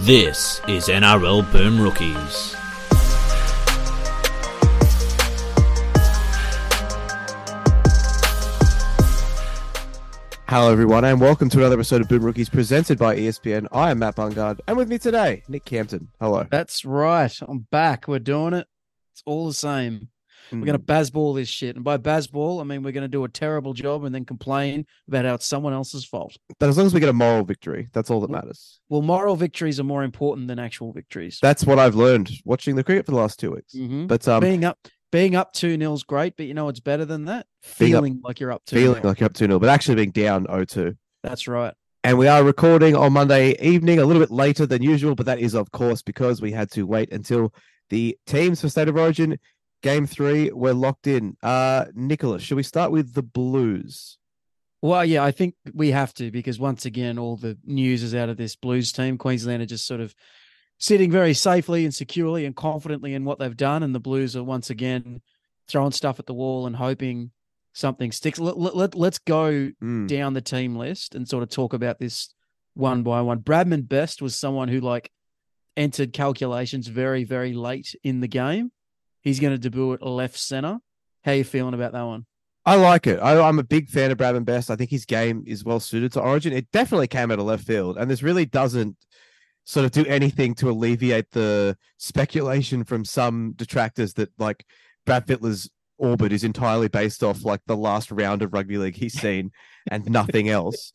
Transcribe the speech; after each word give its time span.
This 0.00 0.60
is 0.68 0.88
NRL 0.88 1.50
Boom 1.50 1.80
Rookies. 1.80 2.54
Hello, 10.48 10.70
everyone, 10.70 11.04
and 11.06 11.18
welcome 11.18 11.48
to 11.48 11.58
another 11.58 11.76
episode 11.76 12.02
of 12.02 12.08
Boom 12.08 12.22
Rookies 12.22 12.50
presented 12.50 12.98
by 12.98 13.16
ESPN. 13.16 13.66
I 13.72 13.90
am 13.90 13.98
Matt 14.00 14.16
Bungard, 14.16 14.60
and 14.68 14.76
with 14.76 14.88
me 14.88 14.98
today, 14.98 15.42
Nick 15.48 15.64
Campton. 15.64 16.08
Hello. 16.20 16.46
That's 16.50 16.84
right. 16.84 17.32
I'm 17.40 17.60
back. 17.70 18.06
We're 18.06 18.18
doing 18.18 18.52
it. 18.52 18.68
It's 19.14 19.22
all 19.24 19.46
the 19.46 19.54
same. 19.54 20.10
We're 20.52 20.60
going 20.60 20.72
to 20.78 20.78
bazball 20.78 21.34
this 21.34 21.48
shit. 21.48 21.76
And 21.76 21.84
by 21.84 21.98
bazball, 21.98 22.60
I 22.60 22.64
mean 22.64 22.82
we're 22.82 22.92
going 22.92 23.02
to 23.04 23.08
do 23.08 23.24
a 23.24 23.28
terrible 23.28 23.72
job 23.74 24.04
and 24.04 24.14
then 24.14 24.24
complain 24.24 24.86
about 25.08 25.24
how 25.24 25.34
it's 25.34 25.46
someone 25.46 25.72
else's 25.72 26.04
fault. 26.04 26.36
But 26.58 26.68
as 26.68 26.76
long 26.76 26.86
as 26.86 26.94
we 26.94 27.00
get 27.00 27.08
a 27.08 27.12
moral 27.12 27.44
victory, 27.44 27.88
that's 27.92 28.10
all 28.10 28.20
that 28.20 28.30
matters. 28.30 28.80
Well, 28.88 29.02
moral 29.02 29.36
victories 29.36 29.78
are 29.80 29.84
more 29.84 30.02
important 30.04 30.48
than 30.48 30.58
actual 30.58 30.92
victories. 30.92 31.38
That's 31.42 31.64
what 31.64 31.78
I've 31.78 31.94
learned 31.94 32.30
watching 32.44 32.76
the 32.76 32.84
cricket 32.84 33.06
for 33.06 33.12
the 33.12 33.18
last 33.18 33.38
two 33.38 33.52
weeks. 33.52 33.74
Mhm. 33.74 34.06
But 34.08 34.26
um, 34.28 34.40
being 34.40 34.64
up 34.64 34.78
being 35.12 35.36
up 35.36 35.52
2 35.52 35.76
nil's 35.76 36.02
great, 36.02 36.36
but 36.36 36.46
you 36.46 36.52
know 36.54 36.64
what's 36.66 36.80
better 36.80 37.04
than 37.04 37.26
that? 37.26 37.46
Being 37.78 37.94
up- 37.94 37.98
Feeling 38.00 38.20
like 38.24 38.40
you're 38.40 38.52
up 38.52 38.62
2 38.66 38.76
feeling 38.76 39.02
like 39.02 39.20
you're 39.20 39.26
up 39.26 39.34
2 39.34 39.46
0, 39.46 39.58
but 39.58 39.68
actually 39.68 39.94
being 39.94 40.10
down 40.10 40.46
0 40.46 40.64
2. 40.64 40.94
That's 41.22 41.46
right. 41.48 41.72
And 42.04 42.18
we 42.18 42.28
are 42.28 42.44
recording 42.44 42.94
on 42.94 43.12
Monday 43.14 43.56
evening, 43.60 43.98
a 43.98 44.04
little 44.04 44.20
bit 44.22 44.30
later 44.30 44.64
than 44.66 44.82
usual, 44.82 45.14
but 45.16 45.26
that 45.26 45.40
is, 45.40 45.54
of 45.54 45.70
course, 45.72 46.02
because 46.02 46.40
we 46.40 46.52
had 46.52 46.70
to 46.72 46.84
wait 46.84 47.12
until 47.12 47.52
the 47.90 48.16
teams 48.26 48.60
for 48.60 48.68
State 48.68 48.86
of 48.88 48.96
Origin 48.96 49.38
game 49.82 50.06
three 50.06 50.50
we're 50.50 50.72
locked 50.74 51.06
in. 51.06 51.36
Uh, 51.42 51.86
Nicholas, 51.94 52.42
should 52.42 52.56
we 52.56 52.62
start 52.62 52.90
with 52.90 53.14
the 53.14 53.22
Blues? 53.22 54.18
Well, 54.82 55.04
yeah, 55.04 55.24
I 55.24 55.30
think 55.32 55.54
we 55.72 55.90
have 55.90 56.12
to 56.14 56.30
because 56.30 56.58
once 56.58 56.84
again, 56.84 57.18
all 57.18 57.36
the 57.36 57.58
news 57.64 58.02
is 58.02 58.14
out 58.14 58.28
of 58.28 58.36
this 58.36 58.56
Blues 58.56 58.92
team. 58.92 59.18
Queensland 59.18 59.62
are 59.62 59.66
just 59.66 59.86
sort 59.86 60.00
of 60.00 60.14
sitting 60.78 61.10
very 61.10 61.34
safely 61.34 61.84
and 61.84 61.94
securely 61.94 62.44
and 62.44 62.54
confidently 62.54 63.14
in 63.14 63.24
what 63.24 63.38
they've 63.38 63.56
done, 63.56 63.82
and 63.82 63.94
the 63.94 64.00
Blues 64.00 64.36
are 64.36 64.44
once 64.44 64.70
again 64.70 65.22
throwing 65.68 65.92
stuff 65.92 66.18
at 66.18 66.26
the 66.26 66.34
wall 66.34 66.66
and 66.66 66.76
hoping 66.76 67.30
something 67.72 68.12
sticks. 68.12 68.38
Let, 68.38 68.58
let, 68.58 68.76
let, 68.76 68.94
let's 68.94 69.18
go 69.18 69.70
Mm. 69.82 70.06
down 70.08 70.34
the 70.34 70.40
team 70.40 70.76
list 70.76 71.14
and 71.14 71.28
sort 71.28 71.42
of 71.42 71.48
talk 71.50 71.72
about 71.72 71.98
this 71.98 72.32
one 72.74 73.02
by 73.02 73.22
one. 73.22 73.40
Bradman 73.40 73.88
Best 73.88 74.20
was 74.22 74.38
someone 74.38 74.68
who 74.68 74.80
like 74.80 75.10
entered 75.76 76.12
calculations 76.12 76.86
very, 76.86 77.24
very 77.24 77.52
late 77.54 77.94
in 78.04 78.20
the 78.20 78.28
game. 78.28 78.70
He's 79.26 79.40
going 79.40 79.52
to 79.52 79.58
debut 79.58 79.94
at 79.94 80.06
left 80.06 80.38
center. 80.38 80.78
How 81.24 81.32
you 81.32 81.42
feeling 81.42 81.74
about 81.74 81.90
that 81.94 82.02
one? 82.04 82.26
I 82.64 82.76
like 82.76 83.08
it. 83.08 83.18
I, 83.18 83.40
I'm 83.40 83.58
a 83.58 83.64
big 83.64 83.88
fan 83.88 84.12
of 84.12 84.18
Bradman 84.18 84.44
Best. 84.44 84.70
I 84.70 84.76
think 84.76 84.88
his 84.88 85.04
game 85.04 85.42
is 85.48 85.64
well 85.64 85.80
suited 85.80 86.12
to 86.12 86.20
Origin. 86.20 86.52
It 86.52 86.70
definitely 86.70 87.08
came 87.08 87.32
out 87.32 87.40
of 87.40 87.44
left 87.44 87.66
field, 87.66 87.98
and 87.98 88.08
this 88.08 88.22
really 88.22 88.46
doesn't 88.46 88.96
sort 89.64 89.84
of 89.84 89.90
do 89.90 90.04
anything 90.06 90.54
to 90.54 90.70
alleviate 90.70 91.32
the 91.32 91.76
speculation 91.96 92.84
from 92.84 93.04
some 93.04 93.54
detractors 93.56 94.14
that 94.14 94.30
like 94.38 94.64
Brad 95.04 95.26
Fittler's 95.26 95.68
orbit 95.98 96.30
is 96.30 96.44
entirely 96.44 96.86
based 96.86 97.24
off 97.24 97.44
like 97.44 97.62
the 97.66 97.76
last 97.76 98.12
round 98.12 98.42
of 98.42 98.52
rugby 98.52 98.78
league 98.78 98.94
he's 98.94 99.20
seen 99.20 99.50
and 99.90 100.08
nothing 100.08 100.48
else. 100.48 100.92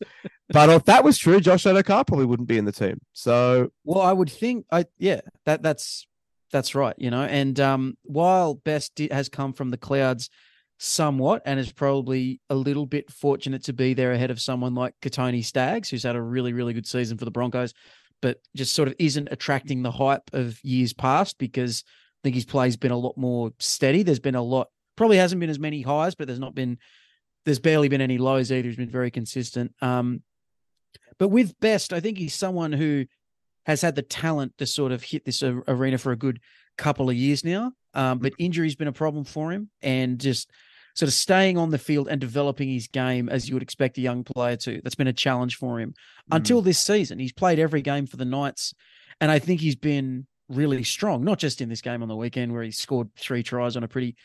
But 0.48 0.70
if 0.70 0.86
that 0.86 1.04
was 1.04 1.18
true, 1.18 1.38
Josh 1.38 1.64
Addo-Carr 1.64 2.06
probably 2.06 2.24
wouldn't 2.24 2.48
be 2.48 2.56
in 2.56 2.64
the 2.64 2.72
team. 2.72 2.98
So 3.12 3.72
Well, 3.84 4.00
I 4.00 4.14
would 4.14 4.30
think, 4.30 4.64
I 4.72 4.86
yeah, 4.96 5.20
that 5.44 5.60
that's 5.60 6.06
that's 6.52 6.74
right, 6.74 6.94
you 6.98 7.10
know. 7.10 7.24
And 7.24 7.58
um, 7.58 7.96
while 8.02 8.54
Best 8.54 9.00
has 9.10 9.28
come 9.28 9.52
from 9.52 9.70
the 9.70 9.76
clouds 9.76 10.30
somewhat, 10.78 11.42
and 11.44 11.60
is 11.60 11.72
probably 11.72 12.40
a 12.50 12.54
little 12.54 12.86
bit 12.86 13.10
fortunate 13.10 13.64
to 13.64 13.72
be 13.72 13.94
there 13.94 14.12
ahead 14.12 14.30
of 14.30 14.40
someone 14.40 14.74
like 14.74 14.94
Kotoni 15.00 15.44
Staggs, 15.44 15.88
who's 15.88 16.02
had 16.02 16.16
a 16.16 16.22
really 16.22 16.52
really 16.52 16.72
good 16.72 16.86
season 16.86 17.18
for 17.18 17.24
the 17.24 17.30
Broncos, 17.30 17.72
but 18.20 18.38
just 18.56 18.74
sort 18.74 18.88
of 18.88 18.94
isn't 18.98 19.28
attracting 19.30 19.82
the 19.82 19.90
hype 19.90 20.30
of 20.32 20.58
years 20.62 20.92
past 20.92 21.38
because 21.38 21.84
I 21.86 22.20
think 22.22 22.36
his 22.36 22.44
play's 22.44 22.76
been 22.76 22.92
a 22.92 22.96
lot 22.96 23.18
more 23.18 23.50
steady. 23.58 24.04
There's 24.04 24.20
been 24.20 24.36
a 24.36 24.42
lot, 24.42 24.68
probably 24.96 25.16
hasn't 25.16 25.40
been 25.40 25.50
as 25.50 25.58
many 25.58 25.82
highs, 25.82 26.14
but 26.14 26.28
there's 26.28 26.38
not 26.38 26.54
been, 26.54 26.78
there's 27.44 27.58
barely 27.58 27.88
been 27.88 28.00
any 28.00 28.18
lows 28.18 28.52
either. 28.52 28.68
He's 28.68 28.76
been 28.76 28.88
very 28.88 29.10
consistent. 29.10 29.74
Um, 29.82 30.22
but 31.18 31.28
with 31.28 31.58
Best, 31.58 31.92
I 31.92 31.98
think 31.98 32.16
he's 32.16 32.34
someone 32.34 32.72
who 32.72 33.06
has 33.66 33.80
had 33.80 33.94
the 33.94 34.02
talent 34.02 34.56
to 34.58 34.66
sort 34.66 34.92
of 34.92 35.02
hit 35.02 35.24
this 35.24 35.42
arena 35.42 35.98
for 35.98 36.12
a 36.12 36.16
good 36.16 36.40
couple 36.76 37.08
of 37.08 37.16
years 37.16 37.44
now. 37.44 37.72
Um, 37.94 38.18
but 38.18 38.32
injury's 38.38 38.74
been 38.74 38.88
a 38.88 38.92
problem 38.92 39.24
for 39.24 39.52
him, 39.52 39.70
and 39.82 40.18
just 40.18 40.50
sort 40.94 41.08
of 41.08 41.14
staying 41.14 41.56
on 41.58 41.70
the 41.70 41.78
field 41.78 42.08
and 42.08 42.20
developing 42.20 42.68
his 42.68 42.86
game 42.86 43.28
as 43.28 43.48
you 43.48 43.54
would 43.54 43.62
expect 43.62 43.98
a 43.98 44.02
young 44.02 44.24
player 44.24 44.56
to. 44.56 44.80
That's 44.82 44.94
been 44.94 45.06
a 45.06 45.12
challenge 45.12 45.56
for 45.56 45.80
him 45.80 45.94
until 46.30 46.60
this 46.60 46.78
season. 46.78 47.18
He's 47.18 47.32
played 47.32 47.58
every 47.58 47.82
game 47.82 48.06
for 48.06 48.16
the 48.16 48.24
Knights, 48.24 48.74
and 49.20 49.30
I 49.30 49.38
think 49.38 49.60
he's 49.60 49.76
been 49.76 50.26
really 50.48 50.82
strong. 50.84 51.24
Not 51.24 51.38
just 51.38 51.60
in 51.60 51.68
this 51.68 51.80
game 51.80 52.02
on 52.02 52.08
the 52.08 52.16
weekend 52.16 52.52
where 52.52 52.62
he 52.62 52.70
scored 52.70 53.08
three 53.16 53.42
tries 53.42 53.76
on 53.76 53.84
a 53.84 53.88
pretty 53.88 54.16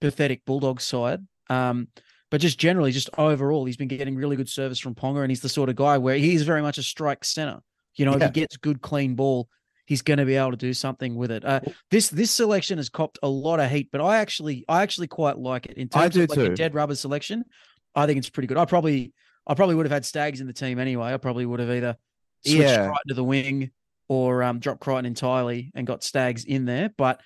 pathetic 0.00 0.44
Bulldogs 0.44 0.84
side. 0.84 1.20
Um, 1.48 1.88
but 2.30 2.40
just 2.40 2.58
generally, 2.58 2.90
just 2.90 3.08
overall, 3.18 3.64
he's 3.64 3.76
been 3.76 3.88
getting 3.88 4.16
really 4.16 4.36
good 4.36 4.48
service 4.48 4.78
from 4.78 4.94
Ponga, 4.94 5.22
and 5.22 5.30
he's 5.30 5.42
the 5.42 5.48
sort 5.48 5.68
of 5.68 5.76
guy 5.76 5.98
where 5.98 6.16
he's 6.16 6.42
very 6.42 6.62
much 6.62 6.78
a 6.78 6.82
strike 6.82 7.24
center. 7.24 7.60
You 7.96 8.04
know, 8.06 8.14
if 8.14 8.22
he 8.22 8.30
gets 8.30 8.56
good, 8.56 8.80
clean 8.82 9.14
ball, 9.14 9.48
he's 9.86 10.02
going 10.02 10.18
to 10.18 10.24
be 10.26 10.34
able 10.34 10.50
to 10.50 10.56
do 10.56 10.74
something 10.74 11.14
with 11.14 11.30
it. 11.30 11.44
Uh, 11.44 11.60
this 11.90 12.08
this 12.08 12.30
selection 12.30 12.78
has 12.78 12.88
copped 12.88 13.18
a 13.22 13.28
lot 13.28 13.60
of 13.60 13.70
heat, 13.70 13.88
but 13.90 14.00
I 14.00 14.18
actually 14.18 14.64
I 14.68 14.82
actually 14.82 15.06
quite 15.06 15.38
like 15.38 15.66
it 15.66 15.78
in 15.78 15.88
terms 15.88 16.16
of 16.16 16.28
like 16.28 16.38
a 16.38 16.54
dead 16.54 16.74
rubber 16.74 16.94
selection. 16.94 17.44
I 17.94 18.06
think 18.06 18.18
it's 18.18 18.28
pretty 18.30 18.46
good. 18.46 18.58
I 18.58 18.64
probably 18.64 19.12
I 19.46 19.54
probably 19.54 19.74
would 19.74 19.86
have 19.86 19.92
had 19.92 20.04
Staggs 20.04 20.40
in 20.40 20.46
the 20.46 20.52
team 20.52 20.78
anyway. 20.78 21.12
I 21.14 21.16
probably 21.16 21.46
would 21.46 21.60
have 21.60 21.70
either 21.70 21.96
switched 22.44 22.60
Yeah. 22.60 22.86
Crichton 22.86 23.08
to 23.08 23.14
the 23.14 23.24
wing 23.24 23.70
or 24.08 24.42
um, 24.42 24.58
dropped 24.58 24.80
Crichton 24.80 25.06
entirely 25.06 25.72
and 25.74 25.86
got 25.86 26.04
Staggs 26.04 26.44
in 26.44 26.64
there. 26.64 26.90
But 26.96 27.20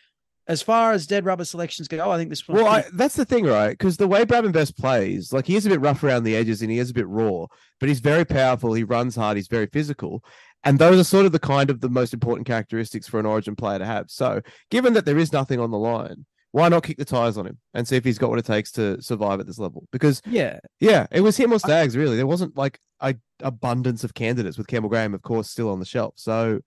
as 0.47 0.63
far 0.63 0.93
as 0.93 1.07
dead 1.07 1.25
rubber 1.25 1.45
selections 1.45 1.89
go, 1.89 2.11
I 2.11 2.17
think 2.17 2.31
this 2.31 2.47
one. 2.49 2.59
Well, 2.59 2.67
I, 2.67 2.85
that's 2.93 3.17
the 3.17 3.25
thing, 3.25 3.45
right? 3.45 3.71
Because 3.71 3.97
the 3.97 4.09
way 4.09 4.25
Bradman 4.25 4.53
Best 4.53 4.77
plays, 4.77 5.33
like 5.33 5.47
he 5.47 5.57
is 5.57 5.67
a 5.67 5.69
bit 5.69 5.81
rough 5.81 6.03
around 6.03 6.25
the 6.25 6.37
edges 6.37 6.63
and 6.63 6.71
he 6.71 6.79
is 6.79 6.91
a 6.91 6.95
bit 6.95 7.07
raw, 7.07 7.47
but 7.79 7.89
he's 7.89 8.01
very 8.01 8.25
powerful. 8.25 8.73
He 8.73 8.85
runs 8.85 9.17
hard. 9.17 9.37
He's 9.37 9.49
very 9.49 9.67
physical. 9.67 10.25
And 10.65 10.79
those 10.79 11.01
are 11.01 11.05
sort 11.05 11.27
of 11.27 11.33
the 11.33 11.39
kind 11.39 11.71
of 11.71 11.81
the 11.81 11.89
most 11.89 12.13
important 12.13 12.47
characteristics 12.47 13.09
for 13.09 13.19
an 13.19 13.27
origin 13.27 13.57
player 13.57 13.79
to 13.79 13.87
have. 13.87 14.11
So, 14.11 14.43
given 14.71 14.93
that 14.95 15.07
there 15.07 15.19
is 15.19 15.33
nothing 15.33 15.59
on 15.59 15.71
the 15.71 15.79
line, 15.79 16.27
why 16.53 16.69
not 16.69 16.83
kick 16.83 16.99
the 16.99 17.05
tires 17.05 17.39
on 17.39 17.47
him 17.47 17.59
and 17.73 17.87
see 17.87 17.97
if 17.97 18.05
he's 18.05 18.19
got 18.19 18.29
what 18.29 18.39
it 18.39 18.45
takes 18.45 18.73
to 18.73 19.01
survive 19.01 19.41
at 19.41 19.47
this 19.47 19.59
level? 19.59 19.87
Because, 19.91 20.21
yeah, 20.27 20.59
yeah, 20.79 21.07
it 21.11 21.21
was 21.21 21.37
him 21.37 21.53
or 21.53 21.59
Staggs, 21.59 21.97
really. 21.97 22.17
There 22.17 22.27
wasn't 22.27 22.57
like 22.57 22.79
a 23.01 23.15
abundance 23.41 24.05
of 24.05 24.13
candidates 24.13 24.59
with 24.59 24.67
Campbell 24.67 24.91
Graham, 24.91 25.15
of 25.15 25.23
course, 25.23 25.49
still 25.49 25.71
on 25.71 25.79
the 25.79 25.87
shelf. 25.87 26.15
So, 26.17 26.61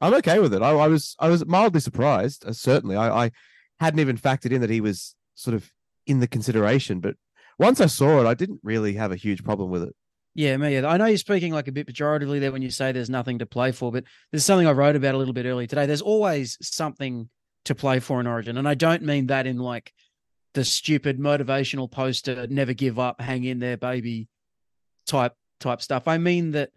I'm 0.00 0.14
okay 0.14 0.38
with 0.38 0.52
it. 0.54 0.62
I, 0.62 0.70
I 0.70 0.88
was 0.88 1.16
I 1.18 1.28
was 1.28 1.46
mildly 1.46 1.80
surprised. 1.80 2.44
Uh, 2.46 2.52
certainly, 2.52 2.96
I, 2.96 3.26
I 3.26 3.30
hadn't 3.80 4.00
even 4.00 4.18
factored 4.18 4.52
in 4.52 4.60
that 4.60 4.70
he 4.70 4.80
was 4.80 5.14
sort 5.34 5.54
of 5.54 5.70
in 6.06 6.20
the 6.20 6.26
consideration. 6.26 7.00
But 7.00 7.16
once 7.58 7.80
I 7.80 7.86
saw 7.86 8.20
it, 8.20 8.26
I 8.26 8.34
didn't 8.34 8.60
really 8.62 8.94
have 8.94 9.12
a 9.12 9.16
huge 9.16 9.42
problem 9.42 9.70
with 9.70 9.82
it. 9.82 9.94
Yeah, 10.34 10.56
me. 10.58 10.76
I 10.76 10.98
know 10.98 11.06
you're 11.06 11.16
speaking 11.16 11.52
like 11.54 11.66
a 11.66 11.72
bit 11.72 11.86
pejoratively 11.86 12.40
there 12.40 12.52
when 12.52 12.60
you 12.60 12.70
say 12.70 12.92
there's 12.92 13.08
nothing 13.08 13.38
to 13.38 13.46
play 13.46 13.72
for, 13.72 13.90
but 13.90 14.04
there's 14.30 14.44
something 14.44 14.66
I 14.66 14.72
wrote 14.72 14.94
about 14.94 15.14
a 15.14 15.18
little 15.18 15.32
bit 15.32 15.46
earlier 15.46 15.66
today. 15.66 15.86
There's 15.86 16.02
always 16.02 16.58
something 16.60 17.30
to 17.64 17.74
play 17.74 18.00
for 18.00 18.20
in 18.20 18.26
Origin, 18.26 18.58
and 18.58 18.68
I 18.68 18.74
don't 18.74 19.02
mean 19.02 19.28
that 19.28 19.46
in 19.46 19.56
like 19.56 19.92
the 20.52 20.64
stupid 20.64 21.18
motivational 21.18 21.90
poster, 21.90 22.46
never 22.48 22.74
give 22.74 22.98
up, 22.98 23.20
hang 23.20 23.44
in 23.44 23.60
there, 23.60 23.78
baby, 23.78 24.28
type 25.06 25.32
type 25.58 25.80
stuff. 25.80 26.06
I 26.06 26.18
mean 26.18 26.50
that 26.52 26.70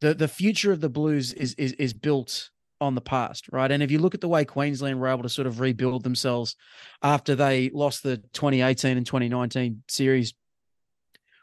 the 0.00 0.14
the 0.14 0.28
future 0.28 0.72
of 0.72 0.80
the 0.80 0.88
Blues 0.88 1.32
is 1.32 1.54
is 1.54 1.72
is 1.74 1.92
built 1.92 2.50
on 2.80 2.94
the 2.94 3.00
past, 3.00 3.46
right? 3.52 3.70
And 3.70 3.82
if 3.82 3.90
you 3.90 3.98
look 3.98 4.14
at 4.14 4.22
the 4.22 4.28
way 4.28 4.44
Queensland 4.44 5.00
were 5.00 5.08
able 5.08 5.22
to 5.22 5.28
sort 5.28 5.46
of 5.46 5.60
rebuild 5.60 6.02
themselves 6.02 6.56
after 7.02 7.34
they 7.34 7.70
lost 7.74 8.02
the 8.02 8.16
2018 8.32 8.96
and 8.96 9.04
2019 9.04 9.82
series 9.86 10.32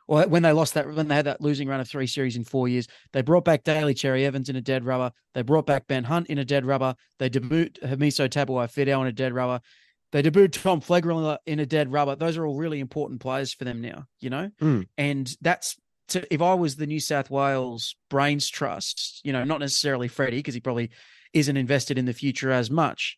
or 0.08 0.24
when 0.24 0.44
they 0.44 0.54
lost 0.54 0.74
that, 0.76 0.92
when 0.94 1.08
they 1.08 1.16
had 1.16 1.26
that 1.26 1.42
losing 1.42 1.68
run 1.68 1.80
of 1.80 1.88
three 1.88 2.08
series 2.08 2.38
in 2.38 2.44
four 2.44 2.68
years, 2.68 2.88
they 3.12 3.22
brought 3.22 3.44
back 3.44 3.64
Daly 3.64 3.94
Cherry 3.94 4.26
Evans 4.26 4.50
in 4.50 4.56
a 4.56 4.62
dead 4.62 4.86
rubber. 4.86 5.12
They 5.34 5.42
brought 5.42 5.66
back 5.66 5.88
Ben 5.88 6.06
Hunt 6.06 6.28
in 6.28 6.38
a 6.38 6.46
dead 6.46 6.66
rubber. 6.66 6.96
They 7.20 7.30
debuted 7.30 7.80
Hamiso 7.82 8.30
Tabuai 8.30 8.72
Fidow 8.72 9.02
in 9.02 9.08
a 9.08 9.12
dead 9.12 9.34
rubber. 9.34 9.60
They 10.14 10.24
debuted 10.24 10.62
Tom 10.62 10.80
Flegler 10.80 11.38
in 11.46 11.60
a 11.60 11.66
dead 11.66 11.92
rubber. 11.92 12.16
Those 12.16 12.38
are 12.38 12.46
all 12.46 12.56
really 12.56 12.80
important 12.80 13.20
players 13.20 13.54
for 13.54 13.66
them 13.66 13.82
now, 13.82 14.06
you 14.22 14.30
know? 14.30 14.50
Mm. 14.62 14.88
And 14.98 15.30
that's, 15.42 15.76
to, 16.10 16.34
if 16.34 16.42
I 16.42 16.54
was 16.54 16.76
the 16.76 16.88
New 16.88 17.00
South 17.00 17.30
Wales 17.30 17.96
Brains 18.10 18.50
Trust, 18.50 19.22
you 19.24 19.34
know, 19.34 19.44
not 19.44 19.60
necessarily 19.60 20.08
Freddie, 20.08 20.38
because 20.38 20.54
he 20.54 20.60
probably 20.60 20.90
isn't 21.34 21.58
invested 21.58 21.98
in 21.98 22.06
the 22.06 22.14
future 22.14 22.52
as 22.52 22.72
much. 22.72 23.18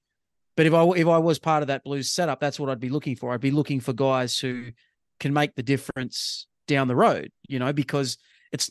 But 0.56 0.66
if 0.66 0.74
I 0.74 0.84
if 0.90 1.08
I 1.08 1.18
was 1.20 1.40
part 1.40 1.64
of 1.64 1.68
that 1.68 1.84
Blues 1.84 2.12
setup, 2.12 2.40
that's 2.40 2.60
what 2.60 2.70
I'd 2.70 2.80
be 2.80 2.90
looking 2.90 3.16
for. 3.16 3.32
I'd 3.32 3.42
be 3.42 3.52
looking 3.52 3.80
for 3.80 3.94
guys 3.94 4.38
who 4.38 4.72
can 5.20 5.34
make 5.34 5.56
the 5.56 5.64
difference 5.64 6.48
down 6.68 6.88
the 6.88 6.96
road, 6.96 7.32
you 7.48 7.60
know, 7.60 7.72
because 7.72 8.18
it's 8.52 8.70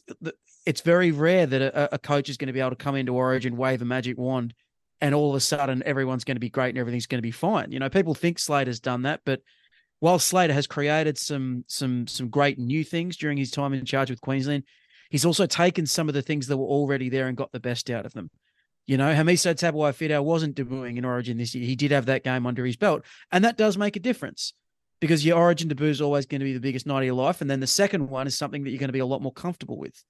it's 0.66 0.82
very 0.82 1.12
rare 1.12 1.46
that 1.46 1.62
a, 1.62 1.94
a 1.94 1.98
coach 1.98 2.28
is 2.28 2.36
going 2.36 2.48
to 2.48 2.52
be 2.52 2.60
able 2.60 2.70
to 2.70 2.76
come 2.76 2.94
into 2.94 3.14
Origin, 3.14 3.56
wave 3.56 3.80
a 3.80 3.86
magic 3.86 4.18
wand, 4.18 4.52
and 5.00 5.14
all 5.14 5.30
of 5.30 5.36
a 5.36 5.40
sudden 5.40 5.82
everyone's 5.86 6.24
going 6.24 6.36
to 6.36 6.40
be 6.40 6.50
great 6.50 6.70
and 6.70 6.78
everything's 6.78 7.06
going 7.06 7.18
to 7.18 7.22
be 7.22 7.30
fine. 7.30 7.72
You 7.72 7.78
know, 7.78 7.88
people 7.88 8.14
think 8.14 8.38
Slater's 8.38 8.80
done 8.80 9.02
that, 9.02 9.20
but 9.24 9.40
while 10.00 10.18
Slater 10.18 10.54
has 10.54 10.66
created 10.66 11.18
some 11.18 11.64
some 11.66 12.06
some 12.06 12.28
great 12.28 12.58
new 12.58 12.84
things 12.84 13.16
during 13.16 13.38
his 13.38 13.50
time 13.50 13.72
in 13.72 13.84
charge 13.84 14.10
with 14.10 14.20
Queensland, 14.20 14.64
he's 15.10 15.24
also 15.24 15.46
taken 15.46 15.86
some 15.86 16.08
of 16.08 16.14
the 16.14 16.22
things 16.22 16.46
that 16.46 16.56
were 16.56 16.66
already 16.66 17.08
there 17.08 17.26
and 17.28 17.36
got 17.36 17.52
the 17.52 17.60
best 17.60 17.90
out 17.90 18.06
of 18.06 18.12
them. 18.12 18.30
You 18.86 18.96
know, 18.96 19.12
Hamiso 19.12 19.54
Tabuai-Fidow 19.54 20.22
wasn't 20.22 20.56
debuting 20.56 20.96
in 20.96 21.04
Origin 21.04 21.36
this 21.36 21.54
year. 21.54 21.66
He 21.66 21.76
did 21.76 21.90
have 21.90 22.06
that 22.06 22.24
game 22.24 22.46
under 22.46 22.64
his 22.64 22.76
belt, 22.76 23.04
and 23.30 23.44
that 23.44 23.58
does 23.58 23.76
make 23.76 23.96
a 23.96 24.00
difference 24.00 24.54
because 25.00 25.26
your 25.26 25.38
Origin 25.38 25.68
debut 25.68 25.88
is 25.88 26.00
always 26.00 26.26
going 26.26 26.40
to 26.40 26.44
be 26.44 26.54
the 26.54 26.60
biggest 26.60 26.86
night 26.86 27.00
of 27.00 27.04
your 27.04 27.14
life, 27.14 27.40
and 27.40 27.50
then 27.50 27.60
the 27.60 27.66
second 27.66 28.08
one 28.08 28.26
is 28.26 28.38
something 28.38 28.64
that 28.64 28.70
you're 28.70 28.78
going 28.78 28.88
to 28.88 28.92
be 28.92 28.98
a 28.98 29.06
lot 29.06 29.22
more 29.22 29.32
comfortable 29.32 29.78
with. 29.78 30.02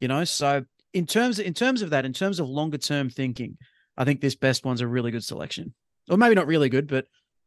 You 0.00 0.08
know, 0.08 0.24
so 0.24 0.64
in 0.92 1.06
terms 1.06 1.38
in 1.38 1.54
terms 1.54 1.82
of 1.82 1.90
that, 1.90 2.04
in 2.04 2.12
terms 2.12 2.40
of 2.40 2.48
longer 2.48 2.78
term 2.78 3.10
thinking, 3.10 3.58
I 3.96 4.04
think 4.04 4.20
this 4.20 4.36
best 4.36 4.64
one's 4.64 4.80
a 4.80 4.86
really 4.86 5.10
good 5.10 5.24
selection, 5.24 5.74
or 6.08 6.16
maybe 6.16 6.34
not 6.34 6.46
really 6.46 6.68
good, 6.68 6.86
but 6.86 7.06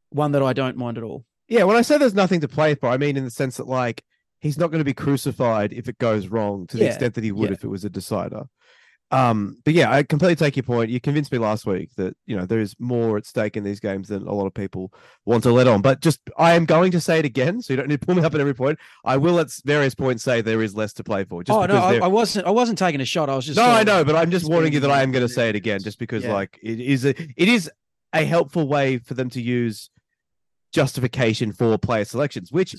one 0.10 0.33
that 0.33 0.44
I 0.44 0.54
don't 0.54 0.78
mind 0.78 0.98
at 0.98 1.04
all. 1.04 1.25
Yeah, 1.51 1.63
when 1.65 1.75
I 1.75 1.81
say 1.81 1.98
there's 1.98 2.13
nothing 2.13 2.39
to 2.42 2.48
play 2.48 2.75
for, 2.75 2.88
I 2.88 2.98
mean 2.98 3.18
in 3.18 3.25
the 3.25 3.30
sense 3.30 3.57
that 3.57 3.68
like 3.68 4.03
he's 4.39 4.57
not 4.57 4.71
going 4.71 4.80
to 4.80 4.86
be 4.86 4.94
crucified 4.94 5.74
if 5.74 5.89
it 5.89 5.98
goes 5.98 6.27
wrong 6.30 6.65
to 6.68 6.77
the 6.77 6.83
Yeah, 6.83 6.89
extent 6.92 7.13
that 7.15 7.24
he 7.25 7.31
would 7.33 7.50
yeah. 7.50 7.53
if 7.53 7.63
it 7.65 7.68
was 7.68 7.83
a 7.83 7.89
decider. 7.89 8.44
Um, 9.12 9.57
but 9.65 9.74
yeah, 9.74 9.92
I 9.92 10.03
completely 10.03 10.38
take 10.38 10.56
your 10.56 10.63
point. 10.63 10.89
You 10.89 11.01
convinced 11.01 11.33
me 11.33 11.38
last 11.38 11.65
week 11.65 11.89
that 11.98 12.15
you 12.25 12.38
know 12.38 12.45
there 12.45 12.62
is 12.62 12.74
more 12.80 13.18
at 13.18 13.25
stake 13.25 13.57
in 13.57 13.65
these 13.65 13.81
games 13.81 14.07
than 14.07 14.25
a 14.25 14.31
lot 14.33 14.45
of 14.48 14.53
people 14.53 14.94
want 15.25 15.44
to 15.44 15.51
let 15.51 15.68
on. 15.68 15.81
But 15.81 16.00
just 16.00 16.21
I 16.38 16.53
am 16.53 16.63
going 16.63 16.94
to 16.94 17.01
say 17.01 17.19
it 17.19 17.25
again, 17.25 17.62
so 17.62 17.74
you 17.74 17.77
don't 17.77 17.89
need 17.89 18.00
to 18.00 18.06
pull 18.06 18.15
me 18.15 18.24
up 18.24 18.33
at 18.33 18.39
every 18.39 18.56
point. 18.56 18.80
I 19.04 19.18
will 19.18 19.38
at 19.42 19.50
various 19.65 19.94
points 19.94 20.24
say 20.24 20.39
there 20.39 20.62
is 20.63 20.74
less 20.75 20.94
to 20.94 21.04
play 21.04 21.25
for. 21.25 21.44
Just 21.44 21.59
oh 21.59 21.65
no, 21.65 21.75
I, 21.75 21.97
I 21.97 22.07
wasn't. 22.07 22.47
I 22.47 22.51
wasn't 22.51 22.77
taking 22.77 23.01
a 23.01 23.06
shot. 23.06 23.30
I 23.30 23.36
was 23.36 23.45
just. 23.45 23.57
no, 23.57 23.65
I 23.65 23.83
know, 23.83 24.06
but 24.06 24.15
I'm 24.15 24.31
just 24.31 24.50
warning 24.50 24.71
you 24.71 24.80
that 24.80 24.92
I 24.92 25.04
am 25.04 25.12
going 25.12 25.27
to 25.27 25.33
say 25.33 25.50
it 25.50 25.56
again, 25.57 25.81
just 25.83 26.00
because 26.00 26.24
Yeah. 26.24 26.31
like 26.31 26.57
it 26.63 26.80
is 26.80 27.04
a 27.04 27.09
it 27.09 27.50
is 27.50 27.69
a 28.13 28.24
helpful 28.24 28.65
way 28.69 28.97
for 28.97 29.13
them 29.13 29.30
to 29.31 29.42
use 29.42 29.89
justification 30.71 31.51
for 31.51 31.77
player 31.77 32.06
selections, 32.06 32.51
which 32.51 32.75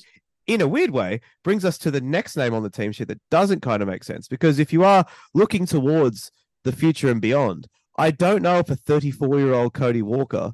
in 0.47 0.61
a 0.61 0.69
weird 0.69 0.91
way 0.91 1.21
brings 1.45 1.65
us 1.65 1.79
to 1.79 1.91
the 1.91 2.01
next 2.01 2.37
name 2.37 2.53
on 2.55 2.63
the 2.63 2.71
team 2.71 2.93
sheet 2.93 3.09
that 3.09 3.21
doesn't 3.31 3.61
kind 3.61 3.81
of 3.83 3.89
make 3.89 4.03
sense 4.05 4.27
because 4.27 4.59
if 4.59 4.73
you 4.73 4.83
are 4.85 5.05
looking 5.35 5.67
towards 5.67 6.31
the 6.65 6.73
future 6.73 7.11
and 7.11 7.21
beyond, 7.21 7.69
I 7.97 8.11
don't 8.11 8.43
know 8.43 8.59
if 8.59 8.71
a 8.71 8.77
34 8.77 9.39
year 9.39 9.53
old 9.53 9.75
Cody 9.75 10.03
Walker 10.03 10.53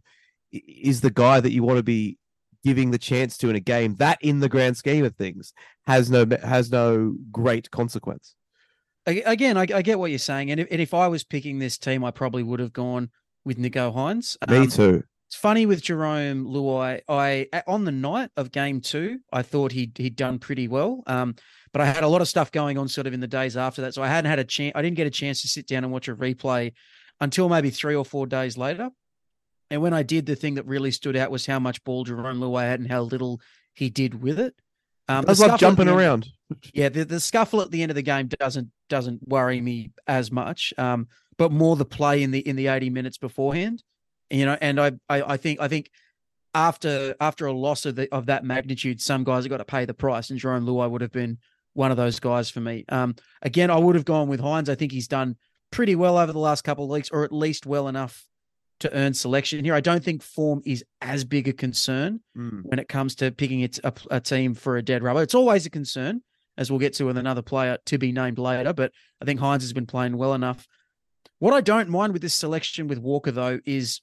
is 0.53 1.01
the 1.01 1.11
guy 1.11 1.41
that 1.41 1.53
you 1.53 1.63
want 1.63 1.79
to 1.79 1.83
be 1.83 2.19
giving 2.65 2.91
the 2.91 2.99
chance 2.99 3.39
to 3.39 3.49
in 3.49 3.57
a 3.57 3.61
game 3.61 3.95
that 3.97 4.19
in 4.21 4.41
the 4.41 4.49
grand 4.49 4.77
scheme 4.77 5.05
of 5.05 5.15
things 5.15 5.53
has 5.87 6.11
no 6.11 6.27
has 6.43 6.71
no 6.71 7.15
great 7.31 7.71
consequence. 7.71 8.35
Again, 9.07 9.57
I, 9.57 9.63
I 9.63 9.81
get 9.81 9.99
what 9.99 10.11
you're 10.11 10.19
saying, 10.19 10.51
and 10.51 10.61
if, 10.61 10.69
and 10.71 10.83
if 10.83 10.93
I 10.93 11.09
was 11.09 11.25
picking 11.25 11.59
this 11.61 11.79
team, 11.79 12.05
I 12.05 12.11
probably 12.11 12.43
would 12.43 12.61
have 12.61 12.75
gone 12.75 13.11
with 13.43 13.57
Nicho 13.57 13.95
Hynes. 13.95 14.37
Me 14.51 14.59
Um, 14.59 14.69
too. 14.69 15.03
It's 15.29 15.37
funny 15.37 15.67
with 15.67 15.83
Jarome 15.83 16.47
Luai. 16.47 17.03
I 17.07 17.49
on 17.67 17.85
the 17.85 17.93
night 17.93 18.31
of 18.39 18.51
game 18.51 18.81
two, 18.81 19.19
I 19.31 19.43
thought 19.43 19.73
he'd 19.73 19.97
he'd 19.99 20.17
done 20.17 20.39
pretty 20.39 20.69
well. 20.69 21.03
Um, 21.07 21.35
but 21.71 21.83
I 21.83 21.85
had 21.85 22.03
a 22.03 22.09
lot 22.09 22.23
of 22.23 22.29
stuff 22.29 22.51
going 22.51 22.79
on 22.79 22.89
sort 22.89 23.07
of 23.07 23.13
in 23.13 23.21
the 23.21 23.29
days 23.29 23.55
after 23.55 23.83
that, 23.83 23.93
so 23.93 24.03
I 24.03 24.09
hadn't 24.09 24.31
had 24.31 24.39
a 24.39 24.45
chance. 24.45 24.73
I 24.75 24.81
didn't 24.81 24.97
get 24.97 25.07
a 25.07 25.11
chance 25.11 25.43
to 25.43 25.49
sit 25.49 25.67
down 25.67 25.85
and 25.85 25.93
watch 25.93 26.09
a 26.09 26.15
replay 26.15 26.73
until 27.21 27.51
maybe 27.51 27.69
three 27.69 27.95
or 27.95 28.07
four 28.07 28.27
days 28.27 28.57
later. 28.57 28.89
And 29.71 29.83
when 29.83 29.93
I 29.93 30.03
did, 30.03 30.25
the 30.25 30.35
thing 30.35 30.55
that 30.55 30.65
really 30.65 30.91
stood 30.91 31.15
out 31.15 31.31
was 31.31 31.45
how 31.45 31.59
much 31.59 31.85
ball 31.85 32.07
Jarome 32.07 32.39
Luai 32.39 32.63
had 32.63 32.81
and 32.81 32.91
how 32.91 33.03
little 33.03 33.43
he 33.75 33.91
did 33.91 34.23
with 34.23 34.41
it. 34.41 34.55
Um, 35.09 35.27
I 35.29 35.35
the 35.35 35.47
love 35.47 35.61
jumping 35.61 35.89
end- 35.89 35.99
around. 35.99 36.29
yeah, 36.73 36.89
the, 36.89 37.05
the 37.05 37.21
scuffle 37.21 37.61
at 37.61 37.71
the 37.71 37.83
end 37.83 37.91
of 37.91 37.97
the 37.97 38.03
game 38.03 38.29
doesn't 38.29 38.71
doesn't 38.89 39.29
worry 39.29 39.61
me 39.61 39.91
as 40.07 40.33
much, 40.33 40.73
um, 40.79 41.09
but 41.37 41.53
more 41.53 41.77
the 41.77 41.85
play 41.85 42.23
in 42.23 42.31
the 42.31 42.41
in 42.41 42.57
the 42.57 42.69
eighty 42.69 42.89
minutes 42.89 43.19
beforehand, 43.19 43.83
you 44.31 44.45
know. 44.47 44.57
And 44.61 44.81
I 44.81 44.93
I, 45.09 45.23
I 45.35 45.37
think 45.37 45.61
I 45.61 45.69
think 45.69 45.91
after 46.55 47.15
after 47.21 47.47
a 47.47 47.53
loss 47.53 47.87
of 47.87 47.97
the 47.97 48.13
of 48.13 48.27
that 48.27 48.45
magnitude, 48.45 49.01
some 49.01 49.25
guys 49.25 49.45
have 49.45 49.51
got 49.51 49.59
to 49.59 49.65
pay 49.65 49.85
the 49.85 49.95
price, 49.95 50.31
and 50.31 50.41
Jarome 50.41 50.65
Luai 50.65 50.91
would 50.91 51.01
have 51.01 51.13
been 51.13 51.39
one 51.75 51.91
of 51.91 51.97
those 51.97 52.19
guys 52.21 52.51
for 52.51 52.61
me. 52.61 52.85
Um, 52.89 53.15
again, 53.43 53.71
I 53.71 53.77
would 53.79 53.95
have 53.95 54.05
gone 54.05 54.29
with 54.29 54.41
Hynes. 54.41 54.69
I 54.69 54.75
think 54.75 54.91
he's 54.93 55.09
done 55.09 55.37
pretty 55.71 55.95
well 55.95 56.17
over 56.19 56.33
the 56.33 56.39
last 56.39 56.63
couple 56.65 56.85
of 56.85 56.91
weeks, 56.91 57.11
or 57.11 57.25
at 57.25 57.33
least 57.33 57.67
well 57.67 57.89
enough 57.89 58.27
to 58.81 58.93
earn 58.95 59.13
selection 59.13 59.65
here. 59.65 59.75
I 59.75 59.81
don't 59.81 60.03
think 60.03 60.23
form 60.23 60.63
is 60.65 60.85
as 61.01 61.25
big 61.25 61.49
a 61.49 61.53
concern 61.53 62.21
Mm. 62.37 62.63
when 62.65 62.79
it 62.79 62.89
comes 62.89 63.17
to 63.17 63.31
picking 63.33 63.61
it, 63.61 63.79
a, 63.85 63.93
a 64.11 64.21
team 64.21 64.55
for 64.55 64.77
a 64.77 64.83
dead 64.83 65.03
rubber. 65.03 65.23
It's 65.23 65.35
always 65.35 65.67
a 65.67 65.71
concern, 65.71 66.23
as 66.57 66.71
we'll 66.71 66.81
get 66.81 66.95
to 66.95 67.05
with 67.05 67.19
another 67.19 67.43
player 67.43 67.79
to 67.87 67.99
be 67.99 68.13
named 68.13 68.39
later. 68.39 68.73
But 68.73 68.93
I 69.21 69.25
think 69.25 69.41
Hynes 69.41 69.61
has 69.63 69.73
been 69.73 69.87
playing 69.87 70.17
well 70.17 70.33
enough. 70.35 70.67
What 71.41 71.55
I 71.55 71.61
don't 71.61 71.89
mind 71.89 72.13
with 72.13 72.23
this 72.23 72.35
selection 72.35 72.89
with 72.89 72.99
Walker, 72.99 73.31
though, 73.33 73.61
is 73.67 74.01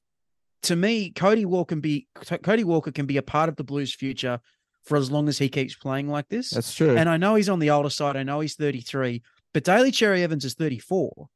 to 0.63 0.75
me, 0.75 1.11
Cody 1.11 1.45
Walker 1.45 1.69
can 1.75 1.79
be 1.81 2.07
Cody 2.43 2.63
Walker 2.63 2.91
can 2.91 3.05
be 3.05 3.17
a 3.17 3.21
part 3.21 3.49
of 3.49 3.55
the 3.55 3.63
Blues' 3.63 3.93
future 3.93 4.39
for 4.83 4.97
as 4.97 5.11
long 5.11 5.27
as 5.27 5.37
he 5.37 5.49
keeps 5.49 5.75
playing 5.75 6.07
like 6.07 6.27
this. 6.29 6.51
That's 6.51 6.73
true. 6.73 6.95
And 6.95 7.09
I 7.09 7.17
know 7.17 7.35
he's 7.35 7.49
on 7.49 7.59
the 7.59 7.71
older 7.71 7.89
side. 7.89 8.15
I 8.15 8.23
know 8.23 8.39
he's 8.39 8.55
33, 8.55 9.21
but 9.53 9.63
Daly 9.63 9.91
Cherry 9.91 10.23
Evans 10.23 10.45
is 10.45 10.53
34, 10.53 11.27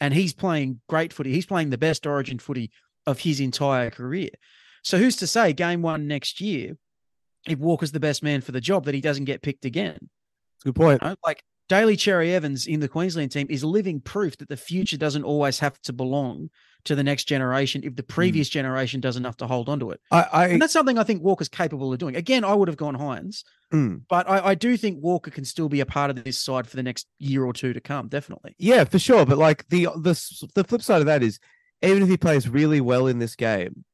and 0.00 0.12
he's 0.12 0.34
playing 0.34 0.80
great 0.88 1.12
footy. 1.12 1.32
He's 1.32 1.46
playing 1.46 1.70
the 1.70 1.78
best 1.78 2.06
Origin 2.06 2.38
footy 2.38 2.70
of 3.06 3.20
his 3.20 3.40
entire 3.40 3.90
career. 3.90 4.30
So 4.82 4.98
who's 4.98 5.16
to 5.16 5.26
say 5.26 5.52
game 5.52 5.82
one 5.82 6.06
next 6.06 6.40
year, 6.40 6.76
if 7.48 7.58
Walker's 7.58 7.92
the 7.92 8.00
best 8.00 8.22
man 8.22 8.40
for 8.40 8.52
the 8.52 8.60
job, 8.60 8.84
that 8.84 8.94
he 8.94 9.00
doesn't 9.00 9.24
get 9.24 9.42
picked 9.42 9.64
again? 9.64 10.10
Good 10.64 10.74
point. 10.74 11.02
You 11.02 11.08
know, 11.08 11.16
Like 11.24 11.42
Daly 11.68 11.96
Cherry 11.96 12.34
Evans 12.34 12.66
in 12.66 12.80
the 12.80 12.88
Queensland 12.88 13.32
team 13.32 13.46
is 13.48 13.64
living 13.64 14.00
proof 14.00 14.36
that 14.36 14.48
the 14.48 14.56
future 14.56 14.98
doesn't 14.98 15.24
always 15.24 15.58
have 15.60 15.80
to 15.82 15.92
belong 15.92 16.50
to 16.84 16.94
the 16.94 17.02
next 17.02 17.24
generation 17.24 17.80
if 17.84 17.96
the 17.96 18.02
previous 18.02 18.50
generation 18.50 19.00
does 19.00 19.16
enough 19.16 19.38
to 19.38 19.46
hold 19.46 19.70
on 19.70 19.80
to 19.80 19.90
it. 19.90 20.00
I, 20.10 20.22
I 20.32 20.46
And 20.48 20.60
that's 20.60 20.74
something 20.74 20.98
I 20.98 21.04
think 21.04 21.22
Walker's 21.22 21.48
capable 21.48 21.90
of 21.90 21.98
doing. 21.98 22.16
Again, 22.16 22.44
I 22.44 22.52
would 22.52 22.68
have 22.68 22.76
gone 22.76 22.96
Hynes, 22.96 23.42
Mm. 23.72 24.02
but 24.10 24.28
I, 24.28 24.48
I 24.48 24.54
do 24.54 24.76
think 24.76 25.02
Walker 25.02 25.30
can 25.30 25.44
still 25.46 25.68
be 25.70 25.80
a 25.80 25.86
part 25.86 26.10
of 26.10 26.22
this 26.22 26.38
side 26.38 26.68
for 26.68 26.76
the 26.76 26.82
next 26.82 27.06
year 27.18 27.44
or 27.44 27.52
two 27.54 27.72
to 27.72 27.80
come. 27.80 28.08
Definitely. 28.08 28.54
yeah, 28.58 28.84
for 28.84 28.98
sure. 28.98 29.24
But 29.24 29.38
like 29.38 29.66
the 29.68 29.84
the 29.96 30.48
the 30.54 30.62
flip 30.64 30.82
side 30.82 31.00
of 31.00 31.06
that 31.06 31.22
is, 31.22 31.40
even 31.82 32.02
if 32.02 32.08
he 32.10 32.16
plays 32.18 32.46
really 32.48 32.80
well 32.82 33.06
in 33.06 33.18
this 33.18 33.34
game, 33.34 33.84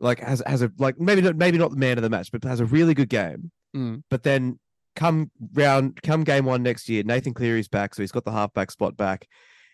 like 0.00 0.18
has 0.20 0.42
has 0.46 0.62
a 0.62 0.72
like 0.78 0.98
maybe 0.98 1.20
not 1.22 1.36
maybe 1.36 1.58
not 1.58 1.70
the 1.70 1.76
man 1.76 1.98
of 1.98 2.02
the 2.02 2.10
match, 2.10 2.32
but 2.32 2.42
has 2.44 2.58
a 2.60 2.64
really 2.64 2.94
good 2.94 3.08
game. 3.10 3.50
Mm. 3.76 4.02
But 4.10 4.22
then 4.24 4.58
come 4.96 5.30
round 5.52 6.00
come 6.02 6.24
game 6.24 6.44
one 6.44 6.62
next 6.62 6.88
year, 6.88 7.04
Nathan 7.04 7.34
Cleary's 7.34 7.68
back, 7.68 7.94
so 7.94 8.02
he's 8.02 8.12
got 8.12 8.24
the 8.24 8.32
halfback 8.32 8.70
spot 8.70 8.96
back. 8.96 9.28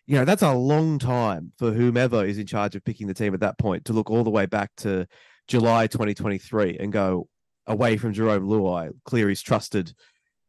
You 0.06 0.16
know, 0.16 0.24
that's 0.24 0.42
a 0.42 0.52
long 0.52 0.98
time 0.98 1.52
for 1.58 1.72
whomever 1.72 2.24
is 2.24 2.36
in 2.36 2.46
charge 2.46 2.74
of 2.74 2.84
picking 2.84 3.06
the 3.06 3.14
team 3.14 3.32
at 3.32 3.40
that 3.40 3.58
point 3.58 3.84
to 3.86 3.92
look 3.92 4.10
all 4.10 4.24
the 4.24 4.30
way 4.30 4.46
back 4.46 4.72
to 4.78 5.06
July 5.46 5.86
2023 5.86 6.76
and 6.78 6.92
go 6.92 7.28
away 7.66 7.96
from 7.96 8.12
Jarome 8.12 8.44
Luai, 8.46 8.90
Cleary's 9.04 9.40
trusted 9.42 9.94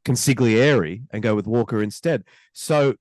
consigliere, 0.05 1.03
and 1.12 1.24
go 1.24 1.36
with 1.36 1.48
Walker 1.48 1.81
instead. 1.81 2.24
So 2.51 2.95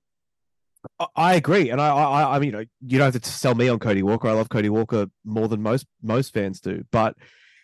I- 1.15 1.35
agree, 1.35 1.69
and 1.69 1.81
I, 1.81 1.87
I, 1.89 2.35
I 2.35 2.39
mean, 2.39 2.47
you 2.47 2.51
know, 2.51 2.65
you 2.85 2.97
don't 2.97 3.13
have 3.13 3.21
to 3.21 3.29
sell 3.29 3.55
me 3.55 3.69
on 3.69 3.79
Cody 3.79 4.03
Walker. 4.03 4.27
I 4.27 4.33
love 4.33 4.49
Cody 4.49 4.69
Walker 4.69 5.07
more 5.25 5.47
than 5.47 5.61
most 5.61 5.85
most 6.01 6.33
fans 6.33 6.59
do, 6.59 6.83
but 6.91 7.15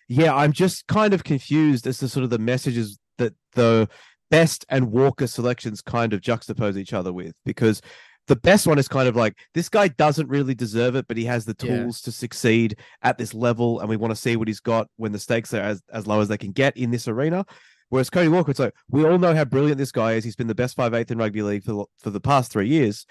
yeah, 0.08 0.34
I'm 0.36 0.54
just 0.54 0.88
kind 0.88 1.14
of 1.14 1.24
confused 1.24 1.86
as 1.86 2.00
to 2.00 2.10
sort 2.10 2.24
of 2.24 2.32
the 2.32 2.40
messages 2.40 2.98
that 3.20 3.34
the 3.54 3.88
best 4.32 4.66
and 4.70 4.92
Walker 4.92 5.28
selections 5.28 5.82
kind 5.82 6.12
of 6.14 6.22
juxtapose 6.22 6.78
each 6.78 6.94
other 6.94 7.14
with, 7.14 7.36
because 7.46 7.82
the 8.28 8.36
best 8.36 8.68
one 8.68 8.78
is 8.78 8.88
kind 8.88 9.08
of 9.08 9.16
like 9.16 9.36
this 9.56 9.70
guy 9.70 9.88
doesn't 9.88 10.28
really 10.28 10.54
deserve 10.54 10.96
it, 10.96 11.08
but 11.08 11.18
he 11.18 11.26
has 11.26 11.46
the 11.46 11.56
Yeah. 11.62 11.78
tools 11.82 12.02
to 12.02 12.12
succeed 12.12 12.76
at 13.02 13.18
this 13.18 13.34
level, 13.34 13.80
and 13.80 13.90
we 13.90 13.98
want 13.98 14.12
to 14.12 14.22
see 14.22 14.36
what 14.36 14.48
he's 14.48 14.60
got 14.60 14.88
when 14.98 15.12
the 15.12 15.20
stakes 15.20 15.54
are 15.54 15.62
as, 15.62 15.82
as 15.92 16.06
low 16.06 16.22
as 16.22 16.28
they 16.28 16.38
can 16.38 16.52
get 16.52 16.78
in 16.78 16.92
this 16.92 17.08
arena. 17.08 17.46
Whereas 17.90 18.12
Cody 18.12 18.28
Walker, 18.28 18.52
it's 18.52 18.60
like 18.60 18.76
we 18.90 19.04
all 19.04 19.18
know 19.18 19.34
how 19.34 19.46
brilliant 19.46 19.80
this 19.80 19.92
guy 19.92 20.14
is. 20.14 20.24
He's 20.24 20.36
been 20.36 20.46
the 20.46 20.54
best 20.54 20.76
five 20.76 20.94
eighth 20.94 21.10
in 21.10 21.18
rugby 21.18 21.42
league 21.42 21.64
for 21.64 21.72
the- 21.74 21.86
for 22.04 22.10
the 22.12 22.20
past 22.22 22.52
three 22.52 22.68
years, 22.68 23.08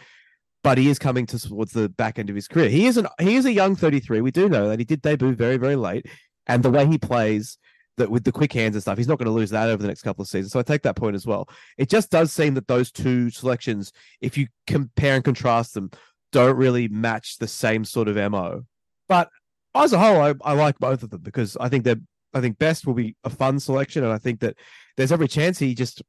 but 0.62 0.78
he 0.78 0.88
is 0.88 1.00
coming 1.00 1.26
to 1.26 1.38
towards 1.40 1.72
the 1.72 1.88
back 1.88 2.16
end 2.20 2.30
of 2.30 2.36
his 2.36 2.46
career. 2.46 2.68
He 2.68 2.86
is 2.86 2.96
an 2.96 3.08
he 3.20 3.34
is 3.34 3.44
a 3.44 3.52
young 3.52 3.74
thirty 3.74 3.98
three. 3.98 4.20
We 4.20 4.30
do 4.30 4.48
know 4.48 4.68
that 4.68 4.78
he 4.78 4.84
did 4.84 5.02
debut 5.02 5.34
very 5.34 5.56
very 5.56 5.74
late, 5.74 6.06
and 6.46 6.62
the 6.62 6.70
way 6.70 6.86
he 6.86 6.96
plays 6.96 7.58
that 7.98 8.10
with 8.10 8.24
the 8.24 8.32
quick 8.32 8.52
hands 8.52 8.74
and 8.74 8.82
stuff, 8.82 8.98
he's 8.98 9.08
not 9.08 9.18
going 9.18 9.26
to 9.26 9.32
lose 9.32 9.50
that 9.50 9.68
over 9.68 9.82
the 9.82 9.88
next 9.88 10.02
couple 10.02 10.22
of 10.22 10.28
seasons. 10.28 10.52
So 10.52 10.58
I 10.58 10.62
take 10.62 10.82
that 10.82 10.96
point 10.96 11.14
as 11.14 11.26
well. 11.26 11.48
It 11.76 11.88
just 11.88 12.10
does 12.10 12.32
seem 12.32 12.54
that 12.54 12.66
those 12.66 12.90
two 12.90 13.30
selections, 13.30 13.92
if 14.20 14.36
you 14.36 14.48
compare 14.66 15.14
and 15.14 15.24
contrast 15.24 15.74
them, 15.74 15.90
don't 16.32 16.56
really 16.56 16.88
match 16.88 17.38
the 17.38 17.48
same 17.48 17.84
sort 17.84 18.08
of 18.08 18.16
mo. 18.30 18.64
But 19.08 19.30
as 19.74 19.92
a 19.92 19.98
whole, 19.98 20.20
I, 20.20 20.34
I 20.42 20.54
like 20.54 20.78
both 20.78 21.02
of 21.02 21.10
them 21.10 21.20
because 21.22 21.56
I 21.58 21.68
think 21.68 21.84
they're 21.84 22.00
I 22.34 22.40
think 22.40 22.58
best 22.58 22.86
will 22.86 22.94
be 22.94 23.16
a 23.24 23.30
fun 23.30 23.58
selection, 23.58 24.04
and 24.04 24.12
I 24.12 24.18
think 24.18 24.40
that 24.40 24.56
there's 24.96 25.12
every 25.12 25.28
chance 25.28 25.58
he 25.58 25.74
just 25.74 26.02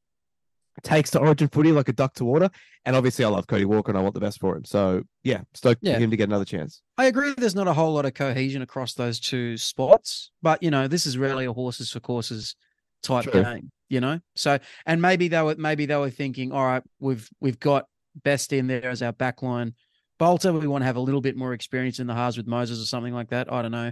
takes 0.84 1.12
to 1.12 1.20
Origin 1.20 1.48
footy 1.50 1.72
like 1.72 1.90
a 1.90 1.94
duck 1.94 2.14
to 2.16 2.26
water. 2.26 2.50
And 2.86 2.96
obviously, 2.96 3.26
I 3.26 3.28
love 3.30 3.48
Cody 3.48 3.66
Walker, 3.66 3.92
and 3.92 3.98
I 3.98 4.02
want 4.02 4.14
the 4.14 4.20
best 4.20 4.40
for 4.40 4.56
him. 4.56 4.66
So 4.66 5.04
yeah, 5.24 5.42
stoked 5.54 5.82
Yeah. 5.84 5.96
for 5.96 6.00
him 6.02 6.12
to 6.12 6.18
get 6.18 6.30
another 6.30 6.46
chance. 6.46 6.82
I 6.98 7.06
agree. 7.06 7.34
There's 7.38 7.56
not 7.56 7.68
a 7.68 7.74
whole 7.74 7.94
lot 7.94 8.06
of 8.06 8.14
cohesion 8.14 8.62
across 8.62 8.94
those 8.94 9.20
two 9.20 9.58
spots, 9.58 10.32
but 10.42 10.62
you 10.64 10.72
know, 10.72 10.88
this 10.88 11.06
is 11.06 11.18
really 11.18 11.46
a 11.46 11.54
horses 11.54 11.92
for 11.92 12.00
courses 12.00 12.56
type 13.04 13.26
True. 13.26 13.44
game. 13.44 13.72
You 13.90 14.00
know, 14.02 14.20
so 14.36 14.60
and 14.86 15.02
maybe 15.02 15.28
they 15.30 15.42
were 15.42 15.56
maybe 15.58 15.86
they 15.88 15.96
were 15.96 16.12
thinking, 16.12 16.52
all 16.52 16.64
right, 16.66 16.84
we've 17.00 17.28
we've 17.40 17.60
got 17.60 17.86
best 18.24 18.54
in 18.54 18.68
there 18.68 18.86
as 18.86 19.02
our 19.02 19.14
backline. 19.14 19.74
Bolter, 20.20 20.52
we 20.54 20.68
want 20.68 20.82
to 20.82 20.86
have 20.86 20.98
a 20.98 21.00
little 21.02 21.22
bit 21.22 21.36
more 21.38 21.54
experience 21.54 22.00
in 22.00 22.06
the 22.06 22.14
halves 22.14 22.38
with 22.38 22.46
Moses 22.46 22.80
or 22.82 22.86
something 22.86 23.14
like 23.14 23.30
that. 23.30 23.52
I 23.52 23.62
don't 23.62 23.72
know. 23.72 23.92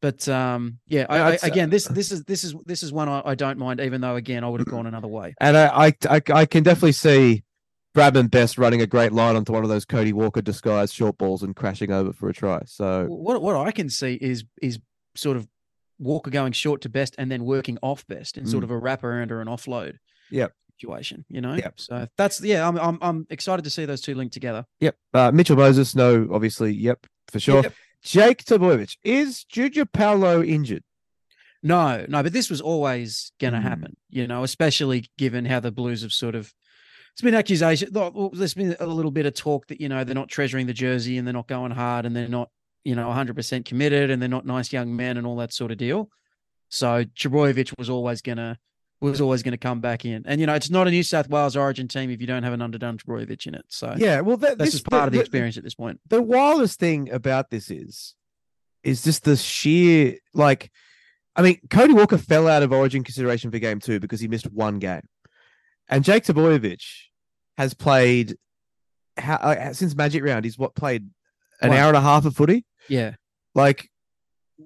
But 0.00 0.28
um, 0.28 0.78
yeah, 0.86 1.06
I, 1.08 1.18
I, 1.18 1.34
uh, 1.34 1.38
again, 1.42 1.70
this 1.70 1.86
this 1.86 2.12
is 2.12 2.22
this 2.24 2.44
is 2.44 2.54
this 2.66 2.82
is 2.82 2.92
one 2.92 3.08
I, 3.08 3.22
I 3.24 3.34
don't 3.34 3.58
mind, 3.58 3.80
even 3.80 4.00
though 4.00 4.14
again 4.14 4.44
I 4.44 4.48
would 4.48 4.60
have 4.60 4.68
gone 4.68 4.86
another 4.92 5.08
way. 5.08 5.34
And 5.40 5.56
I, 5.56 5.92
I, 6.08 6.22
I, 6.32 6.46
can 6.46 6.62
definitely 6.62 6.92
see 6.92 7.42
Bradman 7.96 8.30
Best 8.30 8.58
running 8.58 8.80
a 8.80 8.86
great 8.86 9.12
line 9.12 9.34
onto 9.34 9.52
one 9.52 9.64
of 9.64 9.68
those 9.68 9.84
Cody 9.84 10.12
Walker 10.12 10.40
disguised 10.40 10.94
short 10.94 11.18
balls 11.18 11.42
and 11.42 11.56
crashing 11.56 11.90
over 11.90 12.12
for 12.12 12.28
a 12.28 12.32
try. 12.32 12.60
So 12.66 13.06
what 13.06 13.42
what 13.42 13.56
I 13.56 13.72
can 13.72 13.88
see 13.90 14.14
is 14.14 14.44
is 14.62 14.78
sort 15.16 15.36
of 15.36 15.48
Walker 15.98 16.30
going 16.30 16.52
short 16.52 16.82
to 16.82 16.88
Best 16.88 17.16
and 17.18 17.28
then 17.30 17.44
working 17.44 17.76
off 17.82 18.06
Best 18.06 18.38
in 18.38 18.46
sort 18.46 18.62
Mm. 18.62 18.64
of 18.66 18.70
a 18.70 18.80
wraparound 18.80 19.32
or 19.32 19.40
an 19.40 19.48
offload. 19.48 19.96
Yep. 20.30 20.52
Situation, 20.76 21.24
you 21.28 21.40
know. 21.40 21.54
Yep. 21.54 21.80
So 21.80 22.06
that's 22.16 22.40
yeah. 22.40 22.68
I'm 22.68 22.78
I'm 22.78 22.98
I'm 23.02 23.26
excited 23.30 23.64
to 23.64 23.70
see 23.70 23.84
those 23.84 24.00
two 24.00 24.14
linked 24.14 24.32
together. 24.32 24.64
yep. 24.78 24.94
Uh, 25.12 25.32
Mitchell 25.32 25.56
Moses, 25.56 25.96
no, 25.96 26.28
obviously, 26.32 26.70
yep, 26.72 27.04
for 27.32 27.40
sure. 27.40 27.62
Yep. 27.64 27.74
Jake 28.02 28.44
Trbojevic, 28.44 28.96
is 29.04 29.44
Junior 29.44 29.84
Paulo 29.84 30.42
injured? 30.42 30.84
No, 31.62 32.06
no, 32.08 32.22
but 32.22 32.32
this 32.32 32.48
was 32.50 32.60
always 32.60 33.32
going 33.40 33.52
to 33.52 33.58
Mm. 33.58 33.62
happen, 33.62 33.96
you 34.10 34.26
know, 34.26 34.44
especially 34.44 35.06
given 35.18 35.44
how 35.44 35.58
the 35.60 35.72
Blues 35.72 36.02
have 36.02 36.12
sort 36.12 36.34
of. 36.34 36.54
It's 37.12 37.20
been 37.22 37.34
accusation. 37.34 37.92
There's 37.92 38.54
been 38.54 38.76
a 38.78 38.86
little 38.86 39.10
bit 39.10 39.26
of 39.26 39.34
talk 39.34 39.66
that 39.66 39.80
you 39.80 39.88
know 39.88 40.04
they're 40.04 40.14
not 40.14 40.28
treasuring 40.28 40.66
the 40.68 40.72
jersey 40.72 41.18
and 41.18 41.26
they're 41.26 41.32
not 41.34 41.48
going 41.48 41.72
hard 41.72 42.06
and 42.06 42.14
they're 42.14 42.28
not 42.28 42.50
you 42.84 42.94
know 42.94 43.08
100 43.08 43.34
percent 43.34 43.64
committed 43.66 44.08
and 44.10 44.22
they're 44.22 44.28
not 44.28 44.46
nice 44.46 44.72
young 44.72 44.94
men 44.94 45.16
and 45.16 45.26
all 45.26 45.36
that 45.36 45.52
sort 45.52 45.72
of 45.72 45.78
deal. 45.78 46.10
So 46.68 47.04
Trbojevic 47.04 47.76
was 47.76 47.90
always 47.90 48.22
gonna 48.22 48.56
was 49.00 49.20
always 49.20 49.42
going 49.42 49.52
to 49.52 49.58
come 49.58 49.80
back 49.80 50.04
in, 50.04 50.24
and 50.26 50.40
you 50.40 50.46
know 50.46 50.54
it's 50.54 50.70
not 50.70 50.88
a 50.88 50.90
New 50.90 51.02
South 51.02 51.28
Wales 51.28 51.56
Origin 51.56 51.86
team 51.88 52.10
if 52.10 52.20
you 52.20 52.26
don't 52.26 52.42
have 52.42 52.52
an 52.52 52.60
underdone 52.62 52.98
Trbojevic 52.98 53.46
in 53.46 53.54
it. 53.54 53.64
So 53.68 53.94
Yeah, 53.96 54.20
well, 54.20 54.36
that, 54.38 54.58
this, 54.58 54.74
is 54.74 54.82
part 54.82 55.04
of 55.06 55.12
the 55.12 55.18
the- 55.18 55.22
experience 55.22 55.56
at 55.56 55.64
this 55.64 55.74
point. 55.74 56.00
the 56.08 56.20
wildest 56.22 56.78
thing 56.80 57.10
about 57.10 57.50
this 57.50 57.70
is 57.70 58.14
is 58.82 59.02
just 59.04 59.24
the 59.24 59.36
sheer 59.36 60.16
like 60.34 60.70
I 61.36 61.42
mean, 61.42 61.60
Cody 61.70 61.92
Walker 61.92 62.18
fell 62.18 62.48
out 62.48 62.64
of 62.64 62.72
origin 62.72 63.04
consideration 63.04 63.50
for 63.52 63.58
game 63.60 63.78
two 63.78 64.00
because 64.00 64.18
he 64.20 64.26
missed 64.26 64.50
one 64.50 64.80
game. 64.80 65.02
And 65.88 66.02
Jake 66.02 66.24
Trbojevic 66.24 66.82
has 67.56 67.74
played 67.74 68.36
how, 69.16 69.34
uh, 69.36 69.72
since 69.72 69.94
Magic 69.94 70.24
Round, 70.24 70.44
he's 70.44 70.58
what 70.58 70.74
played 70.74 71.08
an 71.62 71.68
One. 71.70 71.78
hour 71.78 71.88
and 71.88 71.96
a 71.96 72.00
half 72.00 72.24
of 72.24 72.34
footy. 72.36 72.64
Yeah, 72.88 73.14
Like, 73.54 73.88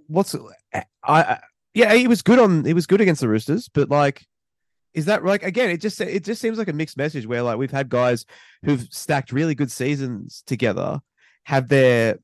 what's 0.07 0.35
I, 0.75 0.85
I 1.05 1.39
yeah, 1.75 1.95
he 1.95 2.09
was 2.09 2.23
good 2.23 2.38
on 2.38 2.64
he 2.64 2.75
was 2.75 2.87
good 2.87 3.00
against 3.00 3.21
the 3.21 3.29
Roosters, 3.29 3.69
but 3.69 3.88
like 3.88 4.26
is 4.95 5.07
that 5.07 5.25
like 5.25 5.43
again? 5.43 5.71
It 5.71 5.81
just 5.81 6.00
it 6.00 6.25
just 6.25 6.41
seems 6.41 6.59
like 6.59 6.69
a 6.69 6.73
mixed 6.73 6.97
message 6.97 7.26
where 7.26 7.43
like 7.43 7.59
we've 7.59 7.71
had 7.71 7.88
guys 7.88 8.26
who've 8.64 8.87
stacked 8.91 9.33
really 9.33 9.55
good 9.55 9.71
seasons 9.71 10.43
together 10.47 11.00
have 11.45 11.69
their 11.69 12.19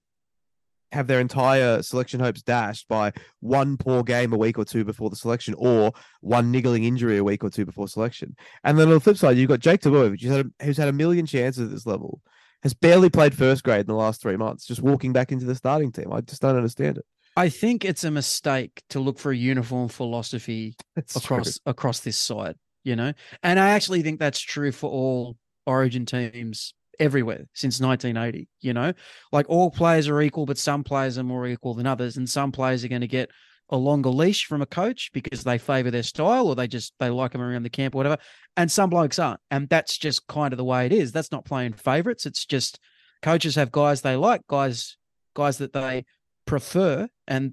have 0.92 1.06
their 1.06 1.20
entire 1.20 1.82
selection 1.82 2.20
hopes 2.20 2.42
dashed 2.42 2.88
by 2.88 3.12
one 3.40 3.76
poor 3.76 4.02
game 4.02 4.32
a 4.32 4.38
week 4.38 4.58
or 4.58 4.64
two 4.64 4.84
before 4.84 5.10
the 5.10 5.16
selection, 5.16 5.54
or 5.58 5.92
one 6.20 6.50
niggling 6.50 6.84
injury 6.84 7.18
a 7.18 7.24
week 7.24 7.44
or 7.44 7.50
two 7.50 7.66
before 7.66 7.88
selection. 7.88 8.36
And 8.64 8.78
then 8.78 8.88
on 8.88 8.94
the 8.94 9.00
flip 9.00 9.16
side, 9.16 9.36
you've 9.36 9.48
got 9.48 9.60
Jake 9.60 9.80
Trbojevic, 9.80 10.22
who's 10.22 10.44
who's 10.62 10.76
had 10.76 10.88
a 10.88 10.92
million 10.92 11.26
chances 11.26 11.64
at 11.64 11.70
this 11.70 11.86
level, 11.86 12.20
has 12.62 12.74
barely 12.74 13.10
played 13.10 13.34
first 13.34 13.64
grade 13.64 13.80
in 13.80 13.86
the 13.86 13.94
last 13.94 14.20
three 14.20 14.36
months, 14.36 14.66
just 14.66 14.82
walking 14.82 15.12
back 15.12 15.32
into 15.32 15.46
the 15.46 15.54
starting 15.54 15.92
team. 15.92 16.12
I 16.12 16.20
just 16.20 16.42
don't 16.42 16.56
understand 16.56 16.98
it. 16.98 17.06
I 17.38 17.50
think 17.50 17.84
it's 17.84 18.02
a 18.02 18.10
mistake 18.10 18.82
to 18.90 18.98
look 18.98 19.20
for 19.20 19.30
a 19.30 19.36
uniform 19.36 19.88
philosophy 19.88 20.74
It's 20.96 21.14
across 21.14 21.60
across 21.64 22.00
this 22.00 22.18
side, 22.18 22.56
you 22.82 22.96
know. 22.96 23.12
And 23.44 23.60
I 23.60 23.70
actually 23.70 24.02
think 24.02 24.18
that's 24.18 24.40
true 24.40 24.72
for 24.72 24.90
all 24.90 25.36
Origin 25.64 26.04
teams 26.04 26.74
everywhere 26.98 27.46
since 27.54 27.80
1980. 27.80 28.48
You 28.60 28.72
know, 28.72 28.92
like 29.30 29.48
all 29.48 29.70
players 29.70 30.08
are 30.08 30.20
equal, 30.20 30.46
but 30.46 30.58
some 30.58 30.82
players 30.82 31.16
are 31.16 31.22
more 31.22 31.46
equal 31.46 31.74
than 31.74 31.86
others, 31.86 32.16
and 32.16 32.28
some 32.28 32.50
players 32.50 32.84
are 32.84 32.88
going 32.88 33.02
to 33.02 33.06
get 33.06 33.30
a 33.70 33.76
longer 33.76 34.10
leash 34.10 34.46
from 34.46 34.60
a 34.60 34.66
coach 34.66 35.10
because 35.12 35.44
they 35.44 35.58
favor 35.58 35.92
their 35.92 36.02
style 36.02 36.48
or 36.48 36.56
they 36.56 36.66
just 36.66 36.92
they 36.98 37.08
like 37.08 37.30
them 37.30 37.40
around 37.40 37.62
the 37.62 37.70
camp 37.70 37.94
or 37.94 37.98
whatever. 37.98 38.18
And 38.56 38.68
some 38.68 38.90
blokes 38.90 39.20
aren't, 39.20 39.40
and 39.48 39.68
that's 39.68 39.96
just 39.96 40.26
kind 40.26 40.52
of 40.52 40.56
the 40.56 40.64
way 40.64 40.86
it 40.86 40.92
is. 40.92 41.12
That's 41.12 41.30
not 41.30 41.44
playing 41.44 41.74
favorites. 41.74 42.26
It's 42.26 42.44
just 42.44 42.80
coaches 43.22 43.54
have 43.54 43.70
guys 43.70 44.00
they 44.02 44.16
like, 44.16 44.44
guys 44.48 44.96
guys 45.38 45.58
that 45.58 45.72
they 45.72 46.04
prefer, 46.48 47.08
and 47.28 47.52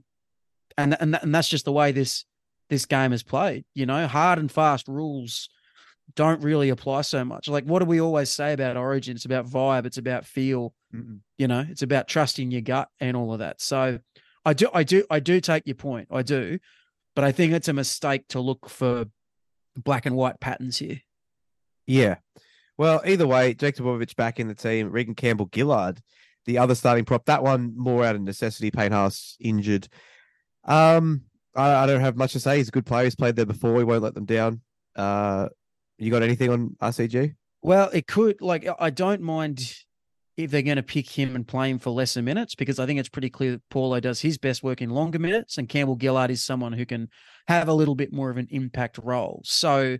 and 0.78 0.98
and, 1.00 1.20
and 1.22 1.36
that's 1.36 1.50
just 1.50 1.66
the 1.66 1.72
way 1.72 1.92
this 1.92 2.25
this 2.70 2.86
game 2.86 3.14
is 3.14 3.22
played. 3.22 3.66
You 3.75 3.86
know, 3.86 4.08
hard 4.08 4.40
and 4.40 4.52
fast 4.52 4.88
rules 4.88 5.50
don't 6.16 6.42
really 6.42 6.70
apply 6.70 7.02
so 7.02 7.24
much. 7.25 7.48
Like, 7.48 7.66
what 7.66 7.80
do 7.80 7.86
we 7.86 8.00
always 8.00 8.30
say 8.30 8.54
about 8.54 8.78
Origin? 8.78 9.16
It's 9.16 9.25
about 9.25 9.46
vibe. 9.46 9.86
It's 9.86 9.98
about 9.98 10.25
feel. 10.25 10.74
Mm-mm. 10.94 11.20
You 11.38 11.48
know, 11.48 11.66
it's 11.70 11.82
about 11.82 12.08
trusting 12.08 12.52
your 12.52 12.62
gut 12.62 12.88
and 13.00 13.18
all 13.18 13.34
of 13.34 13.40
that. 13.40 13.62
So, 13.62 14.00
I 14.46 14.54
do, 14.54 14.70
I 14.74 14.84
do, 14.84 15.04
I 15.10 15.20
do 15.20 15.42
take 15.42 15.64
your 15.66 15.75
point. 15.75 16.08
I 16.12 16.22
do, 16.22 16.60
but 17.16 17.25
I 17.25 17.32
think 17.32 17.54
it's 17.54 17.68
a 17.68 17.74
mistake 17.74 18.28
to 18.30 18.40
look 18.40 18.70
for 18.70 19.06
black 19.75 20.06
and 20.06 20.16
white 20.16 20.40
patterns 20.40 20.78
here. 20.78 21.02
Yeah. 21.86 22.16
Well, 22.78 23.02
either 23.06 23.28
way, 23.28 23.54
Jake 23.54 23.75
Trbojevic 23.75 24.16
back 24.16 24.40
in 24.40 24.48
the 24.48 24.56
team. 24.56 24.92
Reagan 24.92 25.16
Campbell 25.16 25.50
Gillard, 25.54 26.02
the 26.46 26.58
other 26.58 26.75
starting 26.75 27.06
prop. 27.06 27.25
That 27.25 27.44
one 27.44 27.74
more 27.75 28.06
out 28.06 28.16
of 28.16 28.22
necessity. 28.22 28.72
Payne 28.72 28.92
Haas 28.92 29.38
injured. 29.40 29.88
Um, 30.64 31.22
I, 31.56 31.84
I 31.84 31.86
don't 31.86 32.02
have 32.02 32.18
much 32.18 32.34
to 32.34 32.40
say. 32.40 32.58
He's 32.58 32.70
a 32.70 32.72
good 32.72 32.86
player. 32.86 33.06
He's 33.06 33.16
played 33.16 33.36
there 33.36 33.46
before. 33.46 33.78
He 33.78 33.84
won't 33.84 34.04
let 34.04 34.14
them 34.14 34.25
down. 34.25 34.62
Uh, 34.96 35.50
you 35.98 36.12
got 36.12 36.24
anything 36.24 36.50
on 36.50 36.75
RCG? 36.82 37.36
Well, 37.62 37.90
it 37.94 38.08
could 38.08 38.42
like 38.42 38.68
I 38.80 38.90
don't 38.90 39.22
mind 39.22 39.75
if 40.38 40.52
they're 40.52 40.62
going 40.62 40.75
to 40.75 40.84
pick 40.84 41.10
him 41.10 41.36
and 41.36 41.48
play 41.48 41.70
him 41.70 41.80
for 41.80 41.92
lesser 41.92 42.22
minutes 42.22 42.56
because 42.56 42.78
I 42.78 42.86
think 42.86 43.00
it's 43.00 43.10
pretty 43.10 43.30
clear 43.30 43.54
that 43.54 43.70
Paulo 43.70 44.00
does 44.00 44.20
his 44.20 44.38
best 44.38 44.64
work 44.64 44.82
in 44.82 44.90
longer 44.90 45.18
minutes, 45.18 45.58
and 45.58 45.70
Campbell 45.70 45.98
Gillard 46.00 46.30
is 46.30 46.44
someone 46.44 46.74
who 46.74 46.86
can 46.86 47.10
have 47.48 47.70
a 47.70 47.74
little 47.74 47.96
bit 47.96 48.12
more 48.12 48.30
of 48.30 48.38
an 48.38 48.48
impact 48.52 49.00
role. 49.02 49.42
So, 49.46 49.98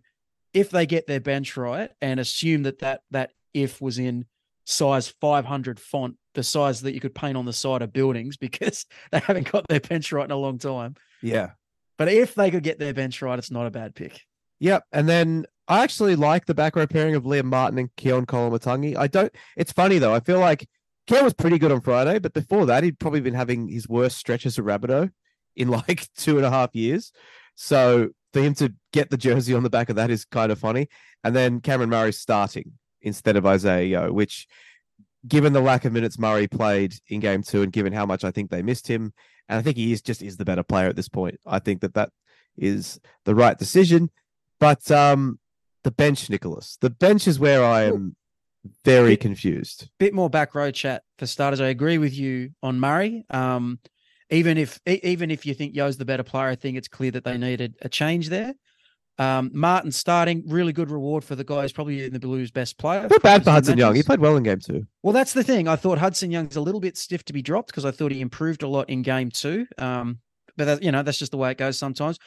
if 0.54 0.70
they 0.70 0.86
get 0.86 1.08
their 1.08 1.20
bench 1.20 1.58
right 1.58 1.90
and 2.02 2.20
assume 2.20 2.64
that 2.64 2.80
that 2.80 3.02
that 3.12 3.32
if 3.54 3.82
was 3.82 3.98
in 3.98 4.26
size 4.66 5.08
500 5.08 5.80
font, 5.80 6.18
the 6.36 6.44
size 6.44 6.82
that 6.82 6.94
you 6.94 7.00
could 7.00 7.16
paint 7.16 7.38
on 7.38 7.46
the 7.46 7.54
side 7.54 7.82
of 7.82 7.92
buildings 7.92 8.38
because 8.46 8.86
they 9.12 9.20
haven't 9.20 9.52
got 9.52 9.68
their 9.68 9.80
bench 9.80 10.12
right 10.12 10.26
in 10.26 10.32
a 10.32 10.38
long 10.38 10.60
time. 10.60 10.96
Yeah. 11.22 11.52
But 11.98 12.10
if 12.10 12.36
they 12.36 12.52
could 12.52 12.64
get 12.64 12.78
their 12.78 12.94
bench 12.94 13.22
right, 13.22 13.40
it's 13.40 13.52
not 13.52 13.66
a 13.66 13.72
bad 13.72 13.96
pick. 13.96 14.22
Yep. 14.60 14.84
And 14.92 15.08
then 15.08 15.46
I 15.68 15.84
actually 15.84 16.16
like 16.16 16.46
the 16.46 16.54
back 16.54 16.76
row 16.76 16.88
pairing 16.88 17.16
of 17.16 17.24
Liam 17.24 17.46
Martin 17.46 17.80
and 17.80 17.90
Keaon 17.96 18.26
Koloamatangi. 18.26 18.96
I 18.96 19.08
don't. 19.08 19.34
It's 19.58 19.72
funny 19.72 19.98
though. 19.98 20.14
I 20.14 20.20
feel 20.20 20.40
like 20.40 20.68
Keaon 21.08 21.24
was 21.24 21.34
pretty 21.34 21.58
good 21.58 21.72
on 21.72 21.82
Friday, 21.82 22.20
but 22.20 22.34
before 22.34 22.66
that, 22.66 22.84
he'd 22.84 23.00
probably 23.00 23.22
been 23.22 23.34
having 23.34 23.68
his 23.68 23.88
worst 23.88 24.18
stretch 24.18 24.42
stretches 24.42 24.60
of 24.60 24.66
Rabideau 24.66 25.12
in 25.56 25.68
like 25.88 26.08
two 26.18 26.38
and 26.38 26.46
a 26.46 26.52
half 26.52 26.76
years. 26.76 27.12
So 27.56 28.10
for 28.34 28.42
him 28.42 28.54
to 28.56 28.74
get 28.92 29.10
the 29.10 29.18
jersey 29.18 29.54
on 29.54 29.64
the 29.64 29.70
back 29.70 29.90
of 29.90 29.96
that 29.96 30.10
is 30.10 30.26
kind 30.26 30.52
of 30.52 30.60
funny. 30.60 30.90
And 31.24 31.36
then 31.36 31.62
Cameron 31.62 31.90
Murray 31.90 32.12
starting 32.12 32.74
instead 33.02 33.38
of 33.38 33.46
Isaah 33.46 33.84
Yeo, 33.84 34.12
which, 34.12 34.48
given 35.28 35.54
the 35.54 35.62
lack 35.62 35.86
of 35.86 35.94
minutes 35.94 36.18
Murray 36.20 36.48
played 36.48 36.96
in 37.08 37.20
game 37.20 37.44
two, 37.44 37.62
and 37.62 37.72
given 37.72 37.94
how 37.94 38.06
much 38.06 38.24
I 38.24 38.32
think 38.32 38.50
they 38.50 38.62
missed 38.62 38.88
him, 38.88 39.14
and 39.50 39.60
I 39.60 39.62
think 39.62 39.78
he 39.78 39.92
is 39.92 40.02
just 40.02 40.22
is 40.22 40.38
the 40.38 40.46
better 40.46 40.64
player 40.64 40.88
at 40.88 40.96
this 40.96 41.10
point. 41.10 41.40
I 41.46 41.60
think 41.60 41.82
that 41.82 41.94
that 41.96 42.10
is 42.58 43.00
the 43.26 43.36
right 43.36 43.58
decision. 43.58 44.10
But 44.60 44.90
um, 44.92 45.40
the 45.84 45.92
bench, 45.92 46.30
Nicholas, 46.30 46.78
the 46.80 46.90
bench 46.90 47.28
is 47.28 47.40
where 47.40 47.64
I 47.64 47.84
am 47.84 48.16
very 48.84 49.12
Bit- 49.12 49.20
confused. 49.20 49.90
bit 50.00 50.14
more 50.14 50.30
back 50.30 50.56
row 50.56 50.72
chat 50.72 51.04
for 51.18 51.28
starters. 51.28 51.62
I 51.62 51.68
agree 51.68 51.98
with 51.98 52.14
you 52.18 52.52
on 52.64 52.80
Murray. 52.80 53.26
Um, 53.30 53.80
even 54.32 54.58
if 54.58 54.80
even 54.88 55.30
if 55.30 55.46
you 55.46 55.54
think 55.54 55.76
Yeo's 55.76 55.98
the 55.98 56.06
better 56.06 56.24
player, 56.24 56.48
I 56.48 56.56
think 56.56 56.78
it's 56.78 56.88
clear 56.88 57.12
that 57.12 57.24
they 57.24 57.38
needed 57.38 57.76
a 57.82 57.90
change 57.90 58.30
there. 58.30 58.54
Um, 59.18 59.50
Martin 59.54 59.92
starting, 59.92 60.44
really 60.48 60.74
good 60.74 60.92
reward 60.92 61.24
for 61.24 61.36
the 61.36 61.44
guy 61.44 61.62
who's 61.62 61.72
probably 61.72 62.04
in 62.04 62.12
the 62.12 62.20
Blues' 62.20 62.52
best 62.52 62.78
player. 62.78 63.08
Feel 63.08 63.20
bad 63.20 63.44
for 63.44 63.52
Hudson 63.52 63.78
Young. 63.78 63.96
He 63.96 64.04
played 64.04 64.20
well 64.20 64.36
in 64.36 64.44
game 64.44 64.60
two. 64.60 64.86
Well, 65.04 65.14
that's 65.14 65.32
the 65.34 65.44
thing. 65.44 65.68
I 65.68 65.78
thought 65.78 65.98
Hudson 65.98 66.32
Young's 66.32 66.58
a 66.58 66.62
little 66.62 66.82
bit 66.82 66.98
stiff 66.98 67.24
to 67.26 67.34
be 67.34 67.42
dropped 67.42 67.68
because 67.68 67.86
I 67.86 67.92
thought 67.92 68.12
he 68.12 68.20
improved 68.20 68.62
a 68.64 68.68
lot 68.68 68.90
in 68.90 69.04
game 69.04 69.32
two. 69.32 69.68
Um, 69.78 70.20
but 70.58 70.66
that, 70.66 70.84
you 70.84 70.92
know 70.92 71.04
that's 71.04 71.18
just 71.18 71.32
the 71.32 71.38
way 71.38 71.52
it 71.52 71.58
goes 71.58 71.78
sometimes. 71.78 72.18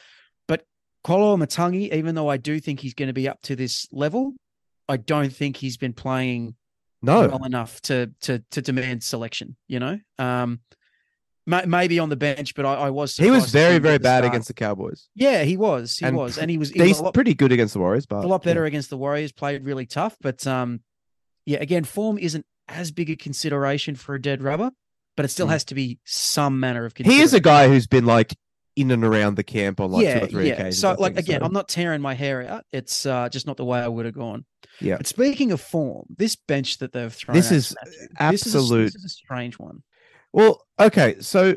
But 0.47 0.65
Koloamatangi, 1.05 1.93
even 1.93 2.15
though 2.15 2.27
I 2.27 2.37
do 2.37 2.59
think 2.59 2.79
he's 2.79 2.93
going 2.93 3.07
to 3.07 3.13
be 3.13 3.29
up 3.29 3.41
to 3.43 3.55
this 3.55 3.87
level, 3.91 4.33
I 4.87 4.97
don't 4.97 5.31
think 5.31 5.57
he's 5.57 5.77
been 5.77 5.93
playing 5.93 6.55
No, 7.01 7.27
well 7.27 7.43
enough 7.45 7.81
to 7.81 8.11
to 8.21 8.43
to 8.51 8.61
demand 8.61 9.03
selection. 9.03 9.55
You 9.67 9.79
know, 9.79 9.99
um, 10.17 10.61
maybe 11.49 11.99
on 11.99 12.09
the 12.09 12.15
bench, 12.15 12.55
but 12.55 12.65
I, 12.65 12.73
I 12.75 12.89
was. 12.89 13.15
he 13.17 13.29
was 13.29 13.43
surprised 13.43 13.45
to 13.45 13.49
see 13.51 13.57
very, 13.59 13.79
very 13.79 13.97
bad 13.97 14.19
start. 14.19 14.33
against 14.33 14.47
the 14.47 14.53
Cowboys. 14.53 15.09
Yeah, 15.15 15.43
he 15.43 15.57
was. 15.57 15.97
He 15.97 16.05
and 16.05 16.15
was, 16.15 16.37
and 16.37 16.49
he 16.51 16.57
was, 16.57 16.69
he 16.71 16.79
was 16.79 16.87
He's 16.87 16.99
lot, 17.01 17.13
pretty 17.13 17.33
good 17.33 17.51
against 17.51 17.73
the 17.73 17.79
Warriors, 17.79 18.05
but 18.05 18.23
a 18.23 18.27
lot 18.27 18.41
yeah. 18.43 18.51
better 18.51 18.65
against 18.65 18.89
the 18.89 18.97
Warriors. 18.97 19.31
Played 19.31 19.63
really 19.65 19.85
tough, 19.85 20.15
but 20.21 20.45
um, 20.47 20.81
yeah, 21.45 21.57
again, 21.59 21.83
form 21.83 22.17
isn't 22.17 22.45
as 22.67 22.91
big 22.91 23.09
a 23.09 23.15
consideration 23.15 23.95
for 23.95 24.15
a 24.15 24.21
dead 24.21 24.41
rubber, 24.43 24.71
but 25.17 25.25
it 25.25 25.29
still 25.29 25.47
Mm. 25.47 25.51
has 25.51 25.63
to 25.65 25.75
be 25.75 25.99
some 26.05 26.59
manner 26.59 26.85
of. 26.85 26.93
He 26.95 27.21
is 27.21 27.33
a 27.33 27.39
guy 27.39 27.67
who's 27.67 27.87
been 27.87 28.05
like 28.05 28.35
in 28.75 28.91
and 28.91 29.03
around 29.03 29.35
the 29.35 29.43
camp 29.43 29.81
on 29.81 29.91
like 29.91 30.03
yeah, 30.05 30.19
two 30.19 30.25
or 30.25 30.27
three 30.29 30.47
yeah. 30.47 30.53
occasions. 30.53 30.79
So, 30.79 30.91
I 30.91 30.95
like 30.95 31.17
again, 31.17 31.41
so. 31.41 31.45
I'm 31.45 31.51
not 31.51 31.67
tearing 31.67 31.99
my 32.01 32.13
hair 32.13 32.47
out. 32.47 32.63
It's 32.71 33.05
uh, 33.05 33.27
just 33.27 33.45
not 33.47 33.57
the 33.57 33.65
way 33.65 33.79
I 33.79 33.87
would 33.87 34.05
have 34.05 34.13
gone. 34.15 34.45
Yeah. 34.79 34.95
But 34.97 35.07
speaking 35.07 35.51
of 35.51 35.59
form, 35.59 36.05
this 36.15 36.37
bench 36.37 36.77
that 36.77 36.93
they've 36.93 37.11
thrown, 37.13 37.35
This 37.35 37.51
is 37.51 37.75
Matthew, 37.83 37.91
this 38.31 38.45
is 38.45 38.55
a- 38.55 38.57
absolute- 38.59 38.85
This 38.85 38.95
is 38.95 39.05
a 39.05 39.09
strange 39.09 39.59
one. 39.59 39.83
Well, 40.33 40.65
okay, 40.79 41.17
so 41.19 41.55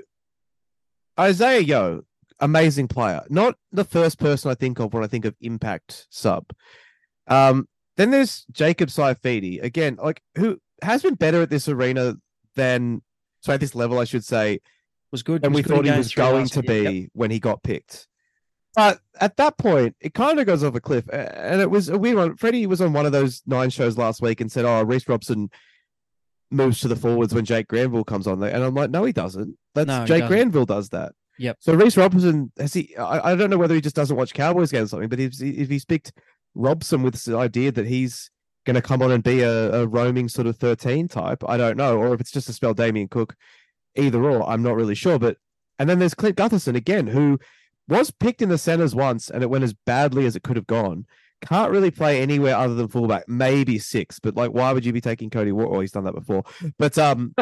Isaah 1.16 1.60
Yeo, 1.62 2.02
amazing 2.40 2.88
player. 2.88 3.22
Not 3.28 3.56
the 3.70 3.84
first 3.84 4.18
person 4.18 4.50
I 4.50 4.54
think 4.54 4.78
of 4.80 4.92
when 4.94 5.04
I 5.04 5.06
think 5.06 5.24
of 5.24 5.34
impact 5.40 6.06
sub. 6.10 6.46
Um, 7.28 7.68
Then 7.96 8.10
there's 8.10 8.44
Jacob 8.50 8.88
Saifiti 8.88 9.62
again, 9.62 9.98
like 10.02 10.22
who 10.36 10.58
has 10.82 11.02
been 11.02 11.14
better 11.14 11.42
at 11.42 11.50
this 11.50 11.68
arena 11.68 12.14
than 12.56 13.02
so 13.40 13.52
at 13.52 13.60
this 13.60 13.74
level, 13.74 13.98
I 13.98 14.04
should 14.04 14.24
say, 14.24 14.60
Was 15.10 15.22
good. 15.22 15.44
and 15.44 15.52
was 15.52 15.58
we 15.58 15.62
good 15.62 15.76
thought 15.76 15.84
he 15.84 15.98
was 15.98 16.14
going 16.14 16.46
to 16.48 16.62
be 16.62 16.82
Yep. 17.00 17.10
when 17.12 17.30
he 17.30 17.38
got 17.38 17.62
picked. 17.62 18.08
But 18.74 19.00
at 19.20 19.36
that 19.36 19.58
point, 19.58 19.94
it 20.00 20.14
kind 20.14 20.40
of 20.40 20.46
goes 20.46 20.64
off 20.64 20.74
a 20.74 20.80
cliff, 20.80 21.04
and 21.12 21.60
it 21.60 21.70
was 21.70 21.90
a 21.90 21.98
weird 21.98 22.16
one. 22.16 22.36
Freddie 22.36 22.66
was 22.66 22.80
on 22.80 22.94
one 22.94 23.04
of 23.04 23.12
those 23.12 23.42
nine 23.46 23.68
shows 23.68 23.98
last 23.98 24.22
week 24.22 24.40
and 24.40 24.50
said, 24.50 24.64
"Oh, 24.64 24.82
Reece 24.82 25.06
Robson 25.08 25.50
moves 26.52 26.80
to 26.80 26.88
the 26.88 26.96
forwards 26.96 27.34
when 27.34 27.44
Jake 27.44 27.68
Granville 27.68 28.04
comes 28.04 28.26
on 28.26 28.40
there," 28.40 28.54
and 28.54 28.62
I'm 28.62 28.74
like, 28.74 28.90
"No, 28.90 29.04
he 29.04 29.12
doesn't. 29.12 29.56
That's 29.74 29.86
No, 29.86 30.04
Jake 30.04 30.22
doesn't. 30.22 30.28
Granville 30.28 30.66
does 30.66 30.90
that." 30.90 31.12
Yep. 31.38 31.56
So 31.60 31.74
Reece 31.74 31.96
Robson 31.96 32.52
has 32.58 32.74
he? 32.74 32.96
I, 32.96 33.32
I 33.32 33.34
don't 33.34 33.50
know 33.50 33.58
whether 33.58 33.74
he 33.74 33.80
just 33.80 33.96
doesn't 33.96 34.16
watch 34.16 34.34
Cowboys 34.34 34.70
games 34.70 34.88
or 34.88 34.88
something, 34.88 35.08
but 35.08 35.20
if 35.20 35.40
if 35.40 35.68
he's 35.68 35.84
picked 35.84 36.12
Robson 36.54 37.02
with 37.02 37.14
this 37.14 37.28
idea 37.28 37.72
that 37.72 37.86
he's 37.86 38.30
going 38.64 38.74
to 38.74 38.82
come 38.82 39.02
on 39.02 39.10
and 39.10 39.24
be 39.24 39.40
a, 39.40 39.72
a 39.72 39.86
roaming 39.86 40.28
sort 40.28 40.46
of 40.46 40.56
13 40.56 41.08
type, 41.08 41.42
I 41.48 41.56
don't 41.56 41.76
know, 41.76 41.96
or 41.98 42.14
if 42.14 42.20
it's 42.20 42.30
just 42.30 42.46
to 42.46 42.52
spell 42.52 42.74
Damien 42.74 43.08
Cook, 43.08 43.34
either 43.96 44.22
or, 44.22 44.48
I'm 44.48 44.62
not 44.62 44.76
really 44.76 44.94
sure. 44.94 45.18
But 45.18 45.38
and 45.78 45.88
then 45.88 45.98
there's 45.98 46.14
Clint 46.14 46.36
Gutherson 46.36 46.76
again, 46.76 47.08
who 47.08 47.38
was 47.88 48.10
picked 48.10 48.42
in 48.42 48.48
the 48.48 48.58
centers 48.58 48.94
once 48.94 49.28
and 49.28 49.42
it 49.42 49.50
went 49.50 49.64
as 49.64 49.74
badly 49.74 50.26
as 50.26 50.36
it 50.36 50.42
could 50.42 50.56
have 50.56 50.66
gone. 50.66 51.06
Can't 51.42 51.70
really 51.72 51.90
play 51.90 52.20
anywhere 52.22 52.56
other 52.56 52.74
than 52.74 52.88
fullback, 52.88 53.28
maybe 53.28 53.78
six. 53.78 54.18
But 54.20 54.36
like, 54.36 54.52
why 54.52 54.72
would 54.72 54.84
you 54.84 54.92
be 54.92 55.00
taking 55.00 55.28
Cody 55.28 55.52
Ward? 55.52 55.68
Well, 55.70 55.80
he's 55.80 55.92
done 55.92 56.04
that 56.04 56.14
before. 56.14 56.44
But 56.78 56.96
um, 56.98 57.34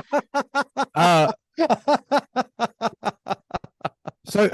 uh, 0.94 1.32
so 4.24 4.48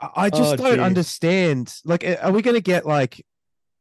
I 0.00 0.10
I 0.14 0.30
just 0.30 0.54
Oh, 0.54 0.56
don't 0.56 0.76
dear. 0.76 0.84
understand. 0.84 1.74
Like, 1.84 2.04
are 2.22 2.30
we 2.32 2.40
going 2.42 2.54
to 2.54 2.60
get 2.60 2.86
like, 2.86 3.24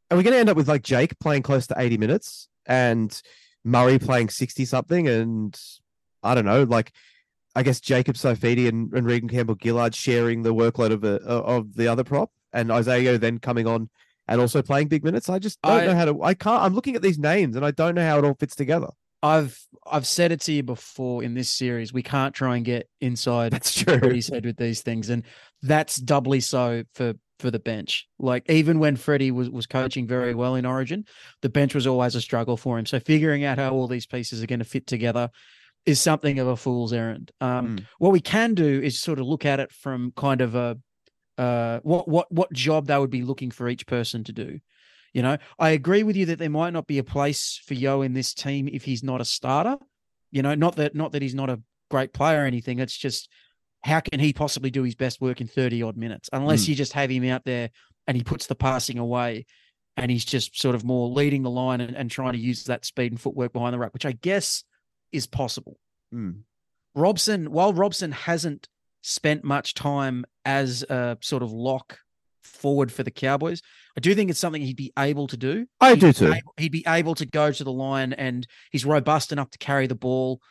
are 0.09 0.17
we 0.17 0.23
going 0.23 0.33
to 0.33 0.39
end 0.39 0.49
up 0.49 0.57
with 0.57 0.67
like 0.67 0.81
Jake 0.83 1.17
playing 1.19 1.43
close 1.43 1.67
to 1.67 1.75
80 1.77 1.97
minutes 1.97 2.49
and 2.65 3.21
Murray 3.63 3.99
playing 3.99 4.29
60 4.29 4.65
something? 4.65 5.07
And 5.07 5.59
I 6.23 6.33
don't 6.33 6.45
know, 6.45 6.63
like, 6.63 6.91
I 7.55 7.61
guess 7.63 7.79
Jacob 7.79 8.15
Saifiti 8.15 8.67
and, 8.67 8.91
and 8.93 9.05
Reagan 9.05 9.29
Campbell 9.29 9.57
Gillard 9.61 9.93
sharing 9.95 10.41
the 10.41 10.53
workload 10.55 10.91
of 10.91 11.03
a, 11.03 11.21
of 11.23 11.75
the 11.75 11.87
other 11.87 12.03
prop 12.03 12.31
and 12.51 12.71
Isaah 12.71 13.17
then 13.19 13.37
coming 13.39 13.67
on 13.67 13.89
and 14.27 14.41
also 14.41 14.61
playing 14.61 14.87
big 14.87 15.03
minutes. 15.03 15.29
I 15.29 15.39
just 15.39 15.61
don't 15.61 15.79
I- 15.81 15.85
know 15.87 15.95
how 15.95 16.05
to, 16.05 16.23
I 16.23 16.33
can't, 16.33 16.61
I'm 16.63 16.73
looking 16.75 16.95
at 16.95 17.01
these 17.01 17.19
names 17.19 17.55
and 17.55 17.65
I 17.65 17.71
don't 17.71 17.95
know 17.95 18.05
how 18.05 18.17
it 18.19 18.25
all 18.25 18.35
fits 18.35 18.55
together. 18.55 18.87
I've 19.23 19.59
I've 19.89 20.05
said 20.05 20.31
it 20.31 20.41
to 20.41 20.51
you 20.53 20.61
before 20.61 21.23
in 21.23 21.33
this 21.33 21.49
series. 21.49 21.91
We 21.91 22.03
can't 22.03 22.35
try 22.35 22.55
and 22.55 22.63
get 22.63 22.87
inside 23.01 23.51
That's 23.51 23.73
true. 23.73 23.97
Freddie's 23.97 24.27
head 24.27 24.45
with 24.45 24.57
these 24.57 24.81
things, 24.83 25.09
and 25.09 25.23
that's 25.63 25.95
doubly 25.95 26.39
so 26.39 26.83
for 26.93 27.15
for 27.39 27.49
the 27.49 27.57
bench. 27.57 28.07
Like 28.19 28.47
even 28.47 28.77
when 28.77 28.95
Freddie 28.95 29.31
was 29.31 29.49
was 29.49 29.65
coaching 29.65 30.05
very 30.05 30.35
well 30.35 30.53
in 30.53 30.67
Origin, 30.67 31.03
the 31.41 31.49
bench 31.49 31.73
was 31.73 31.87
always 31.87 32.13
a 32.13 32.21
struggle 32.21 32.57
for 32.57 32.77
him. 32.77 32.85
So 32.85 32.99
figuring 32.99 33.43
out 33.43 33.57
how 33.57 33.71
all 33.71 33.87
these 33.87 34.05
pieces 34.05 34.43
are 34.43 34.47
going 34.47 34.59
to 34.59 34.65
fit 34.65 34.85
together 34.85 35.31
is 35.87 35.99
something 35.99 36.37
of 36.37 36.47
a 36.47 36.55
fool's 36.55 36.93
errand. 36.93 37.31
Um, 37.41 37.77
Mm. 37.77 37.85
What 37.97 38.11
we 38.11 38.19
can 38.19 38.53
do 38.53 38.81
is 38.81 38.99
sort 38.99 39.17
of 39.17 39.25
look 39.25 39.45
at 39.45 39.59
it 39.59 39.71
from 39.71 40.11
kind 40.15 40.41
of 40.41 40.53
a 40.53 40.77
uh, 41.37 41.79
what 41.83 42.07
what 42.07 42.31
what 42.31 42.51
job 42.53 42.87
they 42.87 42.97
would 42.97 43.09
be 43.09 43.23
looking 43.23 43.51
for 43.51 43.69
each 43.69 43.85
person 43.85 44.23
to 44.25 44.33
do. 44.33 44.59
You 45.13 45.21
know, 45.21 45.37
I 45.57 45.69
agree 45.69 46.03
with 46.03 46.15
you 46.15 46.27
that 46.27 46.39
there 46.39 46.49
might 46.49 46.73
not 46.73 46.85
be 46.87 46.97
a 46.99 47.03
place 47.03 47.59
for 47.65 47.73
Yeo 47.73 48.01
in 48.01 48.13
this 48.13 48.33
team 48.33 48.67
if 48.71 48.83
he's 48.83 49.03
not 49.03 49.21
a 49.21 49.25
starter. 49.25 49.77
You 50.31 50.41
know, 50.41 50.53
not 50.55 50.75
that 50.75 50.95
not 50.95 51.11
that 51.13 51.21
he's 51.21 51.35
not 51.35 51.49
a 51.49 51.61
great 51.89 52.13
player 52.13 52.43
or 52.43 52.45
anything. 52.45 52.79
It's 52.79 52.97
just 52.97 53.29
how 53.83 53.99
can 54.01 54.19
he 54.19 54.33
possibly 54.33 54.69
do 54.69 54.83
his 54.83 54.95
best 54.95 55.21
work 55.21 55.39
in 55.39 55.47
30 55.47 55.81
odd 55.83 55.97
minutes 55.97 56.29
unless 56.33 56.65
Mm. 56.65 56.69
you 56.69 56.75
just 56.75 56.93
have 56.93 57.09
him 57.09 57.23
out 57.25 57.45
there 57.45 57.69
and 58.05 58.17
he 58.17 58.23
puts 58.23 58.47
the 58.47 58.55
passing 58.55 58.97
away 58.97 59.45
and 59.95 60.11
he's 60.11 60.25
just 60.25 60.59
sort 60.59 60.75
of 60.75 60.83
more 60.83 61.07
leading 61.07 61.43
the 61.43 61.49
line 61.49 61.79
and, 61.79 61.95
and 61.95 62.11
trying 62.11 62.33
to 62.33 62.39
use 62.39 62.65
that 62.65 62.85
speed 62.85 63.11
and 63.11 63.21
footwork 63.21 63.53
behind 63.53 63.73
the 63.73 63.79
ruck, 63.79 63.93
which 63.93 64.05
I 64.05 64.11
guess 64.11 64.63
is 65.11 65.25
possible. 65.27 65.79
Mm. 66.13 66.41
Robson, 66.95 67.51
while 67.51 67.73
Robson 67.73 68.11
hasn't 68.11 68.67
spent 69.07 69.43
much 69.43 69.73
time 69.73 70.25
as 70.43 70.83
a 70.83 71.17
sort 71.21 71.41
of 71.41 71.51
lock 71.51 71.99
forward 72.43 72.91
for 72.91 73.03
the 73.03 73.11
Cowboys, 73.11 73.61
I 73.95 74.01
do 74.01 74.13
think 74.13 74.29
it's 74.29 74.39
something 74.39 74.61
he'd 74.61 74.75
be 74.75 74.91
able 74.99 75.27
to 75.27 75.37
do. 75.37 75.65
I 75.79 75.91
He'd 75.91 75.99
do 76.01 76.13
too. 76.13 76.33
able- 76.33 76.53
he'd 76.57 76.71
be 76.71 76.83
able 76.87 77.15
to 77.15 77.25
go 77.25 77.51
to 77.51 77.63
the 77.63 77.71
line 77.71 78.13
and 78.13 78.45
he's 78.71 78.85
robust 78.85 79.31
enough 79.31 79.49
to 79.51 79.57
carry 79.57 79.87
the 79.87 79.95
ball 79.95 80.41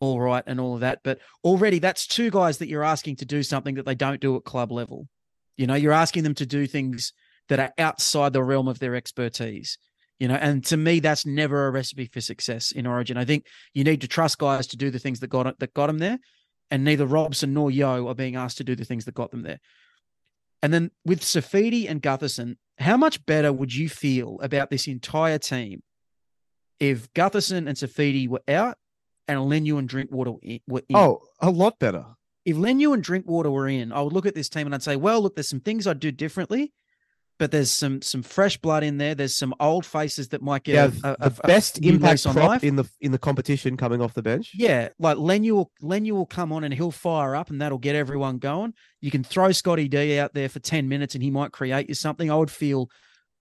all 0.00 0.20
right 0.20 0.44
and 0.46 0.60
all 0.60 0.74
of 0.74 0.80
that. 0.80 1.00
But 1.04 1.18
already 1.44 1.78
that's 1.78 2.06
two 2.06 2.30
guys 2.30 2.58
that 2.58 2.68
you're 2.68 2.84
asking 2.84 3.16
to 3.16 3.24
do 3.24 3.42
something 3.42 3.74
that 3.76 3.86
they 3.86 3.94
don't 3.94 4.20
do 4.20 4.36
at 4.36 4.44
club 4.44 4.72
level. 4.72 5.08
You 5.56 5.66
know, 5.66 5.74
you're 5.74 5.92
asking 5.92 6.22
them 6.22 6.34
to 6.34 6.46
do 6.46 6.66
things 6.66 7.12
that 7.48 7.60
are 7.60 7.72
outside 7.78 8.32
the 8.32 8.42
realm 8.42 8.68
of 8.68 8.78
their 8.78 8.94
expertise. 8.94 9.78
You 10.18 10.28
know, 10.28 10.34
and 10.34 10.64
to 10.66 10.76
me, 10.76 11.00
that's 11.00 11.26
never 11.26 11.66
a 11.66 11.70
recipe 11.70 12.06
for 12.12 12.20
success 12.22 12.72
in 12.72 12.86
Origin. 12.86 13.16
I 13.18 13.24
think 13.26 13.44
you 13.74 13.84
need 13.84 14.00
to 14.00 14.08
trust 14.08 14.38
guys 14.38 14.66
to 14.68 14.76
do 14.76 14.90
the 14.90 14.98
things 14.98 15.20
that 15.20 15.28
got 15.28 15.58
that 15.58 15.74
got 15.74 15.86
them 15.88 15.98
there, 15.98 16.18
and 16.70 16.84
neither 16.84 17.06
Robson 17.06 17.54
nor 17.54 17.70
Yeo 17.70 18.08
are 18.08 18.14
being 18.14 18.36
asked 18.36 18.58
to 18.58 18.64
do 18.64 18.74
the 18.76 18.84
things 18.84 19.04
that 19.04 19.14
got 19.14 19.30
them 19.30 19.42
there. 19.42 19.60
And 20.62 20.72
then 20.72 20.90
with 21.04 21.20
Saifiti 21.20 21.88
and 21.88 22.02
Gutherson, 22.02 22.56
how 22.78 22.96
much 22.96 23.24
better 23.26 23.52
would 23.52 23.74
you 23.74 23.88
feel 23.88 24.38
about 24.42 24.70
this 24.70 24.86
entire 24.86 25.38
team 25.38 25.82
if 26.80 27.12
Gutherson 27.14 27.66
and 27.68 27.76
Saifiti 27.76 28.28
were 28.28 28.42
out 28.48 28.76
and 29.28 29.38
Leniu 29.40 29.78
and 29.78 29.88
Drinkwater 29.88 30.32
were 30.66 30.82
in- 30.88 30.96
Oh, 30.96 31.20
a 31.40 31.50
lot 31.50 31.78
better. 31.78 32.04
if 32.44 32.56
Leniu 32.56 32.94
and 32.94 33.02
Drinkwater 33.02 33.50
were 33.50 33.68
in, 33.68 33.92
I 33.92 34.02
would 34.02 34.12
look 34.12 34.26
at 34.26 34.34
this 34.34 34.48
team 34.48 34.66
and 34.66 34.74
I'd 34.74 34.82
say, 34.82 34.96
well, 34.96 35.20
look, 35.20 35.34
there's 35.34 35.48
some 35.48 35.60
things 35.60 35.86
I'd 35.86 36.00
do 36.00 36.10
differently, 36.12 36.72
but 37.38 37.50
there's 37.50 37.70
some 37.70 38.00
some 38.02 38.22
fresh 38.22 38.56
blood 38.56 38.82
in 38.82 38.98
there. 38.98 39.14
There's 39.14 39.36
some 39.36 39.54
old 39.60 39.84
faces 39.84 40.28
that 40.28 40.40
might 40.42 40.62
get 40.64 40.74
Yeah, 40.74 40.84
a, 41.10 41.12
a- 41.12 41.16
the 41.30 41.36
a- 41.36 41.40
a 41.44 41.46
best 41.46 41.80
new 41.80 41.94
impact 41.94 42.26
on 42.26 42.34
life. 42.36 42.64
in 42.64 42.76
the 42.76 42.84
in 43.00 43.12
the 43.12 43.18
competition 43.18 43.76
coming 43.76 44.00
off 44.00 44.14
the 44.14 44.22
bench. 44.22 44.52
Yeah, 44.54 44.88
like 44.98 45.16
Leniu 45.18 45.50
will 45.52 45.70
Leniu 45.82 46.12
will 46.12 46.26
come 46.26 46.52
on 46.52 46.64
and 46.64 46.72
he'll 46.72 46.90
fire 46.90 47.36
up 47.36 47.50
and 47.50 47.60
that'll 47.60 47.78
get 47.78 47.94
everyone 47.96 48.38
going. 48.38 48.74
You 49.00 49.10
can 49.10 49.22
throw 49.24 49.52
Scotty 49.52 49.88
D 49.88 50.18
out 50.18 50.32
there 50.34 50.48
for 50.48 50.60
10 50.60 50.88
minutes 50.88 51.14
and 51.14 51.22
he 51.22 51.30
might 51.30 51.52
create 51.52 51.88
you 51.88 51.94
something. 51.94 52.30
I 52.30 52.36
would 52.36 52.50
feel 52.50 52.90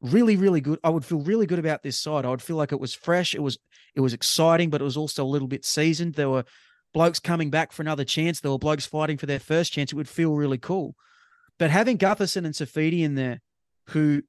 really, 0.02 0.36
really 0.36 0.62
good. 0.62 0.80
I 0.84 0.90
would 0.90 1.06
feel 1.06 1.20
really 1.22 1.46
good 1.46 1.60
about 1.60 1.82
this 1.84 1.98
side. 2.00 2.26
I 2.26 2.30
would 2.30 2.42
feel 2.42 2.58
like 2.58 2.72
it 2.72 2.80
was 2.80 2.94
fresh. 2.94 3.34
It 3.34 3.42
was 3.42 3.58
it 3.96 4.02
was 4.02 4.14
exciting, 4.14 4.70
but 4.70 4.82
it 4.82 4.84
was 4.86 4.98
also 4.98 5.24
a 5.24 5.26
little 5.34 5.48
bit 5.48 5.64
seasoned. 5.64 6.16
There 6.16 6.30
were 6.30 6.44
blokes 6.94 7.20
coming 7.20 7.50
back 7.50 7.72
for 7.72 7.82
another 7.82 8.04
chance. 8.04 8.40
There 8.42 8.52
were 8.52 8.58
blokes 8.58 8.86
fighting 8.86 9.18
for 9.18 9.26
their 9.26 9.40
first 9.40 9.72
chance. 9.74 9.92
It 9.92 9.96
would 9.96 10.10
feel 10.10 10.34
really 10.36 10.58
cool. 10.58 10.96
But 11.58 11.70
having 11.72 11.98
Gutherson 11.98 12.44
and 12.46 12.54
Saifiti 12.54 13.00
in 13.02 13.16
there 13.16 13.40
who 13.90 14.22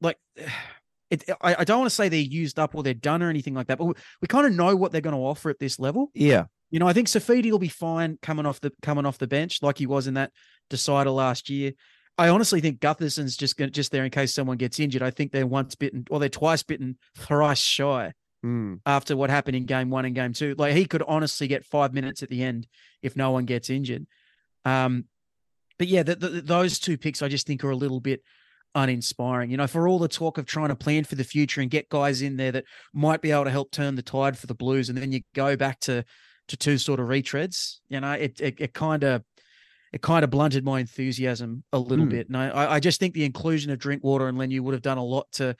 like 0.00 0.18
it, 1.10 1.24
I, 1.40 1.56
I 1.60 1.64
don't 1.64 1.78
want 1.80 1.90
to 1.90 1.94
say 1.94 2.08
they're 2.08 2.18
used 2.20 2.58
up 2.58 2.74
or 2.74 2.82
they're 2.82 2.94
done 2.94 3.22
or 3.22 3.28
anything 3.30 3.54
like 3.54 3.66
that, 3.68 3.78
but 3.78 3.84
we, 3.84 3.94
we 4.22 4.28
kind 4.28 4.46
of 4.46 4.52
know 4.52 4.74
what 4.74 4.90
they're 4.92 5.00
going 5.00 5.14
to 5.14 5.20
offer 5.20 5.50
at 5.50 5.58
this 5.58 5.78
level. 5.78 6.10
Yeah, 6.14 6.44
You 6.70 6.78
know, 6.80 6.88
I 6.88 6.92
think 6.92 7.08
Saifiti 7.08 7.50
will 7.50 7.58
be 7.58 7.68
fine 7.68 8.18
coming 8.22 8.46
off 8.46 8.60
the 8.60 8.72
coming 8.82 9.06
off 9.06 9.18
the 9.18 9.26
bench 9.26 9.60
like 9.62 9.78
he 9.78 9.86
was 9.86 10.06
in 10.06 10.14
that 10.14 10.32
decider 10.70 11.10
last 11.10 11.50
year. 11.50 11.72
I 12.16 12.28
honestly 12.28 12.60
think 12.60 12.80
Gutherson's 12.80 13.36
just 13.36 13.56
going 13.56 13.72
just 13.72 13.90
there 13.90 14.04
in 14.04 14.10
case 14.10 14.32
someone 14.32 14.56
gets 14.56 14.78
injured. 14.80 15.02
I 15.02 15.10
think 15.10 15.32
they're 15.32 15.46
once 15.46 15.74
bitten 15.74 16.06
or 16.10 16.20
they're 16.20 16.28
twice 16.28 16.62
bitten, 16.62 16.96
thrice 17.16 17.58
shy 17.58 18.12
Mm. 18.44 18.80
after 18.84 19.16
what 19.16 19.30
happened 19.30 19.56
in 19.56 19.64
game 19.64 19.88
one 19.88 20.04
and 20.04 20.14
game 20.14 20.34
two. 20.34 20.54
Like 20.58 20.74
he 20.74 20.84
could 20.84 21.02
honestly 21.08 21.46
get 21.48 21.64
five 21.64 21.94
minutes 21.94 22.22
at 22.22 22.28
the 22.28 22.42
end 22.42 22.66
if 23.02 23.16
no 23.16 23.30
one 23.30 23.46
gets 23.46 23.70
injured. 23.70 24.06
Um, 24.66 25.06
but 25.78 25.88
yeah, 25.88 26.02
the, 26.02 26.16
the, 26.16 26.28
those 26.40 26.78
two 26.78 26.96
picks 26.98 27.22
I 27.22 27.28
just 27.28 27.46
think 27.46 27.64
are 27.64 27.70
a 27.70 27.76
little 27.76 28.00
bit 28.00 28.22
uninspiring. 28.74 29.50
You 29.50 29.56
know, 29.56 29.66
for 29.66 29.86
all 29.88 29.98
the 29.98 30.08
talk 30.08 30.38
of 30.38 30.46
trying 30.46 30.68
to 30.68 30.76
plan 30.76 31.04
for 31.04 31.14
the 31.14 31.24
future 31.24 31.60
and 31.60 31.70
get 31.70 31.88
guys 31.88 32.22
in 32.22 32.36
there 32.36 32.52
that 32.52 32.64
might 32.92 33.22
be 33.22 33.30
able 33.30 33.44
to 33.44 33.50
help 33.50 33.70
turn 33.70 33.94
the 33.94 34.02
tide 34.02 34.38
for 34.38 34.46
the 34.46 34.54
Blues, 34.54 34.88
and 34.88 34.98
then 34.98 35.12
you 35.12 35.20
go 35.34 35.56
back 35.56 35.80
to 35.80 36.04
to 36.48 36.56
two 36.56 36.76
sort 36.78 37.00
of 37.00 37.06
retreads. 37.06 37.76
You 37.88 38.00
know, 38.00 38.12
it 38.12 38.40
it 38.40 38.74
kind 38.74 39.02
of 39.04 39.22
it 39.92 40.02
kind 40.02 40.24
of 40.24 40.30
blunted 40.30 40.64
my 40.64 40.80
enthusiasm 40.80 41.62
a 41.72 41.78
little 41.78 42.04
Hmm. 42.04 42.10
bit. 42.10 42.26
And 42.28 42.36
I, 42.36 42.72
I 42.72 42.80
just 42.80 42.98
think 42.98 43.14
the 43.14 43.24
inclusion 43.24 43.70
of 43.70 43.78
Drinkwater 43.78 44.26
and 44.26 44.36
Leniu 44.36 44.60
would 44.60 44.74
have 44.74 44.82
done 44.82 44.98
a 44.98 45.04
lot 45.04 45.30
to 45.34 45.54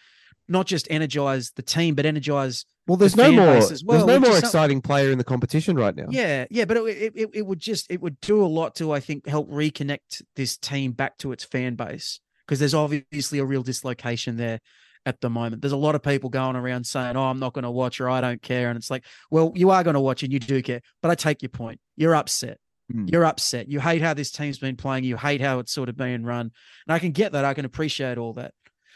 not 0.48 0.66
just 0.66 0.88
energize 0.90 1.52
the 1.54 1.62
team, 1.62 1.94
but 1.94 2.04
energize 2.04 2.66
Well, 2.86 2.96
there's 2.96 3.14
the 3.14 3.30
no 3.30 3.32
more. 3.32 3.46
well, 3.46 3.68
there's 3.68 4.04
no 4.06 4.20
more 4.20 4.36
exciting 4.36 4.82
player 4.82 5.10
in 5.10 5.18
the 5.18 5.24
competition 5.24 5.76
right 5.76 5.94
now. 5.96 6.06
yeah, 6.10 6.44
yeah, 6.50 6.64
but 6.66 6.76
it, 6.76 7.12
it 7.14 7.30
it 7.32 7.46
would 7.46 7.58
just 7.58 7.90
it 7.90 8.00
would 8.00 8.20
do 8.20 8.44
a 8.44 8.46
lot 8.46 8.74
to 8.76 8.92
I 8.92 9.00
think 9.00 9.26
help 9.26 9.50
reconnect 9.50 10.22
this 10.36 10.56
team 10.56 10.92
back 10.92 11.16
to 11.18 11.32
its 11.32 11.44
fan 11.44 11.76
base 11.76 12.20
because 12.46 12.58
there's 12.58 12.74
obviously 12.74 13.38
a 13.38 13.44
real 13.44 13.62
dislocation 13.62 14.36
there 14.36 14.60
at 15.06 15.20
the 15.20 15.30
moment. 15.30 15.62
There's 15.62 15.72
a 15.72 15.78
lot 15.78 15.94
of 15.94 16.02
people 16.02 16.28
going 16.30 16.56
around 16.56 16.84
saying, 16.84 17.16
"Oh, 17.16 17.24
I'm 17.24 17.38
not 17.38 17.54
going 17.54 17.64
to 17.64 17.70
watch 17.70 18.00
or 18.00 18.10
I 18.10 18.20
don't 18.20 18.42
care," 18.42 18.68
and 18.68 18.76
it's 18.76 18.90
like, 18.90 19.04
well, 19.30 19.52
you 19.54 19.70
are 19.70 19.82
going 19.82 19.94
to 19.94 20.00
watch 20.00 20.22
and 20.22 20.32
you 20.32 20.38
do 20.38 20.60
care, 20.62 20.80
but 21.00 21.10
I 21.10 21.14
take 21.14 21.42
your 21.42 21.50
point. 21.50 21.80
You're 21.96 22.14
upset. 22.14 22.58
Hmm. 22.92 23.06
You're 23.08 23.24
upset. 23.24 23.68
You 23.68 23.80
hate 23.80 24.02
how 24.02 24.12
this 24.12 24.30
team's 24.30 24.58
been 24.58 24.76
playing. 24.76 25.04
You 25.04 25.16
hate 25.16 25.40
how 25.40 25.58
it's 25.58 25.72
sort 25.72 25.88
of 25.88 25.96
being 25.96 26.24
run, 26.24 26.50
and 26.86 26.94
I 26.94 26.98
can 26.98 27.12
get 27.12 27.32
that. 27.32 27.44
I 27.46 27.54
can 27.54 27.64
appreciate 27.64 28.18
all 28.18 28.34
that. 28.34 28.52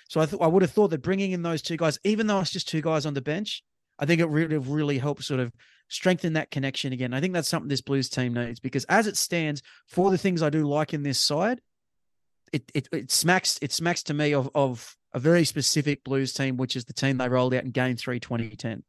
So 0.09 0.21
I 0.21 0.27
thought 0.27 0.43
I 0.43 0.47
would 0.47 0.63
have 0.63 0.73
thought 0.73 0.89
that 0.89 1.03
bringing 1.03 1.33
in 1.33 1.43
those 1.43 1.63
two 1.63 1.77
guys, 1.77 1.99
even 2.05 2.27
though 2.27 2.41
it's 2.41 2.51
just 2.51 2.69
two 2.69 2.83
guys 2.83 3.07
on 3.07 3.15
the 3.15 3.21
bench, 3.23 3.63
I 3.99 4.07
think 4.07 4.21
it 4.21 4.27
really 4.27 4.59
really 4.59 4.99
helped 4.99 5.25
sort 5.25 5.41
of 5.41 5.53
strengthen 5.89 6.35
that 6.35 6.51
connection 6.51 6.93
again. 6.93 7.15
I 7.15 7.21
think 7.21 7.33
that's 7.33 7.49
something 7.49 7.69
this 7.69 7.81
Blues 7.81 8.09
team 8.09 8.35
needs 8.35 8.61
because 8.61 8.85
as 8.85 9.07
it 9.07 9.17
stands, 9.17 9.63
for 9.87 10.11
the 10.11 10.19
things 10.19 10.43
I 10.43 10.51
do 10.51 10.67
like 10.67 10.95
in 10.95 11.03
this 11.03 11.19
side, 11.19 11.61
it 12.53 12.71
it, 12.75 12.89
it 12.93 13.11
smacks 13.11 13.59
it 13.63 13.73
smacks 13.73 14.03
to 14.05 14.15
me 14.15 14.35
of 14.35 14.51
of 14.55 14.97
a 15.13 15.19
very 15.19 15.45
specific 15.45 16.05
Blues 16.05 16.33
team, 16.33 16.57
which 16.57 16.77
is 16.77 16.85
the 16.85 16.93
team 16.93 17.19
they 17.19 17.29
rolled 17.29 17.55
out 17.55 17.65
in 17.65 17.71
Game 17.71 17.97
Three 17.97 18.21
2010. 18.21 18.83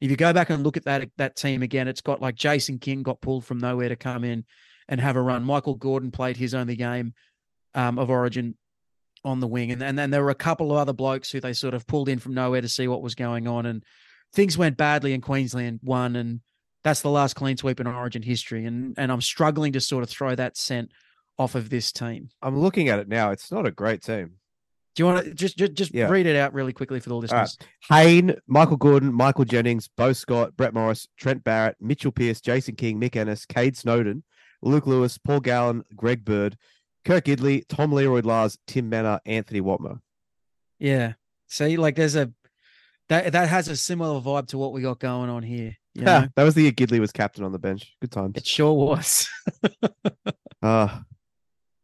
If 0.00 0.10
you 0.10 0.16
go 0.16 0.32
back 0.32 0.50
and 0.50 0.62
look 0.62 0.76
at 0.76 0.84
that 0.84 1.08
that 1.16 1.36
team 1.36 1.62
again, 1.62 1.88
it's 1.88 2.00
got 2.00 2.20
like 2.20 2.34
Jason 2.34 2.78
King 2.78 3.02
got 3.02 3.20
pulled 3.20 3.44
from 3.44 3.58
nowhere 3.58 3.88
to 3.88 3.96
come 3.96 4.24
in 4.24 4.44
and 4.88 5.00
have 5.00 5.16
a 5.16 5.22
run. 5.22 5.44
Michael 5.44 5.74
Gordon 5.74 6.10
played 6.10 6.36
his 6.36 6.54
only 6.54 6.76
game 6.76 7.14
um, 7.74 7.98
of 7.98 8.10
Origin 8.10 8.56
on 9.24 9.40
the 9.40 9.46
wing, 9.46 9.72
and, 9.72 9.82
and 9.82 9.98
then 9.98 10.10
there 10.10 10.22
were 10.22 10.30
a 10.30 10.34
couple 10.34 10.70
of 10.70 10.76
other 10.76 10.92
blokes 10.92 11.30
who 11.30 11.40
they 11.40 11.54
sort 11.54 11.72
of 11.72 11.86
pulled 11.86 12.10
in 12.10 12.18
from 12.18 12.34
nowhere 12.34 12.60
to 12.60 12.68
see 12.68 12.88
what 12.88 13.02
was 13.02 13.14
going 13.14 13.48
on, 13.48 13.66
and 13.66 13.82
things 14.34 14.58
went 14.58 14.76
badly, 14.76 15.14
and 15.14 15.22
Queensland 15.22 15.80
won, 15.82 16.16
and 16.16 16.40
that's 16.82 17.00
the 17.00 17.10
last 17.10 17.34
clean 17.34 17.56
sweep 17.56 17.80
in 17.80 17.86
Origin 17.86 18.22
history, 18.22 18.64
and 18.66 18.94
and 18.98 19.10
I'm 19.10 19.20
struggling 19.20 19.72
to 19.72 19.80
sort 19.80 20.02
of 20.02 20.10
throw 20.10 20.34
that 20.34 20.56
scent 20.56 20.90
off 21.38 21.54
of 21.54 21.70
this 21.70 21.90
team. 21.92 22.28
I'm 22.42 22.58
looking 22.58 22.88
at 22.88 22.98
it 22.98 23.08
now. 23.08 23.30
It's 23.30 23.50
not 23.50 23.66
a 23.66 23.70
great 23.70 24.02
team. 24.02 24.34
Do 24.94 25.02
you 25.02 25.06
want 25.06 25.24
to 25.24 25.34
just 25.34 25.56
just, 25.58 25.72
just 25.74 25.92
Yeah. 25.94 26.08
read 26.08 26.26
it 26.26 26.36
out 26.36 26.54
really 26.54 26.72
quickly 26.72 27.00
for 27.00 27.08
the 27.08 27.16
listeners? 27.16 27.58
Hayne, 27.88 28.36
Michael 28.46 28.76
Gordon, 28.76 29.12
Michael 29.12 29.44
Jennings, 29.44 29.88
Beau 29.88 30.12
Scott, 30.12 30.56
Brett 30.56 30.72
Morris, 30.72 31.08
Trent 31.16 31.42
Barrett, 31.42 31.76
Mitchell 31.80 32.12
Pearce, 32.12 32.40
Jason 32.40 32.76
King, 32.76 33.00
Mick 33.00 33.16
Ennis, 33.16 33.44
Kade 33.46 33.76
Snowden, 33.76 34.22
Luke 34.62 34.86
Lewis, 34.86 35.18
Paul 35.18 35.40
Gallen, 35.40 35.82
Greg 35.96 36.24
Bird, 36.24 36.56
Kurt 37.04 37.24
Gidley, 37.24 37.64
Tom 37.68 37.90
Learoyd-Lahrs, 37.92 38.56
Tim 38.68 38.88
Mannah, 38.88 39.20
Anthony 39.26 39.60
Watmough. 39.60 40.00
Yeah. 40.78 41.14
See, 41.48 41.76
like 41.76 41.96
there's 41.96 42.14
a 42.16 42.32
that 43.14 43.32
that 43.32 43.48
has 43.48 43.68
a 43.68 43.76
similar 43.76 44.20
vibe 44.20 44.48
to 44.48 44.58
what 44.58 44.72
we 44.72 44.82
got 44.82 44.98
going 44.98 45.30
on 45.30 45.42
here. 45.42 45.76
You 45.94 46.02
know? 46.02 46.26
that 46.34 46.42
was 46.42 46.54
the 46.54 46.62
year 46.62 46.72
Gidley 46.72 46.98
was 46.98 47.12
captain 47.12 47.44
on 47.44 47.52
the 47.52 47.58
bench. 47.58 47.94
Good 48.00 48.10
times. 48.10 48.36
It 48.36 48.46
sure 48.46 48.72
was. 48.72 49.28
Ah, 50.66 51.04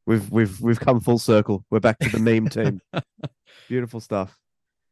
we've 0.07 0.31
we've 0.31 0.59
we've 0.59 0.81
come 0.81 1.01
full 1.01 1.19
circle. 1.19 1.67
We're 1.69 1.81
back 1.81 1.99
to 1.99 2.09
the 2.09 2.19
meme 2.19 2.49
team. 2.49 2.81
Beautiful 3.69 4.01
stuff. 4.01 4.35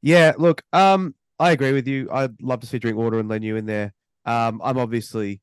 Yeah, 0.02 0.34
look, 0.36 0.62
um, 0.74 1.14
I 1.38 1.52
agree 1.52 1.72
with 1.72 1.88
you. 1.88 2.10
I'd 2.12 2.42
love 2.42 2.60
to 2.60 2.66
see 2.66 2.78
Drinkwater 2.78 3.18
and 3.18 3.30
Leniu 3.30 3.56
in 3.56 3.64
there. 3.64 3.94
Um, 4.26 4.60
I'm 4.62 4.76
obviously 4.76 5.40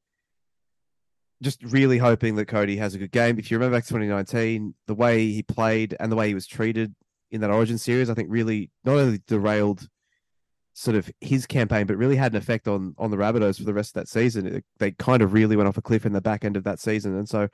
just 1.42 1.64
really 1.64 1.98
hoping 1.98 2.36
that 2.36 2.46
Cody 2.46 2.78
has 2.78 2.94
a 2.94 3.00
good 3.00 3.12
game. 3.12 3.40
If 3.40 3.50
you 3.50 3.58
remember 3.58 3.78
back 3.78 3.86
to 3.86 3.94
2019, 3.94 4.76
the 4.86 4.94
way 4.94 5.26
he 5.32 5.42
played 5.42 5.98
and 6.00 6.12
the 6.12 6.16
way 6.16 6.28
he 6.28 6.36
was 6.36 6.46
treated 6.46 6.94
in 7.32 7.42
that 7.42 7.50
Origin 7.50 7.80
series, 7.80 8.12
I 8.12 8.14
think 8.14 8.30
really 8.30 8.70
not 8.84 8.98
only 8.98 9.22
derailed 9.26 9.88
sort 10.78 10.98
of 10.98 11.10
his 11.22 11.48
campaign, 11.48 11.88
but 11.88 11.96
really 11.96 12.18
had 12.18 12.34
an 12.34 12.38
effect 12.38 12.68
on 12.68 12.94
on 12.98 13.10
the 13.10 13.18
Rabbitohs 13.18 13.58
for 13.58 13.64
the 13.64 13.74
rest 13.74 13.96
of 13.96 14.02
that 14.02 14.10
season. 14.10 14.46
It- 14.46 14.66
they 14.78 14.92
kind 14.92 15.22
of 15.22 15.34
really 15.34 15.56
went 15.56 15.68
off 15.68 15.78
a 15.78 15.82
cliff 15.82 16.06
in 16.06 16.12
the 16.14 16.22
back 16.22 16.46
end 16.46 16.58
of 16.58 16.66
that 16.66 16.80
season, 16.80 17.18
and 17.18 17.28
so 17.28 17.48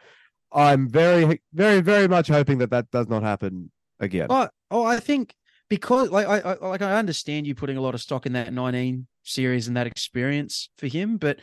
I'm 0.52 0.90
very, 0.90 1.40
very, 1.54 1.82
very 1.82 2.08
much 2.08 2.28
hoping 2.28 2.58
that 2.58 2.72
that 2.72 2.92
does 2.92 3.08
not 3.08 3.24
happen 3.24 3.72
again. 4.00 4.28
Oh, 4.30 4.50
oh, 4.72 4.84
I 4.84 5.00
think 5.00 5.34
because 5.70 6.10
like 6.10 6.28
I, 6.28 6.40
I 6.40 6.68
like 6.68 6.82
I 6.82 6.98
understand 6.98 7.48
you 7.48 7.56
putting 7.56 7.78
a 7.78 7.82
lot 7.82 7.94
of 7.94 8.02
stock 8.02 8.26
in 8.26 8.34
that 8.34 8.52
19 8.52 9.08
series 9.24 9.68
and 9.68 9.78
that 9.78 9.88
experience 9.88 10.70
for 10.78 10.88
him, 10.88 11.18
but 11.18 11.40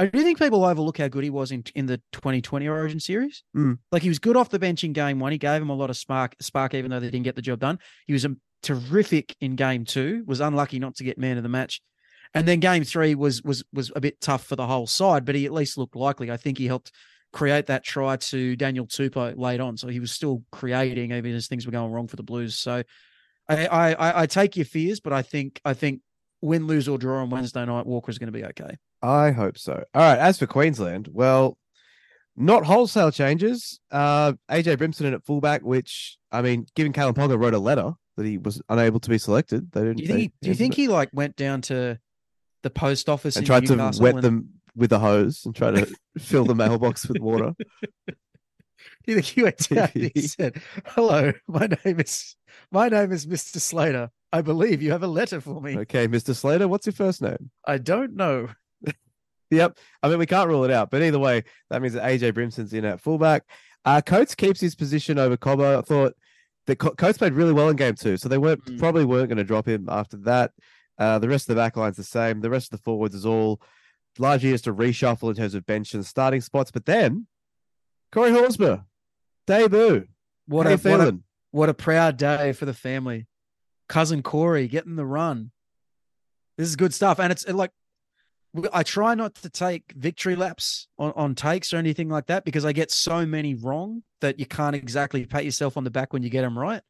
I 0.00 0.06
do 0.06 0.22
think 0.22 0.38
people 0.38 0.64
overlook 0.64 0.98
how 0.98 1.08
good 1.08 1.24
he 1.24 1.30
was 1.30 1.52
in 1.52 1.62
in 1.74 1.86
the 1.86 1.98
2020 2.12 2.66
Origin 2.68 3.00
series. 3.00 3.44
Mm. 3.56 3.78
Like 3.92 4.02
he 4.02 4.08
was 4.08 4.18
good 4.18 4.36
off 4.36 4.48
the 4.48 4.58
bench 4.58 4.82
in 4.82 4.92
game 4.92 5.20
one. 5.20 5.30
He 5.32 5.38
gave 5.38 5.62
him 5.62 5.70
a 5.70 5.74
lot 5.74 5.90
of 5.90 5.96
spark, 5.96 6.34
spark, 6.40 6.74
even 6.74 6.90
though 6.90 7.00
they 7.00 7.10
didn't 7.10 7.24
get 7.24 7.36
the 7.36 7.42
job 7.42 7.60
done. 7.60 7.78
He 8.06 8.12
was 8.12 8.24
um, 8.24 8.40
terrific 8.62 9.34
in 9.40 9.56
game 9.56 9.84
two. 9.84 10.24
Was 10.26 10.40
unlucky 10.40 10.78
not 10.78 10.96
to 10.96 11.04
get 11.04 11.18
man 11.18 11.36
of 11.36 11.42
the 11.42 11.48
match, 11.48 11.80
and 12.34 12.46
then 12.46 12.60
game 12.60 12.84
three 12.84 13.14
was 13.14 13.42
was 13.42 13.64
was 13.72 13.90
a 13.94 14.00
bit 14.00 14.20
tough 14.20 14.44
for 14.44 14.56
the 14.56 14.66
whole 14.66 14.86
side, 14.86 15.24
but 15.24 15.34
he 15.34 15.46
at 15.46 15.52
least 15.52 15.78
looked 15.78 15.96
likely. 15.96 16.30
I 16.30 16.36
think 16.36 16.58
he 16.58 16.66
helped 16.66 16.92
create 17.32 17.66
that 17.66 17.84
try 17.84 18.16
to 18.16 18.56
Daniel 18.56 18.86
Tupou 18.86 19.36
late 19.38 19.60
on, 19.60 19.76
so 19.76 19.88
he 19.88 20.00
was 20.00 20.10
still 20.10 20.42
creating 20.50 21.12
even 21.12 21.34
as 21.34 21.46
things 21.46 21.64
were 21.64 21.72
going 21.72 21.92
wrong 21.92 22.08
for 22.08 22.16
the 22.16 22.22
Blues. 22.22 22.56
So 22.56 22.82
I 23.48 23.66
I, 23.66 24.22
I- 24.22 24.26
take 24.26 24.56
your 24.56 24.66
fears, 24.66 25.00
but 25.00 25.12
I 25.12 25.22
think 25.22 25.60
I 25.64 25.74
think 25.74 26.00
win, 26.42 26.66
lose 26.66 26.88
or 26.88 26.98
draw 26.98 27.20
on 27.22 27.30
Wednesday 27.30 27.64
night, 27.64 27.86
Walker 27.86 28.10
is 28.10 28.18
going 28.18 28.32
to 28.32 28.38
be 28.38 28.44
okay. 28.44 28.76
I 29.02 29.30
hope 29.30 29.58
so. 29.58 29.84
All 29.94 30.02
right. 30.02 30.18
As 30.18 30.38
for 30.38 30.46
Queensland, 30.46 31.08
well, 31.12 31.56
not 32.36 32.64
wholesale 32.64 33.10
changes. 33.10 33.80
Uh, 33.90 34.32
AJ 34.50 34.76
Brimson 34.76 35.06
in 35.06 35.14
at 35.14 35.24
fullback, 35.24 35.62
which 35.62 36.16
I 36.32 36.42
mean, 36.42 36.66
given 36.74 36.92
Kalyn 36.92 37.14
Ponga 37.14 37.38
wrote 37.38 37.54
a 37.54 37.58
letter 37.58 37.92
that 38.16 38.26
he 38.26 38.38
was 38.38 38.60
unable 38.68 39.00
to 39.00 39.10
be 39.10 39.18
selected. 39.18 39.72
They 39.72 39.80
didn't. 39.82 39.96
Do 39.96 40.02
you 40.02 40.08
think? 40.08 40.18
they 40.18 40.22
He, 40.22 40.32
do 40.42 40.48
you 40.48 40.54
think 40.54 40.74
he 40.74 40.88
like 40.88 41.10
went 41.12 41.36
down 41.36 41.60
to 41.62 41.98
the 42.62 42.70
post 42.70 43.08
office 43.08 43.36
and 43.36 43.46
tried 43.46 43.66
to 43.66 43.76
wet 44.00 44.14
and- 44.14 44.22
them 44.22 44.48
with 44.76 44.92
a 44.92 44.98
hose 44.98 45.44
and 45.44 45.54
try 45.54 45.70
to 45.70 45.92
fill 46.18 46.44
the 46.44 46.54
mailbox 46.54 47.06
with 47.08 47.18
water? 47.20 47.54
Do 49.06 49.12
you 49.12 49.14
think 49.14 49.26
he 49.26 49.42
went 49.42 49.58
down 49.68 49.90
and 49.94 50.10
he 50.14 50.20
said, 50.22 50.60
"Hello, 50.86 51.32
my 51.48 51.68
name 51.84 52.00
is 52.00 52.36
my 52.70 52.88
name 52.88 53.12
is 53.12 53.26
Mr. 53.26 53.58
Slater. 53.58 54.10
I 54.32 54.42
believe 54.42 54.82
you 54.82 54.92
have 54.92 55.02
a 55.02 55.08
letter 55.08 55.40
for 55.40 55.60
me. 55.60 55.76
Okay, 55.78 56.06
Mr. 56.06 56.34
Slater, 56.34 56.68
what's 56.68 56.86
your 56.86 56.92
first 56.92 57.22
name? 57.22 57.50
I 57.66 57.78
don't 57.78 58.14
know." 58.14 58.48
Yep. 59.50 59.78
I 60.02 60.08
mean, 60.08 60.18
we 60.18 60.26
can't 60.26 60.48
rule 60.48 60.64
it 60.64 60.70
out, 60.70 60.90
but 60.90 61.02
either 61.02 61.18
way, 61.18 61.42
that 61.70 61.82
means 61.82 61.94
that 61.94 62.04
AJ 62.04 62.34
Brimson's 62.34 62.72
in 62.72 62.84
at 62.84 63.00
fullback. 63.00 63.44
Uh, 63.84 64.00
Coates 64.00 64.34
keeps 64.34 64.60
his 64.60 64.74
position 64.74 65.18
over 65.18 65.36
Cobbo. 65.36 65.78
I 65.78 65.82
thought 65.82 66.14
that 66.66 66.76
Co- 66.76 66.90
Coates 66.94 67.18
played 67.18 67.32
really 67.32 67.52
well 67.52 67.68
in 67.68 67.76
game 67.76 67.94
two, 67.94 68.16
so 68.16 68.28
they 68.28 68.38
weren't 68.38 68.64
Mm. 68.64 68.78
probably 68.78 69.04
weren't 69.04 69.28
going 69.28 69.38
to 69.38 69.44
drop 69.44 69.66
him 69.66 69.88
after 69.88 70.16
that. 70.18 70.52
Uh, 70.98 71.18
the 71.18 71.28
rest 71.28 71.48
of 71.48 71.56
the 71.56 71.60
back 71.60 71.76
line's 71.76 71.96
the 71.96 72.04
same. 72.04 72.40
The 72.42 72.50
rest 72.50 72.72
of 72.72 72.78
the 72.78 72.82
forwards 72.84 73.14
is 73.14 73.24
all 73.26 73.60
largely 74.18 74.50
just 74.50 74.66
a 74.66 74.74
reshuffle 74.74 75.30
in 75.30 75.36
terms 75.36 75.54
of 75.54 75.64
bench 75.66 75.94
and 75.94 76.04
starting 76.04 76.42
spots. 76.42 76.70
But 76.70 76.84
then 76.84 77.26
Corey 78.12 78.30
Horsburgh, 78.32 78.84
debut. 79.46 80.06
What 80.46 80.66
a, 80.66 80.70
what 80.70 80.72
a 80.74 80.78
feeling? 80.78 81.22
what 81.52 81.68
a 81.70 81.74
proud 81.74 82.16
day 82.18 82.52
for 82.52 82.66
the 82.66 82.74
family. 82.74 83.26
Cousin 83.88 84.22
Corey 84.22 84.68
getting 84.68 84.96
the 84.96 85.06
run. 85.06 85.50
This 86.58 86.68
is 86.68 86.76
good 86.76 86.92
stuff, 86.92 87.18
and 87.18 87.32
it's 87.32 87.48
like 87.48 87.70
I 88.72 88.82
try 88.82 89.14
not 89.14 89.36
to 89.36 89.48
take 89.48 89.92
victory 89.96 90.34
laps 90.34 90.88
on, 90.98 91.12
on 91.14 91.34
takes 91.34 91.72
or 91.72 91.76
anything 91.76 92.08
like 92.08 92.26
that 92.26 92.44
because 92.44 92.64
I 92.64 92.72
get 92.72 92.90
so 92.90 93.24
many 93.24 93.54
wrong 93.54 94.02
that 94.20 94.40
you 94.40 94.46
can't 94.46 94.74
exactly 94.74 95.24
pat 95.24 95.44
yourself 95.44 95.76
on 95.76 95.84
the 95.84 95.90
back 95.90 96.12
when 96.12 96.22
you 96.22 96.30
get 96.30 96.42
them 96.42 96.58
right. 96.58 96.82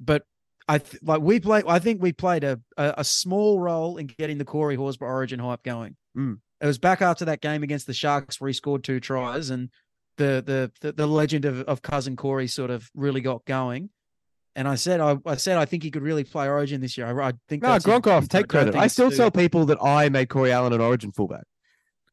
But 0.00 0.24
I 0.68 0.78
th- 0.78 1.02
like 1.02 1.20
we 1.20 1.40
play. 1.40 1.62
I 1.66 1.78
think 1.78 2.02
we 2.02 2.12
played 2.12 2.44
a, 2.44 2.60
a 2.76 2.94
a 2.98 3.04
small 3.04 3.60
role 3.60 3.96
in 3.96 4.06
getting 4.06 4.38
the 4.38 4.44
Corey 4.44 4.76
Horsburgh 4.76 5.08
Origin 5.08 5.38
hype 5.38 5.62
going. 5.62 5.96
Mm. 6.16 6.38
It 6.60 6.66
was 6.66 6.78
back 6.78 7.02
after 7.02 7.24
that 7.26 7.40
game 7.40 7.62
against 7.62 7.86
the 7.86 7.94
Sharks 7.94 8.40
where 8.40 8.48
he 8.48 8.54
scored 8.54 8.84
two 8.84 9.00
tries 9.00 9.50
and 9.50 9.70
the 10.16 10.42
the 10.44 10.72
the, 10.80 10.92
the 10.92 11.06
legend 11.06 11.44
of, 11.44 11.60
of 11.62 11.82
cousin 11.82 12.16
Corey 12.16 12.46
sort 12.46 12.70
of 12.70 12.90
really 12.94 13.20
got 13.20 13.44
going. 13.44 13.90
And 14.54 14.68
I 14.68 14.74
said, 14.74 15.00
I, 15.00 15.16
I 15.24 15.36
said, 15.36 15.56
I 15.56 15.64
think 15.64 15.82
he 15.82 15.90
could 15.90 16.02
really 16.02 16.24
play 16.24 16.46
Origin 16.46 16.80
this 16.80 16.98
year. 16.98 17.06
I, 17.20 17.28
I 17.28 17.32
think 17.48 17.62
No, 17.62 17.70
Gronkoff, 17.70 18.28
take 18.28 18.44
I 18.44 18.46
credit. 18.46 18.74
I 18.74 18.86
still 18.86 19.10
tell 19.10 19.30
people 19.30 19.64
that 19.66 19.78
I 19.82 20.08
made 20.10 20.28
Corey 20.28 20.52
Allen 20.52 20.72
an 20.74 20.80
Origin 20.80 21.10
fullback. 21.12 21.44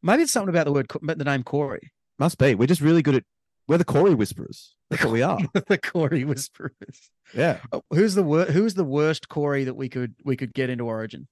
Maybe 0.01 0.23
it's 0.23 0.31
something 0.31 0.49
about 0.49 0.65
the 0.65 0.71
word, 0.71 0.87
the 1.01 1.23
name 1.25 1.43
Corey. 1.43 1.91
Must 2.17 2.37
be. 2.37 2.55
We're 2.55 2.67
just 2.67 2.81
really 2.81 3.01
good 3.01 3.15
at. 3.15 3.23
We're 3.67 3.77
the 3.77 3.85
Corey 3.85 4.15
whisperers. 4.15 4.73
That's 4.89 5.03
what 5.03 5.13
we 5.13 5.21
are. 5.21 5.37
the 5.67 5.77
Corey 5.77 6.23
whisperers. 6.23 7.11
Yeah, 7.35 7.59
Oh, 7.71 7.83
Who's 7.91 8.15
the 8.15 8.23
wor- 8.23 8.45
Who's 8.45 8.73
the 8.73 8.83
worst 8.83 9.29
Corey 9.29 9.65
that 9.65 9.75
we 9.75 9.89
could 9.89 10.15
we 10.25 10.35
could 10.35 10.53
get 10.53 10.69
into 10.71 10.85
Origin? 10.85 11.27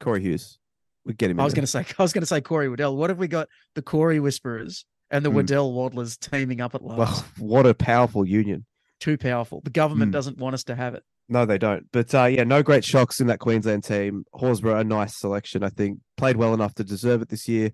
Corey 0.00 0.22
Hughes. 0.22 0.58
We 1.04 1.12
get 1.14 1.30
him. 1.30 1.38
I 1.38 1.44
was 1.44 1.54
going 1.54 1.62
to 1.62 1.66
say 1.68 1.84
I 1.98 2.02
was 2.02 2.12
going 2.12 2.22
to 2.22 2.26
say 2.26 2.40
Corey 2.40 2.68
Waddell. 2.68 2.96
What 2.96 3.10
if 3.10 3.18
we 3.18 3.28
got 3.28 3.48
the 3.74 3.82
Corey 3.82 4.18
whisperers 4.18 4.84
and 5.10 5.24
the 5.24 5.30
Hmm. 5.30 5.36
Waddell 5.36 5.72
Waddlers 5.72 6.16
teaming 6.16 6.60
up 6.60 6.74
at 6.74 6.82
last? 6.82 6.98
Well, 6.98 7.24
what 7.38 7.66
a 7.66 7.74
powerful 7.74 8.26
union. 8.26 8.64
Too 9.00 9.16
powerful. 9.18 9.60
The 9.62 9.70
government 9.70 10.08
Hmm. 10.08 10.12
doesn't 10.12 10.38
want 10.38 10.54
us 10.54 10.64
to 10.64 10.74
have 10.74 10.94
it. 10.94 11.02
No, 11.28 11.44
they 11.44 11.58
don't. 11.58 11.86
But 11.92 12.14
uh, 12.14 12.24
yeah, 12.24 12.44
no 12.44 12.62
great 12.62 12.84
shocks 12.84 13.20
in 13.20 13.26
that 13.26 13.38
Queensland 13.38 13.84
team. 13.84 14.24
Horsburgh, 14.34 14.80
a 14.80 14.84
nice 14.84 15.16
selection, 15.18 15.62
I 15.62 15.68
think. 15.68 15.98
Played 16.16 16.36
well 16.36 16.54
enough 16.54 16.74
to 16.76 16.84
deserve 16.84 17.20
it 17.22 17.28
this 17.28 17.46
year. 17.46 17.70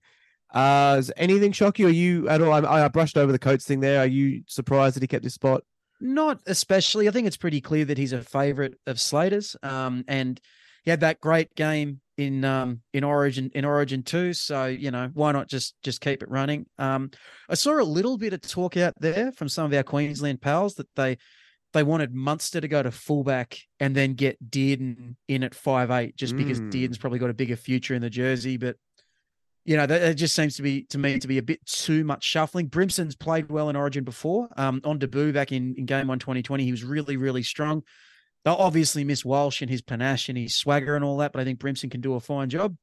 Uh, 0.53 0.97
does 0.97 1.13
anything 1.17 1.53
shock 1.53 1.79
you? 1.79 1.87
Are 1.87 1.91
you 1.91 2.29
at 2.29 2.43
all? 2.43 2.53
I, 2.53 2.85
I 2.85 2.89
brushed 2.89 3.17
over 3.17 3.33
the 3.33 3.39
Coates 3.39 3.65
thing 3.65 3.81
there. 3.81 4.01
Are 4.01 4.07
you 4.07 4.43
surprised 4.47 4.97
that 4.97 5.03
he 5.03 5.07
kept 5.07 5.25
his 5.25 5.35
spot? 5.35 5.63
Not 6.01 6.41
especially. 6.47 7.09
I 7.09 7.13
think 7.13 7.27
it's 7.27 7.37
pretty 7.37 7.61
clear 7.61 7.85
that 7.85 7.97
he's 7.99 8.13
a 8.13 8.23
favorite 8.23 8.75
of 8.87 9.01
Slater's. 9.01 9.57
Um, 9.63 10.05
and 10.09 10.41
he 10.85 10.91
had 10.91 11.01
that 11.01 11.21
great 11.21 11.55
game 11.55 12.01
in 12.17 12.45
um 12.45 12.81
in 12.93 13.05
Origin 13.05 13.51
in 13.55 13.65
Origin 13.65 14.03
two. 14.03 14.33
So 14.33 14.67
you 14.67 14.91
know 14.91 15.11
why 15.15 15.33
not 15.33 15.49
just 15.49 15.75
just 15.83 16.01
keep 16.01 16.23
it 16.23 16.31
running. 16.31 16.67
Um, 16.79 17.11
I 17.49 17.55
saw 17.55 17.81
a 17.81 17.83
little 17.83 18.19
bit 18.19 18.33
of 18.33 18.41
talk 18.41 18.77
out 18.77 18.95
there 19.01 19.33
from 19.33 19.49
some 19.49 19.67
of 19.67 19.75
our 19.75 19.83
Queensland 19.83 20.41
pals 20.41 20.75
that 20.77 20.89
they 20.97 21.19
they 21.73 21.83
wanted 21.83 22.15
Munster 22.15 22.61
to 22.61 22.69
go 22.69 22.83
to 22.83 22.93
fullback 22.93 23.59
and 23.81 23.97
then 23.97 24.15
get 24.15 24.39
Dearden 24.49 25.17
in 25.27 25.43
at 25.43 25.55
five 25.55 25.91
eight, 25.91 26.17
just 26.17 26.37
because 26.37 26.61
Mm. 26.61 26.71
Dearden's 26.71 26.99
probably 26.99 27.19
got 27.19 27.31
a 27.31 27.35
bigger 27.35 27.57
future 27.57 27.95
in 27.95 28.03
the 28.03 28.11
jersey, 28.11 28.57
but. 28.57 28.77
You 29.67 29.79
know, 29.79 29.87
that 29.87 30.03
it 30.03 30.15
just 30.17 30.35
seems 30.35 30.57
to 30.57 30.63
be 30.63 30.83
to 30.91 30.99
me 30.99 31.19
to 31.19 31.27
be 31.27 31.39
a 31.39 31.43
bit 31.43 31.65
too 31.65 32.05
much 32.05 32.23
shuffling. 32.23 32.67
Brimson's 32.67 33.17
played 33.17 33.51
well 33.51 33.71
in 33.71 33.77
Origin 33.77 34.05
before. 34.05 34.47
Um, 34.59 34.83
on 34.85 34.99
debut 34.99 35.33
back 35.33 35.53
in, 35.53 35.75
in 35.79 35.87
game 35.87 36.07
one 36.07 36.19
2020, 36.19 36.63
he 36.63 36.71
was 36.71 36.85
really, 36.85 37.17
really 37.17 37.43
strong. 37.43 37.83
They'll 38.45 38.55
obviously 38.55 39.05
miss 39.05 39.25
Walsh 39.25 39.63
and 39.63 39.71
his 39.71 39.81
panache 39.83 40.29
and 40.29 40.37
his 40.37 40.55
swagger 40.55 40.97
and 40.97 41.05
all 41.05 41.17
that, 41.19 41.33
but 41.33 41.41
I 41.41 41.45
think 41.45 41.59
Brimson 41.61 41.91
can 41.91 42.01
do 42.03 42.15
a 42.15 42.21
fine 42.21 42.51
job. 42.51 42.77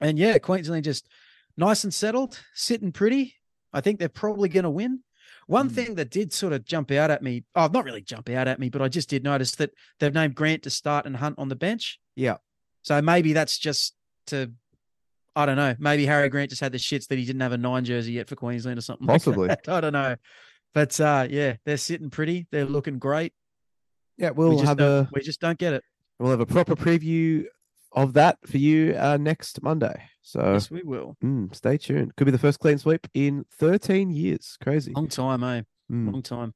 And 0.00 0.18
yeah, 0.18 0.38
Queensland 0.38 0.84
just 0.84 1.08
nice 1.56 1.84
and 1.84 1.94
settled, 1.94 2.40
sitting 2.54 2.90
pretty. 2.90 3.34
I 3.72 3.80
think 3.80 3.98
they're 3.98 4.08
probably 4.08 4.48
going 4.48 4.64
to 4.64 4.70
win. 4.70 5.00
One 5.46 5.68
Mm. 5.70 5.72
thing 5.72 5.94
that 5.96 6.10
did 6.10 6.32
sort 6.32 6.52
of 6.52 6.64
jump 6.64 6.90
out 6.90 7.10
at 7.10 7.22
me, 7.22 7.44
oh, 7.54 7.68
not 7.72 7.84
really 7.84 8.02
jump 8.02 8.28
out 8.30 8.48
at 8.48 8.58
me, 8.58 8.68
but 8.68 8.82
I 8.82 8.88
just 8.88 9.08
did 9.08 9.22
notice 9.22 9.52
that 9.56 9.70
they've 10.00 10.12
named 10.14 10.34
Grant 10.34 10.62
to 10.64 10.70
start 10.70 11.06
and 11.06 11.16
Hunt 11.16 11.36
on 11.38 11.48
the 11.48 11.56
bench. 11.56 12.00
Yeah. 12.16 12.36
So 12.82 13.00
maybe 13.02 13.32
that's 13.32 13.58
just 13.58 13.94
to, 14.28 14.52
I 15.36 15.46
don't 15.46 15.56
know. 15.56 15.74
Maybe 15.78 16.06
Harry 16.06 16.28
Grant 16.28 16.50
just 16.50 16.62
had 16.62 16.72
the 16.72 16.78
shits 16.78 17.06
that 17.08 17.18
he 17.18 17.24
didn't 17.24 17.42
have 17.42 17.52
a 17.52 17.58
nine 17.58 17.84
jersey 17.84 18.12
yet 18.12 18.28
for 18.28 18.36
Queensland 18.36 18.78
or 18.78 18.82
something. 18.82 19.06
like 19.06 19.14
Possibly. 19.22 19.48
that. 19.48 19.60
I 19.68 19.80
don't 19.80 19.92
know. 19.92 20.16
But 20.74 20.98
uh, 21.00 21.26
yeah, 21.30 21.56
they're 21.64 21.76
sitting 21.76 22.10
pretty. 22.10 22.46
They're 22.50 22.64
looking 22.64 22.98
great. 22.98 23.32
Yeah, 24.20 24.30
We 24.30 24.44
we'll 24.46 24.52
just 24.58 24.66
have 24.66 24.80
a 24.80 25.08
we 25.12 25.22
just 25.22 25.40
don't 25.40 25.58
get 25.58 25.72
it. 25.72 25.82
we'll 26.18 26.30
have 26.30 26.40
a 26.40 26.46
proper 26.46 26.76
preview 26.76 27.44
of 27.92 28.12
that 28.12 28.38
for 28.46 28.58
you 28.58 28.94
uh, 28.96 29.16
next 29.16 29.62
Monday. 29.62 30.04
So 30.22 30.52
yes, 30.52 30.70
we 30.70 30.82
will. 30.84 31.16
mm, 31.24 31.52
stay 31.54 31.76
tuned. 31.78 32.14
Could 32.16 32.26
be 32.26 32.30
the 32.30 32.38
first 32.38 32.60
clean 32.60 32.78
sweep 32.78 33.08
in 33.14 33.44
13 33.58 34.10
years. 34.10 34.56
Crazy. 34.62 34.92
Long 34.92 35.08
time, 35.08 35.42
eh? 35.42 35.62
Mm. 35.90 36.12
Long 36.12 36.22
time. 36.22 36.54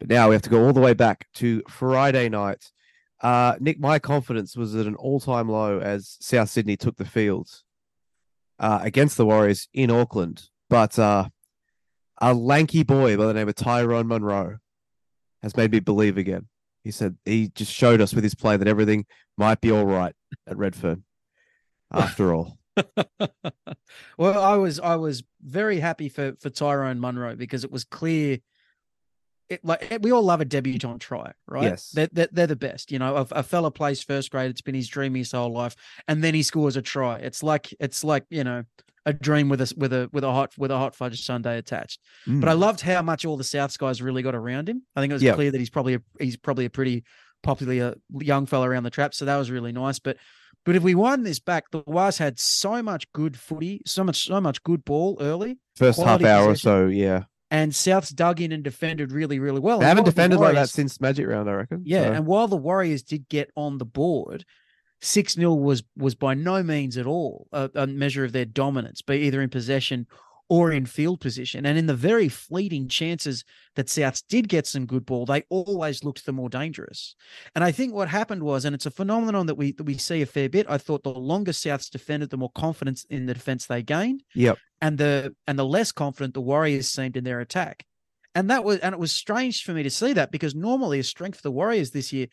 But 0.00 0.08
now 0.08 0.28
we 0.28 0.34
have 0.34 0.42
to 0.42 0.50
go 0.50 0.64
all 0.64 0.72
the 0.72 0.80
way 0.80 0.94
back 0.94 1.28
to 1.34 1.62
Friday 1.68 2.28
night. 2.28 2.72
Uh, 3.20 3.54
Nick, 3.60 3.78
my 3.78 3.98
confidence 4.00 4.56
was 4.56 4.74
at 4.74 4.86
an 4.86 4.96
all-time 4.96 5.48
low 5.48 5.78
as 5.78 6.16
South 6.20 6.48
Sydney 6.50 6.76
took 6.76 6.96
the 6.96 7.04
field 7.04 7.48
uh, 8.58 8.80
against 8.82 9.16
the 9.16 9.24
Warriors 9.26 9.68
in 9.72 9.90
Auckland. 9.90 10.48
But 10.68 10.98
uh, 10.98 11.28
a 12.20 12.34
lanky 12.34 12.82
boy 12.82 13.16
by 13.16 13.26
the 13.26 13.34
name 13.34 13.48
of 13.48 13.54
Tyrone 13.54 14.08
Munro 14.08 14.58
has 15.42 15.56
made 15.56 15.70
me 15.70 15.78
believe 15.80 16.18
again. 16.18 16.48
He 16.84 16.90
said 16.90 17.16
he 17.24 17.48
just 17.48 17.72
showed 17.72 18.00
us 18.00 18.14
with 18.14 18.22
his 18.22 18.34
play 18.34 18.56
that 18.56 18.68
everything 18.68 19.06
might 19.36 19.60
be 19.60 19.72
all 19.72 19.86
right 19.86 20.14
at 20.46 20.56
Redfern. 20.56 21.04
After 21.92 22.34
all, 22.34 22.58
well, 24.18 24.42
I 24.42 24.56
was 24.56 24.80
I 24.80 24.96
was 24.96 25.22
very 25.42 25.78
happy 25.78 26.08
for 26.08 26.34
for 26.40 26.50
Tyrone 26.50 27.00
Munro 27.00 27.36
because 27.36 27.64
it 27.64 27.70
was 27.70 27.84
clear. 27.84 28.38
It, 29.48 29.64
like 29.64 29.98
we 30.00 30.10
all 30.10 30.22
love 30.22 30.40
a 30.40 30.44
debutant 30.46 31.02
try, 31.02 31.32
right? 31.46 31.64
Yes. 31.64 31.90
they're, 31.90 32.08
they're, 32.10 32.28
they're 32.32 32.46
the 32.46 32.56
best. 32.56 32.90
You 32.90 32.98
know, 32.98 33.16
a, 33.16 33.26
a 33.32 33.42
fella 33.42 33.70
plays 33.70 34.02
first 34.02 34.30
grade; 34.30 34.50
it's 34.50 34.62
been 34.62 34.74
his 34.74 34.88
dream 34.88 35.14
his 35.14 35.32
whole 35.32 35.52
life, 35.52 35.76
and 36.08 36.24
then 36.24 36.34
he 36.34 36.42
scores 36.42 36.76
a 36.76 36.82
try. 36.82 37.18
It's 37.18 37.42
like 37.42 37.72
it's 37.78 38.02
like 38.02 38.24
you 38.30 38.42
know 38.42 38.64
a 39.06 39.12
dream 39.12 39.48
with 39.48 39.60
a 39.60 39.72
with 39.76 39.92
a 39.92 40.08
with 40.12 40.24
a 40.24 40.32
hot 40.32 40.52
with 40.56 40.70
a 40.70 40.78
hot 40.78 40.94
fudge 40.96 41.22
sundae 41.24 41.58
attached. 41.58 42.00
But 42.26 42.48
I 42.48 42.54
Mm. 42.54 42.58
loved 42.58 42.80
how 42.80 43.02
much 43.02 43.24
all 43.24 43.36
the 43.36 43.44
Souths 43.44 43.78
guys 43.78 44.00
really 44.00 44.22
got 44.22 44.34
around 44.34 44.68
him. 44.68 44.82
I 44.96 45.00
think 45.00 45.10
it 45.10 45.14
was 45.22 45.34
clear 45.34 45.50
that 45.50 45.58
he's 45.58 45.70
probably 45.70 45.94
a, 45.94 46.00
he's 46.18 46.36
probably 46.36 46.64
a 46.64 46.70
pretty 46.70 47.04
popular 47.42 47.94
young 48.20 48.46
fella 48.46 48.68
around 48.68 48.84
the 48.84 48.90
trap, 48.90 49.12
so 49.14 49.24
that 49.26 49.36
was 49.36 49.50
really 49.50 49.72
nice. 49.72 49.98
But 49.98 50.16
but 50.64 50.76
if 50.76 50.82
we 50.82 50.94
wind 50.94 51.26
this 51.26 51.40
back, 51.40 51.70
the 51.70 51.82
Was 51.86 52.16
had 52.16 52.38
so 52.40 52.82
much 52.82 53.10
good 53.12 53.36
footy, 53.36 53.82
so 53.84 54.02
much 54.04 54.24
so 54.26 54.40
much 54.40 54.62
good 54.62 54.84
ball 54.84 55.18
early, 55.20 55.58
first 55.76 56.00
half 56.00 56.22
hour 56.24 56.48
or 56.48 56.54
so, 56.56 56.86
yeah. 56.86 57.24
and 57.50 57.72
Souths 57.72 58.14
dug 58.14 58.40
in 58.40 58.50
and 58.52 58.64
defended 58.64 59.12
really 59.12 59.38
really 59.38 59.60
well. 59.60 59.80
They 59.80 59.84
And 59.84 59.88
haven't 59.88 60.04
while 60.04 60.04
the 60.06 60.10
defended 60.12 60.40
like 60.40 60.54
that 60.54 60.70
since 60.70 60.98
Magic 61.02 61.26
Round, 61.26 61.50
I 61.50 61.52
reckon. 61.52 61.82
yeah, 61.84 62.04
So- 62.04 62.12
and 62.14 62.26
while 62.26 62.48
the 62.48 62.56
Warriors 62.56 63.02
did 63.02 63.28
get 63.28 63.50
on 63.54 63.76
the 63.76 63.84
board, 63.84 64.46
six 65.04 65.34
0 65.34 65.54
was 65.54 65.82
was 65.96 66.14
by 66.14 66.34
no 66.34 66.62
means 66.62 66.96
at 66.96 67.06
all 67.06 67.46
a, 67.52 67.70
a 67.74 67.86
measure 67.86 68.24
of 68.24 68.32
their 68.32 68.44
dominance, 68.44 69.02
be 69.02 69.16
either 69.16 69.42
in 69.42 69.50
possession 69.50 70.06
or 70.48 70.70
in 70.70 70.84
field 70.84 71.20
position. 71.20 71.64
And 71.64 71.78
in 71.78 71.86
the 71.86 71.94
very 71.94 72.28
fleeting 72.28 72.86
chances 72.88 73.44
that 73.76 73.86
Souths 73.86 74.22
did 74.28 74.48
get 74.48 74.66
some 74.66 74.84
good 74.84 75.06
ball, 75.06 75.24
they 75.24 75.42
always 75.48 76.04
looked 76.04 76.26
the 76.26 76.32
more 76.32 76.50
dangerous. 76.50 77.16
And 77.54 77.64
I 77.64 77.72
think 77.72 77.94
what 77.94 78.08
happened 78.08 78.42
was, 78.42 78.64
and 78.64 78.74
it's 78.74 78.86
a 78.86 78.90
phenomenon 78.90 79.46
that 79.46 79.54
we 79.54 79.72
that 79.72 79.84
we 79.84 79.96
see 79.98 80.22
a 80.22 80.26
fair 80.26 80.48
bit. 80.48 80.66
I 80.68 80.78
thought 80.78 81.02
the 81.02 81.10
longer 81.10 81.52
Souths 81.52 81.90
defended, 81.90 82.30
the 82.30 82.36
more 82.36 82.52
confidence 82.54 83.04
in 83.08 83.26
the 83.26 83.34
defense 83.34 83.66
they 83.66 83.82
gained 83.82 84.22
Yep. 84.34 84.58
and 84.80 84.98
the 84.98 85.34
and 85.46 85.58
the 85.58 85.64
less 85.66 85.92
confident 85.92 86.34
the 86.34 86.40
Warriors 86.40 86.88
seemed 86.88 87.16
in 87.16 87.24
their 87.24 87.40
attack. 87.40 87.84
And 88.34 88.50
that 88.50 88.64
was 88.64 88.78
and 88.80 88.92
it 88.92 88.98
was 88.98 89.12
strange 89.12 89.62
for 89.62 89.72
me 89.72 89.82
to 89.84 89.90
see 89.90 90.12
that 90.14 90.32
because 90.32 90.54
normally 90.54 90.98
a 90.98 91.04
strength 91.04 91.36
for 91.36 91.42
the 91.42 91.52
Warriors 91.52 91.90
this 91.92 92.12
year 92.12 92.26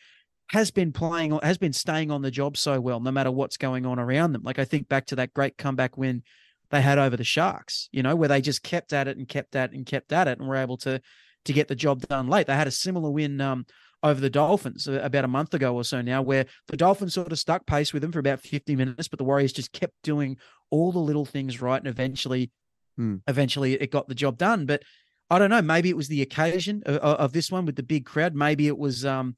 has 0.50 0.70
been 0.70 0.92
playing 0.92 1.38
has 1.42 1.58
been 1.58 1.72
staying 1.72 2.10
on 2.10 2.22
the 2.22 2.30
job 2.30 2.56
so 2.56 2.80
well 2.80 3.00
no 3.00 3.10
matter 3.10 3.30
what's 3.30 3.56
going 3.56 3.86
on 3.86 3.98
around 3.98 4.32
them. 4.32 4.42
Like 4.42 4.58
I 4.58 4.64
think 4.64 4.88
back 4.88 5.06
to 5.06 5.16
that 5.16 5.32
great 5.34 5.56
comeback 5.56 5.96
win 5.96 6.22
they 6.70 6.80
had 6.82 6.98
over 6.98 7.16
the 7.16 7.24
Sharks, 7.24 7.88
you 7.92 8.02
know, 8.02 8.16
where 8.16 8.28
they 8.28 8.40
just 8.40 8.62
kept 8.62 8.92
at 8.92 9.08
it 9.08 9.16
and 9.16 9.28
kept 9.28 9.54
at 9.56 9.70
it 9.72 9.76
and 9.76 9.84
kept 9.86 10.12
at 10.12 10.28
it 10.28 10.38
and 10.38 10.48
were 10.48 10.56
able 10.56 10.76
to 10.78 11.00
to 11.44 11.52
get 11.52 11.68
the 11.68 11.74
job 11.74 12.00
done 12.06 12.28
late. 12.28 12.46
They 12.46 12.54
had 12.54 12.66
a 12.68 12.72
similar 12.72 13.10
win 13.10 13.40
um 13.40 13.66
over 14.02 14.20
the 14.20 14.30
Dolphins 14.30 14.88
uh, 14.88 15.00
about 15.02 15.24
a 15.24 15.28
month 15.28 15.54
ago 15.54 15.74
or 15.74 15.84
so 15.84 16.02
now, 16.02 16.22
where 16.22 16.46
the 16.66 16.76
Dolphins 16.76 17.14
sort 17.14 17.30
of 17.30 17.38
stuck 17.38 17.66
pace 17.66 17.92
with 17.92 18.02
them 18.02 18.10
for 18.10 18.18
about 18.18 18.40
50 18.40 18.74
minutes, 18.74 19.06
but 19.08 19.18
the 19.18 19.24
Warriors 19.24 19.52
just 19.52 19.72
kept 19.72 19.94
doing 20.02 20.36
all 20.70 20.90
the 20.90 20.98
little 20.98 21.24
things 21.24 21.60
right. 21.62 21.78
And 21.78 21.86
eventually, 21.86 22.50
Hmm. 22.96 23.16
eventually 23.26 23.74
it 23.74 23.90
got 23.90 24.08
the 24.08 24.14
job 24.14 24.36
done. 24.38 24.66
But 24.66 24.82
I 25.30 25.38
don't 25.38 25.50
know, 25.50 25.62
maybe 25.62 25.88
it 25.88 25.96
was 25.96 26.08
the 26.08 26.20
occasion 26.20 26.82
of, 26.84 26.96
of 26.96 27.32
this 27.32 27.50
one 27.50 27.64
with 27.64 27.76
the 27.76 27.82
big 27.82 28.04
crowd. 28.04 28.34
Maybe 28.34 28.66
it 28.66 28.76
was, 28.76 29.06
um, 29.06 29.36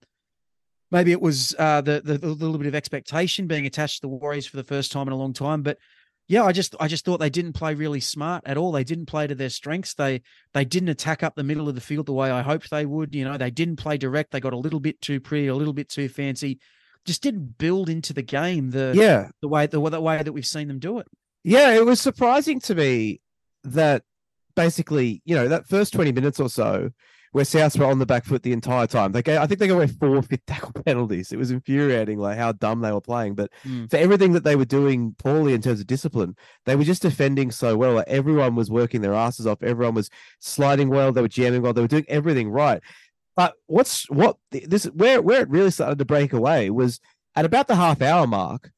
maybe 0.94 1.10
it 1.10 1.20
was 1.20 1.56
uh, 1.58 1.80
the, 1.80 2.00
the 2.02 2.16
the 2.18 2.28
little 2.28 2.56
bit 2.56 2.68
of 2.68 2.74
expectation 2.74 3.48
being 3.48 3.66
attached 3.66 3.96
to 3.96 4.00
the 4.02 4.08
Warriors 4.08 4.46
for 4.46 4.56
the 4.56 4.64
first 4.64 4.92
time 4.92 5.08
in 5.08 5.12
a 5.12 5.16
long 5.16 5.32
time. 5.32 5.62
But 5.62 5.78
yeah, 6.28 6.44
I 6.44 6.52
just 6.52 6.76
I 6.78 6.86
just 6.86 7.04
thought 7.04 7.18
they 7.18 7.30
didn't 7.30 7.54
play 7.54 7.74
really 7.74 8.00
smart 8.00 8.44
at 8.46 8.56
all. 8.56 8.70
They 8.70 8.84
didn't 8.84 9.06
play 9.06 9.26
to 9.26 9.34
their 9.34 9.50
strengths. 9.50 9.94
They 9.94 10.22
they 10.52 10.64
didn't 10.64 10.88
attack 10.88 11.24
up 11.24 11.34
the 11.34 11.42
middle 11.42 11.68
of 11.68 11.74
the 11.74 11.80
field 11.80 12.06
the 12.06 12.12
way 12.12 12.30
I 12.30 12.42
hoped 12.42 12.70
they 12.70 12.86
would. 12.86 13.14
You 13.14 13.24
know, 13.24 13.36
they 13.36 13.50
didn't 13.50 13.76
play 13.76 13.98
direct. 13.98 14.30
They 14.30 14.40
got 14.40 14.52
a 14.52 14.58
little 14.58 14.80
bit 14.80 15.00
too 15.00 15.18
pretty, 15.20 15.48
a 15.48 15.54
little 15.54 15.74
bit 15.74 15.88
too 15.88 16.08
fancy. 16.08 16.60
Just 17.04 17.22
didn't 17.22 17.58
build 17.58 17.90
into 17.90 18.12
the 18.12 18.22
game 18.22 18.70
the 18.70 18.92
yeah. 18.94 19.28
the 19.42 19.48
way 19.48 19.66
the, 19.66 19.80
the 19.90 20.00
way 20.00 20.22
that 20.22 20.32
we've 20.32 20.46
seen 20.46 20.68
them 20.68 20.78
do 20.78 21.00
it. 21.00 21.06
Yeah, 21.42 21.74
it 21.74 21.84
was 21.84 22.00
surprising 22.00 22.60
to 22.60 22.74
me 22.74 23.20
that 23.64 24.02
basically, 24.54 25.20
you 25.24 25.34
know, 25.34 25.48
that 25.48 25.66
first 25.66 25.92
20 25.92 26.12
minutes 26.12 26.40
or 26.40 26.48
so 26.48 26.90
where 27.34 27.44
Souths 27.44 27.76
were 27.76 27.84
on 27.86 27.98
the 27.98 28.06
back 28.06 28.24
foot 28.24 28.44
the 28.44 28.52
entire 28.52 28.86
time. 28.86 29.10
They 29.10 29.20
gave, 29.20 29.40
I 29.40 29.46
think 29.48 29.58
they 29.58 29.66
got 29.66 29.74
away 29.74 29.88
four 29.88 30.22
fifth 30.30 30.46
tackle 30.46 30.70
penalties. 30.84 31.32
It 31.32 31.36
was 31.36 31.50
infuriating, 31.50 32.16
like 32.20 32.38
how 32.38 32.52
dumb 32.52 32.80
they 32.80 32.92
were 32.92 33.00
playing. 33.00 33.34
But 33.34 33.50
Mm. 33.66 33.90
for 33.90 33.96
everything 33.96 34.34
that 34.34 34.44
they 34.44 34.54
were 34.54 34.64
doing 34.64 35.16
poorly 35.18 35.52
in 35.52 35.60
terms 35.60 35.80
of 35.80 35.88
discipline, 35.88 36.36
they 36.64 36.76
were 36.76 36.84
just 36.84 37.02
defending 37.02 37.50
so 37.50 37.76
well. 37.76 37.94
Like 37.94 38.06
everyone 38.06 38.54
was 38.54 38.70
working 38.70 39.00
their 39.00 39.14
asses 39.14 39.48
off. 39.48 39.64
Everyone 39.64 39.94
was 39.94 40.10
sliding 40.38 40.90
well. 40.90 41.10
They 41.10 41.22
were 41.22 41.26
jamming 41.28 41.62
well. 41.62 41.72
They 41.72 41.82
were 41.82 41.88
doing 41.88 42.06
everything 42.08 42.50
right. 42.50 42.80
But 43.34 43.54
what's 43.66 44.08
what 44.10 44.36
this 44.52 44.84
where 44.84 45.20
where 45.20 45.40
it 45.40 45.48
really 45.48 45.72
started 45.72 45.98
to 45.98 46.04
break 46.04 46.32
away 46.32 46.70
was 46.70 47.00
at 47.34 47.44
about 47.44 47.66
the 47.66 47.74
half 47.74 48.00
hour 48.00 48.28
mark. 48.28 48.70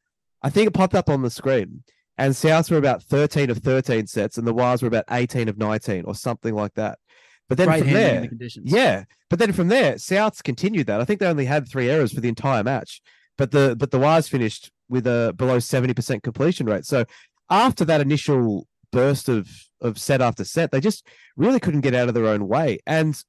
I 0.43 0.49
think 0.49 0.69
it 0.69 0.73
popped 0.73 0.95
up 0.95 1.11
on 1.11 1.21
the 1.21 1.29
screen 1.31 1.83
and 2.19 2.33
Souths 2.33 2.71
were 2.71 2.79
about 2.79 3.03
13 3.03 3.51
of 3.51 3.59
13 3.59 4.07
sets, 4.07 4.39
and 4.39 4.47
the 4.47 4.55
Wires 4.55 4.81
were 4.81 4.89
about 4.89 5.05
18 5.11 5.51
of 5.51 5.59
19 5.59 6.05
or 6.07 6.15
something 6.15 6.55
like 6.55 6.73
that. 6.73 6.99
But 7.49 7.59
then 7.59 7.69
Great 7.69 7.85
from 7.85 7.93
there, 7.93 8.21
the 8.23 8.29
conditions. 8.29 8.73
yeah, 8.73 9.05
but 9.31 9.39
then 9.39 9.53
from 9.53 9.69
there, 9.69 9.95
Souths 9.95 10.43
continued 10.43 10.89
that. 10.89 11.01
I 11.01 11.05
think 11.05 11.21
they 11.21 11.27
only 11.27 11.45
had 11.45 11.69
three 11.69 11.89
errors 11.89 12.13
for 12.13 12.21
the 12.21 12.29
entire 12.29 12.65
match, 12.65 13.01
but 13.39 13.53
the 13.53 13.77
but 13.79 13.91
the 13.91 13.99
Wires 13.99 14.29
finished 14.29 14.71
with 14.89 15.07
a 15.07 15.35
below 15.37 15.59
70% 15.59 16.23
completion 16.23 16.67
rate. 16.67 16.85
So 16.85 17.05
after 17.51 17.85
that 17.85 18.01
initial 18.01 18.67
burst 18.93 19.29
of 19.29 19.49
of 19.81 19.99
set 19.99 20.21
after 20.21 20.45
set, 20.45 20.73
they 20.73 20.81
just 20.81 21.07
really 21.37 21.61
couldn't 21.61 21.83
get 21.83 21.95
out 21.95 22.09
of 22.09 22.15
their 22.15 22.27
own 22.27 22.49
way. 22.49 22.81
And 22.87 23.23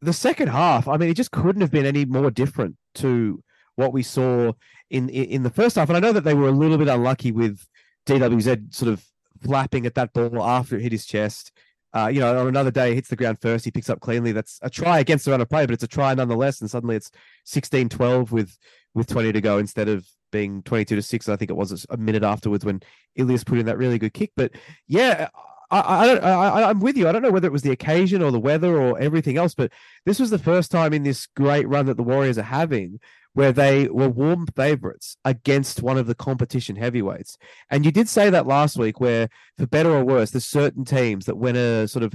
the 0.00 0.12
second 0.12 0.48
half, 0.48 0.88
I 0.88 0.96
mean, 0.96 1.10
it 1.10 1.14
just 1.14 1.30
couldn't 1.30 1.60
have 1.60 1.70
been 1.70 1.86
any 1.86 2.04
more 2.04 2.30
different 2.30 2.76
to 2.96 3.42
what 3.76 3.92
we 3.92 4.02
saw 4.02 4.52
in, 4.88 5.08
in 5.08 5.42
the 5.42 5.50
first 5.50 5.76
half. 5.76 5.88
And 5.88 5.96
I 5.96 6.00
know 6.00 6.12
that 6.12 6.24
they 6.24 6.34
were 6.34 6.48
a 6.48 6.52
little 6.52 6.78
bit 6.78 6.88
unlucky 6.88 7.32
with 7.32 7.66
DWZ 8.06 8.74
sort 8.74 8.92
of 8.92 9.04
flapping 9.42 9.86
at 9.86 9.94
that 9.94 10.12
ball 10.12 10.42
after 10.42 10.76
it 10.76 10.82
hit 10.82 10.92
his 10.92 11.06
chest. 11.06 11.52
Uh, 11.92 12.08
you 12.08 12.20
know, 12.20 12.38
on 12.38 12.46
another 12.46 12.70
day, 12.70 12.94
hits 12.94 13.08
the 13.08 13.16
ground 13.16 13.38
first, 13.40 13.64
he 13.64 13.70
picks 13.70 13.90
up 13.90 14.00
cleanly. 14.00 14.32
That's 14.32 14.58
a 14.62 14.70
try 14.70 15.00
against 15.00 15.24
the 15.24 15.32
run 15.32 15.40
of 15.40 15.48
play, 15.48 15.66
but 15.66 15.74
it's 15.74 15.82
a 15.82 15.88
try 15.88 16.14
nonetheless. 16.14 16.60
And 16.60 16.70
suddenly 16.70 16.96
it's 16.96 17.10
16 17.44 17.88
12 17.88 18.32
with, 18.32 18.56
with 18.94 19.08
20 19.08 19.32
to 19.32 19.40
go 19.40 19.58
instead 19.58 19.88
of 19.88 20.06
being 20.30 20.62
22 20.62 20.96
to 20.96 21.02
6. 21.02 21.28
I 21.28 21.36
think 21.36 21.50
it 21.50 21.56
was 21.56 21.86
a 21.90 21.96
minute 21.96 22.22
afterwards 22.22 22.64
when 22.64 22.80
Ilias 23.16 23.44
put 23.44 23.58
in 23.58 23.66
that 23.66 23.78
really 23.78 23.98
good 23.98 24.14
kick. 24.14 24.30
But 24.36 24.52
yeah, 24.86 25.28
I, 25.70 26.02
I 26.02 26.06
don't, 26.06 26.24
I, 26.24 26.62
I'm 26.70 26.80
with 26.80 26.96
you. 26.96 27.08
I 27.08 27.12
don't 27.12 27.22
know 27.22 27.30
whether 27.30 27.46
it 27.46 27.52
was 27.52 27.62
the 27.62 27.72
occasion 27.72 28.22
or 28.22 28.30
the 28.30 28.40
weather 28.40 28.80
or 28.80 28.98
everything 28.98 29.36
else, 29.36 29.54
but 29.54 29.72
this 30.04 30.18
was 30.18 30.30
the 30.30 30.38
first 30.38 30.70
time 30.70 30.92
in 30.92 31.02
this 31.02 31.26
great 31.26 31.68
run 31.68 31.86
that 31.86 31.96
the 31.96 32.02
Warriors 32.02 32.38
are 32.38 32.42
having 32.42 33.00
where 33.32 33.52
they 33.52 33.88
were 33.88 34.08
warm 34.08 34.46
favorites 34.56 35.16
against 35.24 35.82
one 35.82 35.96
of 35.96 36.06
the 36.06 36.14
competition 36.14 36.76
heavyweights. 36.76 37.36
And 37.70 37.84
you 37.84 37.92
did 37.92 38.08
say 38.08 38.30
that 38.30 38.46
last 38.46 38.76
week, 38.76 39.00
where 39.00 39.28
for 39.56 39.66
better 39.66 39.90
or 39.90 40.04
worse, 40.04 40.30
there's 40.30 40.44
certain 40.44 40.84
teams 40.84 41.26
that 41.26 41.36
when 41.36 41.56
a 41.56 41.86
sort 41.86 42.02
of 42.02 42.14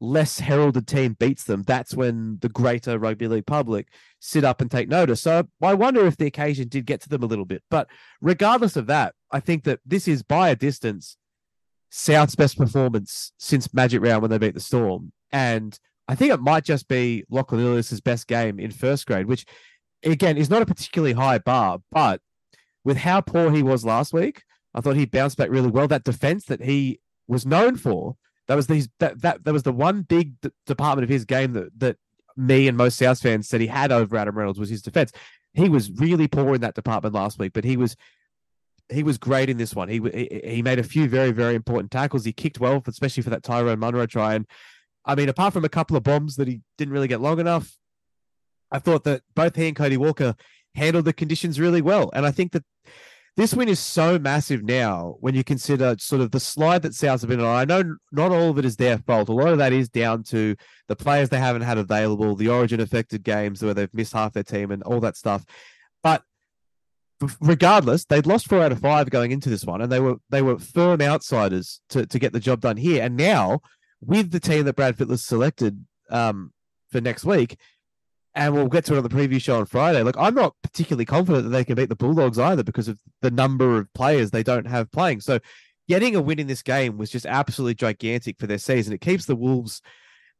less 0.00 0.38
heralded 0.38 0.86
team 0.86 1.16
beats 1.18 1.44
them, 1.44 1.62
that's 1.66 1.94
when 1.94 2.38
the 2.40 2.48
greater 2.48 2.98
rugby 2.98 3.28
league 3.28 3.46
public 3.46 3.88
sit 4.20 4.44
up 4.44 4.60
and 4.60 4.70
take 4.70 4.88
notice. 4.88 5.20
So 5.20 5.48
I 5.62 5.74
wonder 5.74 6.06
if 6.06 6.16
the 6.16 6.26
occasion 6.26 6.68
did 6.68 6.86
get 6.86 7.00
to 7.02 7.08
them 7.08 7.22
a 7.22 7.26
little 7.26 7.44
bit. 7.44 7.62
But 7.70 7.88
regardless 8.20 8.76
of 8.76 8.86
that, 8.86 9.14
I 9.30 9.40
think 9.40 9.64
that 9.64 9.80
this 9.84 10.08
is 10.08 10.22
by 10.22 10.50
a 10.50 10.56
distance 10.56 11.16
South's 11.90 12.34
best 12.34 12.58
performance 12.58 13.32
since 13.38 13.72
Magic 13.72 14.02
Round 14.02 14.20
when 14.20 14.30
they 14.30 14.38
beat 14.38 14.54
the 14.54 14.60
Storm. 14.60 15.12
And 15.30 15.78
I 16.08 16.14
think 16.14 16.32
it 16.32 16.40
might 16.40 16.64
just 16.64 16.88
be 16.88 17.24
Lachlan 17.30 17.60
Ilias's 17.60 18.00
best 18.00 18.26
game 18.26 18.58
in 18.58 18.72
first 18.72 19.06
grade, 19.06 19.26
which 19.26 19.46
again 20.04 20.36
is 20.36 20.50
not 20.50 20.62
a 20.62 20.66
particularly 20.66 21.14
high 21.14 21.38
bar, 21.38 21.78
but 21.90 22.20
with 22.84 22.98
how 22.98 23.20
poor 23.20 23.50
he 23.50 23.62
was 23.62 23.84
last 23.84 24.12
week, 24.12 24.42
I 24.74 24.80
thought 24.80 24.96
he 24.96 25.06
bounced 25.06 25.38
back 25.38 25.50
really 25.50 25.70
well. 25.70 25.88
That 25.88 26.04
defense 26.04 26.44
that 26.46 26.62
he 26.62 27.00
was 27.26 27.46
known 27.46 27.76
for 27.76 28.16
That 28.48 28.56
was 28.56 28.66
the 28.66 28.86
that 28.98 29.22
that 29.22 29.44
that 29.44 29.52
was 29.52 29.62
the 29.62 29.72
one 29.72 30.02
big 30.02 30.40
d- 30.40 30.50
department 30.66 31.04
of 31.04 31.08
his 31.08 31.24
game 31.24 31.52
that 31.54 31.78
that 31.78 31.96
me 32.36 32.68
and 32.68 32.76
most 32.76 32.98
South 32.98 33.20
fans 33.20 33.48
said 33.48 33.60
he 33.60 33.68
had 33.68 33.92
over 33.92 34.16
Adam 34.16 34.36
Reynolds 34.36 34.58
was 34.58 34.68
his 34.68 34.82
defense. 34.82 35.12
He 35.54 35.68
was 35.68 35.90
really 35.92 36.28
poor 36.28 36.54
in 36.54 36.60
that 36.62 36.74
department 36.74 37.14
last 37.14 37.38
week, 37.38 37.52
but 37.52 37.64
he 37.64 37.76
was 37.76 37.96
he 38.92 39.02
was 39.02 39.16
great 39.16 39.48
in 39.48 39.56
this 39.56 39.74
one. 39.74 39.88
He 39.88 40.00
he, 40.12 40.40
he 40.56 40.62
made 40.62 40.78
a 40.78 40.82
few 40.82 41.08
very 41.08 41.30
very 41.30 41.54
important 41.54 41.90
tackles. 41.90 42.24
He 42.24 42.32
kicked 42.32 42.60
well, 42.60 42.82
especially 42.86 43.22
for 43.22 43.30
that 43.30 43.42
Tyrone 43.42 43.78
Munro 43.78 44.06
try. 44.06 44.34
And 44.34 44.46
I 45.06 45.14
mean, 45.14 45.28
apart 45.28 45.52
from 45.54 45.64
a 45.64 45.70
couple 45.70 45.96
of 45.96 46.02
bombs 46.02 46.36
that 46.36 46.48
he 46.48 46.60
didn't 46.76 46.92
really 46.92 47.08
get 47.08 47.20
long 47.20 47.40
enough, 47.40 47.76
I 48.70 48.78
thought 48.78 49.04
that 49.04 49.22
both 49.34 49.56
he 49.56 49.68
and 49.68 49.76
Cody 49.76 49.96
Walker 49.96 50.34
handled 50.74 51.04
the 51.04 51.12
conditions 51.12 51.60
really 51.60 51.82
well. 51.82 52.10
And 52.14 52.26
I 52.26 52.30
think 52.30 52.52
that 52.52 52.64
this 53.36 53.54
win 53.54 53.68
is 53.68 53.80
so 53.80 54.18
massive 54.18 54.62
now 54.62 55.16
when 55.18 55.34
you 55.34 55.42
consider 55.42 55.96
sort 55.98 56.20
of 56.20 56.30
the 56.30 56.38
slide 56.38 56.82
that 56.82 56.92
Souths 56.92 57.20
have 57.22 57.30
been 57.30 57.40
on. 57.40 57.56
I 57.56 57.64
know 57.64 57.96
not 58.12 58.30
all 58.30 58.50
of 58.50 58.58
it 58.58 58.64
is 58.64 58.76
their 58.76 58.98
fault. 58.98 59.28
A 59.28 59.32
lot 59.32 59.48
of 59.48 59.58
that 59.58 59.72
is 59.72 59.88
down 59.88 60.22
to 60.24 60.54
the 60.86 60.94
players 60.94 61.30
they 61.30 61.38
haven't 61.38 61.62
had 61.62 61.78
available, 61.78 62.36
the 62.36 62.48
origin 62.48 62.80
affected 62.80 63.24
games 63.24 63.62
where 63.62 63.74
they've 63.74 63.92
missed 63.92 64.12
half 64.12 64.32
their 64.32 64.44
team 64.44 64.70
and 64.70 64.84
all 64.84 65.00
that 65.00 65.16
stuff. 65.16 65.44
But 66.02 66.22
regardless, 67.40 68.04
they'd 68.04 68.26
lost 68.26 68.48
four 68.48 68.62
out 68.62 68.72
of 68.72 68.80
five 68.80 69.10
going 69.10 69.32
into 69.32 69.48
this 69.48 69.64
one, 69.64 69.80
and 69.80 69.90
they 69.90 70.00
were 70.00 70.16
they 70.30 70.42
were 70.42 70.58
firm 70.58 71.00
outsiders 71.00 71.80
to, 71.90 72.06
to 72.06 72.18
get 72.20 72.32
the 72.32 72.40
job 72.40 72.60
done 72.60 72.76
here. 72.76 73.02
And 73.02 73.16
now, 73.16 73.60
with 74.00 74.30
the 74.30 74.40
team 74.40 74.64
that 74.66 74.76
Brad 74.76 74.96
Fittler 74.96 75.18
selected 75.18 75.84
um, 76.08 76.52
for 76.90 77.00
next 77.00 77.24
week, 77.24 77.56
and 78.34 78.54
we'll 78.54 78.68
get 78.68 78.84
to 78.86 78.94
it 78.94 78.96
on 78.98 79.02
the 79.02 79.08
preview 79.08 79.40
show 79.40 79.58
on 79.58 79.66
Friday. 79.66 80.02
Like, 80.02 80.16
I'm 80.18 80.34
not 80.34 80.54
particularly 80.62 81.04
confident 81.04 81.44
that 81.44 81.50
they 81.50 81.64
can 81.64 81.76
beat 81.76 81.88
the 81.88 81.96
Bulldogs 81.96 82.38
either 82.38 82.64
because 82.64 82.88
of 82.88 82.98
the 83.22 83.30
number 83.30 83.78
of 83.78 83.92
players 83.94 84.30
they 84.30 84.42
don't 84.42 84.66
have 84.66 84.90
playing. 84.90 85.20
So, 85.20 85.38
getting 85.88 86.16
a 86.16 86.20
win 86.20 86.38
in 86.38 86.46
this 86.46 86.62
game 86.62 86.96
was 86.96 87.10
just 87.10 87.26
absolutely 87.26 87.74
gigantic 87.74 88.38
for 88.38 88.46
their 88.46 88.58
season. 88.58 88.92
It 88.92 89.00
keeps 89.00 89.26
the 89.26 89.36
Wolves 89.36 89.82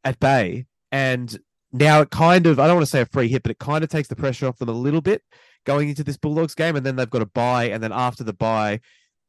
at 0.03 0.19
bay, 0.19 0.67
and 0.91 1.39
now 1.73 2.01
it 2.01 2.11
kind 2.11 2.47
of 2.47 2.59
I 2.59 2.67
don't 2.67 2.77
want 2.77 2.87
to 2.87 2.91
say 2.91 3.01
a 3.01 3.07
free 3.07 3.29
hit, 3.29 3.43
but 3.43 3.51
it 3.51 3.59
kind 3.59 3.85
of 3.85 3.91
takes 3.91 4.09
the 4.09 4.17
pressure 4.17 4.47
off 4.47 4.59
them 4.59 4.69
a 4.69 4.73
little 4.73 5.01
bit 5.01 5.23
going 5.65 5.89
into 5.89 6.05
this 6.05 6.17
Bulldogs 6.17 6.55
game, 6.55 6.77
and 6.77 6.85
then 6.85 6.97
they've 6.97 7.09
got 7.09 7.23
a 7.23 7.27
buy, 7.27 7.65
and 7.65 7.83
then 7.83 7.93
after 7.93 8.25
the 8.25 8.33
buy. 8.33 8.81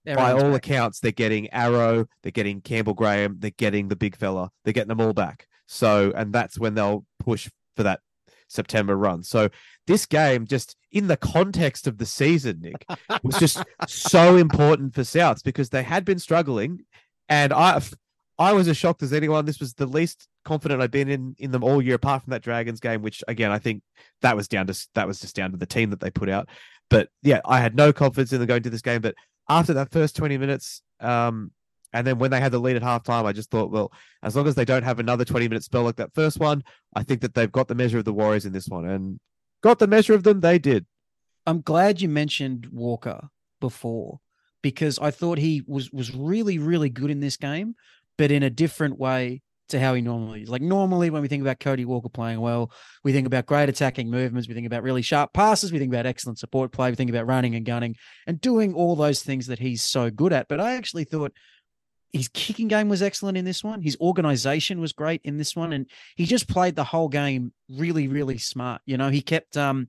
by 0.05 0.31
all 0.31 0.51
back. 0.51 0.57
accounts, 0.57 0.99
they're 0.99 1.11
getting 1.11 1.51
Arrow, 1.51 2.05
they're 2.21 2.31
getting 2.31 2.61
Campbell 2.61 2.93
Graham, 2.93 3.37
they're 3.39 3.51
getting 3.51 3.87
the 3.87 3.95
big 3.95 4.15
fella, 4.15 4.51
they're 4.63 4.73
getting 4.73 4.89
them 4.89 5.01
all 5.01 5.13
back. 5.13 5.47
So, 5.67 6.13
and 6.15 6.31
that's 6.31 6.59
when 6.59 6.75
they'll 6.75 7.05
push 7.19 7.49
for 7.75 7.83
that 7.83 8.01
September 8.47 8.95
run. 8.95 9.23
So 9.23 9.49
this 9.87 10.05
game, 10.05 10.45
just 10.45 10.75
in 10.91 11.07
the 11.07 11.17
context 11.17 11.87
of 11.87 11.97
the 11.97 12.05
season, 12.05 12.61
Nick, 12.61 12.85
was 13.23 13.37
just 13.37 13.63
so 13.87 14.35
important 14.35 14.93
for 14.95 15.01
Souths 15.01 15.43
because 15.43 15.69
they 15.69 15.83
had 15.83 16.05
been 16.05 16.19
struggling, 16.19 16.85
and 17.29 17.53
I, 17.53 17.81
I 18.37 18.53
was 18.53 18.67
as 18.67 18.77
shocked 18.77 19.03
as 19.03 19.13
anyone. 19.13 19.45
This 19.45 19.59
was 19.59 19.73
the 19.73 19.85
least 19.85 20.27
confident 20.43 20.81
I've 20.81 20.91
been 20.91 21.09
in 21.09 21.35
in 21.37 21.51
them 21.51 21.63
all 21.63 21.81
year, 21.81 21.95
apart 21.95 22.23
from 22.23 22.31
that 22.31 22.43
Dragons 22.43 22.79
game, 22.79 23.01
which 23.01 23.23
again 23.27 23.51
I 23.51 23.59
think 23.59 23.81
that 24.21 24.35
was 24.35 24.47
down 24.47 24.67
to 24.67 24.87
that 24.95 25.07
was 25.07 25.19
just 25.19 25.35
down 25.35 25.51
to 25.51 25.57
the 25.57 25.65
team 25.65 25.89
that 25.91 25.99
they 25.99 26.11
put 26.11 26.29
out. 26.29 26.49
But 26.89 27.09
yeah, 27.23 27.41
I 27.45 27.59
had 27.59 27.75
no 27.75 27.91
confidence 27.93 28.31
in 28.31 28.39
them 28.39 28.47
going 28.47 28.63
to 28.63 28.69
this 28.69 28.81
game. 28.81 29.01
But 29.01 29.15
after 29.49 29.73
that 29.73 29.91
first 29.91 30.15
twenty 30.15 30.37
minutes, 30.37 30.81
um, 30.99 31.51
and 31.95 32.05
then 32.05 32.19
when 32.19 32.29
they 32.29 32.41
had 32.41 32.51
the 32.51 32.59
lead 32.59 32.75
at 32.75 32.81
halftime, 32.81 33.23
I 33.23 33.31
just 33.31 33.49
thought, 33.49 33.71
well, 33.71 33.89
as 34.21 34.35
long 34.35 34.47
as 34.47 34.55
they 34.55 34.65
don't 34.65 34.83
have 34.83 34.99
another 34.99 35.23
20 35.23 35.47
minute 35.47 35.63
spell 35.63 35.83
like 35.83 35.95
that 35.95 36.13
first 36.13 36.41
one, 36.41 36.61
I 36.93 37.03
think 37.03 37.21
that 37.21 37.33
they've 37.33 37.51
got 37.51 37.69
the 37.69 37.75
measure 37.75 37.97
of 37.97 38.03
the 38.03 38.11
Warriors 38.11 38.45
in 38.45 38.51
this 38.51 38.67
one. 38.67 38.85
And 38.85 39.17
got 39.63 39.79
the 39.79 39.87
measure 39.87 40.13
of 40.13 40.23
them, 40.23 40.41
they 40.41 40.59
did. 40.59 40.85
I'm 41.47 41.61
glad 41.61 42.01
you 42.01 42.09
mentioned 42.09 42.67
Walker 42.69 43.29
before 43.61 44.19
because 44.61 44.99
I 44.99 45.09
thought 45.09 45.37
he 45.37 45.63
was 45.65 45.89
was 45.93 46.13
really, 46.13 46.57
really 46.57 46.89
good 46.89 47.11
in 47.11 47.21
this 47.21 47.37
game, 47.37 47.75
but 48.17 48.29
in 48.29 48.43
a 48.43 48.49
different 48.49 48.99
way 48.99 49.41
to 49.69 49.79
how 49.79 49.93
he 49.93 50.01
normally 50.01 50.43
is. 50.43 50.49
Like 50.49 50.61
normally 50.61 51.09
when 51.09 51.21
we 51.21 51.27
think 51.27 51.41
about 51.41 51.59
Cody 51.59 51.85
Walker 51.85 52.09
playing 52.09 52.39
well, 52.39 52.71
we 53.03 53.11
think 53.13 53.25
about 53.25 53.45
great 53.45 53.69
attacking 53.69 54.09
movements, 54.09 54.47
we 54.47 54.53
think 54.53 54.67
about 54.67 54.83
really 54.83 55.01
sharp 55.01 55.33
passes, 55.33 55.71
we 55.71 55.79
think 55.79 55.91
about 55.91 56.05
excellent 56.05 56.39
support 56.39 56.71
play, 56.71 56.89
we 56.89 56.95
think 56.95 57.09
about 57.09 57.27
running 57.27 57.55
and 57.55 57.65
gunning 57.65 57.95
and 58.27 58.39
doing 58.39 58.73
all 58.73 58.95
those 58.95 59.23
things 59.23 59.47
that 59.47 59.59
he's 59.59 59.81
so 59.81 60.09
good 60.11 60.33
at. 60.33 60.47
But 60.47 60.59
I 60.59 60.75
actually 60.75 61.05
thought 61.05 61.33
his 62.15 62.29
kicking 62.29 62.69
game 62.69 62.87
was 62.87 63.01
excellent 63.01 63.37
in 63.37 63.43
this 63.43 63.61
one. 63.61 63.81
His 63.81 63.97
organization 63.99 64.79
was 64.79 64.93
great 64.93 65.19
in 65.25 65.37
this 65.37 65.53
one, 65.53 65.73
and 65.73 65.85
he 66.15 66.25
just 66.25 66.47
played 66.47 66.75
the 66.75 66.83
whole 66.85 67.09
game 67.09 67.51
really, 67.69 68.07
really 68.07 68.37
smart. 68.37 68.81
You 68.85 68.95
know, 68.97 69.09
he 69.09 69.21
kept. 69.21 69.57
Um, 69.57 69.87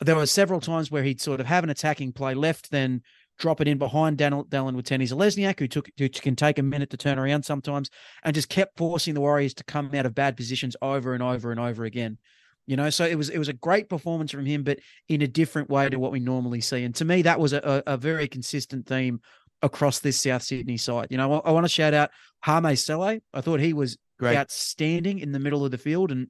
there 0.00 0.14
were 0.14 0.26
several 0.26 0.60
times 0.60 0.90
where 0.90 1.02
he'd 1.02 1.20
sort 1.20 1.40
of 1.40 1.46
have 1.46 1.64
an 1.64 1.70
attacking 1.70 2.12
play 2.12 2.34
left, 2.34 2.70
then 2.70 3.02
drop 3.38 3.60
it 3.60 3.66
in 3.66 3.78
behind 3.78 4.18
Dallin, 4.18 4.48
Dallin 4.48 4.76
Watene-Zelezniak, 4.76 5.58
who 5.58 5.66
took 5.66 5.88
who 5.98 6.08
can 6.08 6.36
take 6.36 6.60
a 6.60 6.62
minute 6.62 6.90
to 6.90 6.96
turn 6.96 7.18
around 7.18 7.44
sometimes, 7.44 7.90
and 8.22 8.34
just 8.34 8.48
kept 8.48 8.78
forcing 8.78 9.14
the 9.14 9.20
Warriors 9.20 9.54
to 9.54 9.64
come 9.64 9.92
out 9.94 10.06
of 10.06 10.14
bad 10.14 10.36
positions 10.36 10.76
over 10.80 11.12
and 11.12 11.24
over 11.24 11.50
and 11.50 11.58
over 11.58 11.84
again. 11.84 12.18
You 12.66 12.76
know, 12.76 12.88
so 12.88 13.04
it 13.04 13.16
was 13.16 13.30
it 13.30 13.38
was 13.38 13.48
a 13.48 13.52
great 13.52 13.88
performance 13.88 14.30
from 14.30 14.46
him, 14.46 14.62
but 14.62 14.78
in 15.08 15.22
a 15.22 15.26
different 15.26 15.70
way 15.70 15.88
to 15.88 15.98
what 15.98 16.12
we 16.12 16.20
normally 16.20 16.60
see. 16.60 16.84
And 16.84 16.94
to 16.94 17.04
me, 17.04 17.22
that 17.22 17.40
was 17.40 17.52
a, 17.52 17.82
a 17.84 17.96
very 17.96 18.28
consistent 18.28 18.86
theme 18.86 19.20
across 19.64 20.00
this 20.00 20.20
South 20.20 20.42
Sydney 20.42 20.76
side. 20.76 21.08
You 21.10 21.16
know, 21.16 21.40
I, 21.40 21.48
I 21.48 21.50
want 21.50 21.64
to 21.64 21.70
shout 21.70 21.94
out 21.94 22.10
Hame 22.44 22.76
Sele. 22.76 23.18
I 23.32 23.40
thought 23.40 23.60
he 23.60 23.72
was 23.72 23.96
Great. 24.18 24.36
outstanding 24.36 25.18
in 25.18 25.32
the 25.32 25.38
middle 25.40 25.64
of 25.64 25.70
the 25.70 25.78
field 25.78 26.12
and 26.12 26.28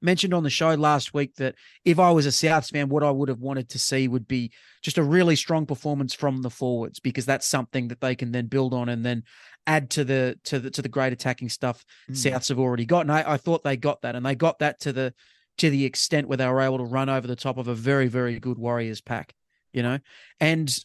mentioned 0.00 0.32
on 0.32 0.44
the 0.44 0.50
show 0.50 0.74
last 0.74 1.12
week 1.12 1.34
that 1.36 1.56
if 1.84 1.98
I 1.98 2.12
was 2.12 2.24
a 2.24 2.30
Souths 2.30 2.70
fan, 2.70 2.88
what 2.88 3.02
I 3.02 3.10
would 3.10 3.28
have 3.28 3.40
wanted 3.40 3.68
to 3.70 3.78
see 3.78 4.06
would 4.06 4.28
be 4.28 4.52
just 4.80 4.96
a 4.96 5.02
really 5.02 5.34
strong 5.34 5.66
performance 5.66 6.14
from 6.14 6.42
the 6.42 6.50
forwards 6.50 7.00
because 7.00 7.26
that's 7.26 7.46
something 7.46 7.88
that 7.88 8.00
they 8.00 8.14
can 8.14 8.30
then 8.30 8.46
build 8.46 8.72
on 8.72 8.88
and 8.88 9.04
then 9.04 9.24
add 9.66 9.90
to 9.90 10.04
the 10.04 10.38
to 10.44 10.60
the 10.60 10.70
to 10.70 10.82
the 10.82 10.88
great 10.88 11.12
attacking 11.12 11.48
stuff 11.48 11.84
mm. 12.08 12.14
Souths 12.14 12.48
have 12.48 12.60
already 12.60 12.86
got. 12.86 13.00
And 13.00 13.12
I, 13.12 13.32
I 13.32 13.36
thought 13.38 13.64
they 13.64 13.76
got 13.76 14.02
that, 14.02 14.14
and 14.14 14.24
they 14.24 14.36
got 14.36 14.60
that 14.60 14.78
to 14.80 14.92
the 14.92 15.12
to 15.58 15.70
the 15.70 15.84
extent 15.84 16.28
where 16.28 16.36
they 16.36 16.46
were 16.46 16.60
able 16.60 16.78
to 16.78 16.84
run 16.84 17.08
over 17.08 17.26
the 17.26 17.34
top 17.34 17.58
of 17.58 17.66
a 17.66 17.74
very 17.74 18.06
very 18.06 18.38
good 18.38 18.58
Warriors 18.58 19.00
pack. 19.00 19.34
You 19.72 19.82
know, 19.82 19.98
and 20.38 20.78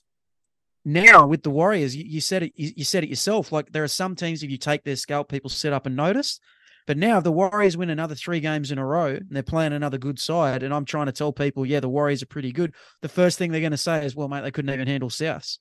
now 0.83 1.27
with 1.27 1.43
the 1.43 1.49
Warriors, 1.49 1.95
you, 1.95 2.03
you 2.05 2.21
said 2.21 2.43
it. 2.43 2.53
You, 2.55 2.71
you, 2.75 2.83
said 2.83 3.03
it 3.03 3.09
yourself. 3.09 3.51
Like 3.51 3.71
there 3.71 3.83
are 3.83 3.89
some 3.89 4.15
teams, 4.15 4.43
if 4.43 4.49
you 4.49 4.57
take 4.57 4.83
their 4.83 4.95
scalp, 4.95 5.29
people 5.29 5.49
sit 5.49 5.73
up 5.73 5.85
and 5.85 5.95
notice. 5.95 6.39
But 6.87 6.97
now, 6.97 7.19
if 7.19 7.23
the 7.23 7.31
Warriors 7.31 7.77
win 7.77 7.89
another 7.89 8.15
three 8.15 8.39
games 8.39 8.71
in 8.71 8.79
a 8.79 8.85
row 8.85 9.07
and 9.15 9.27
they're 9.29 9.43
playing 9.43 9.73
another 9.73 9.97
good 9.97 10.19
side, 10.19 10.63
and 10.63 10.73
I'm 10.73 10.85
trying 10.85 11.05
to 11.05 11.11
tell 11.11 11.31
people, 11.31 11.65
yeah, 11.65 11.79
the 11.79 11.89
Warriors 11.89 12.23
are 12.23 12.27
pretty 12.27 12.51
good. 12.51 12.73
The 13.01 13.09
first 13.09 13.37
thing 13.37 13.51
they're 13.51 13.61
going 13.61 13.71
to 13.71 13.77
say 13.77 14.03
is, 14.03 14.15
well, 14.15 14.27
mate, 14.27 14.41
they 14.41 14.51
couldn't 14.51 14.73
even 14.73 14.87
handle 14.87 15.09
Souths. 15.09 15.59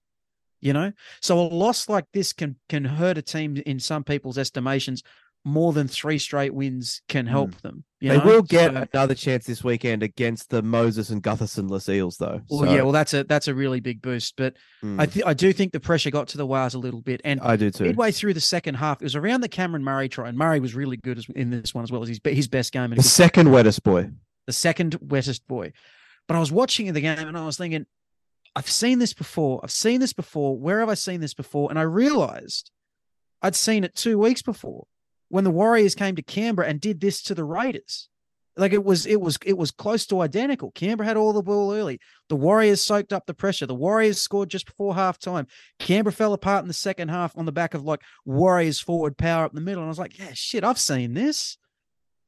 You 0.62 0.74
know, 0.74 0.92
so 1.22 1.38
a 1.38 1.42
loss 1.42 1.88
like 1.88 2.04
this 2.12 2.35
can 2.35 2.56
can 2.68 2.85
hurt 2.85 3.16
a 3.16 3.22
team 3.22 3.56
in 3.64 3.80
some 3.80 4.04
people's 4.04 4.37
estimations 4.37 5.02
more 5.44 5.72
than 5.72 5.88
three 5.88 6.18
straight 6.18 6.53
wins 6.53 7.03
can 7.09 7.26
help 7.26 7.50
mm. 7.50 7.61
them. 7.62 7.85
they 8.00 8.18
know? 8.18 8.24
will 8.24 8.42
get 8.42 8.72
so, 8.72 8.87
another 8.92 9.14
chance 9.14 9.46
this 9.46 9.64
weekend 9.64 10.03
against 10.03 10.50
the 10.50 10.62
Moses 10.62 11.11
and 11.11 11.22
Gutherson-less 11.22 11.88
Eels, 11.88 12.18
though. 12.18 12.42
Well, 12.50 12.61
so. 12.61 12.72
yeah, 12.72 12.83
well, 12.83 12.92
that's 12.92 13.14
a 13.14 13.24
that's 13.24 13.48
a 13.48 13.55
really 13.55 13.81
big 13.81 14.03
boost. 14.03 14.35
But 14.37 14.57
mm. 14.83 15.00
I 15.00 15.07
th- 15.07 15.24
I 15.24 15.35
do 15.35 15.53
think 15.53 15.72
the 15.72 15.81
pressure 15.81 16.11
got 16.11 16.29
to 16.29 16.37
the 16.37 16.46
Wales 16.46 16.74
a 16.74 16.79
little 16.79 17.00
bit, 17.00 17.20
and 17.24 17.40
I 17.40 17.57
do 17.57 17.70
too. 17.70 17.85
Midway 17.85 18.12
through 18.12 18.35
the 18.35 18.40
second 18.40 18.74
half, 18.74 19.00
it 19.00 19.05
was 19.05 19.16
around 19.16 19.40
the 19.40 19.48
Cameron 19.48 19.83
Murray 19.83 20.09
try, 20.09 20.29
and 20.29 20.37
Murray 20.37 20.61
was 20.61 20.74
really 20.74 20.98
good 20.98 21.24
in 21.35 21.50
this 21.50 21.74
one 21.74 21.85
as 21.85 21.90
well 21.90 22.03
as 22.03 22.09
his 22.09 22.20
his 22.24 22.48
best 22.48 22.72
game. 22.72 22.90
The 22.90 23.03
second 23.03 23.48
wettest 23.48 23.83
boy. 23.83 24.11
The 24.46 24.53
second 24.53 24.96
wettest 25.00 25.46
boy. 25.46 25.72
But 26.29 26.37
I 26.37 26.40
was 26.40 26.53
watching 26.53 26.92
the 26.92 27.00
game 27.00 27.18
and 27.18 27.37
I 27.37 27.44
was 27.44 27.57
thinking, 27.57 27.87
I've 28.55 28.70
seen 28.70 28.98
this 29.00 29.12
before. 29.12 29.61
I've 29.64 29.72
seen 29.72 30.00
this 30.00 30.12
before. 30.12 30.57
Where 30.57 30.81
have 30.81 30.88
I 30.88 30.94
seen 30.94 31.20
this 31.20 31.35
before? 31.35 31.70
And 31.70 31.79
I 31.79 31.83
realized 31.83 32.70
I'd 33.42 33.57
seen 33.57 33.83
it 33.85 33.94
two 33.94 34.18
weeks 34.18 34.42
before 34.42 34.87
when 35.30 35.44
the 35.44 35.50
Warriors 35.50 35.94
came 35.94 36.14
to 36.16 36.22
Canberra 36.22 36.68
and 36.68 36.80
did 36.80 37.00
this 37.00 37.22
to 37.22 37.34
the 37.34 37.44
Raiders. 37.44 38.08
Like 38.56 38.72
it 38.72 38.84
was, 38.84 39.06
it 39.06 39.18
was, 39.20 39.38
it 39.46 39.56
was 39.56 39.70
close 39.70 40.04
to 40.06 40.20
identical. 40.20 40.70
Canberra 40.72 41.06
had 41.06 41.16
all 41.16 41.32
the 41.32 41.42
ball 41.42 41.72
early. 41.72 41.98
The 42.28 42.36
Warriors 42.36 42.82
soaked 42.82 43.12
up 43.12 43.24
the 43.24 43.32
pressure. 43.32 43.64
The 43.64 43.74
Warriors 43.74 44.20
scored 44.20 44.50
just 44.50 44.66
before 44.66 44.92
halftime. 44.92 45.46
Canberra 45.78 46.12
fell 46.12 46.34
apart 46.34 46.62
in 46.62 46.68
the 46.68 46.74
second 46.74 47.08
half 47.08 47.38
on 47.38 47.46
the 47.46 47.52
back 47.52 47.72
of 47.72 47.84
like 47.84 48.02
Warriors 48.26 48.78
forward 48.78 49.16
power 49.16 49.44
up 49.44 49.54
the 49.54 49.62
middle. 49.62 49.83
And 49.83 49.88
I 49.88 49.88
was 49.88 49.98
like, 49.98 50.18
yeah, 50.18 50.33
shit, 50.35 50.64
I've 50.64 50.81
seen 50.81 51.14
this. 51.14 51.56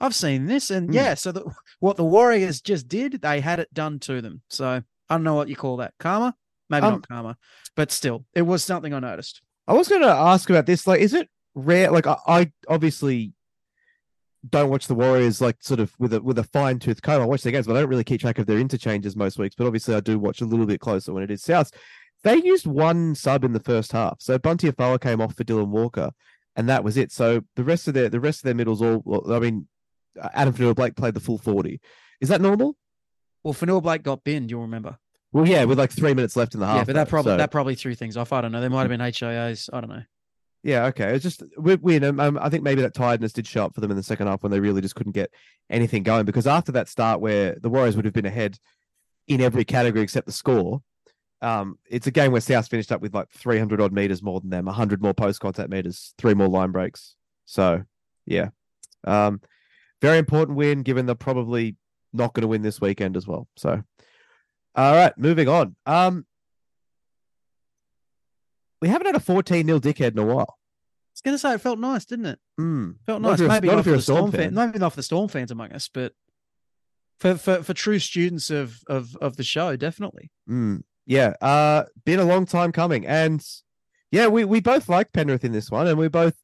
I've 0.00 0.14
seen 0.14 0.46
this. 0.46 0.70
And 0.70 0.88
mm. 0.88 0.94
yeah, 0.94 1.14
so 1.14 1.32
the, 1.32 1.53
what 1.80 1.96
the 1.96 2.05
Warriors 2.05 2.62
just 2.62 2.88
did, 2.88 3.20
they 3.20 3.40
had 3.40 3.59
it 3.59 3.74
done 3.74 3.98
to 4.00 4.22
them. 4.22 4.40
So 4.48 4.66
I 4.66 4.82
don't 5.14 5.24
know 5.24 5.34
what 5.34 5.48
you 5.48 5.57
call 5.57 5.78
that. 5.78 5.92
Karma? 5.98 6.34
Maybe 6.72 6.86
um, 6.86 6.92
not 6.94 7.09
karma, 7.09 7.36
but 7.76 7.92
still, 7.92 8.24
it 8.34 8.42
was 8.42 8.64
something 8.64 8.94
I 8.94 8.98
noticed. 8.98 9.42
I 9.68 9.74
was 9.74 9.88
going 9.88 10.00
to 10.00 10.09
ask 10.09 10.48
about 10.48 10.64
this. 10.64 10.86
Like, 10.86 11.00
is 11.00 11.12
it 11.12 11.28
rare. 11.55 11.90
Like 11.90 12.07
I, 12.07 12.16
I 12.26 12.53
obviously 12.68 13.32
don't 14.48 14.70
watch 14.70 14.88
the 14.88 14.94
Warriors 14.94 15.40
like 15.40 15.62
sort 15.62 15.80
of 15.80 15.92
with 15.98 16.12
a 16.12 16.20
with 16.20 16.38
a 16.38 16.44
fine 16.44 16.78
tooth 16.78 17.03
comb. 17.03 17.22
I 17.22 17.26
watch 17.26 17.42
their 17.42 17.53
games, 17.53 17.66
but 17.66 17.76
I 17.76 17.80
don't 17.80 17.88
really 17.88 18.05
keep 18.05 18.20
track 18.20 18.38
of 18.38 18.46
their 18.46 18.59
interchanges 18.59 19.16
most 19.16 19.38
weeks. 19.38 19.55
But 19.55 19.66
obviously, 19.66 19.94
I 19.94 20.00
do 20.00 20.18
watch 20.18 20.40
a 20.40 20.44
little 20.44 20.66
bit 20.66 20.80
closer 20.80 21.12
when 21.12 21.22
it 21.22 21.30
is 21.30 21.42
South. 21.42 21.70
They 22.24 22.36
used 22.36 22.66
one 22.66 23.14
sub 23.14 23.44
in 23.44 23.53
the 23.53 23.61
first 23.61 23.92
half, 23.92 24.16
so 24.20 24.38
Bunty 24.38 24.68
Afoa 24.68 24.98
came 24.98 25.20
off 25.20 25.36
for 25.36 25.44
Dylan 25.44 25.68
Walker, 25.68 26.11
and 26.57 26.68
that 26.68 26.84
was 26.84 26.96
it. 26.96 27.12
So 27.12 27.42
the 27.57 27.64
rest 27.64 27.88
of 27.88 27.94
their 27.94 28.09
the 28.09 28.20
rest 28.20 28.40
of 28.40 28.44
their 28.44 28.55
middles 28.55 28.82
all. 28.82 29.32
I 29.32 29.38
mean, 29.38 29.66
uh, 30.20 30.28
Addin 30.32 30.55
Fonua-Blake 30.55 30.96
played 30.96 31.14
the 31.14 31.20
full 31.20 31.38
forty. 31.38 31.80
Is 32.20 32.28
that 32.28 32.40
normal? 32.40 32.76
Well, 33.42 33.55
Fonua-Blake 33.55 34.05
got 34.05 34.22
binned. 34.22 34.50
You'll 34.50 34.62
remember. 34.62 34.98
Well, 35.32 35.48
yeah, 35.48 35.64
with 35.64 35.78
like 35.78 35.90
three 35.90 36.14
minutes 36.14 36.36
left 36.36 36.55
in 36.55 36.61
the 36.61 36.66
half. 36.66 36.76
Yeah, 36.76 36.84
but 36.84 36.94
that 36.94 37.09
probably 37.09 37.32
so. 37.32 37.36
that 37.38 37.50
probably 37.50 37.74
threw 37.74 37.94
things 37.94 38.16
off. 38.16 38.32
I 38.32 38.40
don't 38.40 38.53
know. 38.53 38.61
There 38.61 38.70
might 38.70 38.82
have 38.82 38.90
been 38.90 39.00
HIAs. 39.00 39.70
I 39.72 39.80
don't 39.80 39.90
know. 39.90 40.03
Yeah, 40.62 40.86
okay. 40.86 41.14
It's 41.14 41.24
just 41.24 41.42
we 41.58 41.74
win. 41.74 42.04
Um, 42.04 42.20
um, 42.20 42.38
I 42.40 42.48
think 42.48 42.62
maybe 42.62 42.82
that 42.82 42.94
tiredness 42.94 43.32
did 43.32 43.46
show 43.46 43.64
up 43.64 43.74
for 43.74 43.80
them 43.80 43.90
in 43.90 43.96
the 43.96 44.02
second 44.02 44.28
half 44.28 44.42
when 44.42 44.52
they 44.52 44.60
really 44.60 44.80
just 44.80 44.94
couldn't 44.94 45.12
get 45.12 45.32
anything 45.68 46.04
going. 46.04 46.24
Because 46.24 46.46
after 46.46 46.72
that 46.72 46.88
start, 46.88 47.20
where 47.20 47.56
the 47.60 47.68
Warriors 47.68 47.96
would 47.96 48.04
have 48.04 48.14
been 48.14 48.26
ahead 48.26 48.58
in 49.26 49.40
every 49.40 49.64
category 49.64 50.02
except 50.02 50.26
the 50.26 50.32
score, 50.32 50.80
um, 51.40 51.78
it's 51.90 52.06
a 52.06 52.12
game 52.12 52.30
where 52.30 52.40
South 52.40 52.68
finished 52.68 52.92
up 52.92 53.00
with 53.00 53.12
like 53.12 53.28
300 53.30 53.80
odd 53.80 53.92
meters 53.92 54.22
more 54.22 54.40
than 54.40 54.50
them, 54.50 54.66
100 54.66 55.02
more 55.02 55.14
post 55.14 55.40
contact 55.40 55.68
meters, 55.68 56.14
three 56.16 56.34
more 56.34 56.48
line 56.48 56.70
breaks. 56.70 57.16
So, 57.44 57.82
yeah, 58.24 58.50
um, 59.04 59.40
very 60.00 60.18
important 60.18 60.56
win 60.56 60.82
given 60.82 61.06
they're 61.06 61.16
probably 61.16 61.76
not 62.12 62.34
going 62.34 62.42
to 62.42 62.48
win 62.48 62.62
this 62.62 62.80
weekend 62.80 63.16
as 63.16 63.26
well. 63.26 63.48
So, 63.56 63.82
all 64.76 64.94
right, 64.94 65.12
moving 65.18 65.48
on. 65.48 65.74
Um, 65.86 66.24
we 68.83 68.89
haven't 68.89 69.07
had 69.07 69.16
a 69.16 69.20
14 69.20 69.64
nil 69.64 69.80
dickhead 69.80 70.12
in 70.12 70.18
a 70.18 70.24
while. 70.26 70.59
I 70.59 71.14
was 71.14 71.20
going 71.24 71.35
to 71.35 71.39
say 71.39 71.55
it 71.55 71.61
felt 71.62 71.78
nice, 71.78 72.05
didn't 72.05 72.26
it? 72.26 72.39
Mm. 72.61 72.97
Felt 73.07 73.22
Not 73.22 73.30
nice. 73.30 73.41
if 73.41 73.49
maybe 73.49 73.68
not 73.68 73.72
not, 73.74 73.78
if 73.80 73.85
for 73.85 73.89
you're 73.91 73.95
a 73.95 73.99
the 73.99 74.03
Storm 74.03 74.18
Storm 74.18 74.30
fan. 74.33 74.41
fan. 74.41 74.55
Maybe 74.55 74.78
not 74.78 74.91
for 74.93 74.97
the 74.97 75.03
Storm 75.03 75.28
fans 75.28 75.51
among 75.51 75.72
us, 75.72 75.89
but 75.93 76.12
for 77.20 77.37
for 77.37 77.62
for 77.62 77.72
true 77.74 77.99
students 77.99 78.51
of 78.51 78.80
of 78.89 79.16
of 79.22 79.37
the 79.37 79.45
show, 79.45 79.76
definitely. 79.76 80.30
Mm, 80.51 80.83
yeah, 81.07 81.35
uh, 81.41 81.85
been 82.05 82.18
a 82.18 82.24
long 82.24 82.45
time 82.47 82.72
coming, 82.72 83.07
and 83.07 83.43
yeah, 84.11 84.26
we 84.26 84.45
we 84.45 84.61
both 84.61 84.89
like 84.89 85.12
Penrith 85.12 85.45
in 85.45 85.53
this 85.53 85.70
one, 85.70 85.87
and 85.87 85.97
we 85.99 86.09
both 86.09 86.35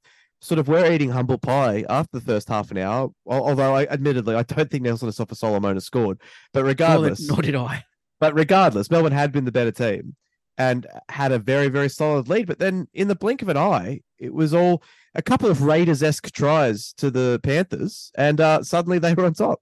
sort 0.40 0.60
of 0.60 0.68
were 0.68 0.88
eating 0.90 1.10
humble 1.10 1.38
pie 1.38 1.84
after 1.88 2.18
the 2.20 2.24
first 2.24 2.48
half 2.48 2.70
an 2.70 2.78
hour. 2.78 3.08
Although, 3.26 3.74
I 3.74 3.86
admittedly, 3.86 4.36
I 4.36 4.44
don't 4.44 4.70
think 4.70 4.84
Nelson 4.84 5.08
Asofa-Solomona 5.08 5.80
scored, 5.80 6.20
but 6.52 6.60
Nor 6.60 6.64
did- 6.64 6.68
regardless, 6.68 7.28
nor 7.28 7.42
did 7.42 7.56
I. 7.56 7.84
but 8.20 8.34
regardless, 8.34 8.88
Melbourne 8.88 9.10
had 9.12 9.32
been 9.32 9.46
the 9.46 9.50
better 9.52 9.72
team 9.72 10.14
and 10.58 10.86
had 11.08 11.32
a 11.32 11.38
very 11.38 11.68
very 11.68 11.88
solid 11.88 12.28
lead. 12.28 12.46
But 12.46 12.58
then, 12.58 12.88
in 12.92 13.08
the 13.08 13.14
blink 13.14 13.40
of 13.40 13.48
an 13.48 13.56
eye, 13.56 14.00
it 14.18 14.34
was 14.34 14.52
all 14.52 14.82
a 15.14 15.22
couple 15.22 15.48
of 15.48 15.62
Raiders 15.62 16.02
esque 16.02 16.30
tries 16.32 16.92
to 16.94 17.10
the 17.10 17.40
Panthers, 17.42 18.10
and 18.16 18.40
uh, 18.40 18.62
suddenly 18.62 18.98
they 18.98 19.14
were 19.14 19.24
on 19.24 19.34
top. 19.34 19.60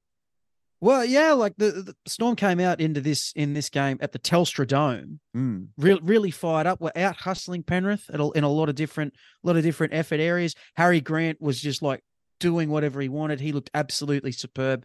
Well, 0.78 1.06
yeah, 1.06 1.32
like 1.32 1.54
the, 1.56 1.70
the 1.70 1.94
Storm 2.06 2.36
came 2.36 2.60
out 2.60 2.80
into 2.80 3.00
this 3.00 3.32
in 3.34 3.54
this 3.54 3.70
game 3.70 3.96
at 4.00 4.12
the 4.12 4.18
Telstra 4.18 4.66
Dome, 4.66 5.20
Mm. 5.34 5.68
really 5.78 6.00
really 6.02 6.30
fired 6.30 6.66
up. 6.66 6.80
We're 6.80 6.92
out 6.96 7.16
hustling 7.16 7.62
Penrith 7.62 8.10
at 8.12 8.20
a, 8.20 8.30
in 8.32 8.44
a 8.44 8.48
lot 8.50 8.68
of 8.68 8.74
different 8.74 9.14
lot 9.42 9.56
of 9.56 9.62
different 9.62 9.94
effort 9.94 10.20
areas. 10.20 10.54
Harry 10.76 11.00
Grant 11.00 11.40
was 11.40 11.60
just 11.60 11.80
like 11.82 12.02
doing 12.40 12.68
whatever 12.68 13.00
he 13.00 13.08
wanted. 13.08 13.40
He 13.40 13.52
looked 13.52 13.70
absolutely 13.72 14.32
superb. 14.32 14.84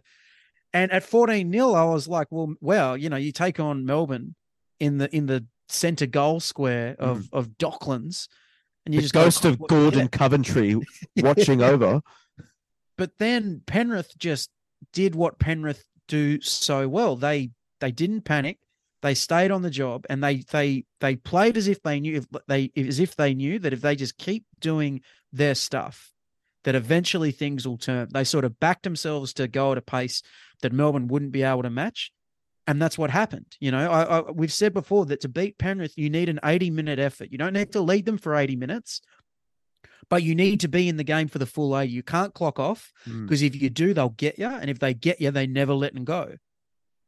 And 0.72 0.90
at 0.90 1.02
14 1.02 1.52
0, 1.52 1.74
I 1.74 1.84
was 1.84 2.08
like, 2.08 2.28
well, 2.30 2.54
well, 2.62 2.96
you 2.96 3.10
know, 3.10 3.16
you 3.16 3.30
take 3.30 3.60
on 3.60 3.84
Melbourne 3.84 4.34
in 4.80 4.96
the 4.96 5.14
in 5.14 5.26
the 5.26 5.44
center 5.72 6.06
goal 6.06 6.40
square 6.40 6.96
of 6.98 7.26
hmm. 7.26 7.36
of 7.36 7.48
Docklands, 7.58 8.28
and 8.84 8.94
you 8.94 9.00
The 9.00 9.02
just 9.02 9.14
ghost 9.14 9.44
of 9.44 9.58
Gordon 9.66 10.00
yeah." 10.00 10.06
Coventry 10.08 10.76
watching 11.16 11.62
over. 11.62 12.00
but 12.96 13.18
then 13.18 13.62
Penrith 13.66 14.16
just 14.18 14.50
did 14.92 15.14
what 15.14 15.38
Penrith 15.38 15.84
do 16.08 16.40
so 16.40 16.88
well. 16.88 17.16
They 17.16 17.50
they 17.80 17.90
didn't 17.90 18.22
panic. 18.22 18.58
They 19.02 19.14
stayed 19.14 19.50
on 19.50 19.62
the 19.62 19.70
job 19.70 20.06
and 20.08 20.22
they 20.22 20.44
they 20.50 20.84
they 21.00 21.16
played 21.16 21.56
as 21.56 21.66
if 21.66 21.82
they 21.82 22.00
knew 22.00 22.16
if 22.16 22.26
they 22.46 22.70
as 22.76 23.00
if 23.00 23.16
they 23.16 23.34
knew 23.34 23.58
that 23.58 23.72
if 23.72 23.80
they 23.80 23.96
just 23.96 24.16
keep 24.16 24.44
doing 24.60 25.00
their 25.32 25.54
stuff, 25.54 26.12
that 26.64 26.74
eventually 26.74 27.32
things 27.32 27.66
will 27.66 27.78
turn. 27.78 28.08
They 28.12 28.24
sort 28.24 28.44
of 28.44 28.60
backed 28.60 28.84
themselves 28.84 29.32
to 29.34 29.48
go 29.48 29.72
at 29.72 29.78
a 29.78 29.82
pace 29.82 30.22
that 30.60 30.72
Melbourne 30.72 31.08
wouldn't 31.08 31.32
be 31.32 31.42
able 31.42 31.62
to 31.62 31.70
match. 31.70 32.12
And 32.66 32.80
that's 32.80 32.96
what 32.96 33.10
happened. 33.10 33.46
You 33.58 33.72
know, 33.72 33.90
I, 33.90 34.18
I, 34.18 34.30
we've 34.30 34.52
said 34.52 34.72
before 34.72 35.04
that 35.06 35.20
to 35.22 35.28
beat 35.28 35.58
Penrith, 35.58 35.94
you 35.96 36.08
need 36.08 36.28
an 36.28 36.38
80 36.44 36.70
minute 36.70 36.98
effort. 37.00 37.28
You 37.32 37.38
don't 37.38 37.54
need 37.54 37.72
to 37.72 37.80
lead 37.80 38.06
them 38.06 38.18
for 38.18 38.36
80 38.36 38.54
minutes, 38.56 39.00
but 40.08 40.22
you 40.22 40.34
need 40.34 40.60
to 40.60 40.68
be 40.68 40.88
in 40.88 40.96
the 40.96 41.04
game 41.04 41.28
for 41.28 41.38
the 41.38 41.46
full 41.46 41.76
80. 41.76 41.90
You 41.92 42.02
can't 42.02 42.34
clock 42.34 42.58
off 42.58 42.92
Mm. 43.08 43.26
because 43.26 43.42
if 43.42 43.60
you 43.60 43.68
do, 43.70 43.94
they'll 43.94 44.10
get 44.10 44.38
you. 44.38 44.46
And 44.46 44.70
if 44.70 44.78
they 44.78 44.94
get 44.94 45.20
you, 45.20 45.30
they 45.30 45.46
never 45.46 45.74
let 45.74 45.94
them 45.94 46.04
go. 46.04 46.34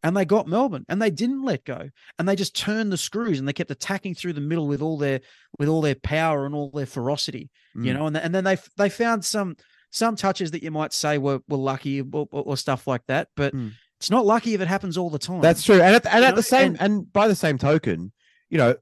And 0.03 0.15
they 0.17 0.25
got 0.27 0.47
Melbourne 0.49 0.85
and 0.89 1.01
they 1.01 1.11
didn't 1.11 1.43
let 1.45 1.65
go. 1.65 1.89
And 2.19 2.29
they 2.29 2.37
just 2.37 2.55
turned 2.57 2.93
the 2.93 2.97
screws 2.99 3.39
and 3.39 3.49
they 3.49 3.53
kept 3.55 3.71
attacking 3.71 4.15
through 4.17 4.35
the 4.35 4.41
middle 4.41 4.67
with 4.67 4.83
all 4.83 4.99
their 4.99 5.21
with 5.59 5.69
all 5.69 5.81
their 5.81 5.95
power 5.95 6.45
and 6.47 6.55
all 6.55 6.71
their 6.71 6.85
ferocity, 6.85 7.49
you 7.75 7.93
Mm. 7.93 7.95
know, 7.95 8.07
and, 8.09 8.17
and 8.17 8.35
then 8.35 8.45
they 8.45 8.59
they 8.77 8.91
found 8.91 9.25
some 9.25 9.57
some 9.91 10.17
touches 10.17 10.51
that 10.51 10.63
you 10.65 10.71
might 10.73 10.93
say 10.93 11.17
were 11.17 11.41
were 11.49 11.57
lucky 11.57 12.01
or, 12.03 12.27
or, 12.33 12.43
or 12.43 12.57
stuff 12.57 12.87
like 12.87 13.07
that. 13.07 13.29
But 13.37 13.55
Mm. 13.55 13.73
It's 13.99 14.11
not 14.11 14.27
lucky 14.27 14.55
if 14.55 14.61
it 14.61 14.69
happens 14.69 14.97
all 14.99 15.11
the 15.11 15.19
time. 15.19 15.41
That's 15.41 15.63
true. 15.63 15.81
And 15.81 15.95
at, 15.97 16.05
and 16.07 16.21
You 16.21 16.25
at 16.27 16.31
know, 16.31 16.37
the 16.37 16.43
same 16.43 16.73
and- 16.73 16.81
and, 16.81 17.13
by 17.13 17.29
the 17.29 17.35
same 17.35 17.59
token, 17.59 18.13
you 18.51 18.59
know, 18.59 18.75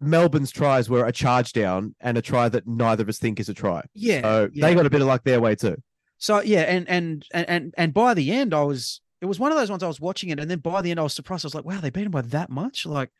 Melbourne's 0.00 0.50
tries 0.50 0.88
were 0.88 1.04
a 1.06 1.12
charge 1.12 1.52
down 1.52 1.94
and 2.00 2.16
a 2.16 2.22
try 2.22 2.48
that 2.48 2.66
neither 2.66 3.02
of 3.02 3.08
us 3.08 3.18
think 3.18 3.38
is 3.38 3.48
a 3.48 3.54
try. 3.54 3.82
yeah. 3.94 4.22
So 4.22 4.48
yeah. 4.52 4.66
they 4.66 4.74
got 4.74 4.86
a 4.86 4.90
bit 4.90 5.00
of 5.02 5.06
luck 5.06 5.24
their 5.24 5.40
way 5.40 5.54
too. 5.54 5.76
So 6.18 6.40
yeah, 6.42 6.62
and 6.62 6.88
and 6.88 7.24
and 7.32 7.48
and 7.48 7.74
and 7.76 7.94
by 7.94 8.14
the 8.14 8.30
end, 8.32 8.54
I 8.54 8.62
was 8.62 9.00
it 9.20 9.26
was 9.26 9.38
one 9.38 9.52
of 9.52 9.58
those 9.58 9.70
ones 9.70 9.82
I 9.82 9.86
was 9.88 10.00
watching 10.00 10.30
it, 10.30 10.38
and 10.40 10.50
then 10.50 10.58
by 10.60 10.80
the 10.82 10.90
end, 10.90 11.00
I 11.00 11.02
was 11.02 11.12
surprised. 11.14 11.44
I 11.44 11.48
was 11.48 11.54
like, 11.54 11.64
wow, 11.64 11.80
they 11.80 11.90
beat 11.90 12.04
them 12.04 12.12
by 12.12 12.22
that 12.22 12.48
much. 12.50 12.86
Like 12.86 13.10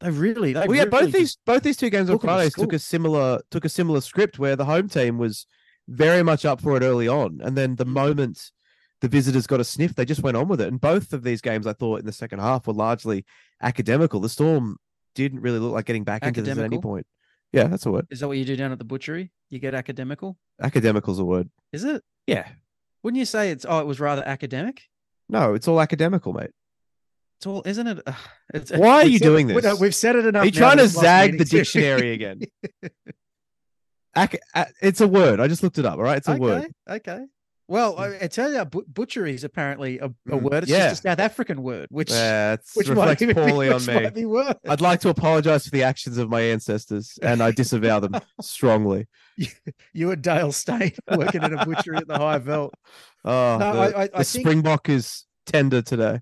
they 0.00 0.10
really, 0.10 0.52
they 0.52 0.66
Well, 0.66 0.76
yeah, 0.76 0.84
both 0.84 1.10
these 1.12 1.38
both 1.44 1.62
these 1.64 1.76
two 1.76 1.90
games 1.90 2.08
on 2.10 2.18
Fridays 2.20 2.54
took 2.54 2.72
a 2.72 2.78
similar 2.78 3.40
took 3.50 3.64
a 3.64 3.68
similar 3.68 4.00
script 4.00 4.38
where 4.38 4.54
the 4.56 4.64
home 4.64 4.88
team 4.88 5.18
was 5.18 5.46
very 5.88 6.22
much 6.22 6.44
up 6.44 6.60
for 6.60 6.76
it 6.76 6.82
early 6.84 7.08
on, 7.08 7.40
and 7.42 7.56
then 7.56 7.76
the 7.76 7.86
Mm. 7.86 7.90
moment 7.90 8.50
the 9.00 9.08
visitors 9.08 9.46
got 9.46 9.60
a 9.60 9.64
sniff, 9.64 9.94
they 9.94 10.04
just 10.04 10.22
went 10.22 10.36
on 10.36 10.48
with 10.48 10.60
it. 10.60 10.68
And 10.68 10.80
both 10.80 11.12
of 11.12 11.22
these 11.22 11.40
games, 11.40 11.66
I 11.66 11.72
thought 11.72 12.00
in 12.00 12.06
the 12.06 12.12
second 12.12 12.40
half, 12.40 12.66
were 12.66 12.72
largely 12.72 13.24
academical. 13.62 14.20
The 14.20 14.28
Storm 14.28 14.76
didn't 15.14 15.40
really 15.40 15.58
look 15.58 15.72
like 15.72 15.84
getting 15.84 16.04
back 16.04 16.24
into 16.24 16.42
this 16.42 16.56
at 16.58 16.64
any 16.64 16.78
point. 16.78 17.06
Yeah, 17.52 17.64
that's 17.64 17.86
a 17.86 17.90
word. 17.90 18.06
Is 18.10 18.20
that 18.20 18.28
what 18.28 18.36
you 18.38 18.44
do 18.44 18.56
down 18.56 18.72
at 18.72 18.78
the 18.78 18.84
butchery? 18.84 19.30
You 19.50 19.58
get 19.58 19.74
academical? 19.74 20.36
Academical's 20.60 21.18
a 21.18 21.24
word. 21.24 21.48
Is 21.72 21.84
it? 21.84 22.02
Yeah. 22.26 22.46
Wouldn't 23.02 23.18
you 23.18 23.24
say 23.24 23.50
it's 23.50 23.64
oh, 23.68 23.78
it 23.78 23.86
was 23.86 24.00
rather 24.00 24.22
academic? 24.26 24.82
No, 25.28 25.54
it's 25.54 25.66
all 25.68 25.80
academical, 25.80 26.32
mate. 26.32 26.50
It's 27.38 27.46
all, 27.46 27.62
isn't 27.64 27.86
it? 27.86 28.00
Ugh, 28.06 28.14
it's, 28.52 28.72
Why 28.72 28.96
are 29.02 29.06
you 29.06 29.18
doing 29.20 29.46
we- 29.46 29.54
this? 29.54 29.64
no, 29.64 29.76
We've 29.76 29.94
said 29.94 30.16
it 30.16 30.26
enough. 30.26 30.42
Are 30.42 30.46
you 30.46 30.50
trying 30.52 30.78
to 30.78 30.88
zag 30.88 31.38
the 31.38 31.44
too. 31.44 31.58
dictionary 31.58 32.12
again? 32.12 32.40
Ac- 34.16 34.38
a- 34.54 34.66
it's 34.82 35.00
a 35.00 35.06
word. 35.08 35.38
I 35.38 35.46
just 35.46 35.62
looked 35.62 35.78
it 35.78 35.86
up. 35.86 35.94
All 35.98 36.02
right, 36.02 36.16
it's 36.18 36.28
a 36.28 36.32
okay, 36.32 36.40
word. 36.40 36.72
okay. 36.88 37.24
Well, 37.70 37.98
I, 37.98 38.16
I 38.22 38.26
tell 38.28 38.50
you, 38.50 38.64
butchery 38.64 39.34
is 39.34 39.44
apparently 39.44 39.98
a, 39.98 40.06
a 40.06 40.10
Mm, 40.30 40.40
word. 40.42 40.62
It's 40.62 40.72
yeah. 40.72 40.88
just 40.88 41.04
a 41.04 41.08
South 41.10 41.18
African 41.18 41.62
word, 41.62 41.86
which 41.90 42.10
Yeah, 42.10 42.56
which 42.74 42.88
reflects 42.88 43.20
might, 43.20 43.28
be- 43.28 43.34
poorly 43.34 43.68
on 43.68 43.74
which 43.74 43.86
me. 43.88 43.94
might 43.94 44.14
be 44.14 44.24
worse. 44.24 44.54
I'd 44.66 44.80
like 44.80 45.00
to 45.00 45.10
apologize 45.10 45.64
for 45.64 45.70
the 45.70 45.82
actions 45.82 46.16
of 46.16 46.30
my 46.30 46.40
ancestors, 46.40 47.18
and 47.20 47.42
I 47.42 47.50
disavow 47.50 48.00
them 48.00 48.14
strongly. 48.40 49.06
you 49.92 50.10
and 50.10 50.22
Dale 50.22 50.50
Steyn 50.50 50.92
working 51.14 51.42
at 51.44 51.52
a 51.52 51.64
butchery 51.66 51.98
at 51.98 52.08
the 52.08 52.18
High 52.18 52.38
Veld. 52.38 52.72
Oh, 53.24 53.58
No, 53.60 53.72
the, 53.74 53.78
I- 53.98 54.02
I- 54.02 54.06
the 54.06 54.24
think- 54.24 54.44
Springbok 54.46 54.88
is 54.88 55.26
tender 55.44 55.82
today. 55.82 56.20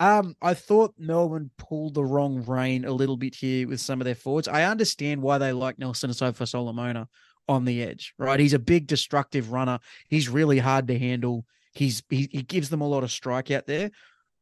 um, 0.00 0.34
I 0.42 0.54
thought 0.54 0.92
Melbourne 0.98 1.50
pulled 1.56 1.94
the 1.94 2.04
wrong 2.04 2.44
rein 2.44 2.84
a 2.84 2.90
little 2.92 3.16
bit 3.16 3.34
here 3.34 3.68
with 3.68 3.80
some 3.80 4.00
of 4.00 4.04
their 4.04 4.14
forwards. 4.16 4.48
I 4.48 4.64
understand 4.64 5.22
why 5.22 5.38
they 5.38 5.52
like 5.52 5.78
Nelson 5.78 6.10
Asofa 6.10 6.46
Solomona 6.48 7.08
on 7.48 7.64
the 7.64 7.82
edge, 7.82 8.14
right? 8.18 8.40
He's 8.40 8.54
a 8.54 8.58
big 8.58 8.86
destructive 8.86 9.52
runner. 9.52 9.78
He's 10.08 10.28
really 10.28 10.58
hard 10.58 10.88
to 10.88 10.98
handle. 10.98 11.44
He's 11.74 12.02
he, 12.08 12.28
he 12.30 12.42
gives 12.42 12.70
them 12.70 12.80
a 12.80 12.88
lot 12.88 13.02
of 13.02 13.10
strike 13.10 13.50
out 13.50 13.66
there. 13.66 13.90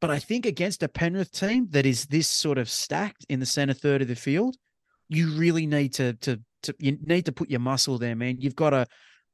But 0.00 0.10
I 0.10 0.18
think 0.18 0.46
against 0.46 0.82
a 0.82 0.88
Penrith 0.88 1.32
team 1.32 1.68
that 1.70 1.86
is 1.86 2.06
this 2.06 2.28
sort 2.28 2.58
of 2.58 2.70
stacked 2.70 3.26
in 3.28 3.40
the 3.40 3.46
center 3.46 3.74
third 3.74 4.02
of 4.02 4.08
the 4.08 4.16
field, 4.16 4.56
you 5.08 5.30
really 5.32 5.66
need 5.66 5.92
to 5.94 6.14
to 6.14 6.40
to 6.62 6.74
you 6.78 6.98
need 7.02 7.26
to 7.26 7.32
put 7.32 7.50
your 7.50 7.60
muscle 7.60 7.98
there, 7.98 8.16
man. 8.16 8.40
You've 8.40 8.56
got 8.56 8.70
to 8.70 8.86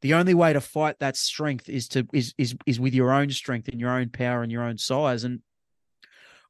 the 0.03 0.15
only 0.15 0.35
way 0.35 0.53
to 0.53 0.61
fight 0.61 0.99
that 0.99 1.17
strength 1.17 1.69
is 1.69 1.89
to 1.89 2.07
is 2.13 2.35
is 2.37 2.57
is 2.67 2.81
with 2.81 2.95
your 2.95 3.13
own 3.13 3.31
strength 3.31 3.69
and 3.69 3.81
your 3.81 3.91
own 3.91 4.11
power 4.11 4.43
and 4.43 4.53
your 4.53 4.63
own 4.63 4.79
size. 4.79 5.25
And 5.25 5.41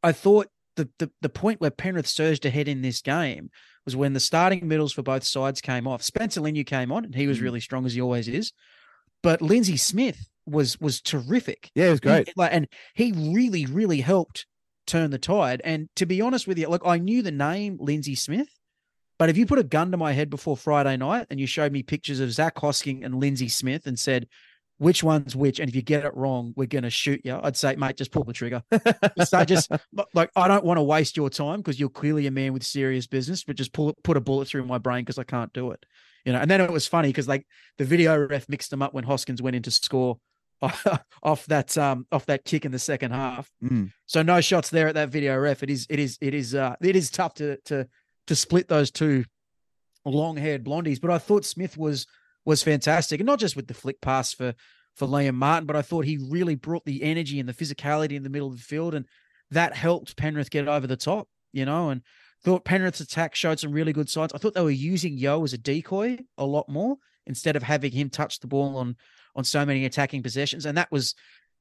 I 0.03 0.13
thought 0.13 0.49
the 0.77 0.89
the, 0.99 1.11
the 1.23 1.29
point 1.29 1.61
where 1.61 1.71
Penrith 1.71 2.07
surged 2.07 2.45
ahead 2.47 2.69
in 2.69 2.83
this 2.83 3.03
game 3.03 3.51
was 3.85 3.97
when 3.97 4.13
the 4.13 4.21
starting 4.21 4.67
middles 4.69 4.93
for 4.93 5.03
both 5.03 5.25
sides 5.25 5.61
came 5.61 5.87
off. 5.87 6.03
Spencer 6.03 6.41
Leniu 6.41 6.65
came 6.67 6.91
on 6.93 7.05
and 7.05 7.15
he 7.15 7.27
was 7.27 7.39
Mm. 7.39 7.43
really 7.43 7.61
strong 7.61 7.87
as 7.87 7.95
he 7.95 8.01
always 8.01 8.29
is. 8.29 8.53
But 9.23 9.43
Lindsay 9.43 9.77
Smith 9.77 10.29
was 10.47 10.79
was 10.81 11.01
terrific. 11.01 11.71
Yeah, 11.75 11.87
it 11.87 11.91
was 11.91 12.01
great. 12.01 12.33
like, 12.37 12.53
and 12.53 12.69
he 12.95 13.13
really, 13.13 13.67
really 13.67 14.01
helped 14.01 14.47
turn 14.87 15.11
the 15.11 15.19
tide. 15.19 15.61
And 15.65 15.89
to 15.97 16.07
be 16.07 16.21
honest 16.21 16.47
with 16.47 16.59
you, 16.59 16.69
look, 16.69 16.83
I 16.85 16.99
knew 16.99 17.23
the 17.23 17.33
name 17.33 17.77
Lindsay 17.81 18.15
Smith, 18.15 18.49
but 19.19 19.29
if 19.29 19.37
you 19.37 19.47
put 19.47 19.59
a 19.59 19.65
gun 19.65 19.91
to 19.91 19.97
my 19.97 20.13
head 20.13 20.31
before 20.31 20.57
Friday 20.57 20.97
night 20.97 21.27
and 21.31 21.41
you 21.41 21.47
showed 21.47 21.73
me 21.73 21.83
pictures 21.83 22.21
of 22.21 22.33
Zach 22.33 22.55
Hosking 22.57 23.05
and 23.05 23.17
Lindsay 23.19 23.49
Smith 23.49 23.87
and 23.87 23.99
said, 23.99 24.29
which 24.79 25.03
one's 25.03 25.35
which, 25.35 25.59
and 25.59 25.69
if 25.69 25.75
you 25.75 25.83
get 25.83 26.05
it 26.05 26.15
wrong, 26.15 26.53
we're 26.57 26.67
gonna 26.67 26.91
shoot 26.91 27.21
you. 27.25 27.39
I'd 27.43 27.57
say, 27.57 27.77
mate, 27.77 27.97
just 27.97 28.13
pull 28.13 28.25
the 28.25 28.33
trigger. 28.33 28.63
so 29.25 29.45
just 29.45 29.71
like 30.15 30.31
I 30.37 30.49
don't 30.49 30.65
want 30.65 30.79
to 30.79 30.83
waste 30.83 31.17
your 31.17 31.31
time 31.31 31.61
because 31.61 31.81
you're 31.81 31.89
clearly 31.89 32.27
a 32.27 32.31
man 32.31 32.53
with 32.53 32.63
serious 32.63 33.07
business, 33.07 33.45
but 33.45 33.57
just 33.57 33.73
pull 33.73 33.95
put 34.05 34.17
a 34.17 34.21
bullet 34.21 34.49
through 34.49 34.65
my 34.65 34.79
brain 34.79 35.03
because 35.03 35.19
I 35.19 35.25
can't 35.25 35.53
do 35.53 35.71
it. 35.71 35.85
You 36.25 36.33
know, 36.33 36.41
and 36.41 36.51
then 36.51 36.61
it 36.61 36.71
was 36.71 36.87
funny 36.87 37.09
because 37.09 37.29
like 37.29 37.47
the 37.79 37.85
video 37.85 38.19
ref 38.19 38.49
mixed 38.49 38.71
them 38.71 38.83
up 38.83 38.93
when 38.93 39.05
Hoskins 39.05 39.41
went 39.41 39.57
in 39.57 39.63
to 39.63 39.71
score 39.71 40.19
off 41.23 41.47
that 41.47 41.77
um 41.79 42.07
off 42.13 42.27
that 42.27 42.45
kick 42.45 42.65
in 42.65 42.73
the 42.73 42.79
second 42.79 43.13
half. 43.13 43.51
Mm. 43.63 43.93
So 44.07 44.23
no 44.23 44.41
shots 44.41 44.71
there 44.71 44.89
at 44.89 44.95
that 44.95 45.09
video 45.09 45.37
ref. 45.39 45.63
It 45.63 45.71
is 45.71 45.87
it 45.89 45.99
is 45.99 46.19
it 46.21 46.35
is 46.35 46.55
uh 46.55 46.77
it 46.83 46.97
is 46.97 47.11
tough 47.11 47.35
to 47.35 47.57
to 47.67 47.89
to 48.27 48.37
split 48.37 48.69
those 48.69 48.91
two 48.91 49.25
long 50.05 50.37
haired 50.37 50.65
blondies. 50.65 51.01
But 51.01 51.11
I 51.11 51.19
thought 51.19 51.45
Smith 51.45 51.77
was 51.77 52.07
was 52.47 52.63
fantastic, 52.63 53.21
and 53.21 53.27
not 53.27 53.41
just 53.41 53.57
with 53.57 53.67
the 53.67 53.75
flick 53.75 54.01
pass 54.01 54.33
for 54.33 54.55
for 54.95 55.07
Liam 55.07 55.35
Martin, 55.35 55.67
but 55.67 55.77
I 55.77 55.83
thought 55.83 56.07
he 56.07 56.17
really 56.31 56.55
brought 56.55 56.87
the 56.87 57.03
energy 57.03 57.39
and 57.39 57.47
the 57.47 57.53
physicality 57.53 58.13
in 58.13 58.23
the 58.23 58.31
middle 58.31 58.49
of 58.49 58.57
the 58.57 58.63
field, 58.63 58.95
and 58.95 59.05
that 59.51 59.77
helped 59.77 60.17
Penrith 60.17 60.51
get 60.51 60.69
over 60.69 60.87
the 60.87 60.97
top. 60.97 61.29
You 61.53 61.67
know, 61.67 61.91
and 61.91 62.03
thought 62.43 62.65
Penrith's 62.65 63.01
attack 63.01 63.35
showed 63.35 63.59
some 63.59 63.73
really 63.73 63.93
good 63.93 64.09
signs. 64.09 64.33
I 64.33 64.39
thought 64.39 64.55
they 64.55 64.63
were 64.63 64.71
using 64.71 65.19
Yeo 65.19 65.43
as 65.43 65.53
a 65.53 65.59
decoy 65.59 66.19
a 66.39 66.47
lot 66.47 66.69
more 66.69 66.97
instead 67.27 67.57
of 67.57 67.63
having 67.63 67.93
him 67.93 68.09
touch 68.09 68.41
the 68.41 68.47
ball 68.47 68.77
on 68.77 68.97
on 69.35 69.45
so 69.45 69.67
many 69.67 69.85
attacking 69.85 70.23
possessions, 70.23 70.65
and 70.65 70.79
that 70.79 70.91
was 70.91 71.15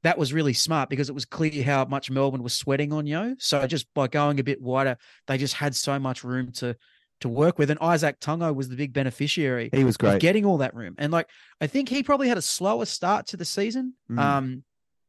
that 0.04 0.18
was 0.20 0.34
really 0.34 0.54
smart 0.54 0.90
because 0.90 1.10
it 1.10 1.16
was 1.16 1.26
clear 1.26 1.64
how 1.64 1.84
much 1.86 2.12
Melbourne 2.12 2.44
was 2.44 2.54
sweating 2.54 2.94
on 2.94 3.08
Yeo. 3.08 3.36
So 3.40 3.66
just 3.66 3.92
by 3.96 4.08
going 4.08 4.40
a 4.40 4.44
bit 4.44 4.62
wider, 4.62 4.98
they 5.26 5.40
just 5.40 5.56
had 5.56 5.76
so 5.76 5.98
much 5.98 6.24
room 6.24 6.52
to 6.54 6.76
to 7.22 7.30
work 7.30 7.58
with. 7.58 7.70
And 7.70 7.80
Izack 7.80 8.20
Tago 8.20 8.54
was 8.54 8.70
the 8.70 8.76
big 8.76 8.94
beneficiary. 8.94 9.70
He 9.74 9.84
was 9.84 9.98
great. 9.98 10.20
getting 10.20 10.46
all 10.46 10.58
that 10.60 10.76
room. 10.76 10.96
And 10.98 11.12
like 11.12 11.30
I 11.62 11.68
think 11.68 11.90
he 11.90 12.04
probably 12.04 12.28
had 12.28 12.38
a 12.38 12.42
slower 12.42 12.86
start 12.86 13.28
to 13.28 13.38
the 13.38 13.46
season. 13.46 13.94
Mm. 14.10 14.20
Um, 14.20 14.64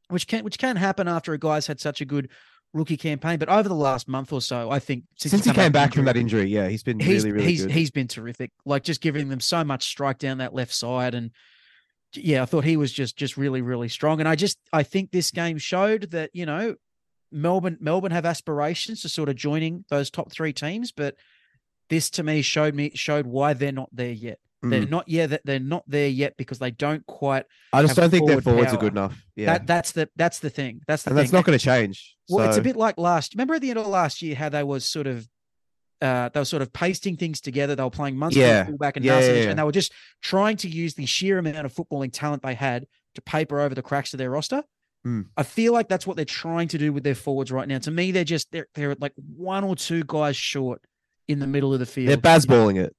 which 0.09 0.27
can 0.29 0.45
which 0.45 0.59
can 0.59 0.77
happen 0.77 1.09
after 1.09 1.33
a 1.33 1.39
guy's 1.39 1.67
had 1.67 1.81
such 1.81 2.01
a 2.01 2.05
good 2.05 2.31
rookie 2.73 2.97
campaign. 2.97 3.39
But 3.39 3.49
over 3.49 3.69
the 3.69 3.75
last 3.75 4.07
month 4.07 4.33
or 4.33 4.41
so, 4.41 4.71
I 4.71 4.79
think 4.79 5.05
since, 5.17 5.33
since 5.33 5.45
he 5.45 5.53
came 5.53 5.73
back 5.73 5.95
from 5.95 6.05
that 6.05 6.17
injury, 6.17 6.49
yeah, 6.49 6.69
he's 6.69 6.85
been 6.85 7.01
he's, 7.01 7.25
really, 7.25 7.33
really 7.33 7.51
he's 7.51 7.63
good. 7.63 7.73
he's 7.73 7.91
been 7.91 8.09
terrific. 8.09 8.53
Like 8.65 8.85
just 8.85 9.01
giving 9.01 9.29
them 9.29 9.41
so 9.41 9.65
much 9.65 9.85
strike 9.85 10.19
down 10.19 10.39
that 10.39 10.55
left 10.55 10.73
side 10.73 11.15
and 11.15 11.33
yeah, 12.15 12.43
I 12.43 12.47
thought 12.47 12.65
he 12.65 12.77
was 12.77 12.93
just 12.93 13.17
just 13.17 13.37
really 13.37 13.63
really 13.63 13.89
strong, 13.89 14.21
and 14.21 14.29
I 14.29 14.37
just 14.37 14.59
I 14.73 14.83
think 14.83 15.11
this 15.11 15.31
game 15.31 15.59
showed 15.59 16.11
that 16.13 16.31
you 16.33 16.47
know 16.47 16.77
Melbourne 17.33 17.79
Melbourne 17.81 18.13
have 18.13 18.27
aspirations 18.27 19.03
to 19.03 19.09
sort 19.09 19.29
of 19.29 19.37
joining 19.37 19.85
those 19.89 20.11
top 20.11 20.31
three 20.31 20.53
teams, 20.53 20.93
but 20.93 21.17
this 21.89 22.11
to 22.11 22.23
me 22.23 22.43
showed 22.43 22.75
me 22.75 22.91
showed 22.95 23.27
why 23.27 23.53
they're 23.55 23.73
not 23.73 23.89
there 23.93 24.13
yet. 24.13 24.39
They're 24.63 24.83
Mm. 24.83 24.91
not 24.91 25.09
yeah 25.09 25.27
that 25.29 25.43
they're 25.45 25.61
not 25.61 25.85
there 25.87 26.09
yet 26.09 26.37
because 26.37 26.59
they 26.59 26.71
don't 26.73 27.07
quite. 27.07 27.45
I 27.73 27.83
just 27.83 27.95
don't 27.95 28.11
think 28.11 28.27
their 28.27 28.41
forward 28.41 28.57
forwards 28.65 28.73
are 28.75 28.79
good 28.81 28.93
enough. 28.95 29.23
Yeah, 29.37 29.47
That 29.59 29.67
that's 29.67 29.93
the 29.93 30.09
that's 30.17 30.39
the 30.41 30.51
thing. 30.51 30.81
That's 30.89 31.03
the 31.05 31.11
and 31.11 31.17
thing. 31.17 31.23
that's 31.25 31.33
not 31.33 31.45
going 31.45 31.57
to 31.59 31.65
change. 31.65 32.17
Well, 32.29 32.49
it's 32.49 32.57
a 32.57 32.63
bit 32.63 32.75
like 32.75 32.99
last. 32.99 33.35
Remember 33.35 33.55
at 33.55 33.61
the 33.61 33.71
end 33.71 33.79
of 33.79 33.87
last 33.87 34.23
year 34.23 34.35
how 34.35 34.49
they 34.49 34.65
was 34.65 34.85
sort 34.85 35.07
of, 35.07 35.29
uh, 36.03 36.31
they 36.31 36.41
were 36.41 36.45
sort 36.45 36.63
of 36.63 36.73
pasting 36.73 37.17
things 37.17 37.41
together. 37.41 37.77
They 37.77 37.83
were 37.83 37.91
playing 37.91 38.17
months 38.17 38.37
Yeah. 38.37 38.65
fullback 38.65 38.97
and 38.97 39.05
Yeah, 39.05 39.21
yeah, 39.21 39.27
Narcissist, 39.29 39.45
yeah. 39.45 39.51
and 39.51 39.59
they 39.59 39.63
were 39.63 39.73
just 39.73 39.93
trying 40.23 40.57
to 40.59 40.69
use 40.69 40.95
the 40.95 41.07
sheer 41.07 41.39
amount 41.39 41.59
of 41.65 41.73
footballing 41.73 42.11
talent 42.13 42.43
they 42.43 42.55
had 42.55 42.87
to 43.15 43.21
paper 43.23 43.61
over 43.61 43.75
the 43.75 43.83
cracks 43.83 44.13
of 44.15 44.19
their 44.19 44.31
roster. 44.31 44.65
Hmm. 45.05 45.23
I 45.37 45.45
feel 45.45 45.73
like 45.73 45.89
that's 45.89 46.07
what 46.07 46.17
they're 46.17 46.25
trying 46.25 46.67
to 46.69 46.79
do 46.79 46.93
with 46.93 47.05
their 47.05 47.15
forwards 47.15 47.53
right 47.53 47.69
now. 47.69 47.79
To 47.79 47.91
me, 47.93 48.11
they're 48.11 48.25
just 48.25 48.51
they're 48.51 48.67
they're 48.75 48.97
like 48.99 49.13
one 49.37 49.63
or 49.63 49.77
two 49.77 50.03
guys 50.05 50.35
short 50.37 50.83
in 51.29 51.39
the 51.39 51.47
middle 51.47 51.73
of 51.73 51.81
the 51.81 51.87
field. 51.87 52.09
They're 52.09 52.17
basballing 52.17 52.77
it, 52.83 52.95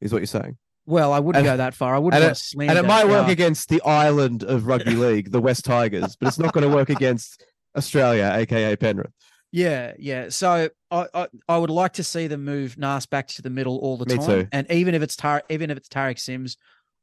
is 0.00 0.12
what 0.12 0.18
you're 0.18 0.26
saying. 0.26 0.56
Well, 0.86 1.12
I 1.12 1.18
wouldn't 1.18 1.44
And- 1.46 1.52
go 1.52 1.56
that 1.58 1.74
far. 1.74 1.94
I 1.94 1.98
wouldn't 1.98 2.22
and 2.22 2.36
slam. 2.36 2.70
and 2.70 2.78
it 2.78 2.86
might 2.86 3.06
work 3.08 3.28
against 3.28 3.68
the 3.68 3.82
island 3.82 4.42
of 4.42 4.66
rugby 4.66 4.94
league, 5.06 5.30
the 5.32 5.40
West 5.40 5.64
Tigers, 5.64 6.16
but 6.16 6.28
it's 6.28 6.38
not 6.38 6.52
going 6.54 6.68
to 6.68 6.74
work 6.74 6.88
against 6.88 7.44
Australia, 7.76 8.32
aka 8.34 8.74
Penrith. 8.76 9.12
Yeah, 9.52 9.92
yeah. 9.98 10.28
So 10.30 10.68
I, 10.90 11.06
I 11.14 11.28
I 11.48 11.56
would 11.58 11.70
like 11.70 11.94
to 11.94 12.04
see 12.04 12.26
them 12.26 12.44
move 12.44 12.76
Nas 12.78 13.06
back 13.06 13.28
to 13.28 13.42
the 13.42 13.50
middle 13.50 13.78
all 13.78 13.96
the 13.96 14.06
Me 14.06 14.16
time, 14.16 14.26
too. 14.26 14.48
and 14.52 14.70
even 14.70 14.94
if 14.94 15.02
it's 15.02 15.16
Tar- 15.16 15.42
even 15.48 15.70
if 15.70 15.76
it's 15.78 15.88
Tariq 15.88 16.18
Sims 16.18 16.56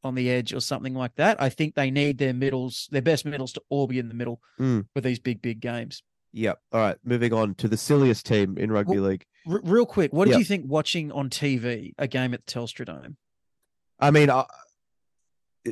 on 0.03 0.13
the 0.15 0.30
edge 0.30 0.53
or 0.53 0.59
something 0.59 0.93
like 0.93 1.15
that, 1.15 1.41
I 1.41 1.49
think 1.49 1.73
they 1.73 1.89
need 1.89 2.17
their 2.19 2.34
middles, 2.34 2.88
their 2.91 3.01
best 3.01 3.26
middles, 3.26 3.53
to 3.53 3.61
all 3.69 3.88
be 3.88 3.97
in 3.99 4.07
the 4.09 4.13
middle 4.13 4.41
Mm. 4.59 4.86
for 4.93 5.01
these 5.01 5.17
big 5.19 5.41
big 5.41 5.59
games. 5.59 6.03
Yep. 6.38 6.59
All 6.73 6.81
right. 6.81 6.97
Moving 7.05 7.31
on 7.33 7.55
to 7.55 7.67
the 7.69 7.77
silliest 7.77 8.25
team 8.25 8.57
in 8.57 8.69
rugby 8.71 8.99
league. 8.99 9.23
R- 9.49 9.61
real 9.63 9.86
quick, 9.86 10.11
what 10.11 10.25
did 10.25 10.31
Yep. 10.31 10.39
you 10.39 10.45
think 10.45 10.65
watching 10.67 11.11
on 11.13 11.29
TV 11.29 11.93
a 11.97 12.07
game 12.07 12.33
at 12.33 12.45
the 12.45 12.51
Telstra 12.51 12.86
Dome? 12.86 13.15
I 13.99 14.11
mean, 14.11 14.29
I, 14.29 14.43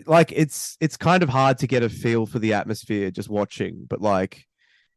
like 0.06 0.32
it's 0.32 0.78
it's 0.80 0.96
kind 0.98 1.22
of 1.22 1.30
hard 1.30 1.58
to 1.60 1.68
get 1.68 1.84
a 1.84 1.90
feel 1.90 2.26
for 2.26 2.40
the 2.40 2.54
atmosphere 2.54 3.12
just 3.12 3.30
watching, 3.30 3.86
but 3.90 4.02
like 4.02 4.46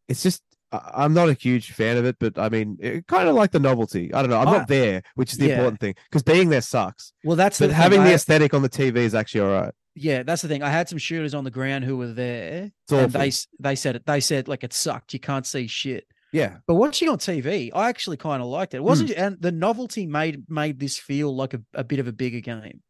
it's 0.09 0.23
just 0.23 0.43
I'm 0.73 1.13
not 1.15 1.29
a 1.29 1.33
huge 1.35 1.73
fan 1.73 1.97
of 1.97 2.05
it, 2.05 2.17
but 2.21 2.39
I 2.39 2.49
mean, 2.49 2.77
it, 2.81 3.07
kind 3.09 3.29
of 3.29 3.35
like 3.35 3.51
the 3.51 3.59
novelty. 3.61 4.13
I 4.15 4.21
don't 4.23 4.31
know. 4.31 4.39
I'm 4.39 4.45
not 4.47 4.63
ah, 4.63 4.67
there, 4.69 5.03
which 5.17 5.33
is 5.33 5.39
the 5.39 5.47
Yeah. 5.49 5.55
important 5.55 5.81
thing, 5.81 5.95
because 6.11 6.23
being 6.23 6.49
there 6.49 6.61
sucks. 6.61 7.13
Well, 7.25 7.37
that's 7.37 7.59
But 7.59 7.67
the 7.69 7.73
thing. 7.73 7.83
having 7.83 8.05
the 8.05 8.11
I- 8.11 8.15
aesthetic 8.15 8.55
on 8.55 8.63
the 8.63 8.69
TV 8.69 8.99
is 8.99 9.15
actually 9.15 9.41
all 9.43 9.53
right. 9.53 9.75
Yeah, 9.97 10.23
that's 10.23 10.43
the 10.43 10.49
thing. 10.49 10.63
I 10.63 10.69
had 10.71 10.89
some 10.89 10.99
shooters 10.99 11.35
on 11.35 11.43
the 11.45 11.51
ground 11.51 11.85
who 11.85 11.97
were 11.97 12.13
there, 12.13 12.71
It's 12.85 12.93
and 12.93 13.07
awful. 13.07 13.21
they 13.21 13.33
they 13.59 13.75
said 13.75 13.97
it. 13.97 14.07
They 14.07 14.21
said 14.21 14.47
like 14.47 14.63
it 14.63 14.73
sucked. 14.73 15.13
You 15.15 15.21
can't 15.21 15.47
see 15.47 15.67
shit. 15.67 16.07
Yeah. 16.33 16.59
But 16.67 16.75
watching 16.75 17.09
on 17.09 17.19
TV, 17.19 17.71
I 17.75 17.89
actually 17.89 18.19
kind 18.19 18.43
of 18.43 18.49
liked 18.49 18.75
it. 18.75 18.79
It 18.79 18.85
wasn't, 18.85 19.11
hmm. 19.15 19.19
and 19.21 19.41
the 19.41 19.53
novelty 19.53 20.07
made 20.07 20.45
made 20.51 20.79
this 20.79 20.99
feel 20.99 21.35
like 21.35 21.55
a, 21.55 21.63
a 21.75 21.83
bit 21.85 21.99
of 21.99 22.09
a 22.09 22.13
bigger 22.13 22.41
game. 22.41 22.83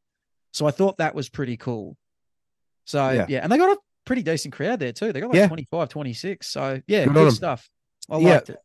So 0.52 0.66
I 0.66 0.70
thought 0.72 0.98
that 0.98 1.14
was 1.14 1.28
pretty 1.28 1.56
cool. 1.56 1.96
So 2.84 3.10
Yeah. 3.10 3.26
yeah, 3.28 3.40
and 3.42 3.52
they 3.52 3.58
got 3.58 3.76
a 3.76 3.80
pretty 4.04 4.22
decent 4.22 4.54
crowd 4.54 4.80
there 4.80 4.92
too. 4.92 5.12
They 5.12 5.20
got 5.20 5.28
like 5.30 5.36
Yeah. 5.36 5.48
25, 5.48 5.88
26. 5.88 6.46
So 6.48 6.80
yeah, 6.86 7.04
Good 7.04 7.14
good 7.14 7.32
stuff. 7.32 7.68
I 8.10 8.18
Yeah. 8.18 8.28
liked 8.34 8.50
it. 8.50 8.58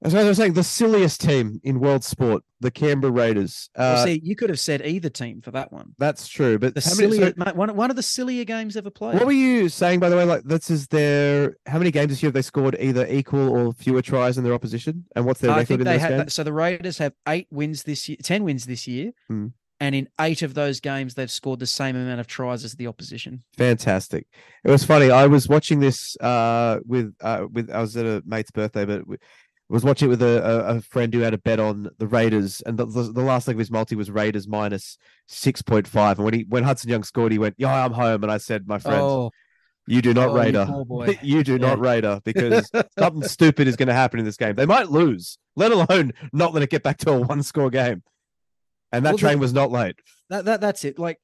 As 0.00 0.14
I 0.14 0.22
was 0.22 0.36
saying, 0.36 0.52
the 0.52 0.62
silliest 0.62 1.20
team 1.20 1.60
in 1.64 1.80
world 1.80 2.04
sport, 2.04 2.44
the 2.60 2.70
Canberra 2.70 3.12
Raiders. 3.12 3.68
Uh, 3.74 3.94
well, 3.96 4.04
see, 4.06 4.20
you 4.22 4.36
could 4.36 4.48
have 4.48 4.60
said 4.60 4.80
either 4.86 5.08
team 5.08 5.40
for 5.40 5.50
that 5.50 5.72
one. 5.72 5.92
that's 5.98 6.28
true, 6.28 6.56
but 6.56 6.74
The 6.76 6.80
how 6.80 6.94
many- 6.94 7.16
so 7.18 7.32
mate, 7.36 7.56
one, 7.56 7.74
one 7.74 7.90
of 7.90 7.96
the 7.96 8.02
sillier 8.04 8.44
games 8.44 8.76
ever 8.76 8.90
played. 8.90 9.14
what 9.14 9.26
were 9.26 9.32
you 9.32 9.68
saying, 9.68 9.98
by 9.98 10.08
the 10.08 10.16
way? 10.16 10.24
Like, 10.24 10.44
this 10.44 10.70
is 10.70 10.86
their 10.86 11.56
how 11.66 11.78
many 11.78 11.90
games 11.90 12.10
this 12.10 12.22
year 12.22 12.28
have 12.28 12.34
they 12.34 12.42
scored 12.42 12.76
either 12.78 13.06
equal 13.08 13.48
or 13.48 13.72
fewer 13.72 14.00
tries 14.00 14.36
than 14.36 14.44
their 14.44 14.54
opposition? 14.54 15.04
And 15.16 15.24
what's 15.24 15.40
their 15.40 15.50
I 15.50 15.54
record 15.58 15.66
think 15.68 15.80
in 15.80 15.84
those 15.86 16.00
had 16.00 16.10
games? 16.16 16.32
so 16.34 16.44
the 16.44 16.52
Raiders 16.52 16.98
have 16.98 17.14
eight 17.26 17.48
wins 17.50 17.82
this 17.82 18.08
year, 18.08 18.18
ten 18.22 18.44
wins 18.44 18.66
this 18.66 18.86
year, 18.86 19.10
Hmm. 19.26 19.48
and 19.80 19.96
in 19.96 20.08
eight 20.20 20.42
of 20.42 20.54
those 20.54 20.78
games 20.78 21.14
they've 21.14 21.28
scored 21.30 21.58
the 21.58 21.66
same 21.66 21.96
amount 21.96 22.20
of 22.20 22.28
tries 22.28 22.64
as 22.64 22.74
the 22.74 22.86
opposition. 22.86 23.42
Fantastic. 23.56 24.28
It 24.64 24.70
was 24.70 24.84
funny. 24.84 25.10
I 25.10 25.26
was 25.26 25.48
watching 25.48 25.80
this 25.80 26.16
uh 26.20 26.78
with 26.86 27.14
uh 27.20 27.46
with 27.50 27.68
I 27.68 27.80
was 27.80 27.96
at 27.96 28.06
a 28.06 28.22
mate's 28.24 28.52
birthday, 28.52 28.84
but 28.84 29.04
we, 29.08 29.16
was 29.68 29.84
watching 29.84 30.06
it 30.08 30.10
with 30.10 30.22
a, 30.22 30.76
a, 30.76 30.80
friend 30.80 31.12
who 31.12 31.20
had 31.20 31.34
a 31.34 31.38
bet 31.38 31.60
on 31.60 31.90
the 31.98 32.06
Raiders, 32.06 32.62
and 32.62 32.78
the, 32.78 32.86
the, 32.86 33.02
the 33.12 33.20
last 33.22 33.46
leg 33.46 33.56
of 33.56 33.58
his 33.58 33.70
multi 33.70 33.96
was 33.96 34.10
Raiders 34.10 34.48
minus 34.48 34.96
six 35.26 35.60
point 35.60 35.86
five. 35.86 36.18
And 36.18 36.24
when 36.24 36.34
he 36.34 36.46
when 36.48 36.64
Hudson 36.64 36.90
Young 36.90 37.02
scored, 37.02 37.32
he 37.32 37.38
went, 37.38 37.54
"Yeah, 37.58 37.84
I'm 37.84 37.92
home." 37.92 38.22
And 38.22 38.32
I 38.32 38.38
said, 38.38 38.66
"My 38.66 38.78
friend, 38.78 39.00
Oh, 39.00 39.30
you 39.86 40.00
do 40.00 40.14
not 40.14 40.30
oh, 40.30 40.34
you 40.34 40.40
Raider. 40.40 40.66
boy. 40.86 41.18
you 41.22 41.44
do 41.44 41.58
not 41.58 41.78
Yeah. 41.78 41.90
Raider 41.90 42.20
because 42.24 42.70
something 42.98 43.28
stupid 43.28 43.68
is 43.68 43.76
going 43.76 43.88
to 43.88 43.94
happen 43.94 44.18
in 44.18 44.24
this 44.24 44.36
game. 44.36 44.54
They 44.54 44.66
might 44.66 44.90
lose, 44.90 45.38
let 45.54 45.70
alone 45.70 46.12
not 46.32 46.54
let 46.54 46.62
it 46.62 46.70
get 46.70 46.82
back 46.82 46.98
to 46.98 47.10
a 47.12 47.20
one 47.20 47.42
score 47.42 47.70
game." 47.70 48.02
And 48.90 49.04
that 49.04 49.10
Well, 49.10 49.16
the- 49.18 49.20
train 49.20 49.38
was 49.38 49.52
not 49.52 49.70
late. 49.70 49.96
that, 50.30 50.46
that 50.46 50.60
that's 50.62 50.84
it. 50.84 50.98
Like 50.98 51.18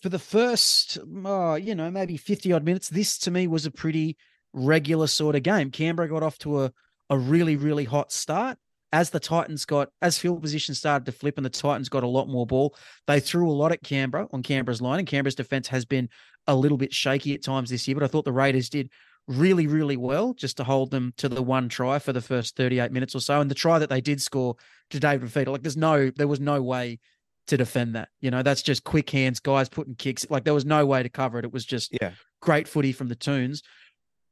for 0.00 0.08
the 0.08 0.18
first, 0.18 0.98
oh, 1.24 1.54
you 1.54 1.76
know, 1.76 1.92
maybe 1.92 2.16
fifty 2.16 2.52
odd 2.52 2.64
minutes, 2.64 2.88
this 2.88 3.18
to 3.18 3.30
me 3.30 3.46
was 3.46 3.66
a 3.66 3.70
pretty 3.70 4.16
regular 4.52 5.06
sort 5.06 5.36
of 5.36 5.44
game. 5.44 5.70
Canberra 5.70 6.08
got 6.08 6.24
off 6.24 6.38
to 6.38 6.64
a 6.64 6.72
a 7.12 7.18
really 7.18 7.56
really 7.56 7.84
hot 7.84 8.10
start. 8.12 8.58
As 8.94 9.08
the 9.08 9.20
Titans 9.20 9.64
got, 9.64 9.88
as 10.02 10.18
field 10.18 10.42
position 10.42 10.74
started 10.74 11.06
to 11.06 11.12
flip 11.12 11.38
and 11.38 11.46
the 11.46 11.50
Titans 11.50 11.88
got 11.88 12.02
a 12.02 12.06
lot 12.08 12.28
more 12.28 12.46
ball, 12.46 12.76
they 13.06 13.20
threw 13.20 13.48
a 13.48 13.58
lot 13.62 13.72
at 13.72 13.82
Canberra 13.82 14.28
on 14.32 14.42
Canberra's 14.42 14.82
line, 14.82 14.98
and 14.98 15.08
Canberra's 15.08 15.34
defense 15.34 15.68
has 15.68 15.86
been 15.86 16.10
a 16.46 16.54
little 16.54 16.76
bit 16.76 16.92
shaky 16.92 17.32
at 17.32 17.42
times 17.42 17.70
this 17.70 17.88
year. 17.88 17.94
But 17.94 18.04
I 18.04 18.08
thought 18.08 18.26
the 18.26 18.32
Raiders 18.32 18.68
did 18.68 18.90
really, 19.26 19.66
really 19.66 19.96
well 19.96 20.34
just 20.34 20.58
to 20.58 20.64
hold 20.64 20.90
them 20.90 21.14
to 21.16 21.28
the 21.30 21.42
one 21.42 21.70
try 21.70 21.98
for 22.00 22.12
the 22.12 22.20
first 22.20 22.54
38 22.56 22.92
minutes 22.92 23.14
or 23.14 23.20
so. 23.20 23.40
And 23.40 23.50
the 23.50 23.54
try 23.54 23.78
that 23.78 23.88
they 23.88 24.02
did 24.02 24.20
score 24.20 24.56
to 24.90 25.00
David 25.00 25.30
Fifita, 25.30 25.48
like 25.48 25.62
there's 25.62 25.76
no, 25.76 26.10
there 26.10 26.28
was 26.28 26.40
no 26.40 26.60
way 26.60 26.98
to 27.46 27.56
defend 27.56 27.94
that. 27.94 28.08
You 28.20 28.30
know, 28.30 28.42
that's 28.42 28.60
just 28.62 28.84
quick 28.84 29.08
hands, 29.08 29.40
guys 29.40 29.70
putting 29.70 29.94
kicks. 29.94 30.26
Like 30.28 30.44
there 30.44 30.52
was 30.52 30.66
no 30.66 30.84
way 30.84 31.02
to 31.02 31.08
cover 31.08 31.38
it. 31.38 31.46
It 31.46 31.52
was 31.52 31.64
just 31.64 31.96
Yeah. 31.98 32.12
great 32.42 32.68
footy 32.68 32.92
from 32.92 33.08
the 33.08 33.14
Toons. 33.16 33.62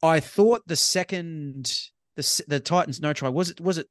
I 0.02 0.20
thought 0.20 0.62
the 0.66 0.76
second 0.76 1.72
the 2.16 2.42
the 2.48 2.60
Titans 2.60 3.00
no 3.00 3.12
try 3.12 3.28
was 3.28 3.50
it 3.50 3.60
was 3.60 3.78
it 3.78 3.86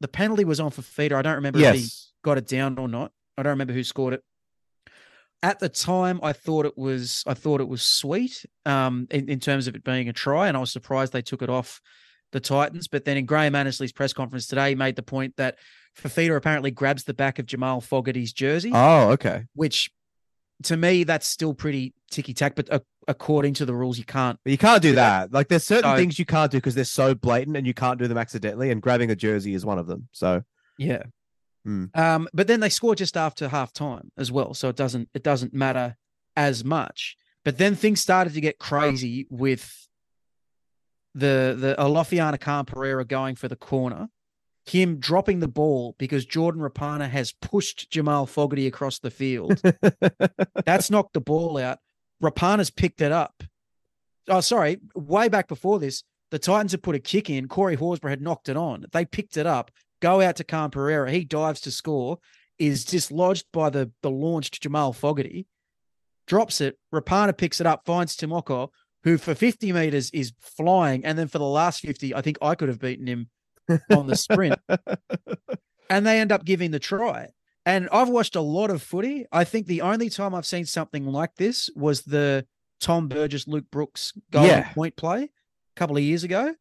the 0.00 0.08
penalty 0.08 0.44
was 0.44 0.60
on 0.60 0.70
for 0.70 0.82
Fifita. 0.82 1.12
I 1.14 1.22
don't 1.22 1.36
remember 1.36 1.58
if 1.58 1.74
he 1.74 1.88
got 2.22 2.38
it 2.38 2.46
down 2.46 2.78
or 2.78 2.88
not. 2.88 3.12
I 3.38 3.42
don't 3.42 3.50
remember 3.50 3.72
who 3.72 3.82
scored 3.84 4.14
it. 4.14 4.22
At 5.42 5.58
the 5.58 5.68
time, 5.68 6.18
I 6.22 6.32
thought 6.32 6.66
it 6.66 6.76
was 6.76 7.22
I 7.26 7.34
thought 7.34 7.60
it 7.60 7.68
was 7.68 7.82
sweet 7.82 8.44
um, 8.64 9.06
in, 9.10 9.28
in 9.28 9.38
terms 9.38 9.66
of 9.68 9.76
it 9.76 9.84
being 9.84 10.08
a 10.08 10.12
try, 10.12 10.48
and 10.48 10.56
I 10.56 10.60
was 10.60 10.72
surprised 10.72 11.12
they 11.12 11.22
took 11.22 11.42
it 11.42 11.50
off 11.50 11.80
the 12.32 12.40
Titans. 12.40 12.88
But 12.88 13.04
then 13.04 13.16
in 13.16 13.26
Graham 13.26 13.54
Annesley's 13.54 13.92
press 13.92 14.12
conference 14.12 14.46
today, 14.46 14.70
he 14.70 14.74
made 14.74 14.96
the 14.96 15.02
point 15.02 15.36
that 15.36 15.58
Fifita 15.98 16.34
apparently 16.36 16.70
grabs 16.70 17.04
the 17.04 17.14
back 17.14 17.38
of 17.38 17.46
Jamal 17.46 17.80
Fogarty's 17.80 18.32
jersey, 18.32 18.70
Oh, 18.74 19.10
okay. 19.10 19.44
which 19.54 19.90
to 20.64 20.76
me 20.76 21.04
that's 21.04 21.28
still 21.28 21.52
pretty 21.54 21.92
ticky 22.10 22.32
tack. 22.34 22.54
But 22.56 22.72
uh, 22.72 22.80
according 23.08 23.54
to 23.54 23.64
the 23.64 23.74
rules, 23.74 23.98
you 23.98 24.04
can't. 24.04 24.38
You 24.44 24.58
can't 24.58 24.82
do 24.82 24.94
that. 24.96 25.32
Like 25.32 25.48
there's 25.48 25.64
certain 25.64 25.90
So- 25.92 25.96
things 25.96 26.18
you 26.18 26.24
can't 26.26 26.50
do 26.50 26.58
because 26.58 26.74
they're 26.74 26.84
so 26.84 27.14
blatant 27.14 27.56
and 27.56 27.66
you 27.66 27.74
can't 27.74 27.98
do 27.98 28.08
them 28.08 28.18
accidentally. 28.18 28.70
And 28.70 28.82
grabbing 28.82 29.10
a 29.10 29.16
jersey 29.16 29.54
is 29.54 29.64
one 29.64 29.78
of 29.78 29.86
them. 29.86 30.08
So 30.12 30.42
Yeah. 30.78 31.02
Hmm. 31.64 31.86
Um, 31.94 32.28
but 32.32 32.46
then 32.46 32.60
they 32.60 32.68
score 32.68 32.94
just 32.94 33.16
after 33.16 33.48
half 33.48 33.72
time 33.72 34.10
as 34.16 34.30
well. 34.30 34.54
So 34.54 34.68
it 34.68 34.76
doesn't 34.76 35.08
it 35.14 35.22
doesn't 35.22 35.52
matter 35.54 35.96
as 36.36 36.64
much. 36.64 37.16
But 37.44 37.58
then 37.58 37.74
things 37.74 38.00
started 38.00 38.34
to 38.34 38.40
get 38.40 38.58
crazy 38.58 39.26
with 39.30 39.88
the 41.14 41.56
the 41.58 41.74
Alofiana 41.78 42.38
Khan 42.40 42.64
Pereira 42.66 43.04
going 43.04 43.36
for 43.36 43.48
the 43.48 43.56
corner. 43.56 44.08
him 44.68 44.98
dropping 44.98 45.38
the 45.38 45.46
ball 45.48 45.94
because 45.96 46.26
Jordan 46.26 46.60
Rapana 46.60 47.08
has 47.08 47.32
pushed 47.32 47.88
Jamal 47.90 48.26
Fogarty 48.26 48.66
across 48.66 48.98
the 48.98 49.10
field. 49.12 49.62
That's 50.66 50.90
knocked 50.90 51.12
the 51.14 51.20
ball 51.20 51.56
out. 51.58 51.78
Rapana's 52.22 52.70
picked 52.70 53.00
it 53.00 53.12
up. 53.12 53.42
Oh, 54.28 54.40
sorry. 54.40 54.78
Way 54.94 55.28
back 55.28 55.48
before 55.48 55.78
this, 55.78 56.02
the 56.30 56.38
Titans 56.38 56.72
had 56.72 56.82
put 56.82 56.96
a 56.96 57.00
kick 57.00 57.30
in. 57.30 57.48
Corey 57.48 57.76
Horsburgh 57.76 58.10
had 58.10 58.22
knocked 58.22 58.48
it 58.48 58.56
on. 58.56 58.84
They 58.92 59.04
picked 59.04 59.36
it 59.36 59.46
up, 59.46 59.70
go 60.00 60.20
out 60.20 60.36
to 60.36 60.44
Khan 60.44 60.70
Pereira. 60.70 61.10
He 61.10 61.24
dives 61.24 61.60
to 61.62 61.70
score, 61.70 62.18
is 62.58 62.84
dislodged 62.84 63.46
by 63.52 63.70
the, 63.70 63.90
the 64.02 64.10
launched 64.10 64.62
Jamal 64.62 64.92
Fogarty, 64.92 65.46
drops 66.26 66.60
it. 66.60 66.78
Rapana 66.92 67.36
picks 67.36 67.60
it 67.60 67.66
up, 67.66 67.82
finds 67.84 68.16
Timoko, 68.16 68.70
who 69.04 69.18
for 69.18 69.34
50 69.34 69.72
meters 69.72 70.10
is 70.10 70.32
flying. 70.40 71.04
And 71.04 71.16
then 71.16 71.28
for 71.28 71.38
the 71.38 71.44
last 71.44 71.80
50, 71.80 72.14
I 72.14 72.22
think 72.22 72.38
I 72.42 72.54
could 72.54 72.68
have 72.68 72.80
beaten 72.80 73.06
him 73.06 73.30
on 73.90 74.06
the 74.06 74.16
sprint. 74.16 74.58
and 75.90 76.06
they 76.06 76.20
end 76.20 76.32
up 76.32 76.44
giving 76.44 76.72
the 76.72 76.80
try. 76.80 77.28
And 77.66 77.88
I've 77.90 78.08
watched 78.08 78.36
a 78.36 78.40
lot 78.40 78.70
of 78.70 78.80
footy. 78.80 79.26
I 79.32 79.42
think 79.44 79.66
the 79.66 79.82
only 79.82 80.08
time 80.08 80.34
I've 80.34 80.46
seen 80.46 80.64
something 80.66 81.04
like 81.04 81.34
this 81.34 81.68
was 81.74 82.02
the 82.02 82.46
Tom 82.80 83.08
Burgess, 83.08 83.48
Luke 83.48 83.64
Brooks 83.72 84.12
goal 84.30 84.46
Yeah. 84.46 84.72
point 84.72 84.94
play 84.96 85.24
a 85.24 85.28
couple 85.74 85.96
of 85.96 86.02
years 86.04 86.22
ago. 86.22 86.54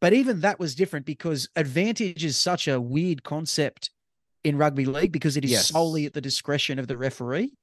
But 0.00 0.12
even 0.12 0.40
that 0.40 0.58
was 0.60 0.74
different 0.74 1.06
because 1.06 1.48
advantage 1.56 2.24
is 2.24 2.36
such 2.36 2.68
a 2.68 2.80
weird 2.80 3.22
concept 3.22 3.90
in 4.44 4.58
rugby 4.58 4.84
league 4.84 5.12
because 5.12 5.36
it 5.36 5.44
is 5.44 5.52
Yes. 5.52 5.68
solely 5.68 6.04
at 6.04 6.12
the 6.12 6.20
discretion 6.20 6.78
of 6.78 6.86
the 6.86 6.98
referee. 6.98 7.54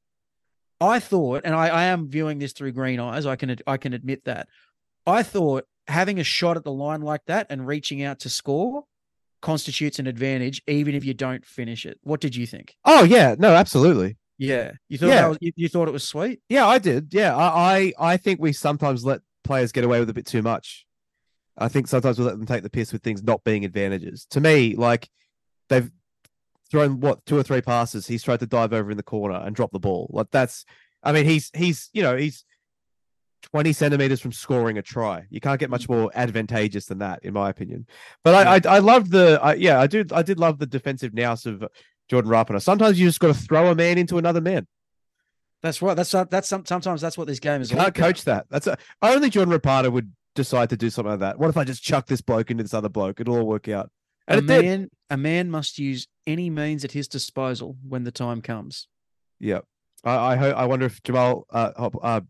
I 0.81 0.99
thought, 0.99 1.41
and 1.43 1.53
I, 1.53 1.67
I 1.67 1.83
am 1.85 2.07
viewing 2.09 2.39
this 2.39 2.53
through 2.53 2.71
green 2.71 2.99
eyes. 3.01 3.25
I 3.25 3.35
can 3.35 3.55
I 3.67 3.75
can 3.77 3.93
admit 3.93 4.23
that. 4.23 4.47
I 5.05 5.21
thought 5.23 5.65
having 5.87 6.19
a 6.19 6.23
shot 6.23 6.55
at 6.55 6.63
the 6.63 6.71
line 6.71 7.01
like 7.01 7.25
that 7.25 7.47
and 7.49 7.67
reaching 7.67 8.01
out 8.01 8.19
to 8.21 8.29
score 8.29 8.85
constitutes 9.41 9.99
an 9.99 10.07
advantage, 10.07 10.61
even 10.67 10.95
if 10.95 11.03
you 11.05 11.13
don't 11.13 11.45
finish 11.45 11.85
it. 11.85 11.97
What 12.03 12.19
did 12.21 12.35
you 12.35 12.45
think? 12.45 12.75
oh 12.85 13.03
yeah, 13.03 13.35
no, 13.37 13.53
absolutely. 13.53 14.17
Yeah, 14.37 14.71
you 14.87 14.97
thought 14.97 15.07
Yeah. 15.07 15.21
that 15.23 15.27
was, 15.29 15.37
you, 15.41 15.51
you 15.55 15.67
thought 15.69 15.87
it 15.87 15.91
was 15.91 16.07
sweet. 16.07 16.39
Yeah, 16.49 16.65
I 16.67 16.77
did. 16.79 17.13
Yeah, 17.13 17.35
I, 17.35 17.93
I 17.99 18.13
I 18.13 18.17
think 18.17 18.39
we 18.39 18.53
sometimes 18.53 19.03
let 19.03 19.21
players 19.43 19.71
get 19.71 19.83
away 19.83 19.99
with 19.99 20.09
a 20.09 20.13
bit 20.13 20.25
too 20.25 20.41
much. 20.41 20.85
I 21.57 21.67
think 21.67 21.87
sometimes 21.87 22.17
we 22.17 22.23
let 22.25 22.37
them 22.37 22.45
take 22.45 22.63
the 22.63 22.69
piss 22.69 22.93
with 22.93 23.03
things 23.03 23.21
not 23.21 23.43
being 23.43 23.65
advantages. 23.65 24.25
To 24.31 24.39
me, 24.39 24.75
like 24.75 25.09
they've 25.67 25.91
thrown 26.71 26.99
what 27.01 27.25
two 27.25 27.37
or 27.37 27.43
three 27.43 27.61
passes. 27.61 28.07
He's 28.07 28.23
tried 28.23 28.39
to 28.39 28.47
dive 28.47 28.71
over 28.73 28.89
in 28.91 28.97
the 28.97 29.03
corner 29.03 29.35
and 29.35 29.55
drop 29.55 29.71
the 29.71 29.79
ball. 29.79 30.09
Like 30.13 30.27
that's, 30.31 30.63
I 31.03 31.11
mean, 31.11 31.25
he's 31.25 31.51
he's 31.53 31.89
you 31.91 32.01
know 32.01 32.15
he's 32.15 32.45
twenty 33.41 33.73
centimeters 33.73 34.21
from 34.21 34.31
scoring 34.31 34.77
a 34.77 34.81
try. 34.81 35.25
You 35.29 35.39
can't 35.39 35.59
get 35.59 35.69
much 35.69 35.87
more 35.89 36.11
advantageous 36.13 36.85
than 36.85 36.99
that, 36.99 37.23
in 37.23 37.33
my 37.33 37.49
opinion. 37.49 37.87
But 38.23 38.47
I 38.47 38.55
I, 38.55 38.75
I 38.75 38.79
loved 38.79 39.11
the 39.11 39.39
I, 39.41 39.53
yeah 39.55 39.79
I 39.79 39.87
do 39.87 40.05
I 40.11 40.21
did 40.21 40.39
love 40.39 40.59
the 40.59 40.65
defensive 40.65 41.13
nous 41.13 41.45
of 41.45 41.63
Jordan 42.09 42.31
Rapana. 42.31 42.61
Sometimes 42.61 42.99
you 42.99 43.07
just 43.07 43.19
got 43.19 43.27
to 43.27 43.33
throw 43.33 43.71
a 43.71 43.75
man 43.75 43.97
into 43.97 44.17
another 44.17 44.41
man. 44.41 44.67
That's 45.61 45.81
right. 45.81 45.95
That's 45.95 46.11
that's 46.11 46.47
sometimes 46.47 47.01
that's 47.01 47.17
what 47.17 47.27
this 47.27 47.39
game 47.39 47.61
is. 47.61 47.69
You 47.69 47.77
can't 47.77 47.89
about. 47.89 48.07
coach 48.07 48.23
that. 48.25 48.45
That's 48.49 48.67
a, 48.67 48.77
only 49.01 49.29
Jordan 49.29 49.53
Rapana 49.53 49.91
would 49.91 50.11
decide 50.35 50.69
to 50.69 50.77
do 50.77 50.89
something 50.89 51.11
like 51.11 51.19
that. 51.19 51.37
What 51.37 51.49
if 51.49 51.57
I 51.57 51.65
just 51.65 51.83
chuck 51.83 52.07
this 52.07 52.21
bloke 52.21 52.49
into 52.49 52.63
this 52.63 52.73
other 52.73 52.89
bloke? 52.89 53.19
It'll 53.19 53.37
all 53.37 53.45
work 53.45 53.67
out. 53.67 53.91
And 54.27 54.39
a 54.39 54.43
it 54.43 54.61
did. 54.61 54.65
man, 54.65 54.89
a 55.09 55.17
man 55.17 55.51
must 55.51 55.77
use 55.77 56.07
any 56.25 56.49
means 56.49 56.85
at 56.85 56.91
his 56.91 57.07
disposal 57.07 57.75
when 57.87 58.03
the 58.03 58.11
time 58.11 58.41
comes. 58.41 58.87
Yeah. 59.39 59.59
I 60.03 60.13
I, 60.15 60.49
I 60.49 60.65
wonder 60.65 60.85
if 60.85 61.03
Jamal 61.03 61.45
uh, 61.49 61.71
Hop- 61.77 61.97
uh 62.01 62.21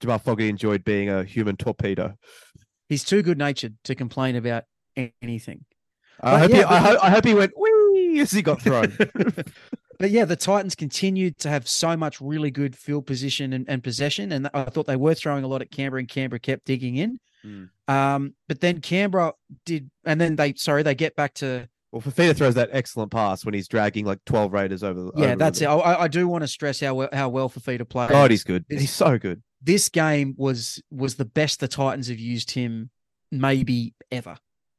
Jamal 0.00 0.18
Fogarty 0.18 0.48
enjoyed 0.48 0.84
being 0.84 1.08
a 1.08 1.24
human 1.24 1.56
torpedo. 1.56 2.14
He's 2.88 3.04
too 3.04 3.22
good 3.22 3.38
natured 3.38 3.76
to 3.84 3.94
complain 3.94 4.36
about 4.36 4.64
anything. 5.22 5.64
I 6.20 6.32
But 6.32 6.40
hope 6.40 6.50
yeah, 6.50 6.56
he, 6.56 6.64
I, 6.64 6.78
ho- 6.78 6.98
I 7.02 7.10
hope 7.10 7.24
he 7.24 7.34
went 7.34 7.52
wee 7.56 8.20
as 8.20 8.30
he 8.30 8.42
got 8.42 8.62
thrown. 8.62 8.96
But 9.98 10.10
yeah, 10.10 10.24
the 10.24 10.36
Titans 10.36 10.76
continued 10.76 11.38
to 11.40 11.48
have 11.48 11.68
so 11.68 11.96
much 11.96 12.20
really 12.20 12.52
good 12.52 12.76
field 12.76 13.04
position 13.04 13.52
and, 13.52 13.68
and 13.68 13.82
possession, 13.82 14.30
and 14.30 14.48
I 14.54 14.64
thought 14.64 14.86
they 14.86 14.94
were 14.94 15.14
throwing 15.14 15.42
a 15.42 15.48
lot 15.48 15.60
at 15.60 15.72
Canberra, 15.72 15.98
and 15.98 16.08
Canberra 16.08 16.38
kept 16.38 16.64
digging 16.66 16.96
in. 16.96 17.18
Mm. 17.44 17.68
Um, 17.88 18.34
but 18.46 18.60
then 18.60 18.80
Canberra 18.80 19.32
did, 19.64 19.90
and 20.04 20.20
then 20.20 20.36
they 20.36 20.54
sorry 20.54 20.84
they 20.84 20.94
get 20.94 21.16
back 21.16 21.34
to 21.34 21.68
well, 21.92 22.02
Fifita 22.02 22.36
throws 22.36 22.54
that 22.54 22.68
excellent 22.72 23.10
pass 23.10 23.44
when 23.44 23.54
he's 23.54 23.68
dragging 23.68 24.04
like 24.04 24.18
twelve 24.26 24.52
raiders 24.52 24.82
over. 24.82 25.00
the 25.04 25.12
yeah, 25.16 25.26
over 25.28 25.36
that's 25.36 25.60
it. 25.60 25.66
I, 25.66 26.02
I 26.02 26.08
do 26.08 26.28
want 26.28 26.42
to 26.42 26.48
stress 26.48 26.80
how 26.80 26.94
well, 26.94 27.08
how 27.12 27.28
well 27.28 27.48
Fifita 27.48 27.88
played. 27.88 28.10
God, 28.10 28.30
he's 28.30 28.44
good. 28.44 28.64
This- 28.68 28.80
He's 28.82 28.90
so 28.92 29.18
good. 29.18 29.42
this 29.62 29.88
game 29.88 30.34
was 30.36 30.82
was 30.90 31.16
the 31.16 31.24
best 31.24 31.60
the 31.60 31.68
Titans 31.68 32.08
have 32.08 32.18
used 32.18 32.50
him 32.52 32.90
maybe 33.32 33.94
ever. 34.10 34.36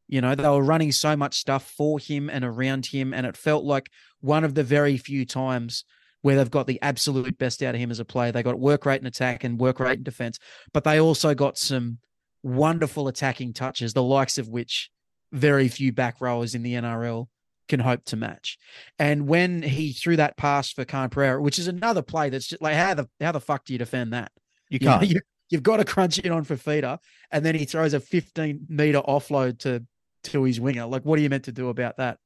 You 0.08 0.22
know, 0.22 0.34
they 0.34 0.48
were 0.48 0.64
running 0.64 0.92
so 0.92 1.16
much 1.16 1.38
stuff 1.38 1.70
for 1.78 2.00
him 2.00 2.30
and 2.32 2.44
around 2.44 2.88
him, 2.88 3.14
and 3.14 3.28
it 3.28 3.38
felt 3.38 3.64
like 3.64 3.90
one 4.22 4.44
of 4.44 4.56
the 4.56 4.64
very 4.64 4.98
few 4.98 5.24
times 5.26 5.86
where 6.22 6.36
they've 6.36 6.50
got 6.52 6.66
the 6.68 6.82
absolute 6.82 7.38
best 7.38 7.62
out 7.64 7.76
of 7.76 7.80
him 7.82 7.92
as 7.92 8.00
a 8.00 8.06
player. 8.06 8.32
They 8.32 8.42
got 8.44 8.60
work 8.60 8.86
rate 8.86 9.00
in 9.02 9.08
attack 9.08 9.44
and 9.44 9.60
work 9.60 9.80
rate 9.80 10.00
in 10.00 10.04
defense, 10.04 10.38
but 10.74 10.84
they 10.84 11.00
also 11.00 11.34
got 11.36 11.58
some 11.60 12.00
wonderful 12.44 13.08
attacking 13.08 13.54
touches, 13.54 13.94
the 13.94 14.04
likes 14.04 14.38
of 14.38 14.48
which 14.50 14.90
very 15.32 15.68
few 15.68 15.92
back 15.92 16.22
rowers 16.22 16.56
in 16.56 16.64
the 16.64 16.74
NRL 16.74 17.28
can 17.68 17.80
hope 17.80 18.04
to 18.06 18.16
match. 18.16 18.58
And 18.98 19.28
when 19.28 19.62
he 19.62 19.94
threw 19.94 20.16
that 20.18 20.38
pass 20.38 20.72
for 20.72 20.86
Khan 20.86 21.10
Pereira, 21.10 21.42
which 21.42 21.60
is 21.60 21.68
another 21.68 22.02
play 22.02 22.30
that's 22.30 22.48
just 22.48 22.62
like 22.62 22.76
how 22.76 22.96
the 22.96 23.10
how 23.22 23.32
the 23.32 23.40
fuck 23.40 23.66
do 23.66 23.74
you 23.74 23.80
defend 23.80 24.14
that? 24.14 24.32
You 24.70 24.80
You 24.82 24.88
can't. 24.88 25.08
you, 25.08 25.22
you've 25.50 25.64
got 25.64 25.78
to 25.78 25.86
crunch 25.86 26.20
it 26.20 26.32
on 26.32 26.44
for 26.44 26.56
Fifita, 26.56 27.00
and 27.32 27.46
then 27.46 27.56
he 27.56 27.66
throws 27.66 27.94
a 27.94 28.00
15 28.00 28.66
meter 28.68 29.02
offload 29.02 29.60
to 29.60 29.86
to 30.26 30.44
his 30.44 30.60
winger. 30.60 30.86
Like, 30.86 31.04
what 31.06 31.20
are 31.20 31.22
you 31.22 31.30
meant 31.30 31.46
to 31.46 31.52
do 31.52 31.70
about 31.70 31.98
that? 31.98 32.18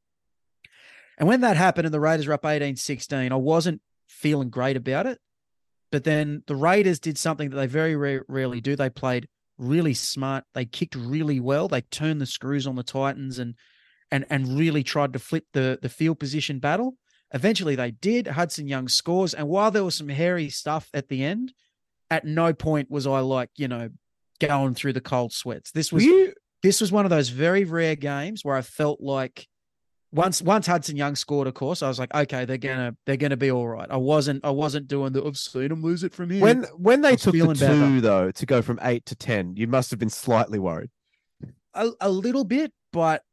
And 1.18 1.28
when 1.28 1.42
that 1.42 1.58
happened 1.58 1.86
and 1.86 1.94
the 1.94 2.00
Raiders 2.00 2.28
were 2.28 2.34
up 2.34 2.46
18 2.46 2.76
16, 2.76 3.32
I 3.32 3.36
wasn't 3.36 3.82
feeling 4.08 4.50
great 4.50 4.78
about 4.78 5.06
it. 5.06 5.20
But 5.92 6.04
then 6.04 6.42
the 6.48 6.56
Raiders 6.56 7.00
did 7.00 7.18
something 7.20 7.52
that 7.52 7.56
they 7.56 7.68
very 7.68 7.96
rare, 7.96 8.26
rarely 8.28 8.62
do. 8.62 8.76
They 8.76 8.90
played 8.90 9.28
really 9.64 9.94
smart. 9.94 10.44
They 10.54 10.66
kicked 10.66 10.96
really 10.96 11.40
well. 11.40 11.68
They 11.68 11.82
turned 11.82 12.22
the 12.22 12.26
screws 12.26 12.68
on 12.68 12.76
the 12.76 12.84
Titans 12.84 13.40
and 13.40 13.56
and 14.12 14.26
and 14.30 14.58
really 14.58 14.84
tried 14.84 15.14
to 15.14 15.20
flip 15.20 15.46
the 15.54 15.80
the 15.82 15.90
field 15.90 16.20
position 16.20 16.60
battle. 16.60 16.96
Eventually 17.34 17.76
they 17.76 17.92
did. 17.92 18.28
Hudson 18.28 18.68
Young 18.68 18.88
scores. 18.88 19.34
And 19.34 19.48
while 19.48 19.72
there 19.72 19.84
was 19.84 19.96
some 19.96 20.10
hairy 20.10 20.50
stuff 20.50 20.90
at 20.94 21.08
the 21.08 21.24
end, 21.24 21.54
at 22.12 22.26
no 22.26 22.54
point 22.54 22.92
was 22.92 23.08
I 23.08 23.20
like, 23.20 23.50
you 23.56 23.68
know, 23.68 23.90
going 24.40 24.76
through 24.76 24.94
the 24.94 25.02
cold 25.02 25.34
sweats. 25.34 25.72
This 25.72 25.92
was 25.92 26.04
you 26.04 26.34
this 26.62 26.80
was 26.80 26.92
one 26.92 27.06
of 27.06 27.10
those 27.10 27.30
very 27.30 27.66
rare 27.66 27.96
games 27.96 28.44
where 28.44 28.56
I 28.56 28.62
felt 28.62 29.02
like 29.02 29.48
once 30.14 30.42
once 30.42 30.68
Hudson 30.68 30.96
Young 30.96 31.16
scored, 31.16 31.48
of 31.48 31.54
course, 31.56 31.82
I 31.84 31.88
was 31.88 32.00
like, 32.00 32.14
okay, 32.14 32.46
they're 32.46 32.58
gonna 32.58 32.96
they're 33.06 33.18
gonna 33.18 33.36
be 33.38 33.52
all 33.52 33.68
right. 33.68 33.90
I 33.90 33.98
wasn't 33.98 34.46
I 34.46 34.52
wasn't 34.52 34.88
doing 34.88 35.12
the 35.14 35.24
I've 35.24 35.38
seen 35.38 35.70
them 35.70 35.82
lose 35.82 36.04
it 36.04 36.14
from 36.14 36.30
here. 36.30 36.42
when 36.42 36.64
when 36.78 37.02
they 37.02 37.16
took 37.16 37.34
the 37.34 37.40
two 37.40 37.54
better. 37.56 38.02
though 38.02 38.32
to 38.32 38.46
go 38.46 38.62
from 38.62 38.80
eight 38.84 39.06
to 39.08 39.16
ten? 39.16 39.56
You 39.56 39.68
must 39.68 39.90
have 39.92 40.00
been 40.00 40.10
slightly 40.10 40.60
worried. 40.60 40.90
a, 41.74 41.90
a 42.00 42.10
little 42.10 42.44
bit, 42.44 42.72
but 42.92 43.24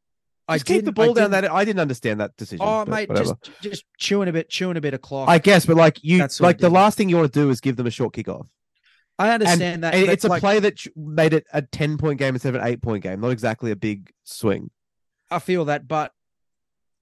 I 0.47 0.55
Just 0.55 0.65
keep 0.65 0.83
the 0.83 0.91
ball 0.91 1.13
down 1.13 1.31
that. 1.31 1.49
I 1.49 1.63
didn't 1.63 1.79
understand 1.79 2.19
that 2.19 2.35
decision. 2.35 2.65
Oh, 2.67 2.83
mate, 2.85 3.07
whatever. 3.07 3.35
just 3.45 3.61
just 3.61 3.85
chewing 3.97 4.27
a 4.27 4.33
bit, 4.33 4.49
chewing 4.49 4.75
a 4.75 4.81
bit 4.81 4.93
of 4.93 5.01
clock. 5.01 5.29
I 5.29 5.37
guess, 5.37 5.65
but 5.65 5.77
like 5.77 6.03
you, 6.03 6.27
like 6.39 6.57
the 6.57 6.69
last 6.69 6.97
thing 6.97 7.07
you 7.09 7.15
want 7.17 7.31
to 7.31 7.39
do 7.39 7.49
is 7.51 7.61
give 7.61 7.75
them 7.77 7.87
a 7.87 7.91
short 7.91 8.13
kickoff. 8.13 8.47
I 9.19 9.29
And, 9.33 9.43
understand 9.43 9.83
that. 9.83 9.93
and 9.93 10.09
it's 10.09 10.25
a 10.25 10.29
play 10.39 10.59
that 10.59 10.79
made 10.95 11.33
it 11.33 11.45
a 11.53 11.61
ten 11.61 11.97
point 11.97 12.17
game 12.17 12.33
instead 12.33 12.55
of 12.55 12.61
an 12.61 12.67
eight 12.67 12.81
point 12.81 13.03
game. 13.03 13.21
Not 13.21 13.29
exactly 13.29 13.69
a 13.71 13.75
big 13.75 14.09
swing. 14.23 14.71
I 15.29 15.37
feel 15.39 15.65
that, 15.65 15.87
but 15.87 16.11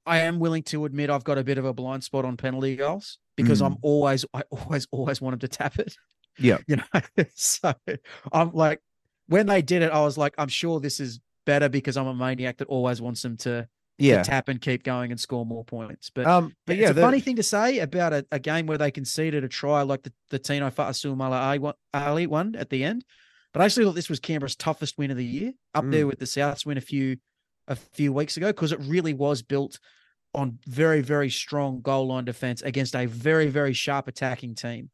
I 0.06 0.20
am 0.20 0.40
willing 0.40 0.64
to 0.64 0.86
admit 0.86 1.10
I've 1.10 1.24
got 1.24 1.38
a 1.38 1.44
bit 1.44 1.58
of 1.58 1.66
a 1.66 1.74
blind 1.74 2.04
spot 2.04 2.26
on 2.26 2.38
penalty 2.38 2.76
goals 2.76 3.18
because 3.36 3.62
I'm 3.62 3.78
always, 3.82 4.26
I 4.34 4.44
always, 4.50 4.88
always 4.92 5.22
wanted 5.22 5.42
to 5.42 5.48
tap 5.48 5.78
it. 5.80 5.96
Mm. 6.40 6.44
Yeah. 6.44 6.58
You 6.68 6.78
know, 6.78 7.26
so 7.36 7.74
I'm 8.32 8.52
like, 8.54 8.80
when 9.28 9.46
they 9.48 9.62
did 9.62 9.82
it, 9.82 9.92
I 9.92 10.02
was 10.02 10.18
like, 10.18 10.34
I'm 10.38 10.48
sure 10.48 10.80
this 10.80 11.00
is 11.00 11.20
better 11.46 11.70
because 11.70 11.98
I'm 11.98 12.08
a 12.08 12.14
maniac 12.16 12.58
that 12.58 12.68
always 12.68 13.02
wants 13.02 13.22
them 13.22 13.36
to, 13.38 13.62
to 13.64 13.68
Yeah. 13.98 14.24
tap 14.24 14.48
and 14.48 14.60
keep 14.62 14.84
going 14.84 15.12
and 15.12 15.20
score 15.20 15.46
more 15.46 15.64
points. 15.66 16.10
But 16.10 16.26
Um. 16.28 16.56
But 16.66 16.78
it's 16.78 16.82
yeah, 16.84 16.90
a 16.92 16.94
the- 16.94 17.02
funny 17.02 17.20
thing 17.20 17.36
to 17.36 17.44
say 17.44 17.80
about 17.80 18.14
a, 18.14 18.26
a 18.32 18.40
game 18.40 18.66
where 18.68 18.78
they 18.78 18.92
conceded 18.92 19.44
a 19.44 19.48
try 19.50 19.82
like 19.84 20.04
the, 20.04 20.14
the 20.30 20.40
Tino 20.40 20.70
Fa'asuamala 20.70 21.74
Ali 21.94 22.26
one 22.28 22.56
at 22.56 22.70
the 22.70 22.84
end. 22.84 23.04
But 23.54 23.62
I 23.62 23.66
actually 23.66 23.86
thought 23.86 23.96
this 23.96 24.10
was 24.10 24.20
Canberra's 24.20 24.56
toughest 24.56 24.98
win 24.98 25.12
of 25.12 25.18
the 25.18 25.26
year, 25.26 25.54
up 25.74 25.90
there 25.90 26.06
Mm. 26.06 26.10
with 26.10 26.20
the 26.20 26.26
Souths 26.26 26.66
win 26.66 26.78
a 26.78 26.82
few 26.82 27.18
a 27.70 27.76
few 27.76 28.12
weeks 28.12 28.36
ago, 28.36 28.48
because 28.48 28.74
it 28.74 28.80
really 28.82 29.14
was 29.14 29.42
built 29.42 29.80
on 30.34 30.60
very, 30.68 31.02
very 31.02 31.30
strong 31.30 31.80
goal 31.82 32.08
line 32.08 32.26
defense 32.26 32.62
against 32.62 32.96
a 32.96 33.06
very, 33.06 33.48
very 33.48 33.74
sharp 33.74 34.08
attacking 34.08 34.56
team, 34.56 34.90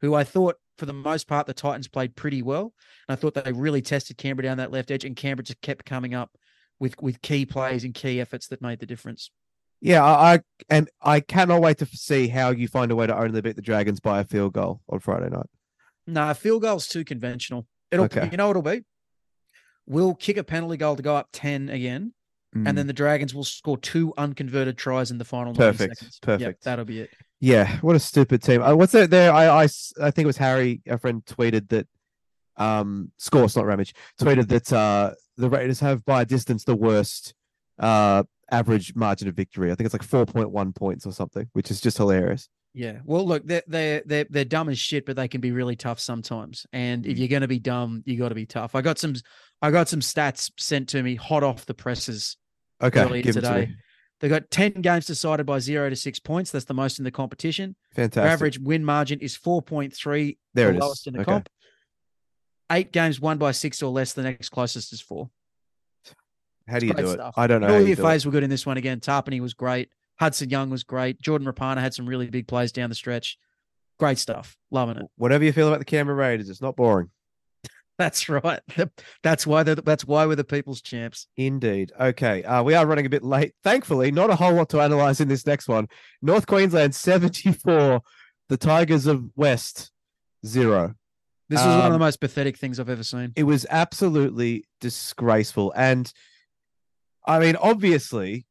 who 0.00 0.14
I 0.14 0.22
thought 0.22 0.56
for 0.76 0.86
the 0.86 0.92
most 0.92 1.26
part 1.26 1.46
the 1.46 1.52
Titans 1.54 1.88
played 1.88 2.14
pretty 2.14 2.40
well. 2.40 2.72
And 3.08 3.12
I 3.12 3.16
thought 3.16 3.34
they 3.34 3.52
really 3.52 3.82
tested 3.82 4.16
Canberra 4.16 4.44
down 4.44 4.58
that 4.58 4.70
left 4.70 4.90
edge, 4.92 5.04
and 5.04 5.16
Canberra 5.16 5.44
just 5.44 5.60
kept 5.60 5.84
coming 5.84 6.14
up 6.14 6.30
with 6.78 6.94
with 7.02 7.20
key 7.22 7.44
plays 7.44 7.82
and 7.82 7.92
key 7.92 8.20
efforts 8.20 8.46
that 8.48 8.62
made 8.62 8.78
the 8.78 8.86
difference. 8.86 9.30
yeah, 9.80 10.04
I, 10.04 10.34
I 10.34 10.40
and 10.70 10.88
I 11.02 11.20
cannot 11.20 11.60
wait 11.60 11.78
to 11.78 11.86
see 11.86 12.28
how 12.28 12.50
you 12.50 12.68
find 12.68 12.92
a 12.92 12.96
way 12.96 13.06
to 13.08 13.18
only 13.18 13.40
beat 13.40 13.56
the 13.56 13.62
Dragons 13.62 13.98
by 14.00 14.20
a 14.20 14.24
field 14.24 14.52
goal 14.52 14.80
on 14.88 15.00
Friday 15.00 15.28
night. 15.28 15.46
No, 16.06 16.32
field 16.34 16.62
goal's 16.62 16.86
too 16.86 17.04
conventional. 17.04 17.66
It'll 17.90 18.04
Okay. 18.06 18.28
you 18.30 18.36
know 18.36 18.46
what 18.46 18.56
it'll 18.56 18.62
be? 18.62 18.84
We'll 19.86 20.14
kick 20.14 20.36
a 20.36 20.44
penalty 20.44 20.76
goal 20.76 20.96
to 20.96 21.02
go 21.02 21.16
up 21.16 21.28
10 21.32 21.68
again, 21.70 22.12
Mm. 22.56 22.66
and 22.66 22.78
then 22.78 22.86
the 22.86 22.92
Dragons 22.94 23.34
will 23.34 23.44
score 23.44 23.76
two 23.76 24.14
unconverted 24.16 24.78
tries 24.78 25.10
in 25.10 25.18
the 25.18 25.24
final 25.24 25.52
90 25.52 25.58
Perfect, 25.58 25.98
seconds. 25.98 26.18
Yep, 26.26 26.38
perfect. 26.40 26.64
that'll 26.64 26.84
be 26.86 27.00
it. 27.00 27.10
Yeah, 27.40 27.76
what 27.80 27.94
a 27.94 27.98
stupid 28.00 28.42
team. 28.42 28.62
Uh, 28.62 28.74
what's 28.74 28.94
it 28.94 29.10
there? 29.10 29.32
I, 29.32 29.46
I 29.48 29.64
I 29.64 30.10
think 30.10 30.20
it 30.20 30.26
was 30.26 30.38
Harry, 30.38 30.80
a 30.86 30.96
friend, 30.98 31.22
tweeted 31.26 31.68
that 31.68 31.86
um 32.56 33.12
Scorse, 33.18 33.54
not 33.54 33.66
Ramage, 33.66 33.94
tweeted 34.20 34.48
that 34.48 34.72
uh 34.72 35.12
the 35.36 35.48
Raiders 35.50 35.80
have 35.80 36.04
by 36.04 36.24
distance 36.24 36.64
the 36.64 36.74
worst 36.74 37.34
uh 37.78 38.22
average 38.50 38.94
margin 38.96 39.28
of 39.28 39.34
victory. 39.36 39.70
I 39.70 39.74
think 39.74 39.84
it's 39.84 39.94
like 39.94 40.02
four 40.02 40.24
point 40.26 40.50
one 40.50 40.72
points 40.72 41.06
or 41.06 41.12
something, 41.12 41.48
which 41.52 41.70
is 41.70 41.80
just 41.80 41.98
hilarious. 41.98 42.48
Yeah. 42.78 43.00
Well, 43.04 43.26
look, 43.26 43.44
they're 43.44 43.64
they're 43.66 44.02
they're, 44.06 44.26
they're 44.30 44.44
dumb 44.44 44.68
as 44.68 44.78
shit, 44.78 45.04
but 45.04 45.16
they 45.16 45.26
can 45.26 45.40
be 45.40 45.50
really 45.50 45.74
tough 45.74 45.98
sometimes. 45.98 46.64
And 46.72 47.04
if 47.04 47.16
Mm. 47.16 47.18
you're 47.18 47.28
going 47.28 47.42
to 47.42 47.48
be 47.48 47.58
dumb, 47.58 48.04
you 48.06 48.16
got 48.16 48.28
to 48.28 48.36
be 48.36 48.46
tough. 48.46 48.76
I 48.76 48.82
got 48.82 48.98
some 49.00 49.16
I 49.60 49.72
got 49.72 49.88
some 49.88 49.98
stats 49.98 50.52
sent 50.56 50.88
to 50.90 51.02
me 51.02 51.16
hot 51.16 51.42
off 51.42 51.66
the 51.66 51.74
presses. 51.74 52.36
Okay, 52.80 53.00
Earlier 53.02 53.22
give 53.22 53.36
it 53.36 53.40
to 53.40 53.48
today. 53.48 53.72
They 54.20 54.28
got 54.28 54.48
10 54.52 54.74
games 54.74 55.06
decided 55.06 55.44
by 55.44 55.58
0 55.58 55.90
to 55.90 55.96
6 55.96 56.20
points. 56.20 56.52
That's 56.52 56.66
the 56.66 56.74
most 56.74 57.00
in 57.00 57.04
the 57.04 57.10
competition. 57.10 57.74
Their 57.96 58.04
Fantastic. 58.04 58.32
average 58.32 58.58
win 58.60 58.84
margin 58.84 59.18
is 59.18 59.36
4.3, 59.36 60.38
there 60.54 60.70
the 60.70 60.76
it 60.76 60.80
lowest 60.80 61.00
is. 61.02 61.06
in 61.08 61.14
the 61.14 61.20
Okay. 61.22 61.32
comp. 61.32 61.48
8 62.70 62.92
games 62.92 63.20
won 63.20 63.38
by 63.38 63.50
6 63.50 63.82
or 63.82 63.90
less, 63.90 64.12
the 64.12 64.22
next 64.22 64.50
closest 64.50 64.92
is 64.92 65.00
4. 65.00 65.28
How 66.68 66.78
do 66.78 66.86
you 66.86 66.94
do 66.94 67.10
it? 67.10 67.20
I 67.36 67.48
don't 67.48 67.60
know. 67.60 67.66
How 67.66 67.72
Julia 67.74 67.88
you 67.88 67.96
do 67.96 68.06
it. 68.08 68.24
Were 68.24 68.30
good 68.30 68.44
in 68.44 68.50
this 68.50 68.64
one 68.66 68.76
again. 68.76 69.00
Tapine 69.00 69.40
was 69.40 69.54
great. 69.54 69.88
Hudson 70.18 70.50
Young 70.50 70.70
was 70.70 70.84
great. 70.84 71.20
Jordan 71.20 71.46
Rapana 71.46 71.78
had 71.78 71.94
some 71.94 72.06
really 72.08 72.28
big 72.28 72.48
plays 72.48 72.72
down 72.72 72.88
the 72.88 72.94
stretch. 72.94 73.38
Great 73.98 74.18
stuff. 74.18 74.56
Loving 74.70 74.96
it. 74.96 75.06
Whatever 75.16 75.44
you 75.44 75.52
feel 75.52 75.68
about 75.68 75.78
the 75.78 75.84
Canberra 75.84 76.16
Raiders, 76.16 76.48
it's 76.48 76.62
not 76.62 76.76
boring. 76.76 77.10
That's 77.98 78.28
right. 78.28 78.60
That's 79.24 79.44
why 79.44 79.64
they're, 79.64 79.74
that's 79.74 80.04
why 80.04 80.24
we're 80.24 80.36
the 80.36 80.44
people's 80.44 80.80
champs. 80.80 81.26
Indeed. 81.36 81.90
Okay. 81.98 82.44
Uh, 82.44 82.62
we 82.62 82.74
are 82.74 82.86
running 82.86 83.06
a 83.06 83.08
bit 83.08 83.24
late. 83.24 83.54
Thankfully, 83.64 84.12
not 84.12 84.30
a 84.30 84.36
whole 84.36 84.52
lot 84.52 84.68
to 84.68 84.80
analyze 84.80 85.20
in 85.20 85.26
this 85.26 85.44
next 85.44 85.66
one. 85.66 85.88
North 86.22 86.46
Queensland 86.46 86.94
74, 86.94 88.00
the 88.48 88.56
Tigers 88.56 89.08
of 89.08 89.24
West 89.34 89.90
zero. 90.46 90.94
This 91.48 91.58
was 91.58 91.66
one 91.66 91.86
of 91.86 91.90
the 91.90 91.94
Um, 91.94 92.00
most 92.00 92.20
pathetic 92.20 92.56
things 92.56 92.78
I've 92.78 92.88
ever 92.88 93.02
seen. 93.02 93.32
It 93.34 93.42
was 93.42 93.66
absolutely 93.68 94.64
disgraceful. 94.80 95.72
And 95.74 96.12
I 97.26 97.40
mean, 97.40 97.56
obviously, 97.56 98.46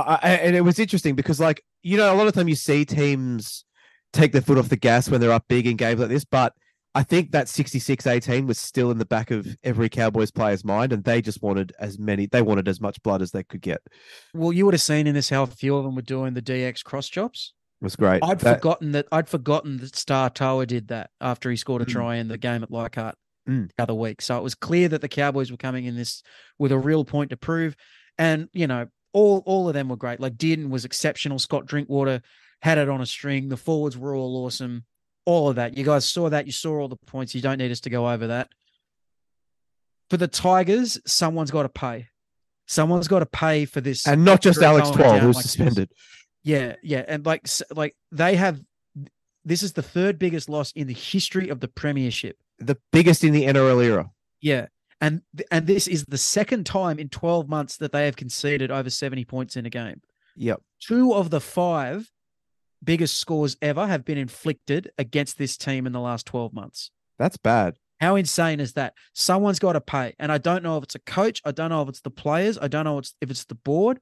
I, 0.00 0.18
I, 0.22 0.30
and 0.36 0.56
it 0.56 0.62
was 0.62 0.78
interesting 0.78 1.14
because, 1.14 1.40
like, 1.40 1.62
you 1.82 1.96
know, 1.96 2.12
a 2.12 2.16
lot 2.16 2.26
of 2.26 2.34
time 2.34 2.48
you 2.48 2.54
see 2.56 2.84
teams 2.84 3.64
take 4.12 4.32
their 4.32 4.40
foot 4.42 4.58
off 4.58 4.68
the 4.68 4.76
gas 4.76 5.08
when 5.08 5.20
they're 5.20 5.32
up 5.32 5.44
big 5.48 5.66
in 5.66 5.76
games 5.76 6.00
like 6.00 6.08
this, 6.08 6.24
but 6.24 6.52
I 6.94 7.02
think 7.02 7.32
that 7.32 7.48
66 7.48 8.06
18 8.06 8.46
was 8.46 8.58
still 8.58 8.90
in 8.90 8.96
the 8.98 9.04
back 9.04 9.30
of 9.30 9.46
every 9.62 9.88
Cowboys 9.90 10.30
player's 10.30 10.64
mind, 10.64 10.92
and 10.92 11.04
they 11.04 11.20
just 11.20 11.42
wanted 11.42 11.72
as 11.78 11.98
many, 11.98 12.26
they 12.26 12.40
wanted 12.40 12.68
as 12.68 12.80
much 12.80 13.02
blood 13.02 13.20
as 13.20 13.32
they 13.32 13.42
could 13.44 13.60
get. 13.60 13.82
Well, 14.32 14.52
you 14.52 14.64
would 14.64 14.72
have 14.74 14.80
seen 14.80 15.06
in 15.06 15.14
this 15.14 15.28
how 15.28 15.42
a 15.42 15.46
few 15.46 15.76
of 15.76 15.84
them 15.84 15.94
were 15.94 16.00
doing 16.02 16.32
the 16.34 16.40
DX 16.42 16.82
cross 16.82 17.08
chops. 17.08 17.52
was 17.82 17.94
great. 17.96 18.24
I'd 18.24 18.38
That- 18.40 18.56
forgotten 18.56 18.92
that 18.92 19.06
I'd 19.12 19.28
forgotten 19.28 19.76
that 19.78 19.94
Star 19.94 20.30
Tower 20.30 20.64
did 20.64 20.88
that 20.88 21.10
after 21.20 21.50
he 21.50 21.56
scored 21.56 21.82
a 21.82 21.84
Mm. 21.84 21.88
try 21.90 22.16
in 22.16 22.28
the 22.28 22.38
game 22.38 22.62
at 22.62 22.70
Leichhardt 22.70 23.16
Mm. 23.46 23.68
the 23.76 23.82
other 23.82 23.94
week. 23.94 24.22
So 24.22 24.38
it 24.38 24.42
was 24.42 24.54
clear 24.54 24.88
that 24.88 25.02
the 25.02 25.08
Cowboys 25.08 25.50
were 25.50 25.58
coming 25.58 25.84
in 25.84 25.94
this 25.94 26.22
with 26.58 26.72
a 26.72 26.78
real 26.78 27.04
point 27.04 27.28
to 27.30 27.36
prove. 27.36 27.76
And, 28.16 28.48
you 28.54 28.66
know, 28.66 28.86
all 29.16 29.42
all 29.46 29.66
of 29.66 29.72
them 29.72 29.88
were 29.88 29.96
great. 29.96 30.20
Like 30.20 30.36
Dearden 30.36 30.68
was 30.68 30.84
exceptional. 30.84 31.38
Scott 31.38 31.64
Drinkwater 31.64 32.20
had 32.60 32.76
it 32.76 32.90
on 32.90 33.00
a 33.00 33.06
string. 33.06 33.48
The 33.48 33.56
forwards 33.56 33.96
were 33.96 34.14
all 34.14 34.44
awesome. 34.44 34.84
All 35.24 35.48
of 35.48 35.56
that. 35.56 35.74
You 35.76 35.84
guys 35.84 36.06
saw 36.06 36.28
that. 36.28 36.44
You 36.44 36.52
saw 36.52 36.78
all 36.80 36.88
the 36.88 36.96
points. 36.96 37.34
You 37.34 37.40
don't 37.40 37.56
need 37.56 37.72
us 37.72 37.80
to 37.80 37.90
go 37.90 38.10
over 38.10 38.26
that. 38.26 38.50
For 40.10 40.18
the 40.18 40.28
Tigers, 40.28 41.00
someone's 41.06 41.50
got 41.50 41.62
to 41.62 41.70
pay. 41.70 42.08
Someone's 42.66 43.08
got 43.08 43.20
to 43.20 43.26
pay 43.26 43.64
for 43.64 43.80
this. 43.80 44.06
and 44.06 44.22
not 44.22 44.42
just 44.42 44.60
Alex 44.60 44.90
Twal, 44.90 45.18
who's 45.18 45.36
like 45.36 45.44
this. 45.44 45.52
suspended. 45.52 45.90
Yeah, 46.44 46.76
yeah, 46.82 47.02
and 47.08 47.24
like 47.24 47.48
like 47.74 47.96
they 48.12 48.36
have. 48.36 48.60
This 49.46 49.62
is 49.62 49.72
the 49.72 49.82
third 49.82 50.18
biggest 50.18 50.50
loss 50.50 50.72
in 50.72 50.88
the 50.88 50.94
history 50.94 51.48
of 51.48 51.60
the 51.60 51.68
premiership. 51.68 52.36
The 52.58 52.76
biggest 52.92 53.24
in 53.24 53.32
the 53.32 53.46
NRL 53.46 53.82
era. 53.82 54.10
Yeah, 54.42 54.66
and 55.00 55.22
and 55.50 55.66
this 55.66 55.86
is 55.86 56.04
the 56.04 56.18
second 56.18 56.66
time 56.66 56.98
in 56.98 57.08
twelve 57.08 57.48
months 57.48 57.76
that 57.78 57.92
they 57.92 58.06
have 58.06 58.16
conceded 58.16 58.70
over 58.70 58.90
seventy 58.90 59.24
points 59.24 59.56
in 59.56 59.66
a 59.66 59.70
game. 59.70 60.00
Yep. 60.36 60.62
Two 60.80 61.14
of 61.14 61.30
the 61.30 61.40
five 61.40 62.10
biggest 62.82 63.18
scores 63.18 63.56
ever 63.62 63.86
have 63.86 64.04
been 64.04 64.18
inflicted 64.18 64.90
against 64.98 65.38
this 65.38 65.56
team 65.56 65.86
in 65.86 65.92
the 65.92 66.00
last 66.00 66.26
twelve 66.26 66.52
months. 66.52 66.90
That's 67.18 67.36
bad. 67.36 67.76
How 68.00 68.16
insane 68.16 68.60
is 68.60 68.74
that? 68.74 68.92
Someone's 69.14 69.58
got 69.58 69.72
to 69.72 69.80
pay, 69.80 70.14
and 70.18 70.30
I 70.30 70.38
don't 70.38 70.62
know 70.62 70.76
if 70.76 70.84
it's 70.84 70.94
a 70.94 71.00
coach. 71.00 71.40
I 71.44 71.52
don't 71.52 71.70
know 71.70 71.82
if 71.82 71.88
it's 71.88 72.02
the 72.02 72.10
players. 72.10 72.58
I 72.58 72.68
don't 72.68 72.84
know 72.84 72.98
if 72.98 73.04
it's, 73.04 73.14
if 73.20 73.30
it's 73.30 73.44
the 73.44 73.54
board. 73.54 74.00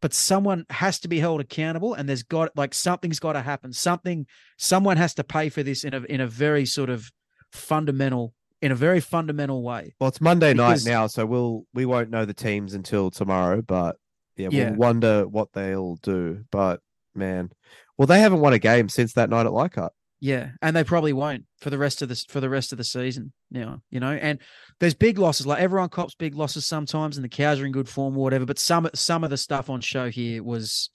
But 0.00 0.14
someone 0.14 0.64
has 0.70 1.00
to 1.00 1.08
be 1.08 1.18
held 1.18 1.40
accountable, 1.40 1.92
and 1.92 2.08
there's 2.08 2.22
got 2.22 2.56
like 2.56 2.72
something's 2.72 3.18
got 3.18 3.32
to 3.32 3.42
happen. 3.42 3.72
Something, 3.72 4.26
someone 4.56 4.96
has 4.96 5.12
to 5.14 5.24
pay 5.24 5.48
for 5.48 5.64
this 5.64 5.82
in 5.82 5.92
a 5.92 6.02
in 6.04 6.20
a 6.20 6.26
very 6.26 6.64
sort 6.64 6.88
of 6.88 7.10
fundamental, 7.52 8.32
in 8.62 8.72
a 8.72 8.74
very 8.74 9.00
fundamental 9.00 9.62
way. 9.62 9.94
Well, 10.00 10.08
it's 10.08 10.20
Monday 10.20 10.52
Because- 10.52 10.84
night 10.84 10.90
now, 10.92 11.06
so 11.06 11.24
we'll 11.26 11.64
we 11.74 11.86
won't 11.86 12.10
know 12.10 12.24
the 12.24 12.34
teams 12.34 12.74
until 12.74 13.10
tomorrow. 13.10 13.62
But 13.62 13.96
yeah, 14.36 14.48
Yeah. 14.50 14.70
we'll 14.70 14.78
wonder 14.78 15.26
what 15.28 15.52
they'll 15.52 15.96
do. 15.96 16.44
But 16.50 16.80
man, 17.14 17.50
well, 17.96 18.06
they 18.06 18.20
haven't 18.20 18.40
won 18.40 18.52
a 18.52 18.58
game 18.58 18.88
since 18.88 19.12
that 19.14 19.30
night 19.30 19.46
at 19.46 19.52
Leichhardt. 19.52 19.92
Yeah, 20.20 20.50
and 20.60 20.74
they 20.74 20.82
probably 20.82 21.12
won't 21.12 21.44
for 21.60 21.70
the 21.70 21.78
rest 21.78 22.02
of 22.02 22.08
this 22.08 22.24
for 22.24 22.40
the 22.40 22.48
rest 22.50 22.72
of 22.72 22.78
the 22.78 22.84
season. 22.84 23.32
Now, 23.52 23.82
you 23.90 24.00
know, 24.00 24.10
and 24.12 24.40
there's 24.80 24.94
big 24.94 25.16
losses. 25.18 25.46
Like 25.46 25.60
everyone 25.62 25.90
cops 25.90 26.16
big 26.16 26.34
losses 26.34 26.66
sometimes, 26.66 27.16
and 27.16 27.24
the 27.24 27.28
cows 27.28 27.60
are 27.60 27.66
in 27.66 27.70
good 27.70 27.88
form 27.88 28.16
or 28.18 28.24
whatever. 28.24 28.44
But 28.44 28.58
some 28.58 28.88
some 28.94 29.22
of 29.22 29.30
the 29.30 29.36
stuff 29.36 29.70
on 29.70 29.80
show 29.80 30.10
here 30.10 30.42
was 30.42 30.90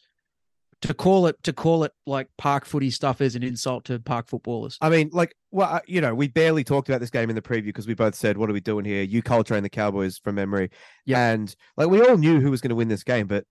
to 0.83 0.93
call 0.93 1.27
it 1.27 1.41
to 1.43 1.53
call 1.53 1.83
it 1.83 1.91
like 2.05 2.27
park 2.37 2.65
footy 2.65 2.89
stuff 2.89 3.21
is 3.21 3.35
an 3.35 3.43
insult 3.43 3.85
to 3.85 3.99
park 3.99 4.27
footballers. 4.27 4.77
I 4.81 4.89
mean, 4.89 5.09
like, 5.11 5.35
well, 5.51 5.81
you 5.87 6.01
know, 6.01 6.13
we 6.15 6.27
barely 6.27 6.63
talked 6.63 6.89
about 6.89 7.01
this 7.01 7.09
game 7.09 7.29
in 7.29 7.35
the 7.35 7.41
preview 7.41 7.65
because 7.65 7.87
we 7.87 7.93
both 7.93 8.15
said, 8.15 8.37
"What 8.37 8.49
are 8.49 8.53
we 8.53 8.59
doing 8.61 8.85
here?" 8.85 9.03
You 9.03 9.21
Coltrane 9.21 9.63
the 9.63 9.69
Cowboys 9.69 10.17
from 10.17 10.35
memory, 10.35 10.69
Yeah. 11.05 11.31
and 11.31 11.53
like 11.77 11.89
we 11.89 12.01
all 12.01 12.17
knew 12.17 12.39
who 12.39 12.51
was 12.51 12.61
going 12.61 12.69
to 12.69 12.75
win 12.75 12.87
this 12.87 13.03
game, 13.03 13.27
but 13.27 13.45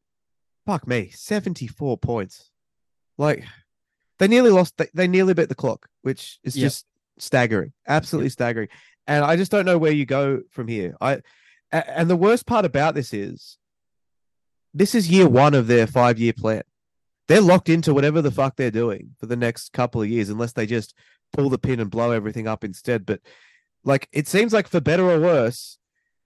fuck 0.66 0.86
me, 0.86 1.10
seventy 1.10 1.66
four 1.66 1.98
points, 1.98 2.50
like 3.18 3.44
they 4.18 4.28
nearly 4.28 4.50
lost. 4.50 4.76
They, 4.76 4.88
they 4.94 5.08
nearly 5.08 5.34
beat 5.34 5.48
the 5.48 5.54
clock, 5.54 5.88
which 6.02 6.38
is 6.44 6.56
Yeah. 6.56 6.66
just 6.66 6.86
staggering, 7.18 7.72
absolutely 7.88 8.30
staggering. 8.30 8.68
And 9.06 9.24
I 9.24 9.36
just 9.36 9.50
don't 9.50 9.66
know 9.66 9.78
where 9.78 9.92
you 9.92 10.06
go 10.06 10.42
from 10.50 10.68
here. 10.68 10.96
I, 11.00 11.22
and 11.72 12.08
the 12.08 12.16
worst 12.16 12.46
part 12.46 12.64
about 12.64 12.94
this 12.94 13.12
is 13.12 13.58
this 14.74 14.94
is 14.94 15.10
year 15.10 15.28
one 15.28 15.54
of 15.54 15.66
their 15.66 15.86
five 15.86 16.18
year 16.18 16.32
plan. 16.32 16.62
They're 17.32 17.40
locked 17.40 17.70
into 17.70 17.94
whatever 17.94 18.20
the 18.20 18.30
fuck 18.30 18.56
they're 18.56 18.70
doing 18.70 19.14
for 19.18 19.24
the 19.24 19.36
next 19.36 19.72
couple 19.72 20.02
of 20.02 20.08
years, 20.08 20.28
unless 20.28 20.52
they 20.52 20.66
just 20.66 20.94
pull 21.32 21.48
the 21.48 21.56
pin 21.56 21.80
and 21.80 21.90
blow 21.90 22.10
everything 22.10 22.46
up 22.46 22.62
instead. 22.62 23.06
But 23.06 23.20
like 23.84 24.06
it 24.12 24.28
seems 24.28 24.52
like 24.52 24.68
for 24.68 24.82
better 24.82 25.10
or 25.10 25.18
worse, 25.18 25.78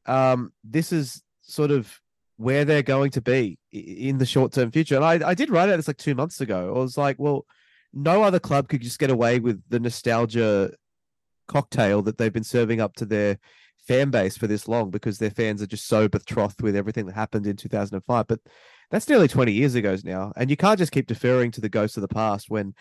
um, 0.06 0.52
this 0.64 0.90
is 0.90 1.22
sort 1.42 1.70
of 1.70 2.00
where 2.38 2.64
they're 2.64 2.82
going 2.82 3.12
to 3.12 3.20
be 3.20 3.56
in 3.70 4.18
the 4.18 4.26
short 4.26 4.52
term 4.52 4.72
future. 4.72 4.96
And 4.96 5.04
I, 5.04 5.28
I 5.28 5.34
did 5.34 5.48
write 5.48 5.68
about 5.68 5.76
this 5.76 5.86
like 5.86 5.96
two 5.96 6.16
months 6.16 6.40
ago. 6.40 6.74
I 6.74 6.78
was 6.80 6.98
like, 6.98 7.20
well, 7.20 7.46
no 7.92 8.24
other 8.24 8.40
club 8.40 8.68
could 8.68 8.82
just 8.82 8.98
get 8.98 9.10
away 9.10 9.38
with 9.38 9.62
the 9.68 9.78
nostalgia 9.78 10.72
cocktail 11.46 12.02
that 12.02 12.18
they've 12.18 12.32
been 12.32 12.42
serving 12.42 12.80
up 12.80 12.94
to 12.96 13.06
their 13.06 13.38
fan 13.86 14.10
base 14.10 14.36
for 14.36 14.48
this 14.48 14.66
long 14.66 14.90
because 14.90 15.18
their 15.18 15.30
fans 15.30 15.62
are 15.62 15.66
just 15.66 15.86
so 15.86 16.08
betrothed 16.08 16.62
with 16.62 16.74
everything 16.74 17.06
that 17.06 17.14
happened 17.14 17.46
in 17.46 17.56
2005. 17.56 18.26
But 18.26 18.40
that's 18.90 19.08
nearly 19.08 19.28
20 19.28 19.52
years 19.52 19.74
ago 19.74 19.96
now. 20.04 20.32
And 20.36 20.50
you 20.50 20.56
can't 20.56 20.78
just 20.78 20.92
keep 20.92 21.06
deferring 21.06 21.50
to 21.52 21.60
the 21.60 21.68
ghosts 21.68 21.96
of 21.96 22.02
the 22.02 22.08
past 22.08 22.48
when 22.48 22.74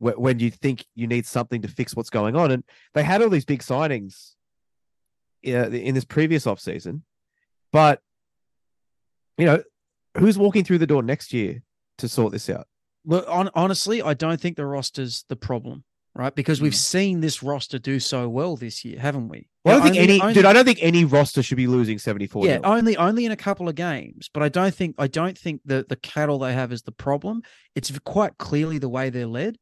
when 0.00 0.38
you 0.38 0.50
think 0.50 0.86
you 0.94 1.08
need 1.08 1.26
something 1.26 1.62
to 1.62 1.68
fix 1.68 1.96
what's 1.96 2.10
going 2.10 2.36
on. 2.36 2.52
And 2.52 2.62
they 2.94 3.02
had 3.02 3.20
all 3.20 3.30
these 3.30 3.44
big 3.44 3.62
signings 3.62 4.34
in 5.42 5.94
this 5.94 6.04
previous 6.04 6.44
offseason. 6.44 7.02
But, 7.72 8.00
you 9.36 9.46
know, 9.46 9.62
who's 10.16 10.38
walking 10.38 10.64
through 10.64 10.78
the 10.78 10.86
door 10.86 11.02
next 11.02 11.32
year 11.32 11.62
to 11.98 12.08
sort 12.08 12.32
this 12.32 12.48
out? 12.48 12.68
Look, 13.04 13.26
on, 13.28 13.50
honestly, 13.54 14.00
I 14.00 14.14
don't 14.14 14.40
think 14.40 14.56
the 14.56 14.66
roster's 14.66 15.24
the 15.28 15.36
problem, 15.36 15.84
right? 16.18 16.34
Because 16.34 16.60
we've 16.60 16.72
mm. 16.72 16.76
seen 16.76 17.20
this 17.20 17.44
roster 17.44 17.78
do 17.78 18.00
so 18.00 18.28
well 18.28 18.56
this 18.56 18.84
year, 18.84 18.98
haven't 18.98 19.28
we? 19.28 19.48
Well, 19.64 19.76
I 19.76 19.78
don't 19.78 19.92
think 19.92 20.02
only- 20.02 20.12
any, 20.14 20.20
only- 20.20 20.34
dude, 20.34 20.44
I 20.44 20.52
don't 20.52 20.64
think 20.64 20.80
any 20.82 21.04
roster 21.04 21.42
should 21.42 21.56
be 21.56 21.68
losing 21.68 21.98
74. 21.98 22.44
Yeah, 22.44 22.58
nil. 22.58 22.66
only 22.66 22.96
only 22.96 23.24
in 23.24 23.32
a 23.32 23.36
couple 23.36 23.68
of 23.68 23.76
games, 23.76 24.28
but 24.34 24.42
I 24.42 24.48
don't 24.48 24.74
think 24.74 24.96
I 24.98 25.06
don't 25.06 25.38
think 25.38 25.62
the 25.64 25.86
the 25.88 25.96
cattle 25.96 26.40
they 26.40 26.52
have 26.52 26.72
is 26.72 26.82
the 26.82 26.92
problem. 26.92 27.42
It's 27.76 27.96
quite 28.00 28.36
clearly 28.36 28.78
the 28.78 28.88
way 28.88 29.10
they're 29.10 29.26
led, 29.26 29.56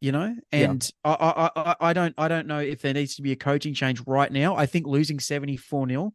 you 0.00 0.12
know. 0.12 0.34
Yeah. 0.52 0.70
And 0.70 0.90
I, 1.04 1.10
I 1.10 1.50
I 1.56 1.76
I 1.80 1.92
don't 1.92 2.14
I 2.16 2.28
don't 2.28 2.46
know 2.46 2.60
if 2.60 2.80
there 2.80 2.94
needs 2.94 3.16
to 3.16 3.22
be 3.22 3.32
a 3.32 3.36
coaching 3.36 3.74
change 3.74 4.00
right 4.06 4.30
now. 4.30 4.56
I 4.56 4.66
think 4.66 4.86
losing 4.86 5.18
seventy 5.18 5.56
four 5.56 5.88
0 5.88 6.14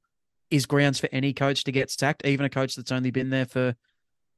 is 0.51 0.65
grounds 0.65 0.99
for 0.99 1.09
any 1.11 1.34
coach 1.34 1.65
to 1.65 1.71
get 1.73 1.91
sacked, 1.91 2.26
even 2.26 2.45
a 2.45 2.49
coach 2.49 2.76
that's 2.76 2.91
only 2.91 3.11
been 3.11 3.30
there 3.30 3.45
for 3.45 3.76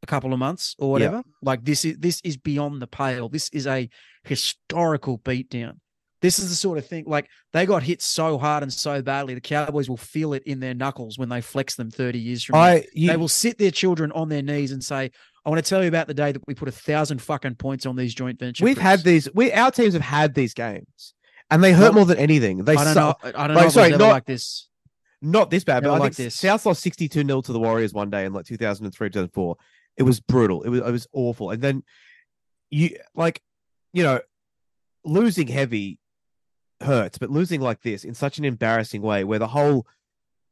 a 0.03 0.05
couple 0.05 0.31
of 0.33 0.39
months 0.39 0.75
or 0.79 0.99
Yeah. 0.99 1.07
whatever. 1.07 1.23
Like 1.41 1.63
this 1.65 1.83
is 1.85 1.97
this 1.97 2.21
is 2.23 2.37
beyond 2.37 2.81
the 2.81 2.87
pale. 2.87 3.29
This 3.29 3.49
is 3.49 3.65
a 3.67 3.89
historical 4.23 5.17
beatdown. 5.19 5.77
This 6.21 6.39
is 6.39 6.49
the 6.49 6.55
sort 6.55 6.79
of 6.79 6.85
thing 6.87 7.03
like 7.07 7.27
they 7.53 7.65
got 7.67 7.83
hit 7.83 8.01
so 8.01 8.37
hard 8.39 8.63
and 8.63 8.73
so 8.73 9.01
badly, 9.03 9.35
the 9.35 9.41
Cowboys 9.41 9.87
will 9.87 9.97
feel 9.97 10.33
it 10.33 10.41
in 10.45 10.59
their 10.59 10.73
knuckles 10.73 11.17
when 11.19 11.29
they 11.29 11.41
flex 11.41 11.75
them 11.75 11.91
30 11.91 12.17
years 12.19 12.43
from 12.43 12.53
now. 12.55 12.59
I 12.63 12.85
you, 12.93 13.07
They 13.09 13.17
will 13.17 13.27
sit 13.27 13.57
their 13.59 13.69
children 13.71 14.11
on 14.13 14.27
their 14.29 14.41
knees 14.41 14.71
and 14.71 14.83
say, 14.83 15.11
I 15.45 15.49
want 15.49 15.63
to 15.63 15.67
tell 15.69 15.81
you 15.83 15.87
about 15.87 16.07
the 16.07 16.15
day 16.15 16.31
that 16.31 16.41
we 16.47 16.55
put 16.55 16.67
a 16.67 16.71
thousand 16.71 17.21
fucking 17.21 17.55
points 17.55 17.85
on 17.85 17.95
these 17.95 18.13
joint 18.15 18.39
ventures. 18.39 18.63
we've 18.65 18.77
had 18.79 19.03
these. 19.03 19.29
We 19.33 19.53
our 19.53 19.69
teams 19.71 19.93
have 19.93 20.01
had 20.01 20.33
these 20.33 20.53
games, 20.55 21.13
and 21.51 21.63
they 21.63 21.71
hurt 21.71 21.83
Well, 21.93 21.93
more 21.93 22.05
than 22.05 22.17
anything. 22.17 22.63
They 22.65 22.75
I 22.75 22.83
don't 22.83 22.93
su- 22.93 22.99
know. 22.99 23.13
I 23.23 23.47
don't 23.47 23.55
like, 23.55 23.65
know. 23.65 23.69
sorry, 23.69 23.89
Sorry, 23.89 23.97
not- 23.97 24.09
like 24.09 24.25
this. 24.25 24.67
Not 25.19 25.49
this 25.49 25.63
bad, 25.63 25.81
but 25.81 25.89
I 25.89 25.97
like 25.97 26.13
think 26.13 26.27
this. 26.27 26.35
South 26.35 26.63
lost 26.65 26.81
62 26.83 27.23
0 27.25 27.41
to 27.41 27.51
the 27.51 27.59
Warriors 27.59 27.91
one 27.91 28.09
day 28.11 28.25
in 28.25 28.33
like 28.33 28.45
2003, 28.45 29.09
2004. 29.09 29.55
It 29.97 30.03
was 30.03 30.19
brutal. 30.19 30.63
It 30.63 30.69
was 30.69 30.81
it 30.81 30.91
was 30.91 31.07
awful. 31.11 31.49
And 31.51 31.61
then 31.61 31.83
you 32.69 32.97
like, 33.15 33.41
you 33.93 34.03
know, 34.03 34.19
losing 35.03 35.47
heavy 35.47 35.99
hurts, 36.81 37.17
but 37.17 37.29
losing 37.29 37.61
like 37.61 37.81
this 37.81 38.03
in 38.03 38.13
such 38.13 38.37
an 38.37 38.45
embarrassing 38.45 39.01
way 39.01 39.23
where 39.23 39.39
the 39.39 39.47
whole 39.47 39.87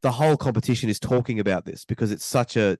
the 0.01 0.11
whole 0.11 0.37
competition 0.37 0.89
is 0.89 0.99
talking 0.99 1.39
about 1.39 1.65
this 1.65 1.85
because 1.85 2.11
it's 2.11 2.25
such 2.25 2.57
a 2.57 2.77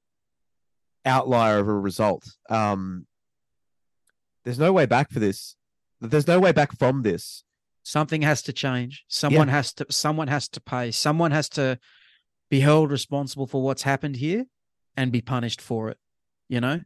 outlier 1.06 1.60
of 1.60 1.68
a 1.68 1.74
result. 1.74 2.26
Um 2.50 3.06
there's 4.44 4.60
no 4.60 4.72
way 4.72 4.86
back 4.86 5.12
for 5.12 5.20
this. 5.20 5.56
There's 6.00 6.28
no 6.28 6.40
way 6.40 6.52
back 6.52 6.78
from 6.78 7.02
this. 7.02 7.44
Something 7.84 8.22
has 8.24 8.42
to 8.44 8.54
change. 8.54 9.06
Someone 9.08 9.48
has 9.48 9.74
to. 9.74 9.86
Someone 9.90 10.28
has 10.28 10.48
to 10.50 10.62
pay. 10.62 10.92
Someone 10.92 11.32
has 11.32 11.50
to 11.50 11.80
be 12.50 12.60
held 12.60 12.92
responsible 12.92 13.48
for 13.48 13.62
what's 13.62 13.84
happened 13.84 14.16
here, 14.18 14.46
and 14.98 15.12
be 15.12 15.22
punished 15.22 15.62
for 15.62 15.90
it. 15.90 15.98
You 16.50 16.62
know, 16.62 16.80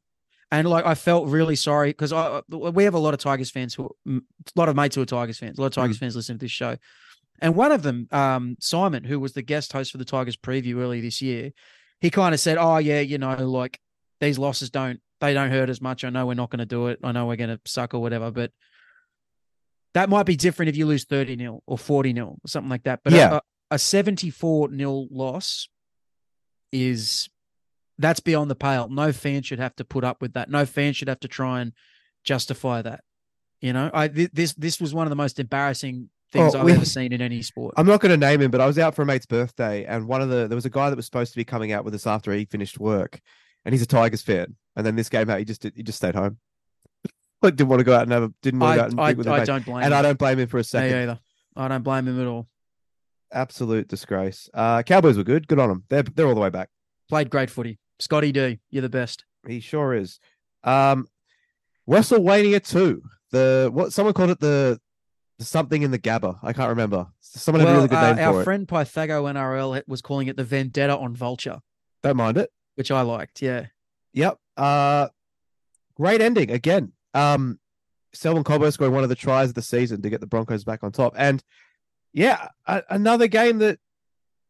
and 0.52 0.68
like 0.70 0.86
I 0.86 0.96
felt 0.96 1.28
really 1.28 1.56
sorry 1.56 1.90
because 1.90 2.14
I 2.14 2.42
we 2.50 2.84
have 2.86 2.94
a 2.94 3.00
lot 3.00 3.14
of 3.14 3.20
Tigers 3.20 3.52
fans 3.52 3.74
who, 3.76 3.90
a 4.08 4.22
lot 4.56 4.70
of 4.70 4.76
mates 4.76 4.96
who 4.96 5.02
are 5.02 5.06
Tigers 5.06 5.38
fans. 5.38 5.58
A 5.58 5.62
lot 5.62 5.68
of 5.68 5.74
Tigers 5.74 5.98
fans 5.98 6.16
listen 6.16 6.38
to 6.38 6.40
this 6.46 6.52
show, 6.52 6.78
and 7.40 7.56
one 7.56 7.72
of 7.72 7.84
them, 7.84 8.08
um, 8.12 8.56
Simon, 8.60 9.04
who 9.04 9.20
was 9.20 9.34
the 9.34 9.42
guest 9.42 9.74
host 9.74 9.92
for 9.92 9.98
the 9.98 10.06
Tigers 10.06 10.38
preview 10.38 10.78
earlier 10.78 11.02
this 11.02 11.22
year, 11.22 11.52
he 12.00 12.10
kind 12.10 12.34
of 12.34 12.40
said, 12.40 12.58
"Oh 12.58 12.78
yeah, 12.78 13.02
you 13.02 13.18
know, 13.18 13.36
like 13.36 13.80
these 14.22 14.40
losses 14.40 14.70
don't 14.70 15.00
they 15.20 15.34
don't 15.34 15.52
hurt 15.52 15.70
as 15.70 15.82
much. 15.82 16.06
I 16.06 16.10
know 16.10 16.26
we're 16.26 16.34
not 16.36 16.50
going 16.50 16.60
to 16.60 16.66
do 16.66 16.88
it. 16.88 17.00
I 17.04 17.12
know 17.12 17.26
we're 17.26 17.36
going 17.36 17.50
to 17.50 17.60
suck 17.66 17.94
or 17.94 18.00
whatever, 18.00 18.32
but." 18.32 18.52
That 19.96 20.08
might 20.08 20.28
be 20.28 20.36
different 20.36 20.70
if 20.70 20.78
you 20.78 20.86
lose 20.86 21.06
30 21.06 21.36
nil 21.36 21.64
or 21.66 21.76
40 21.76 22.14
nil 22.14 22.38
or 22.44 22.48
something 22.48 22.70
like 22.70 22.84
that. 22.84 23.00
But 23.04 23.12
Yeah. 23.12 23.40
a, 23.72 23.76
a 23.76 23.80
74 23.80 24.70
nil 24.70 25.08
loss 25.10 25.68
is 26.72 27.28
that's 28.00 28.20
beyond 28.20 28.50
the 28.50 28.56
pale. 28.56 28.90
No 28.90 29.12
fan 29.14 29.44
should 29.44 29.60
have 29.60 29.76
to 29.76 29.84
put 29.86 30.04
up 30.04 30.22
with 30.22 30.34
that. 30.34 30.50
No 30.50 30.66
fan 30.66 30.94
should 30.94 31.08
have 31.10 31.20
to 31.20 31.28
try 31.28 31.62
and 31.62 31.74
justify 32.24 32.82
that. 32.82 33.04
You 33.62 33.74
know, 33.74 33.92
I 33.94 34.08
thi- 34.08 34.30
this 34.34 34.54
this 34.54 34.80
was 34.82 34.94
one 34.94 35.06
of 35.06 35.10
the 35.12 35.16
most 35.16 35.38
embarrassing 35.40 36.10
things 36.32 36.56
Oh, 36.56 36.60
I've 36.60 36.66
we- 36.66 36.72
ever 36.74 36.86
seen 36.86 37.12
in 37.14 37.22
any 37.22 37.42
sport. 37.42 37.74
I'm 37.78 37.86
not 37.86 38.00
going 38.02 38.12
to 38.12 38.18
name 38.26 38.42
him, 38.42 38.52
but 38.52 38.62
I 38.62 38.66
was 38.68 38.80
out 38.80 38.96
for 38.96 39.02
a 39.02 39.06
mate's 39.06 39.26
birthday, 39.26 39.86
and 39.86 40.08
one 40.08 40.22
of 40.22 40.30
the 40.30 40.48
there 40.48 40.56
was 40.56 40.66
a 40.66 40.70
guy 40.70 40.90
that 40.90 40.96
was 40.96 41.06
supposed 41.06 41.34
to 41.34 41.38
be 41.38 41.44
coming 41.46 41.72
out 41.72 41.84
with 41.86 41.94
us 41.94 42.08
after 42.08 42.32
he 42.34 42.46
finished 42.46 42.80
work, 42.80 43.20
and 43.66 43.74
he's 43.74 43.82
a 43.82 43.86
Tigers 43.88 44.22
fan. 44.22 44.56
And 44.76 44.86
then 44.86 44.96
this 44.96 45.10
game 45.10 45.30
out, 45.30 45.40
he 45.40 45.46
just 45.46 45.62
did, 45.62 45.74
he 45.76 45.84
just 45.84 45.98
stayed 45.98 46.16
home. 46.16 46.38
like 47.42 47.56
didn't 47.58 47.70
want 47.70 47.80
to 47.82 47.84
go 47.84 47.94
out 47.96 48.04
and 48.04 48.12
have 48.14 48.24
a, 48.24 48.34
didn't 48.42 48.60
want 48.62 48.72
to 48.72 48.74
I, 48.74 48.78
go 48.78 48.84
out 48.84 48.92
and 48.92 49.00
I, 49.02 49.14
with 49.14 49.28
I 49.28 49.44
don't 49.46 49.66
blame 49.66 49.78
And 49.84 49.94
him. 49.94 50.00
I 50.00 50.02
don't 50.02 50.18
blame 50.20 50.40
him 50.40 50.48
for 50.48 50.58
a 50.58 50.62
Me 50.62 50.64
second. 50.64 50.98
either. 50.98 51.20
I 51.58 51.68
don't 51.68 51.84
blame 51.84 52.08
him 52.08 52.22
at 52.22 52.28
all. 52.28 52.48
Absolute 53.32 53.88
disgrace. 53.88 54.50
Uh, 54.54 54.82
Cowboys 54.84 55.18
were 55.18 55.24
good. 55.24 55.48
Good 55.48 55.60
on 55.60 55.70
them. 55.70 55.84
They're 55.90 56.04
they're 56.04 56.28
all 56.28 56.34
the 56.36 56.40
way 56.42 56.50
back. 56.50 56.70
Played 57.10 57.30
great 57.30 57.50
footy. 57.50 57.78
Scotty 58.00 58.32
D, 58.32 58.60
you're 58.70 58.82
the 58.82 58.90
best. 58.90 59.26
He 59.48 59.60
sure 59.60 59.94
is. 59.94 60.20
Um, 60.64 61.08
WrestleMania 61.90 62.66
two. 62.66 63.04
The 63.32 63.70
what 63.72 63.94
someone 63.94 64.14
called 64.14 64.32
it 64.32 64.40
the, 64.40 64.80
the 65.38 65.46
something 65.46 65.82
in 65.82 65.92
the 65.92 66.00
Gabba. 66.00 66.40
I 66.44 66.54
can't 66.54 66.70
remember. 66.70 67.08
Someone 67.22 67.62
had 67.62 67.70
a 67.70 67.74
really 67.74 67.88
good 67.88 67.98
uh, 67.98 68.14
name 68.14 68.26
our 68.26 68.34
for 68.34 68.42
it. 68.42 68.44
friend 68.44 68.68
Pythago 68.68 69.32
NRL 69.34 69.82
was 69.88 70.02
calling 70.02 70.28
it 70.28 70.36
the 70.38 70.44
Vendetta 70.44 70.98
on 70.98 71.16
Vulture, 71.16 71.60
Don't 72.04 72.18
mind 72.18 72.38
it. 72.38 72.52
which 72.76 72.92
I 72.92 73.02
liked. 73.02 73.42
Yeah. 73.42 73.68
Yep. 74.14 74.38
Uh 74.58 75.08
great 75.96 76.22
ending 76.22 76.50
again. 76.52 76.92
Um 77.14 77.60
Selwyn 78.14 78.44
Cobbo 78.44 78.72
scoring 78.74 78.94
one 78.94 79.04
of 79.04 79.10
the 79.10 79.16
tries 79.16 79.50
of 79.50 79.56
the 79.56 79.62
season 79.62 80.02
to 80.02 80.10
get 80.10 80.20
the 80.20 80.26
Broncos 80.28 80.64
back 80.64 80.84
on 80.84 80.92
top. 80.92 81.14
And 81.16 81.44
yeah, 82.12 82.48
a- 82.66 82.84
another 82.90 83.28
game 83.28 83.60
that 83.60 83.80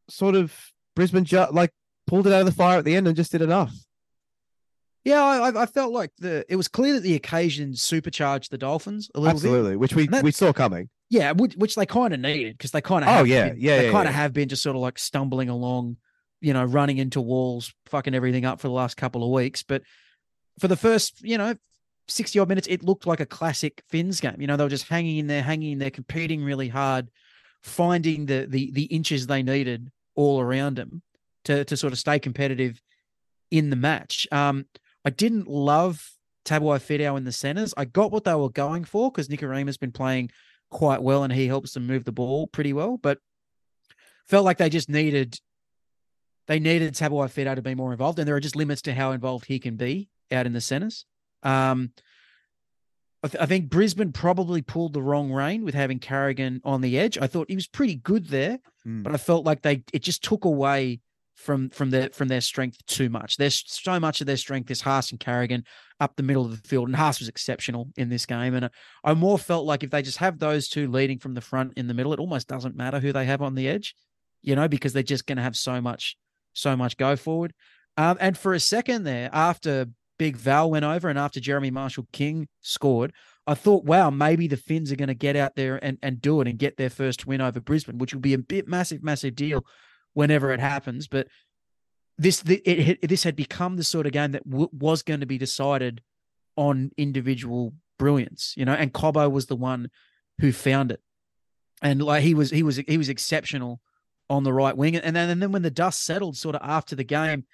sort 0.09 0.35
of 0.35 0.55
Brisbane 0.95 1.25
ju- 1.25 1.45
like 1.51 1.73
pulled 2.09 2.27
it 2.27 2.33
out 2.33 2.41
of 2.41 2.45
the 2.45 2.51
fire 2.51 2.79
at 2.79 2.85
the 2.85 2.95
end 2.95 3.07
and 3.07 3.15
just 3.15 3.31
did 3.31 3.41
enough. 3.41 3.73
Yeah, 5.05 5.23
I, 5.23 5.61
I- 5.61 5.65
felt 5.65 5.93
like 5.93 6.11
the 6.17 6.45
it 6.49 6.55
was 6.57 6.67
clear 6.67 6.93
that 6.95 7.03
the 7.03 7.15
occasion 7.15 7.73
supercharged 7.75 8.51
the 8.51 8.57
Dolphins 8.57 9.09
a 9.15 9.19
little 9.19 9.33
bit. 9.39 9.45
Absolutely, 9.45 9.75
which 9.77 9.95
we 9.95 10.07
that- 10.07 10.23
we 10.23 10.31
saw 10.31 10.51
coming. 10.51 10.89
Yeah, 11.11 11.31
which, 11.31 11.55
which 11.55 11.73
they 11.73 11.87
kind 11.87 12.13
of 12.13 12.19
needed 12.19 12.55
because 12.57 12.69
they 12.71 12.81
kind 12.81 13.03
of 13.03 13.09
Oh, 13.09 13.23
yeah, 13.23 13.53
yeah, 13.57 13.77
they 13.77 13.85
yeah, 13.85 13.91
kind 13.91 14.07
of 14.07 14.13
yeah. 14.13 14.21
have 14.21 14.31
been 14.33 14.47
just 14.49 14.61
sort 14.61 14.75
of 14.75 14.81
like 14.83 14.99
stumbling 14.99 15.49
along, 15.49 15.97
you 16.39 16.53
know, 16.53 16.63
running 16.63 16.99
into 16.99 17.19
walls, 17.19 17.73
fucking 17.87 18.13
everything 18.13 18.45
up 18.45 18.59
for 18.59 18.67
the 18.67 18.73
last 18.75 18.95
couple 18.95 19.23
of 19.23 19.31
weeks. 19.31 19.63
But 19.63 19.81
for 20.59 20.67
the 20.67 20.75
first, 20.75 21.21
you 21.23 21.37
know, 21.37 21.55
sixty 22.07 22.37
odd 22.37 22.49
minutes, 22.49 22.67
it 22.67 22.83
looked 22.83 23.07
like 23.07 23.21
a 23.21 23.25
classic 23.25 23.81
Finns 23.89 24.19
game. 24.19 24.35
You 24.39 24.45
know, 24.47 24.57
they 24.57 24.63
were 24.63 24.69
just 24.69 24.87
hanging 24.87 25.17
in 25.17 25.27
there, 25.27 25.41
hanging 25.41 25.71
in 25.71 25.79
there, 25.79 25.89
competing 25.89 26.43
really 26.43 26.67
hard, 26.67 27.07
finding 27.63 28.25
the 28.27 28.45
the 28.47 28.69
the 28.71 28.83
inches 28.83 29.25
they 29.27 29.41
needed 29.41 29.89
all 30.15 30.39
around 30.41 30.75
them 30.75 31.01
to 31.45 31.63
to 31.65 31.77
sort 31.77 31.93
of 31.93 31.99
stay 31.99 32.19
competitive 32.19 32.81
in 33.51 33.69
the 33.69 33.75
match. 33.75 34.27
Um, 34.31 34.65
I 35.05 35.09
didn't 35.09 35.47
love 35.47 36.11
Tabuai 36.45 36.79
Fidow 36.79 37.17
in 37.17 37.23
the 37.23 37.31
centers. 37.31 37.73
I 37.77 37.85
got 37.85 38.11
what 38.11 38.23
they 38.23 38.35
were 38.35 38.49
going 38.49 38.83
for 38.83 39.11
because 39.11 39.27
Nikorima's 39.27 39.77
been 39.77 39.91
playing 39.91 40.29
quite 40.69 41.01
well 41.01 41.23
and 41.23 41.33
he 41.33 41.47
helps 41.47 41.73
them 41.73 41.87
move 41.87 42.03
the 42.05 42.11
ball 42.11 42.47
pretty 42.47 42.73
well, 42.73 42.97
but 42.97 43.17
felt 44.27 44.45
like 44.45 44.57
they 44.57 44.69
just 44.69 44.89
needed 44.89 45.39
they 46.47 46.59
needed 46.59 46.93
Tabuai 46.95 47.29
Fidow 47.29 47.55
to 47.55 47.61
be 47.61 47.75
more 47.75 47.91
involved, 47.91 48.17
and 48.19 48.27
there 48.27 48.35
are 48.35 48.39
just 48.39 48.55
limits 48.55 48.81
to 48.83 48.93
how 48.93 49.11
involved 49.11 49.45
he 49.45 49.59
can 49.59 49.75
be 49.75 50.09
out 50.31 50.45
in 50.47 50.53
the 50.53 50.61
centers. 50.61 51.05
Um, 51.43 51.91
I, 53.23 53.27
th- 53.27 53.41
I 53.43 53.45
think 53.45 53.69
Brisbane 53.69 54.11
probably 54.13 54.61
pulled 54.61 54.93
the 54.93 55.01
wrong 55.01 55.31
rein 55.31 55.63
with 55.63 55.75
having 55.75 55.99
Carrigan 55.99 56.61
on 56.63 56.81
the 56.81 56.97
edge. 56.97 57.17
I 57.19 57.27
thought 57.27 57.49
he 57.49 57.55
was 57.55 57.67
pretty 57.67 57.95
good 57.95 58.27
there, 58.27 58.59
Mm. 58.87 59.03
but 59.03 59.13
I 59.13 59.17
felt 59.17 59.45
like 59.45 59.61
they 59.61 59.83
it 59.91 60.01
just 60.03 60.23
took 60.23 60.45
away 60.45 61.01
from 61.39 61.69
from 61.69 61.89
their 61.89 62.09
from 62.09 62.27
their 62.27 62.41
strength 62.41 62.85
too 62.85 63.09
much. 63.09 63.37
There's 63.37 63.63
so 63.65 63.99
much 63.99 64.19
of 64.19 64.27
their 64.27 64.37
strength 64.37 64.69
is 64.69 64.81
Haas 64.81 65.11
and 65.11 65.19
Carrigan 65.19 65.63
up 65.99 66.15
the 66.15 66.23
middle 66.23 66.45
of 66.45 66.51
the 66.51 66.67
field, 66.67 66.87
and 66.87 66.95
Haas 66.95 67.19
was 67.19 67.29
exceptional 67.29 67.89
in 67.95 68.09
this 68.09 68.25
game. 68.25 68.53
And 68.53 68.69
I 69.03 69.13
more 69.13 69.39
felt 69.39 69.65
like 69.65 69.83
if 69.83 69.89
they 69.89 70.01
just 70.01 70.17
have 70.17 70.37
those 70.37 70.67
two 70.67 70.91
leading 70.91 71.17
from 71.17 71.33
the 71.33 71.41
front 71.41 71.73
in 71.77 71.87
the 71.87 71.93
middle, 71.93 72.13
it 72.13 72.19
almost 72.19 72.47
doesn't 72.47 72.75
matter 72.75 72.99
who 72.99 73.13
they 73.13 73.25
have 73.25 73.41
on 73.41 73.55
the 73.55 73.69
edge, 73.69 73.95
you 74.41 74.55
know, 74.55 74.67
because 74.67 74.91
they're 74.91 75.01
just 75.01 75.25
going 75.25 75.37
to 75.37 75.43
have 75.43 75.55
so 75.55 75.79
much 75.79 76.17
so 76.53 76.75
much 76.75 76.97
go 76.97 77.15
forward. 77.15 77.53
Um, 77.95 78.17
and 78.19 78.37
for 78.37 78.53
a 78.53 78.59
second 78.59 79.03
there, 79.03 79.29
after 79.31 79.87
Big 80.17 80.35
Val 80.35 80.69
went 80.69 80.85
over 80.85 81.07
and 81.07 81.17
after 81.17 81.39
Jeremy 81.39 81.71
Marshall 81.71 82.07
King 82.11 82.49
scored, 82.61 83.13
I 83.47 83.53
thought, 83.53 83.85
wow, 83.85 84.09
maybe 84.09 84.47
the 84.47 84.57
Finns 84.57 84.91
are 84.91 84.97
going 84.97 85.07
to 85.07 85.13
get 85.13 85.35
out 85.35 85.55
there 85.55 85.83
and, 85.83 85.97
and 86.03 86.21
do 86.21 86.41
it 86.41 86.47
and 86.47 86.59
get 86.59 86.75
their 86.77 86.89
first 86.89 87.25
win 87.25 87.41
over 87.41 87.61
Brisbane, 87.61 87.97
which 87.97 88.13
will 88.13 88.21
be 88.21 88.33
a 88.33 88.37
bit 88.37 88.67
massive, 88.67 89.01
massive 89.01 89.35
deal 89.35 89.63
whenever 90.19 90.51
it 90.51 90.59
happens. 90.59 91.07
But 91.07 91.27
this 92.17 92.41
the, 92.41 92.57
it, 92.57 93.07
this 93.07 93.23
had 93.23 93.37
become 93.37 93.77
the 93.77 93.83
sort 93.85 94.05
of 94.05 94.11
game 94.11 94.33
that 94.33 94.47
w- 94.47 94.69
was 94.73 95.01
going 95.01 95.21
to 95.21 95.25
be 95.25 95.37
decided 95.37 96.01
on 96.57 96.91
individual 96.97 97.73
brilliance, 97.97 98.53
you 98.57 98.65
know. 98.65 98.73
And 98.73 98.93
Cobbo 98.93 99.31
was 99.31 99.45
the 99.45 99.55
one 99.55 99.89
who 100.39 100.51
found 100.51 100.91
it, 100.91 101.01
and 101.81 102.01
like 102.01 102.23
he 102.23 102.33
was 102.33 102.51
he 102.51 102.63
was 102.63 102.75
he 102.75 102.97
was 102.97 103.07
exceptional 103.07 103.79
on 104.29 104.43
the 104.43 104.51
right 104.51 104.75
wing. 104.75 104.97
And 104.97 105.15
then 105.15 105.29
and 105.29 105.41
then 105.41 105.53
when 105.53 105.61
the 105.61 105.71
dust 105.71 106.03
settled, 106.03 106.35
sort 106.35 106.55
of 106.55 106.61
after 106.63 106.95
the 106.95 107.05
game, 107.05 107.45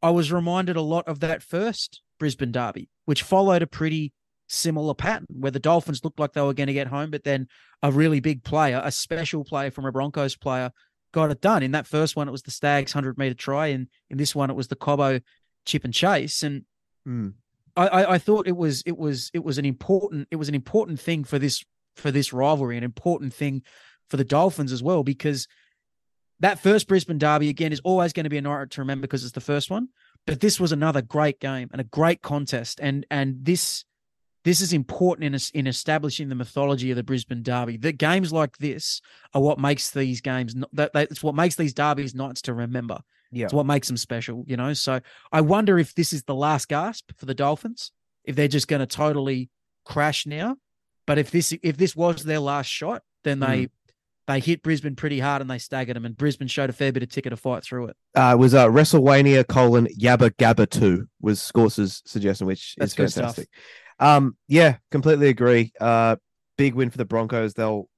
I 0.00 0.10
was 0.10 0.32
reminded 0.32 0.76
a 0.76 0.82
lot 0.82 1.08
of 1.08 1.18
that 1.20 1.42
first 1.42 2.00
Brisbane 2.20 2.52
derby, 2.52 2.88
which 3.06 3.24
followed 3.24 3.62
a 3.62 3.66
pretty 3.66 4.12
similar 4.46 4.94
pattern 4.94 5.26
where 5.30 5.50
the 5.50 5.58
Dolphins 5.58 6.04
looked 6.04 6.20
like 6.20 6.32
they 6.32 6.40
were 6.42 6.54
going 6.54 6.68
to 6.68 6.72
get 6.72 6.86
home, 6.86 7.10
but 7.10 7.24
then 7.24 7.48
a 7.82 7.90
really 7.90 8.20
big 8.20 8.44
player, 8.44 8.80
a 8.84 8.92
special 8.92 9.42
player 9.42 9.72
from 9.72 9.86
a 9.86 9.92
Broncos 9.92 10.36
player, 10.36 10.70
got 11.14 11.30
it 11.30 11.40
done. 11.40 11.62
In 11.62 11.70
that 11.70 11.86
first 11.86 12.16
one, 12.16 12.28
it 12.28 12.32
was 12.32 12.42
the 12.42 12.50
Staggs 12.50 12.94
100 12.94 13.16
meter 13.16 13.34
try, 13.34 13.68
and 13.68 13.88
in 14.10 14.18
this 14.18 14.34
one, 14.34 14.50
it 14.50 14.56
was 14.56 14.68
the 14.68 14.76
Cobbo 14.76 15.22
chip 15.64 15.84
and 15.84 15.94
chase. 15.94 16.42
And 16.42 16.64
Mm. 17.06 17.34
I, 17.76 17.86
I, 17.88 18.12
I 18.14 18.18
thought 18.18 18.46
it 18.46 18.56
was 18.56 18.82
it 18.86 18.96
was 18.96 19.30
it 19.34 19.44
was 19.44 19.58
an 19.58 19.64
important 19.64 20.28
it 20.30 20.36
was 20.36 20.48
an 20.48 20.54
important 20.54 21.00
thing 21.00 21.24
for 21.24 21.38
this 21.38 21.64
for 21.96 22.10
this 22.10 22.32
rivalry, 22.32 22.76
an 22.76 22.84
important 22.84 23.34
thing 23.34 23.62
for 24.08 24.16
the 24.16 24.24
Dolphins 24.24 24.72
as 24.72 24.82
well, 24.82 25.02
because 25.02 25.46
that 26.40 26.58
first 26.58 26.88
Brisbane 26.88 27.18
derby 27.18 27.48
again 27.48 27.72
is 27.72 27.80
always 27.84 28.12
going 28.12 28.24
to 28.24 28.30
be 28.30 28.38
a 28.38 28.42
night 28.42 28.70
to 28.70 28.80
remember 28.80 29.02
because 29.02 29.22
it's 29.22 29.32
the 29.32 29.40
first 29.40 29.70
one. 29.70 29.88
But 30.26 30.40
this 30.40 30.58
was 30.58 30.72
another 30.72 31.02
great 31.02 31.40
game 31.40 31.68
and 31.72 31.80
a 31.80 31.84
great 31.84 32.22
contest, 32.22 32.80
and 32.80 33.06
and 33.10 33.44
this 33.44 33.84
this 34.44 34.60
is 34.60 34.72
important 34.72 35.34
in 35.34 35.58
in 35.58 35.66
establishing 35.66 36.28
the 36.28 36.34
mythology 36.34 36.90
of 36.90 36.96
the 36.96 37.02
Brisbane 37.02 37.42
Derby. 37.42 37.78
The 37.78 37.92
games 37.92 38.32
like 38.32 38.58
this 38.58 39.00
are 39.32 39.42
what 39.42 39.58
makes 39.58 39.90
these 39.90 40.20
games 40.20 40.54
that 40.72 40.92
that's 40.92 41.22
what 41.22 41.34
makes 41.34 41.56
these 41.56 41.74
derbies 41.74 42.14
nights 42.14 42.42
to 42.42 42.54
remember. 42.54 42.98
Yeah. 43.32 43.46
It's 43.46 43.54
what 43.54 43.66
makes 43.66 43.88
them 43.88 43.96
special, 43.96 44.44
you 44.46 44.56
know. 44.56 44.74
So 44.74 45.00
I 45.32 45.40
wonder 45.40 45.78
if 45.78 45.94
this 45.94 46.12
is 46.12 46.22
the 46.24 46.34
last 46.34 46.68
gasp 46.68 47.10
for 47.16 47.26
the 47.26 47.34
Dolphins, 47.34 47.90
if 48.22 48.36
they're 48.36 48.46
just 48.46 48.68
going 48.68 48.80
to 48.80 48.86
totally 48.86 49.50
crash 49.84 50.26
now. 50.26 50.56
But 51.06 51.18
if 51.18 51.30
this 51.30 51.52
if 51.62 51.76
this 51.76 51.96
was 51.96 52.22
their 52.22 52.38
last 52.38 52.66
shot, 52.66 53.02
then 53.24 53.40
they 53.40 53.68
they 54.26 54.40
hit 54.40 54.62
Brisbane 54.62 54.96
pretty 54.96 55.20
hard 55.20 55.42
and 55.42 55.50
they 55.50 55.58
staggered 55.58 55.96
them, 55.96 56.04
and 56.04 56.16
Brisbane 56.16 56.48
showed 56.48 56.70
a 56.70 56.72
fair 56.72 56.92
bit 56.92 57.02
of 57.02 57.08
ticket 57.08 57.30
to 57.30 57.36
fight 57.36 57.62
through 57.62 57.88
it. 57.88 57.96
Uh, 58.14 58.32
it 58.34 58.38
was 58.38 58.54
uh, 58.54 58.68
WrestleMania 58.68 59.46
colon 59.46 59.86
Yabba 59.98 60.30
Gabba 60.30 60.68
2 60.68 61.06
was 61.20 61.40
Scorse's 61.40 62.02
suggestion, 62.06 62.46
which 62.46 62.74
That's 62.78 62.98
is 62.98 63.14
fantastic. 63.14 63.48
Um, 64.00 64.36
yeah, 64.48 64.76
completely 64.90 65.28
agree. 65.28 65.72
Uh, 65.80 66.16
big 66.56 66.74
win 66.74 66.90
for 66.90 66.98
the 66.98 67.04
Broncos. 67.04 67.54
They'll 67.54 67.88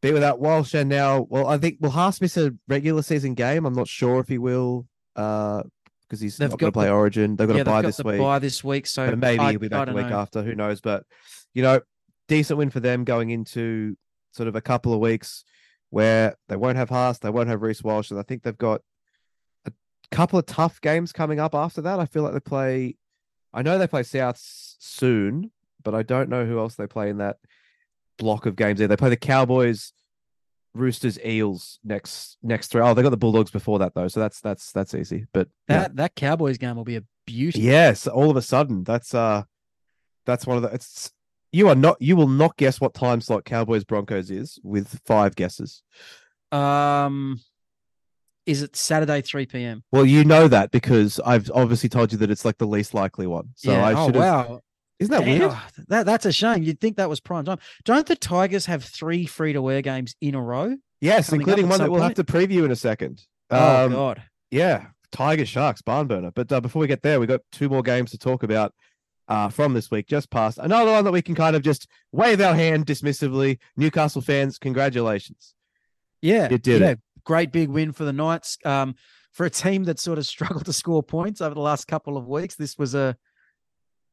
be 0.00 0.12
without 0.12 0.40
Walsh 0.40 0.74
and 0.74 0.88
now, 0.88 1.26
well, 1.28 1.46
I 1.46 1.58
think 1.58 1.78
will 1.80 1.90
Haas 1.90 2.20
miss 2.20 2.36
a 2.36 2.52
regular 2.68 3.02
season 3.02 3.34
game? 3.34 3.66
I'm 3.66 3.74
not 3.74 3.88
sure 3.88 4.20
if 4.20 4.28
he 4.28 4.38
will, 4.38 4.86
uh, 5.16 5.62
because 6.02 6.20
he's 6.20 6.36
They've 6.36 6.50
not 6.50 6.58
going 6.58 6.72
to 6.72 6.76
play 6.76 6.86
the- 6.86 6.92
Origin. 6.92 7.36
They've 7.36 7.48
got 7.48 7.56
yeah, 7.56 7.64
to 7.64 7.70
buy 7.70 7.82
this 7.82 8.02
week. 8.02 8.18
Buy 8.18 8.38
this 8.38 8.64
week, 8.64 8.86
so 8.86 9.08
but 9.10 9.18
maybe 9.18 9.40
I- 9.40 9.50
he'll 9.52 9.60
be 9.60 9.68
back 9.68 9.86
the 9.88 9.94
week 9.94 10.08
know. 10.08 10.18
after. 10.18 10.42
Who 10.42 10.54
knows? 10.54 10.80
But 10.80 11.04
you 11.54 11.62
know, 11.62 11.80
decent 12.28 12.58
win 12.58 12.70
for 12.70 12.80
them 12.80 13.04
going 13.04 13.30
into 13.30 13.96
sort 14.32 14.48
of 14.48 14.56
a 14.56 14.60
couple 14.60 14.92
of 14.92 15.00
weeks 15.00 15.44
where 15.90 16.34
they 16.48 16.56
won't 16.56 16.78
have 16.78 16.88
Haas, 16.88 17.18
they 17.18 17.30
won't 17.30 17.48
have 17.48 17.62
Reece 17.62 17.82
Walsh, 17.82 18.10
and 18.10 18.18
I 18.18 18.22
think 18.22 18.42
they've 18.42 18.56
got 18.56 18.80
a 19.66 19.72
couple 20.10 20.38
of 20.38 20.46
tough 20.46 20.80
games 20.80 21.12
coming 21.12 21.38
up 21.38 21.54
after 21.54 21.82
that. 21.82 22.00
I 22.00 22.06
feel 22.06 22.22
like 22.22 22.32
they 22.32 22.40
play. 22.40 22.96
I 23.54 23.62
know 23.62 23.78
they 23.78 23.86
play 23.86 24.02
South 24.02 24.38
soon, 24.38 25.50
but 25.82 25.94
I 25.94 26.02
don't 26.02 26.28
know 26.28 26.46
who 26.46 26.58
else 26.58 26.74
they 26.74 26.86
play 26.86 27.10
in 27.10 27.18
that 27.18 27.38
block 28.18 28.46
of 28.46 28.56
games. 28.56 28.78
There, 28.78 28.88
they 28.88 28.96
play 28.96 29.10
the 29.10 29.16
Cowboys. 29.16 29.92
Roosters, 30.74 31.18
Eels 31.22 31.78
next 31.84 32.38
next 32.42 32.68
three. 32.68 32.80
Oh, 32.80 32.94
they 32.94 33.02
got 33.02 33.10
the 33.10 33.16
Bulldogs 33.18 33.50
before 33.50 33.78
that 33.80 33.94
though, 33.94 34.08
so 34.08 34.20
that's 34.20 34.40
that's 34.40 34.72
that's 34.72 34.94
easy. 34.94 35.26
But 35.32 35.48
yeah. 35.68 35.80
That 35.80 35.96
that 35.96 36.14
Cowboys 36.14 36.56
game 36.56 36.76
will 36.76 36.84
be 36.84 36.96
a 36.96 37.04
beauty. 37.26 37.60
Yes, 37.60 38.06
all 38.06 38.30
of 38.30 38.36
a 38.36 38.42
sudden, 38.42 38.82
that's 38.84 39.14
uh, 39.14 39.42
that's 40.24 40.46
one 40.46 40.56
of 40.56 40.62
the. 40.62 40.70
It's 40.70 41.12
you 41.52 41.68
are 41.68 41.74
not. 41.74 42.00
You 42.00 42.16
will 42.16 42.28
not 42.28 42.56
guess 42.56 42.80
what 42.80 42.94
time 42.94 43.20
slot 43.20 43.44
Cowboys 43.44 43.84
Broncos 43.84 44.30
is 44.30 44.58
with 44.62 44.98
five 45.04 45.36
guesses. 45.36 45.82
Um, 46.50 47.38
is 48.46 48.62
it 48.62 48.74
Saturday 48.76 49.20
three 49.22 49.46
p.m.? 49.46 49.82
Well, 49.92 50.04
you 50.06 50.24
know 50.24 50.48
that 50.48 50.70
because 50.70 51.20
I've 51.24 51.50
obviously 51.54 51.88
told 51.88 52.12
you 52.12 52.18
that 52.18 52.30
it's 52.30 52.44
like 52.44 52.58
the 52.58 52.66
least 52.66 52.94
likely 52.94 53.26
one. 53.26 53.50
So 53.56 53.72
yeah. 53.72 53.84
I 53.86 53.92
oh 53.94 54.06
should 54.06 54.14
have. 54.16 54.24
wow, 54.48 54.60
Isn't 54.98 55.12
that 55.12 55.24
weird? 55.24 55.52
That 55.88 56.06
that's 56.06 56.26
a 56.26 56.32
shame. 56.32 56.62
You'd 56.62 56.80
think 56.80 56.96
that 56.96 57.08
was 57.08 57.20
prime 57.20 57.44
time. 57.44 57.58
Don't 57.84 58.06
the 58.06 58.16
Tigers 58.16 58.66
have 58.66 58.84
three 58.84 59.26
free 59.26 59.52
to 59.52 59.62
wear 59.62 59.82
games 59.82 60.14
in 60.20 60.34
a 60.34 60.42
row? 60.42 60.76
Yes, 61.00 61.32
including 61.32 61.68
one 61.68 61.78
that 61.80 61.90
we'll 61.90 62.00
point? 62.00 62.16
have 62.16 62.26
to 62.26 62.32
preview 62.32 62.64
in 62.64 62.70
a 62.70 62.76
second. 62.76 63.22
Oh 63.50 63.86
Um, 63.86 63.92
God. 63.92 64.22
Yeah, 64.50 64.86
Tiger 65.10 65.46
Sharks 65.46 65.82
barn 65.82 66.06
burner. 66.06 66.30
But 66.30 66.50
uh, 66.52 66.60
before 66.60 66.80
we 66.80 66.86
get 66.86 67.02
there, 67.02 67.18
we 67.20 67.26
got 67.26 67.40
two 67.52 67.68
more 67.68 67.82
games 67.82 68.10
to 68.12 68.18
talk 68.18 68.42
about 68.42 68.72
uh, 69.28 69.48
from 69.48 69.72
this 69.74 69.90
week. 69.90 70.06
Just 70.06 70.30
past 70.30 70.58
another 70.58 70.90
one 70.92 71.04
that 71.04 71.12
we 71.12 71.22
can 71.22 71.34
kind 71.34 71.56
of 71.56 71.62
just 71.62 71.88
wave 72.12 72.40
our 72.40 72.54
hand 72.54 72.86
dismissively. 72.86 73.58
Newcastle 73.76 74.20
fans, 74.22 74.58
congratulations. 74.58 75.54
Yeah, 76.20 76.48
You 76.50 76.58
did 76.58 76.80
yeah. 76.82 76.88
it. 76.90 77.00
Great 77.24 77.52
big 77.52 77.68
win 77.68 77.92
for 77.92 78.04
the 78.04 78.12
Knights. 78.12 78.58
Um, 78.64 78.94
for 79.32 79.46
a 79.46 79.50
team 79.50 79.84
that 79.84 79.98
sort 79.98 80.18
of 80.18 80.26
struggled 80.34 80.64
to 80.66 80.72
score 80.72 81.02
points 81.02 81.40
over 81.40 81.54
the 81.54 81.60
last 81.60 81.86
couple 81.86 82.16
of 82.16 82.26
weeks, 82.26 82.54
this 82.54 82.76
was 82.78 82.94
a 82.94 83.16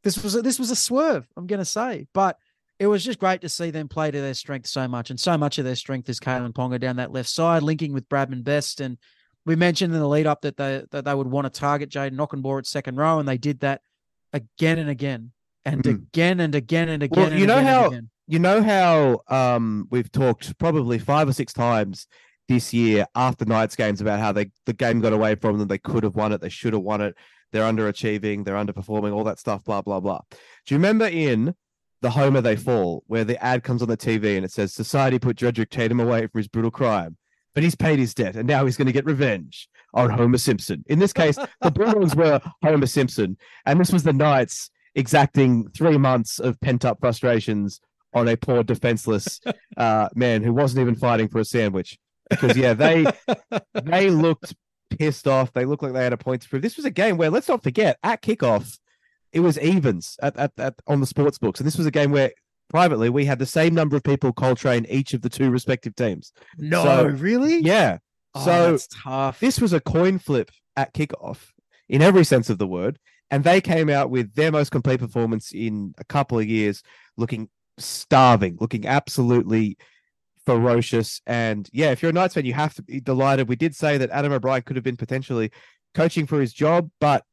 this 0.03 0.21
was 0.23 0.35
a, 0.35 0.41
this 0.41 0.57
was 0.59 0.71
a 0.71 0.75
swerve. 0.75 1.27
I'm 1.35 1.47
going 1.47 1.59
to 1.59 1.65
say, 1.65 2.07
but 2.13 2.37
it 2.79 2.87
was 2.87 3.03
just 3.03 3.19
great 3.19 3.41
to 3.41 3.49
see 3.49 3.71
them 3.71 3.89
play 3.89 4.09
to 4.11 4.21
their 4.21 4.33
strength 4.33 4.67
so 4.67 4.87
much, 4.87 5.09
and 5.09 5.19
so 5.19 5.37
much 5.37 5.57
of 5.57 5.65
their 5.65 5.75
strength 5.75 6.07
is 6.09 6.19
Kalyn 6.19 6.53
Ponga 6.53 6.79
down 6.79 6.95
that 6.95 7.11
left 7.11 7.27
side, 7.29 7.63
linking 7.63 7.91
with 7.91 8.07
Bradman 8.07 8.43
Best. 8.45 8.79
And 8.79 8.97
we 9.45 9.57
mentioned 9.57 9.93
in 9.93 9.99
the 9.99 10.07
lead 10.07 10.25
up 10.27 10.41
that 10.41 10.55
they 10.55 10.83
that 10.91 11.03
they 11.03 11.13
would 11.13 11.27
want 11.27 11.51
to 11.53 11.59
target 11.59 11.89
Jaden 11.89 12.13
Knockenbore 12.15 12.59
at 12.59 12.67
second 12.67 12.95
row, 12.95 13.19
and 13.19 13.27
they 13.27 13.37
did 13.37 13.59
that 13.59 13.81
again 14.31 14.79
and 14.79 14.89
again 14.89 15.31
and 15.65 15.83
Mm. 15.83 15.89
again 15.91 16.39
and 16.39 16.55
again 16.55 16.87
and 16.87 17.03
again. 17.03 17.21
Well, 17.23 17.31
and 17.31 17.39
you 17.41 17.45
know 17.47 17.57
again 17.57 17.65
how- 17.67 17.91
you 18.27 18.39
know 18.39 18.63
how 18.63 19.19
um 19.27 19.87
we've 19.91 20.09
talked 20.11 20.57
probably 20.59 20.97
five 20.99 21.27
or 21.27 21.33
six 21.33 21.51
times 21.51 22.07
this 22.49 22.73
year 22.73 23.05
after 23.15 23.45
Knights 23.45 23.75
games 23.75 24.01
about 24.01 24.19
how 24.19 24.31
they 24.31 24.51
the 24.65 24.73
game 24.73 24.99
got 24.99 25.13
away 25.13 25.35
from 25.35 25.59
them. 25.59 25.67
They 25.67 25.77
could 25.77 26.03
have 26.03 26.15
won 26.15 26.33
it. 26.33 26.41
They 26.41 26.49
should 26.49 26.73
have 26.73 26.81
won 26.81 26.99
it. 26.99 27.15
They're 27.51 27.63
underachieving. 27.63 28.43
They're 28.43 28.55
underperforming. 28.55 29.13
All 29.13 29.23
that 29.23 29.39
stuff. 29.39 29.63
Blah 29.63 29.83
blah 29.83 29.99
blah. 29.99 30.19
Do 30.65 30.73
you 30.73 30.77
remember 30.77 31.05
in 31.05 31.53
the 32.01 32.09
Homer 32.09 32.41
They 32.41 32.55
Fall 32.55 33.03
where 33.07 33.23
the 33.23 33.41
ad 33.43 33.63
comes 33.63 33.81
on 33.81 33.87
the 33.87 33.97
TV 33.97 34.35
and 34.35 34.43
it 34.43 34.51
says 34.51 34.73
society 34.73 35.19
put 35.19 35.37
Dredrick 35.37 35.69
Tatum 35.69 35.99
away 35.99 36.27
for 36.27 36.39
his 36.39 36.47
brutal 36.47 36.71
crime, 36.71 37.17
but 37.53 37.63
he's 37.63 37.75
paid 37.75 37.99
his 37.99 38.13
debt 38.13 38.35
and 38.35 38.47
now 38.47 38.65
he's 38.65 38.77
going 38.77 38.87
to 38.87 38.91
get 38.91 39.05
revenge 39.05 39.69
on 39.93 40.09
Homer 40.09 40.37
Simpson. 40.37 40.83
In 40.87 40.97
this 40.97 41.13
case, 41.13 41.37
the 41.61 41.71
Bulldogs 41.71 42.15
were 42.15 42.41
Homer 42.63 42.87
Simpson, 42.87 43.37
and 43.65 43.79
this 43.79 43.93
was 43.93 44.03
the 44.03 44.13
Knights 44.13 44.71
exacting 44.95 45.69
three 45.69 45.97
months 45.97 46.39
of 46.39 46.59
pent 46.61 46.83
up 46.83 46.99
frustrations 46.99 47.79
on 48.13 48.27
a 48.27 48.35
poor 48.35 48.63
defenseless 48.63 49.39
uh, 49.77 50.09
man 50.15 50.41
who 50.41 50.51
wasn't 50.51 50.81
even 50.81 50.95
fighting 50.95 51.27
for 51.27 51.39
a 51.39 51.45
sandwich. 51.45 51.99
Because 52.29 52.55
yeah, 52.57 52.73
they 52.73 53.05
they 53.83 54.09
looked 54.09 54.55
pissed 54.89 55.27
off. 55.27 55.51
They 55.53 55.65
looked 55.65 55.83
like 55.83 55.93
they 55.93 56.03
had 56.03 56.13
a 56.13 56.17
point 56.17 56.41
to 56.43 56.49
prove. 56.49 56.61
This 56.61 56.77
was 56.77 56.85
a 56.85 56.91
game 56.91 57.17
where 57.17 57.29
let's 57.29 57.47
not 57.47 57.63
forget 57.63 57.97
at 58.03 58.21
kickoff, 58.21 58.77
it 59.33 59.39
was 59.41 59.57
evens 59.59 60.17
at, 60.21 60.35
at, 60.37 60.51
at 60.57 60.75
on 60.87 60.99
the 60.99 61.05
sports 61.07 61.37
books, 61.37 61.59
and 61.59 61.67
this 61.67 61.77
was 61.77 61.85
a 61.87 61.91
game 61.91 62.11
where 62.11 62.31
privately 62.69 63.09
we 63.09 63.25
had 63.25 63.39
the 63.39 63.45
same 63.45 63.73
number 63.73 63.95
of 63.95 64.03
people 64.03 64.31
Coltrane 64.31 64.85
each 64.89 65.13
of 65.13 65.21
the 65.21 65.29
two 65.29 65.49
respective 65.49 65.95
teams. 65.95 66.31
no, 66.57 66.83
so- 66.83 67.05
really? 67.07 67.59
Yeah, 67.59 67.97
Oh, 68.35 68.45
so 68.45 68.71
that's 68.71 68.87
tough. 68.87 69.39
this 69.39 69.59
was 69.59 69.73
a 69.73 69.79
coin 69.79 70.19
flip 70.19 70.51
at 70.77 70.93
kickoff 70.93 71.47
in 71.87 72.03
every 72.03 72.23
sense 72.23 72.49
of 72.51 72.59
the 72.59 72.67
word. 72.67 72.99
And 73.31 73.43
they 73.43 73.59
came 73.61 73.89
out 73.89 74.09
with 74.11 74.33
their 74.35 74.51
most 74.51 74.71
complete 74.71 74.99
performance 74.99 75.51
in 75.51 75.93
a 75.97 76.03
couple 76.03 76.37
of 76.39 76.47
years, 76.47 76.81
looking 77.17 77.49
starving, 77.79 78.57
looking 78.59 78.85
absolutely 78.87 79.77
ferocious. 80.57 81.21
And 81.27 81.69
yeah, 81.71 81.91
if 81.91 82.01
you're 82.01 82.09
a 82.09 82.13
Knights 82.13 82.33
fan, 82.33 82.45
you 82.45 82.53
have 82.53 82.73
to 82.75 82.81
be 82.83 82.99
delighted. 82.99 83.47
We 83.47 83.55
did 83.55 83.75
say 83.75 83.97
that 83.97 84.09
Adam 84.09 84.31
O'Brien 84.31 84.61
could 84.63 84.75
have 84.75 84.83
been 84.83 84.97
potentially 84.97 85.51
coaching 85.93 86.25
for 86.25 86.39
his 86.41 86.53
job, 86.53 86.89
but 86.99 87.23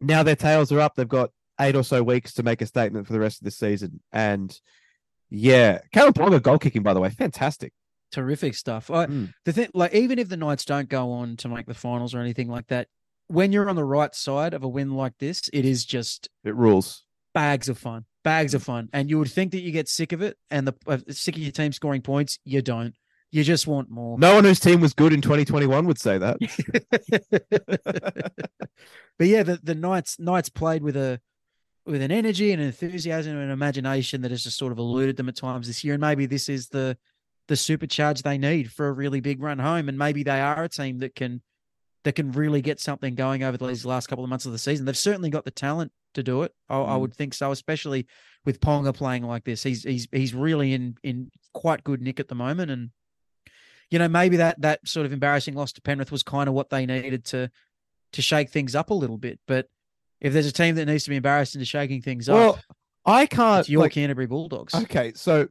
now 0.00 0.22
their 0.22 0.36
tails 0.36 0.70
are 0.72 0.80
up. 0.80 0.94
They've 0.94 1.08
got 1.08 1.30
eight 1.60 1.74
or 1.76 1.82
so 1.82 2.02
weeks 2.02 2.34
to 2.34 2.42
make 2.42 2.60
a 2.60 2.66
statement 2.66 3.06
for 3.06 3.12
the 3.14 3.20
rest 3.20 3.40
of 3.40 3.44
the 3.46 3.50
season. 3.50 4.00
And 4.12 4.58
yeah, 5.30 5.78
Kalyn 5.94 6.12
Ponga 6.12 6.42
goal 6.42 6.58
kicking, 6.58 6.82
by 6.82 6.92
the 6.94 7.00
way, 7.00 7.10
fantastic. 7.10 7.72
terrific 8.12 8.54
stuff. 8.54 8.90
I, 8.90 9.06
Mm. 9.06 9.32
The 9.44 9.52
thing, 9.52 9.68
like, 9.74 9.94
even 9.94 10.18
if 10.18 10.28
the 10.28 10.36
Knights 10.36 10.64
don't 10.64 10.88
go 10.88 11.10
on 11.12 11.36
to 11.38 11.48
make 11.48 11.66
the 11.66 11.74
finals 11.74 12.14
or 12.14 12.20
anything 12.20 12.48
like 12.48 12.66
that, 12.68 12.88
when 13.28 13.50
you're 13.52 13.68
on 13.68 13.76
the 13.76 13.84
right 13.84 14.14
side 14.14 14.54
of 14.54 14.62
a 14.62 14.68
win 14.68 14.92
like 14.92 15.14
this, 15.18 15.48
it 15.52 15.64
is 15.64 15.84
just 15.84 16.28
It 16.44 16.54
rules. 16.54 17.02
bags 17.34 17.68
of 17.68 17.76
fun, 17.78 18.04
bags 18.26 18.54
of 18.54 18.62
fun. 18.64 18.88
And 18.92 19.08
you 19.08 19.20
would 19.20 19.30
think 19.30 19.52
that 19.52 19.60
you 19.60 19.70
get 19.70 19.88
sick 19.88 20.12
of 20.12 20.20
it 20.20 20.36
and 20.50 20.66
the 20.66 20.74
uh, 20.88 20.98
sick 21.10 21.36
of 21.36 21.42
your 21.42 21.52
team 21.52 21.70
scoring 21.70 22.02
points. 22.02 22.40
You 22.44 22.60
don't. 22.60 22.92
You 23.30 23.44
just 23.44 23.68
want 23.68 23.88
more. 23.88 24.18
No 24.18 24.34
one 24.34 24.42
whose 24.42 24.58
team 24.58 24.80
was 24.80 24.94
good 24.94 25.12
in 25.12 25.20
2021 25.20 25.86
would 25.86 26.00
say 26.00 26.18
that. 26.18 26.38
but 29.18 29.26
yeah, 29.28 29.44
the, 29.44 29.60
the 29.62 29.76
Knights 29.76 30.18
Knights 30.18 30.48
played 30.48 30.82
with 30.82 30.96
a 30.96 31.20
with 31.84 32.02
an 32.02 32.10
energy 32.10 32.50
and 32.50 32.60
enthusiasm 32.60 33.36
and 33.36 33.52
imagination 33.52 34.22
that 34.22 34.32
has 34.32 34.42
just 34.42 34.58
sort 34.58 34.72
of 34.72 34.78
eluded 34.78 35.16
them 35.16 35.28
at 35.28 35.36
times 35.36 35.68
this 35.68 35.84
year. 35.84 35.94
And 35.94 36.00
maybe 36.00 36.26
this 36.26 36.48
is 36.48 36.68
the 36.68 36.98
the 37.46 37.54
supercharge 37.54 38.22
they 38.22 38.38
need 38.38 38.72
for 38.72 38.88
a 38.88 38.92
really 38.92 39.20
big 39.20 39.40
run 39.40 39.60
home. 39.60 39.88
And 39.88 39.96
maybe 39.96 40.24
they 40.24 40.40
are 40.40 40.64
a 40.64 40.68
team 40.68 40.98
that 40.98 41.14
can 41.14 41.42
that 42.04 42.14
can 42.14 42.30
really 42.32 42.62
get 42.62 42.78
something 42.80 43.14
going 43.14 43.42
over 43.42 43.56
these 43.56 43.84
last 43.84 44.06
couple 44.06 44.22
of 44.24 44.30
months 44.30 44.46
of 44.46 44.52
the 44.52 44.58
season. 44.58 44.86
They've 44.86 44.96
certainly 44.96 45.30
got 45.30 45.44
the 45.44 45.50
talent 45.50 45.92
to 46.14 46.22
do 46.22 46.42
it. 46.42 46.52
I, 46.68 46.78
I 46.80 46.96
Mm. 46.96 47.00
would 47.00 47.14
think 47.14 47.34
so, 47.34 47.50
especially 47.50 48.06
with 48.44 48.60
Ponga 48.60 48.94
playing 48.94 49.24
like 49.24 49.44
this. 49.44 49.62
He's 49.64 49.82
he's 49.82 50.06
he's 50.12 50.34
really 50.34 50.72
in 50.72 50.96
in 51.02 51.30
quite 51.52 51.82
good 51.84 52.00
nick 52.00 52.20
at 52.20 52.28
the 52.28 52.34
moment. 52.34 52.70
And 52.70 52.90
you 53.90 53.98
know, 53.98 54.08
maybe 54.08 54.36
that 54.38 54.60
that 54.62 54.86
sort 54.86 55.06
of 55.06 55.12
embarrassing 55.12 55.54
loss 55.54 55.72
to 55.72 55.82
Penrith 55.82 56.12
was 56.12 56.22
kind 56.22 56.48
of 56.48 56.54
what 56.54 56.70
they 56.70 56.86
needed 56.86 57.24
to 57.26 57.50
to 58.12 58.22
shake 58.22 58.50
things 58.50 58.74
up 58.74 58.90
a 58.90 58.94
little 58.94 59.18
bit. 59.18 59.40
But 59.48 59.66
if 60.20 60.32
there's 60.32 60.46
a 60.46 60.52
team 60.52 60.76
that 60.76 60.86
needs 60.86 61.04
to 61.04 61.10
be 61.10 61.16
embarrassed 61.16 61.54
into 61.56 61.66
shaking 61.66 62.00
things 62.02 62.28
Well, 62.28 62.50
up, 62.54 62.60
I 63.04 63.26
can't. 63.26 63.60
it's 63.60 63.68
your 63.68 63.82
like- 63.82 63.92
Canterbury 63.92 64.26
Bulldogs. 64.26 64.74
okay, 64.74 65.12
so 65.14 65.48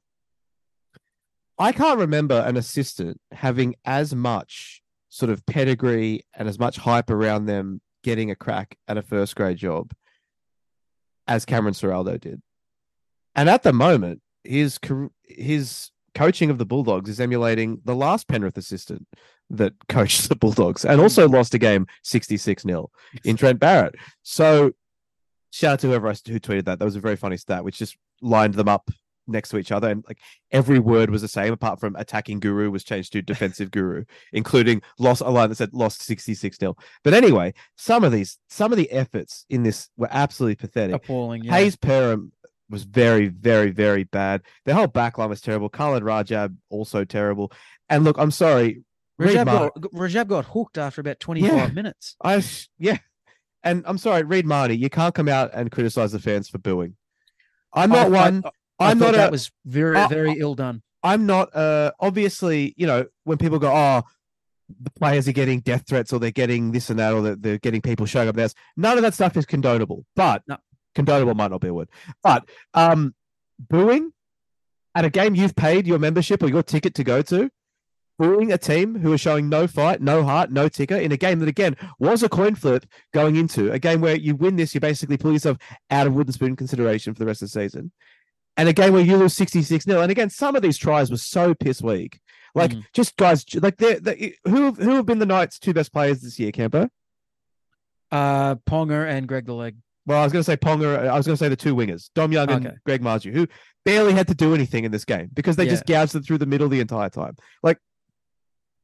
I 1.57 1.71
can't 1.71 1.99
remember 1.99 2.43
an 2.45 2.57
assistant 2.57 3.21
having 3.31 3.75
as 3.85 4.13
much 4.15 4.81
sort 5.15 5.29
of 5.29 5.45
pedigree 5.45 6.25
and 6.33 6.49
as 6.49 6.59
much 6.59 6.75
hype 6.75 7.09
around 7.09 7.45
them 7.45 7.79
getting 8.03 8.31
a 8.31 8.35
crack 8.35 8.77
at 8.85 8.97
a 8.97 9.01
first 9.01 9.33
grade 9.33 9.55
job 9.55 9.93
as 11.25 11.45
Cameron 11.45 11.73
Ciraldo 11.73 12.19
did. 12.19 12.41
And 13.33 13.49
at 13.49 13.63
the 13.63 13.71
moment, 13.71 14.21
his 14.43 14.77
his 15.23 15.89
coaching 16.15 16.49
of 16.49 16.57
the 16.57 16.65
Bulldogs 16.65 17.09
is 17.09 17.21
emulating 17.21 17.79
the 17.85 17.95
last 17.95 18.27
Penrith 18.27 18.57
assistant 18.57 19.07
that 19.51 19.71
coached 19.87 20.27
the 20.27 20.35
Bulldogs 20.35 20.83
and 20.83 20.99
also 20.99 21.29
mm. 21.29 21.33
lost 21.33 21.53
a 21.53 21.59
game 21.59 21.87
66 22.03 22.63
0 22.63 22.89
in 23.23 23.37
Trent 23.37 23.57
Barrett. 23.57 23.95
So 24.21 24.73
shout 25.51 25.73
out 25.73 25.79
to 25.79 25.87
whoever 25.87 26.09
I- 26.09 26.29
who 26.29 26.41
tweeted 26.41 26.65
that. 26.65 26.79
That 26.79 26.85
was 26.85 26.97
a 26.97 27.01
very 27.01 27.15
funny 27.15 27.37
stat, 27.37 27.63
which 27.63 27.77
just 27.77 27.95
lined 28.21 28.55
them 28.55 28.67
up 28.67 28.91
next 29.27 29.49
to 29.49 29.57
each 29.57 29.71
other. 29.71 29.89
And 29.89 30.03
like 30.07 30.19
every 30.51 30.79
word 30.79 31.09
was 31.09 31.21
the 31.21 31.27
same, 31.27 31.53
apart 31.53 31.79
from 31.79 31.95
attacking 31.95 32.39
guru 32.39 32.69
was 32.71 32.83
changed 32.83 33.13
to 33.13 33.21
defensive 33.23 33.71
guru, 33.71 34.05
including 34.33 34.81
lost 34.99 35.21
a 35.21 35.29
line 35.29 35.49
that 35.49 35.55
said 35.55 35.73
lost 35.73 36.01
66 36.03 36.57
0. 36.57 36.75
But 37.03 37.13
anyway, 37.13 37.53
some 37.77 38.03
of 38.03 38.11
these, 38.11 38.37
some 38.49 38.71
of 38.71 38.77
the 38.77 38.91
efforts 38.91 39.45
in 39.49 39.63
this 39.63 39.89
were 39.97 40.09
absolutely 40.11 40.55
pathetic. 40.55 40.95
Appalling. 40.95 41.43
Yeah. 41.43 41.51
Hayze 41.53 41.77
Perham 41.77 42.31
was 42.69 42.83
very, 42.83 43.27
very, 43.27 43.71
very 43.71 44.03
bad. 44.05 44.41
The 44.65 44.73
whole 44.73 44.87
backline 44.87 45.29
was 45.29 45.41
terrible. 45.41 45.69
Khaled 45.69 46.03
Rajab 46.03 46.55
also 46.69 47.03
terrible. 47.05 47.51
And 47.89 48.03
look, 48.03 48.17
I'm 48.17 48.31
sorry, 48.31 48.83
Rajab 49.21 49.45
Mar- 49.45 49.71
got, 49.79 49.91
Rajab 49.91 50.27
got 50.27 50.45
hooked 50.45 50.77
after 50.77 50.99
about 51.01 51.19
25 51.19 51.51
Yeah. 51.53 51.67
minutes. 51.67 52.15
I 52.23 52.43
yeah, 52.79 52.97
and 53.63 53.83
I'm 53.85 53.97
sorry, 53.97 54.23
Reed 54.23 54.45
Mahoney, 54.45 54.75
you 54.75 54.89
can't 54.89 55.13
come 55.15 55.29
out 55.29 55.51
and 55.53 55.71
criticize 55.71 56.11
the 56.11 56.19
fans 56.19 56.49
for 56.49 56.57
booing. 56.57 56.95
I'm 57.71 57.89
not 57.91 58.07
I- 58.07 58.09
one. 58.09 58.41
I, 58.45 58.49
I'm 58.79 58.99
thought 58.99 59.05
not 59.11 59.17
that 59.17 59.29
a. 59.29 59.31
was 59.31 59.51
very, 59.65 59.97
I- 59.97 60.07
very 60.07 60.33
ill 60.39 60.55
done. 60.55 60.81
I'm 61.03 61.25
not. 61.27 61.55
Uh, 61.55 61.91
obviously, 61.99 62.73
you 62.77 62.87
know, 62.87 63.05
when 63.25 63.37
people 63.37 63.59
go, 63.59 63.71
oh, 63.71 64.01
the 64.81 64.89
players 64.91 65.27
are 65.27 65.31
getting 65.33 65.59
death 65.59 65.83
threats 65.87 66.11
or 66.11 66.19
they're 66.19 66.31
getting 66.31 66.71
this 66.71 66.89
and 66.89 66.97
that 66.97 67.13
or 67.13 67.21
they're, 67.21 67.35
they're 67.35 67.57
getting 67.59 67.81
people 67.81 68.07
showing 68.07 68.27
up. 68.27 68.35
There's 68.35 68.55
none 68.75 68.97
of 68.97 69.03
that 69.03 69.13
stuff 69.13 69.37
is 69.37 69.45
condonable. 69.45 70.03
But 70.15 70.41
No. 70.47 70.57
condonable 70.95 71.35
might 71.35 71.51
not 71.51 71.61
be 71.61 71.67
a 71.67 71.73
word. 71.75 71.89
But 72.23 72.49
um, 72.73 73.13
booing 73.69 74.11
at 74.95 75.05
a 75.05 75.09
game 75.11 75.35
you've 75.35 75.55
paid 75.55 75.85
your 75.85 75.99
membership 75.99 76.41
or 76.41 76.47
your 76.49 76.63
ticket 76.63 76.95
to 76.95 77.03
go 77.03 77.21
to, 77.21 77.51
booing 78.17 78.51
a 78.51 78.57
team 78.57 78.95
who 78.97 79.13
are 79.13 79.17
showing 79.19 79.47
no 79.49 79.67
fight, 79.67 80.01
no 80.01 80.23
heart, 80.23 80.51
no 80.51 80.67
ticker 80.69 80.95
in 80.95 81.11
a 81.11 81.17
game 81.17 81.37
that 81.39 81.49
again 81.49 81.75
was 81.99 82.23
a 82.23 82.29
coin 82.29 82.55
flip 82.55 82.83
going 83.13 83.35
into 83.35 83.71
a 83.71 83.77
game 83.77 84.01
where 84.01 84.15
you 84.15 84.35
win 84.35 84.55
this, 84.55 84.73
you 84.73 84.79
basically 84.81 85.17
pull 85.17 85.33
yourself 85.33 85.57
out 85.91 86.07
of 86.07 86.13
wooden 86.15 86.33
spoon 86.33 86.55
consideration 86.55 87.13
for 87.13 87.19
the 87.19 87.25
rest 87.27 87.43
of 87.43 87.51
the 87.51 87.61
season. 87.61 87.91
And 88.57 88.69
a 88.69 88.73
game 88.73 88.93
where 88.93 89.01
you 89.03 89.17
lose 89.17 89.33
66 89.33 89.85
nil. 89.87 90.01
And 90.01 90.11
again, 90.11 90.29
some 90.29 90.55
of 90.55 90.61
these 90.61 90.77
tries 90.77 91.11
were 91.11 91.17
so 91.17 91.53
piss 91.53 91.81
weak. 91.81 92.19
Like 92.53 92.71
Mm. 92.71 92.83
just 92.93 93.17
guys, 93.17 93.43
like 93.55 93.75
they're, 93.77 93.99
they 93.99 94.35
who 94.45 94.63
have, 94.65 94.77
who 94.77 94.91
have 94.95 95.05
been 95.05 95.19
the 95.19 95.25
Knights' 95.25 95.59
two 95.59 95.73
best 95.73 95.91
players 95.91 96.21
this 96.21 96.39
year, 96.39 96.51
Campo? 96.53 96.87
Uh, 98.11 98.55
Ponga 98.55 99.09
and 99.09 99.27
Greg 99.27 99.45
the 99.45 99.53
Leg. 99.53 99.75
Well, 100.05 100.19
I 100.21 100.23
was 100.23 100.31
going 100.31 100.41
to 100.41 100.45
say 100.45 100.55
Ponga. 100.55 101.07
I 101.09 101.17
was 101.17 101.25
going 101.25 101.35
to 101.35 101.43
say 101.43 101.49
the 101.49 101.55
two 101.55 101.75
wingers, 101.75 102.09
Dom 102.15 102.31
Young 102.31 102.49
and 102.49 102.65
Okay. 102.67 102.75
Greg 102.85 103.01
Marzhew, 103.01 103.33
who 103.33 103.47
barely 103.83 104.13
had 104.13 104.27
to 104.27 104.35
do 104.35 104.53
anything 104.53 104.83
in 104.85 104.91
this 104.91 105.03
game 105.03 105.29
because 105.33 105.55
they 105.55 105.65
just 105.67 105.85
gouged 105.85 106.13
them 106.13 106.23
through 106.23 106.37
the 106.37 106.45
middle 106.45 106.69
the 106.69 106.79
entire 106.79 107.09
time. 107.09 107.35
Like, 107.63 107.79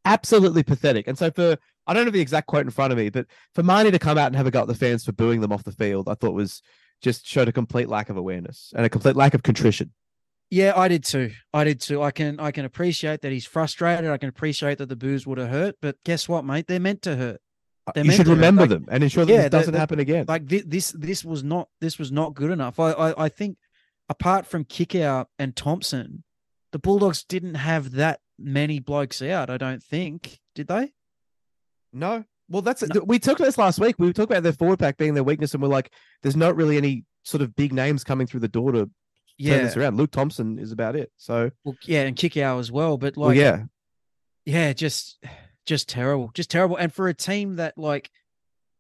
absolutely 0.06 0.64
pathetic. 0.64 1.08
And 1.08 1.18
so 1.18 1.32
for 1.32 1.58
I 1.88 1.94
don't 1.94 2.06
have 2.06 2.14
the 2.14 2.22
exact 2.22 2.48
quote 2.48 2.66
in 2.66 2.72
front 2.72 2.92
of 2.92 2.98
me, 2.98 3.10
but 3.10 3.26
for 3.56 3.64
Mahoney 3.64 3.92
to 3.92 4.00
come 4.00 4.18
out 4.18 4.28
and 4.28 4.36
have 4.36 4.48
a 4.48 4.52
go 4.52 4.62
at 4.62 4.68
the 4.68 4.76
fans 4.76 5.04
for 5.06 5.12
booing 5.14 5.42
them 5.42 5.52
off 5.52 5.64
the 5.64 5.72
field, 5.72 6.10
I 6.10 6.14
thought 6.16 6.34
was 6.34 6.62
just 7.02 7.26
showed 7.28 7.48
a 7.48 7.52
complete 7.52 7.90
lack 7.90 8.10
of 8.10 8.18
awareness 8.18 8.72
and 8.76 8.86
a 8.86 8.90
complete 8.90 9.16
lack 9.16 9.34
of 9.34 9.44
contrition. 9.44 9.92
Yeah, 10.50 10.74
I 10.76 10.88
did 10.90 11.04
too. 11.06 11.32
I 11.54 11.64
did 11.64 11.80
too. 11.82 12.02
I 12.02 12.12
can 12.12 12.40
I 12.40 12.52
can 12.52 12.66
appreciate 12.66 13.22
that 13.22 13.32
he's 13.32 13.46
frustrated. 13.46 14.10
I 14.10 14.18
can 14.18 14.30
appreciate 14.30 14.78
that 14.80 14.90
the 14.90 14.96
booze 14.98 15.26
would 15.26 15.38
have 15.38 15.50
hurt, 15.50 15.76
but 15.82 15.96
guess 16.04 16.28
what, 16.28 16.44
mate? 16.46 16.68
They're 16.68 16.80
meant 16.80 17.02
to 17.04 17.16
hurt. 17.16 17.42
Uh, 17.88 17.94
They're 17.96 18.06
you 18.06 18.12
should 18.12 18.28
remember 18.28 18.64
Like- 18.64 18.70
them 18.70 18.86
and 18.92 19.04
ensure 19.04 19.26
that 19.26 19.32
Yeah, 19.34 19.42
this 19.44 19.50
doesn't 19.52 19.74
the- 19.74 19.80
happen 19.80 20.00
again. 20.00 20.26
Like 20.28 20.48
thi- 20.48 20.64
this 20.66 20.92
this 20.92 21.24
was 21.26 21.44
not 21.44 21.70
this 21.80 21.98
was 21.98 22.12
not 22.12 22.34
good 22.36 22.52
enough. 22.52 22.80
I 22.80 22.92
I, 22.92 23.26
I 23.26 23.30
think 23.30 23.58
apart 24.10 24.46
from 24.46 24.66
Kikau 24.66 25.26
and 25.40 25.56
Thompson, 25.56 26.24
the 26.74 26.80
Bulldogs 26.80 27.24
didn't 27.24 27.56
have 27.56 27.92
that 27.92 28.20
many 28.38 28.80
blokes 28.80 29.22
out. 29.22 29.50
I 29.50 29.58
don't 29.58 29.82
think 29.82 30.40
did 30.54 30.68
they? 30.68 30.92
No. 31.94 32.26
Well, 32.52 32.62
that's 32.62 32.82
No. 32.82 33.02
we 33.06 33.20
took 33.20 33.38
this 33.38 33.58
last 33.58 33.80
week. 33.80 33.96
We 33.98 34.12
talked 34.14 34.32
about 34.32 34.44
their 34.44 34.54
forward 34.54 34.80
pack 34.80 34.98
being 34.98 35.14
their 35.14 35.24
weakness, 35.24 35.54
and 35.54 35.64
we're 35.64 35.70
like, 35.70 35.92
there's 36.22 36.36
not 36.36 36.56
really 36.56 36.78
any 36.78 37.06
sort 37.24 37.42
of 37.42 37.56
big 37.56 37.74
names 37.74 38.04
coming 38.04 38.28
through 38.28 38.42
the 38.42 38.48
door 38.48 38.72
to 38.72 38.80
turn 38.80 38.92
Yeah, 39.38 39.58
this 39.60 39.78
around. 39.78 39.98
Luke 39.98 40.12
Thompson 40.12 40.60
is 40.60 40.72
about 40.72 40.96
it. 40.96 41.12
So, 41.18 41.52
well, 41.64 41.76
yeah, 41.84 42.02
and 42.02 42.16
Kikau 42.16 42.60
as 42.60 42.72
well. 42.72 42.98
But 42.98 43.18
like, 43.18 43.28
well, 43.28 43.36
yeah, 43.36 43.64
yeah, 44.46 44.74
just 44.74 45.24
just 45.66 45.88
terrible, 45.88 46.32
just 46.34 46.50
terrible. 46.50 46.76
And 46.76 46.94
for 46.94 47.08
a 47.08 47.14
team 47.14 47.56
that 47.56 47.78
like 47.78 48.12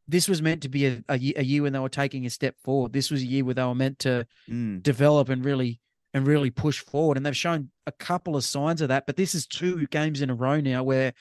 this 0.07 0.27
was 0.27 0.41
meant 0.41 0.63
to 0.63 0.69
be 0.69 0.87
a, 0.87 1.03
a, 1.07 1.15
a 1.37 1.43
year 1.43 1.63
when 1.63 1.73
they 1.73 1.79
were 1.79 1.89
taking 1.89 2.25
a 2.25 2.29
step 2.29 2.55
forward. 2.63 2.91
This 2.91 3.09
was 3.09 3.21
a 3.21 3.25
year 3.25 3.45
where 3.45 3.53
they 3.53 3.63
were 3.63 3.75
meant 3.75 3.99
to 3.99 4.27
mm. 4.49 4.83
develop 4.83 5.29
and 5.29 5.43
really 5.43 5.79
and 6.13 6.27
really 6.27 6.49
push 6.49 6.79
forward. 6.79 7.15
And 7.15 7.25
they've 7.25 7.35
shown 7.35 7.71
a 7.87 7.91
couple 7.93 8.35
of 8.35 8.43
signs 8.43 8.81
of 8.81 8.89
that. 8.89 9.05
But 9.05 9.15
this 9.15 9.33
is 9.33 9.47
two 9.47 9.87
games 9.87 10.21
in 10.21 10.29
a 10.29 10.35
row 10.35 10.59
now 10.59 10.83
where 10.83 11.13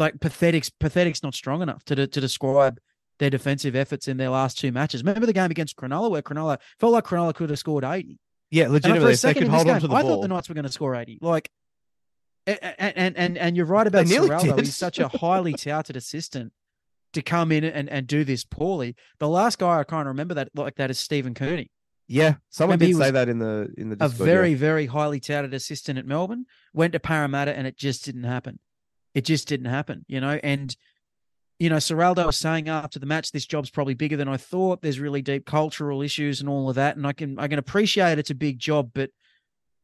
like 0.00 0.18
pathetic's 0.20 0.70
pathetic's 0.70 1.22
not 1.22 1.34
strong 1.34 1.62
enough 1.62 1.84
to 1.84 2.06
to 2.06 2.20
describe 2.20 2.80
their 3.20 3.30
defensive 3.30 3.76
efforts 3.76 4.08
in 4.08 4.16
their 4.16 4.30
last 4.30 4.58
two 4.58 4.72
matches. 4.72 5.02
Remember 5.04 5.26
the 5.26 5.32
game 5.34 5.50
against 5.50 5.76
Cronulla 5.76 6.10
where 6.10 6.22
Cronulla 6.22 6.58
felt 6.80 6.92
like 6.94 7.04
Cronulla 7.04 7.34
could 7.34 7.50
have 7.50 7.58
scored 7.58 7.84
80. 7.84 8.18
yeah, 8.50 8.66
legitimately, 8.68 9.10
a 9.10 9.12
if 9.12 9.20
they 9.20 9.28
second 9.28 9.42
could 9.44 9.50
hold 9.50 9.68
on 9.68 9.74
game, 9.74 9.80
to 9.82 9.88
the 9.88 9.94
I 9.94 10.02
ball. 10.02 10.10
thought 10.16 10.22
the 10.22 10.28
Knights 10.28 10.48
were 10.48 10.54
going 10.54 10.64
to 10.64 10.72
score 10.72 10.94
80. 10.96 11.18
Like, 11.20 11.50
a- 12.46 12.52
a- 12.52 12.98
and 12.98 13.16
and 13.16 13.36
and 13.38 13.56
you're 13.56 13.66
right 13.66 13.86
about 13.86 14.06
did. 14.06 14.58
He's 14.58 14.74
such 14.74 14.98
a 14.98 15.08
highly 15.08 15.52
touted 15.52 15.96
assistant 15.96 16.52
to 17.12 17.20
come 17.22 17.52
in 17.52 17.62
and, 17.64 17.90
and 17.90 18.06
do 18.06 18.24
this 18.24 18.44
poorly. 18.44 18.96
The 19.18 19.28
last 19.28 19.58
guy 19.58 19.78
I 19.80 19.84
kind 19.84 20.02
of 20.02 20.06
remember 20.08 20.34
that 20.34 20.48
like 20.54 20.76
that 20.76 20.90
is 20.90 20.98
Stephen 20.98 21.34
Kearney, 21.34 21.70
yeah, 22.08 22.36
someone 22.48 22.78
Remember 22.78 22.98
did 22.98 23.04
say 23.04 23.10
that 23.10 23.28
in 23.28 23.38
the 23.38 23.68
in 23.76 23.90
the 23.90 23.96
a 23.96 24.08
Discord, 24.08 24.18
yeah. 24.20 24.24
very 24.34 24.54
very 24.54 24.86
highly 24.86 25.20
touted 25.20 25.52
assistant 25.52 25.98
at 25.98 26.06
Melbourne. 26.06 26.46
Went 26.72 26.94
to 26.94 27.00
Parramatta 27.00 27.54
and 27.54 27.66
it 27.66 27.76
just 27.76 28.04
didn't 28.06 28.24
happen. 28.24 28.58
It 29.14 29.24
just 29.24 29.48
didn't 29.48 29.66
happen, 29.66 30.04
you 30.08 30.20
know. 30.20 30.38
And 30.42 30.74
you 31.58 31.68
know, 31.68 31.76
Ciraldo 31.76 32.24
was 32.26 32.38
saying 32.38 32.68
after 32.68 32.98
the 32.98 33.06
match, 33.06 33.32
this 33.32 33.44
job's 33.44 33.68
probably 33.70 33.92
bigger 33.94 34.16
than 34.16 34.28
I 34.28 34.36
thought. 34.38 34.80
There's 34.80 34.98
really 34.98 35.20
deep 35.20 35.44
cultural 35.44 36.00
issues 36.00 36.40
and 36.40 36.48
all 36.48 36.68
of 36.70 36.76
that, 36.76 36.96
and 36.96 37.06
I 37.06 37.12
can 37.12 37.38
I 37.38 37.48
can 37.48 37.58
appreciate 37.58 38.18
it's 38.18 38.30
a 38.30 38.34
big 38.34 38.58
job, 38.58 38.90
but 38.94 39.10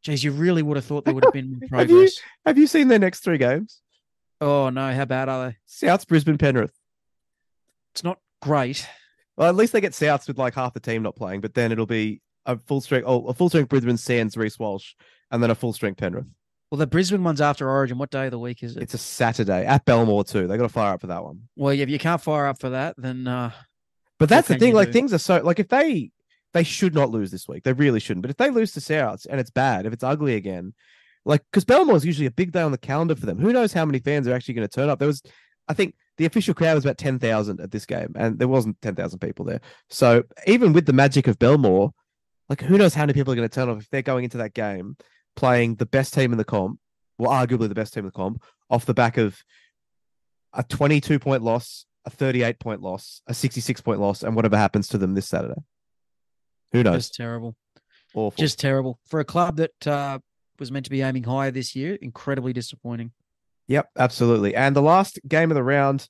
geez, 0.02 0.22
you 0.24 0.32
really 0.32 0.62
would 0.62 0.76
have 0.76 0.84
thought 0.86 1.04
there 1.04 1.14
would 1.14 1.24
have 1.24 1.32
been 1.32 1.58
more 1.60 1.68
Have 1.80 1.90
you- 1.90 1.96
progress. 1.96 2.20
Have 2.46 2.58
you 2.58 2.66
seen 2.66 2.88
their 2.88 2.98
next 2.98 3.20
three 3.20 3.38
games? 3.38 3.80
Oh 4.40 4.70
no, 4.70 4.92
how 4.94 5.04
bad 5.06 5.28
are 5.28 5.48
they? 5.48 5.56
Souths, 5.68 6.06
Brisbane, 6.06 6.38
Penrith. 6.38 6.74
It's 7.92 8.04
not 8.04 8.18
great. 8.42 8.86
Well, 9.36 9.48
at 9.48 9.54
least 9.54 9.72
they 9.72 9.80
get 9.80 9.92
Souths 9.92 10.28
with 10.28 10.38
like 10.38 10.54
half 10.54 10.72
the 10.74 10.80
team 10.80 11.02
not 11.02 11.16
playing, 11.16 11.40
but 11.40 11.54
then 11.54 11.72
it'll 11.72 11.86
be 11.86 12.20
a 12.46 12.56
full 12.58 12.80
strength, 12.80 13.04
oh, 13.06 13.26
a 13.26 13.34
full 13.34 13.48
strength 13.48 13.68
Brisbane, 13.68 13.96
Sands, 13.96 14.36
Reece 14.36 14.58
Walsh, 14.58 14.94
and 15.30 15.42
then 15.42 15.50
a 15.50 15.54
full 15.54 15.72
strength 15.72 15.98
Penrith. 15.98 16.26
Well, 16.70 16.78
the 16.78 16.86
Brisbane 16.86 17.22
one's 17.22 17.40
after 17.40 17.70
Origin. 17.70 17.96
What 17.98 18.10
day 18.10 18.26
of 18.26 18.32
the 18.32 18.38
week 18.38 18.62
is 18.62 18.76
it? 18.76 18.82
It's 18.82 18.94
a 18.94 18.98
Saturday 18.98 19.64
at 19.64 19.84
Belmore 19.84 20.24
too. 20.24 20.48
They 20.48 20.56
got 20.56 20.64
to 20.64 20.68
fire 20.68 20.94
up 20.94 21.00
for 21.00 21.06
that 21.06 21.22
one. 21.22 21.42
well, 21.54 21.72
yeah, 21.72 21.84
if 21.84 21.88
you 21.88 21.98
can't 21.98 22.20
fire 22.20 22.46
up 22.46 22.60
for 22.60 22.70
that, 22.70 22.96
then 22.98 23.26
uh, 23.28 23.52
But 24.18 24.28
that's 24.28 24.48
the 24.48 24.58
thing. 24.58 24.74
Like 24.74 24.88
do? 24.88 24.92
things 24.92 25.12
are 25.12 25.18
so 25.18 25.40
like 25.42 25.60
if 25.60 25.68
they 25.68 26.10
they 26.52 26.64
should 26.64 26.94
not 26.94 27.10
lose 27.10 27.30
this 27.30 27.46
week. 27.46 27.62
They 27.62 27.72
really 27.72 28.00
shouldn't. 28.00 28.22
But 28.22 28.30
if 28.30 28.36
they 28.36 28.50
lose 28.50 28.72
to 28.72 28.80
Souths 28.80 29.26
and 29.28 29.38
it's 29.38 29.50
bad, 29.50 29.86
if 29.86 29.92
it's 29.92 30.02
ugly 30.02 30.34
again, 30.34 30.74
like 31.24 31.42
because 31.50 31.64
Belmore 31.64 31.96
is 31.96 32.04
usually 32.04 32.26
a 32.26 32.32
big 32.32 32.50
day 32.50 32.62
on 32.62 32.72
the 32.72 32.78
calendar 32.78 33.14
for 33.14 33.26
them. 33.26 33.38
Who 33.38 33.52
knows 33.52 33.72
how 33.72 33.84
many 33.84 34.00
fans 34.00 34.26
are 34.26 34.34
actually 34.34 34.54
going 34.54 34.68
to 34.68 34.74
turn 34.74 34.88
up? 34.88 34.98
There 34.98 35.08
was, 35.08 35.22
I 35.68 35.74
think, 35.74 35.94
the 36.16 36.24
official 36.24 36.54
crowd 36.54 36.74
was 36.74 36.84
about 36.84 36.98
ten 36.98 37.18
thousand 37.20 37.60
at 37.60 37.70
this 37.70 37.86
game, 37.86 38.12
and 38.16 38.38
there 38.38 38.48
wasn't 38.48 38.80
ten 38.82 38.96
thousand 38.96 39.20
people 39.20 39.44
there. 39.44 39.60
So 39.88 40.24
even 40.46 40.72
with 40.72 40.86
the 40.86 40.92
magic 40.92 41.28
of 41.28 41.38
Belmore, 41.38 41.92
like 42.48 42.60
who 42.60 42.76
knows 42.76 42.94
how 42.94 43.02
many 43.02 43.12
people 43.12 43.32
are 43.32 43.36
going 43.36 43.48
to 43.48 43.54
turn 43.54 43.68
up 43.68 43.78
if 43.78 43.88
they're 43.90 44.02
going 44.02 44.24
into 44.24 44.38
that 44.38 44.54
game 44.54 44.96
playing 45.36 45.76
the 45.76 45.86
best 45.86 46.12
team 46.14 46.32
in 46.32 46.38
the 46.38 46.44
comp, 46.44 46.80
well, 47.18 47.30
arguably 47.30 47.68
the 47.68 47.74
best 47.74 47.94
team 47.94 48.00
in 48.00 48.06
the 48.06 48.12
comp, 48.12 48.42
off 48.68 48.86
the 48.86 48.94
back 48.94 49.16
of 49.16 49.38
a 50.52 50.62
twenty-two 50.62 51.18
point 51.18 51.42
loss, 51.42 51.86
a 52.04 52.10
thirty-eight 52.10 52.58
point 52.58 52.82
loss, 52.82 53.22
a 53.26 53.34
sixty-six 53.34 53.80
point 53.80 54.00
loss, 54.00 54.22
and 54.22 54.34
whatever 54.34 54.56
happens 54.56 54.88
to 54.88 54.98
them 54.98 55.14
this 55.14 55.28
Saturday. 55.28 55.60
Who 56.72 56.82
knows? 56.82 57.04
just 57.04 57.14
terrible. 57.14 57.54
Awful. 58.14 58.42
Just 58.42 58.58
terrible 58.58 58.98
for 59.06 59.20
a 59.20 59.24
club 59.24 59.56
that 59.56 59.86
uh, 59.86 60.18
was 60.58 60.72
meant 60.72 60.86
to 60.86 60.90
be 60.90 61.02
aiming 61.02 61.24
higher 61.24 61.50
this 61.50 61.76
year. 61.76 61.96
Incredibly 62.00 62.52
disappointing. 62.52 63.12
Yep, 63.68 63.90
absolutely. 63.98 64.54
And 64.54 64.74
the 64.74 64.82
last 64.82 65.18
game 65.28 65.50
of 65.50 65.54
the 65.54 65.62
round, 65.62 66.08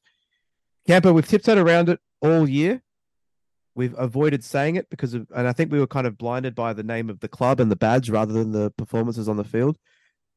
Camper, 0.86 1.12
we've 1.12 1.26
tiptoed 1.26 1.58
around 1.58 1.88
it 1.88 1.98
all 2.20 2.48
year. 2.48 2.82
We've 3.76 3.94
avoided 3.98 4.42
saying 4.42 4.76
it 4.76 4.88
because 4.90 5.12
of, 5.14 5.26
and 5.36 5.46
I 5.46 5.52
think 5.52 5.70
we 5.70 5.78
were 5.78 5.86
kind 5.86 6.06
of 6.06 6.16
blinded 6.16 6.54
by 6.54 6.72
the 6.72 6.82
name 6.82 7.10
of 7.10 7.20
the 7.20 7.28
club 7.28 7.60
and 7.60 7.70
the 7.70 7.76
badge 7.76 8.08
rather 8.08 8.32
than 8.32 8.50
the 8.52 8.70
performances 8.70 9.28
on 9.28 9.36
the 9.36 9.44
field. 9.44 9.76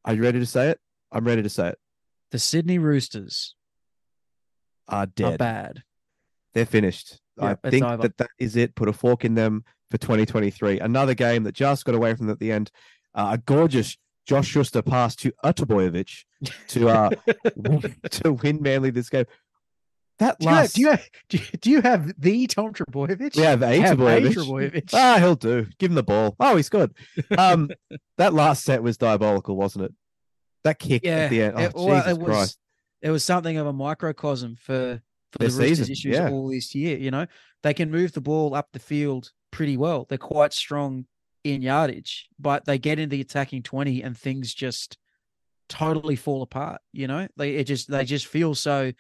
Are 0.03 0.13
you 0.13 0.21
ready 0.21 0.39
to 0.39 0.45
say 0.45 0.69
it? 0.69 0.79
I'm 1.11 1.23
ready 1.25 1.41
to 1.41 1.49
say 1.49 1.69
it. 1.69 1.79
The 2.31 2.37
Sydney 2.39 2.77
Roosters 2.77 3.55
Are 4.89 5.03
are 5.03 5.05
dead. 5.05 5.39
bad. 5.39 5.83
They're 6.53 6.65
finished. 6.65 7.19
I 7.39 7.49
Yep, 7.49 7.59
think 7.69 7.85
over. 7.85 7.97
that 8.03 8.17
that 8.17 8.29
is 8.39 8.55
it. 8.57 8.75
Put 8.75 8.89
a 8.89 8.93
fork 8.93 9.23
in 9.23 9.35
them 9.35 9.63
for 9.89 9.97
2023. 9.97 10.79
Another 10.81 11.13
game 11.13 11.43
that 11.43 11.55
just 11.55 11.85
got 11.85 11.95
away 11.95 12.13
from 12.15 12.27
them 12.27 12.33
at 12.33 12.39
the 12.39 12.51
end. 12.51 12.71
Uh, 13.15 13.31
a 13.33 13.37
gorgeous 13.37 13.97
Josh 14.27 14.47
Schuster 14.47 14.81
pass 14.81 15.15
to 15.15 15.31
Trbojevic 15.43 16.25
to 16.67 16.89
uh 16.89 17.09
to 18.11 18.33
win 18.33 18.61
Manly 18.61 18.89
this 18.91 19.09
game. 19.09 19.25
That 20.19 20.37
Do 20.37 20.45
you, 20.45 20.49
have, 20.49 20.57
last 20.57 20.75
do, 20.75 20.81
you 20.81 20.89
have, 20.89 21.09
do, 21.61 21.71
you, 21.71 21.81
have 21.81 22.13
the 22.21 22.47
Tom 22.47 22.73
Trbojevic? 22.73 23.37
we 23.37 23.43
have 23.43 23.63
a 23.63 23.75
You 23.75 23.81
have 23.83 23.99
a 24.01 24.21
Trbojevic. 24.21 24.89
Ah, 24.93 25.17
he'll 25.17 25.35
do. 25.35 25.65
Give 25.77 25.91
him 25.91 25.95
the 25.95 26.03
ball. 26.03 26.35
Oh, 26.41 26.57
he's 26.57 26.67
good. 26.67 26.93
Um, 27.37 27.69
that 28.17 28.33
last 28.33 28.63
set 28.63 28.83
was 28.83 28.97
diabolical, 28.97 29.55
wasn't 29.55 29.85
it? 29.85 29.93
That 30.65 30.77
kick 30.77 31.05
yeah, 31.05 31.15
at 31.19 31.29
the 31.29 31.43
end. 31.43 31.53
Oh, 31.55 31.61
it, 31.61 31.73
well, 31.73 31.95
Jesus 31.95 32.11
it 32.11 32.17
was 32.19 32.27
Christ. 32.27 32.59
it 33.01 33.11
was 33.11 33.23
something 33.23 33.57
of 33.57 33.67
a 33.67 33.71
microcosm 33.71 34.57
for 34.57 35.01
for 35.31 35.39
Their 35.39 35.49
the 35.49 35.57
Roosters' 35.57 35.77
season, 35.87 35.91
issues 35.93 36.15
yeah. 36.15 36.29
all 36.29 36.49
this 36.49 36.75
year. 36.75 36.97
You 36.97 37.11
know, 37.11 37.25
they 37.63 37.73
can 37.73 37.89
move 37.89 38.11
the 38.11 38.19
ball 38.19 38.53
up 38.53 38.67
the 38.73 38.79
field 38.79 39.31
pretty 39.51 39.77
well. 39.77 40.05
They're 40.09 40.17
quite 40.17 40.51
strong 40.51 41.05
in 41.45 41.61
yardage, 41.61 42.27
but 42.37 42.65
they 42.65 42.77
get 42.77 42.99
in 42.99 43.07
the 43.07 43.21
attacking 43.21 43.63
twenty 43.63 44.03
and 44.03 44.17
things 44.17 44.53
just 44.53 44.97
totally 45.69 46.17
fall 46.17 46.41
apart. 46.41 46.81
You 46.91 47.07
know, 47.07 47.29
they 47.37 47.55
it 47.55 47.65
just 47.65 47.89
they 47.89 48.03
just 48.03 48.27
feel 48.27 48.53
so 48.53 48.91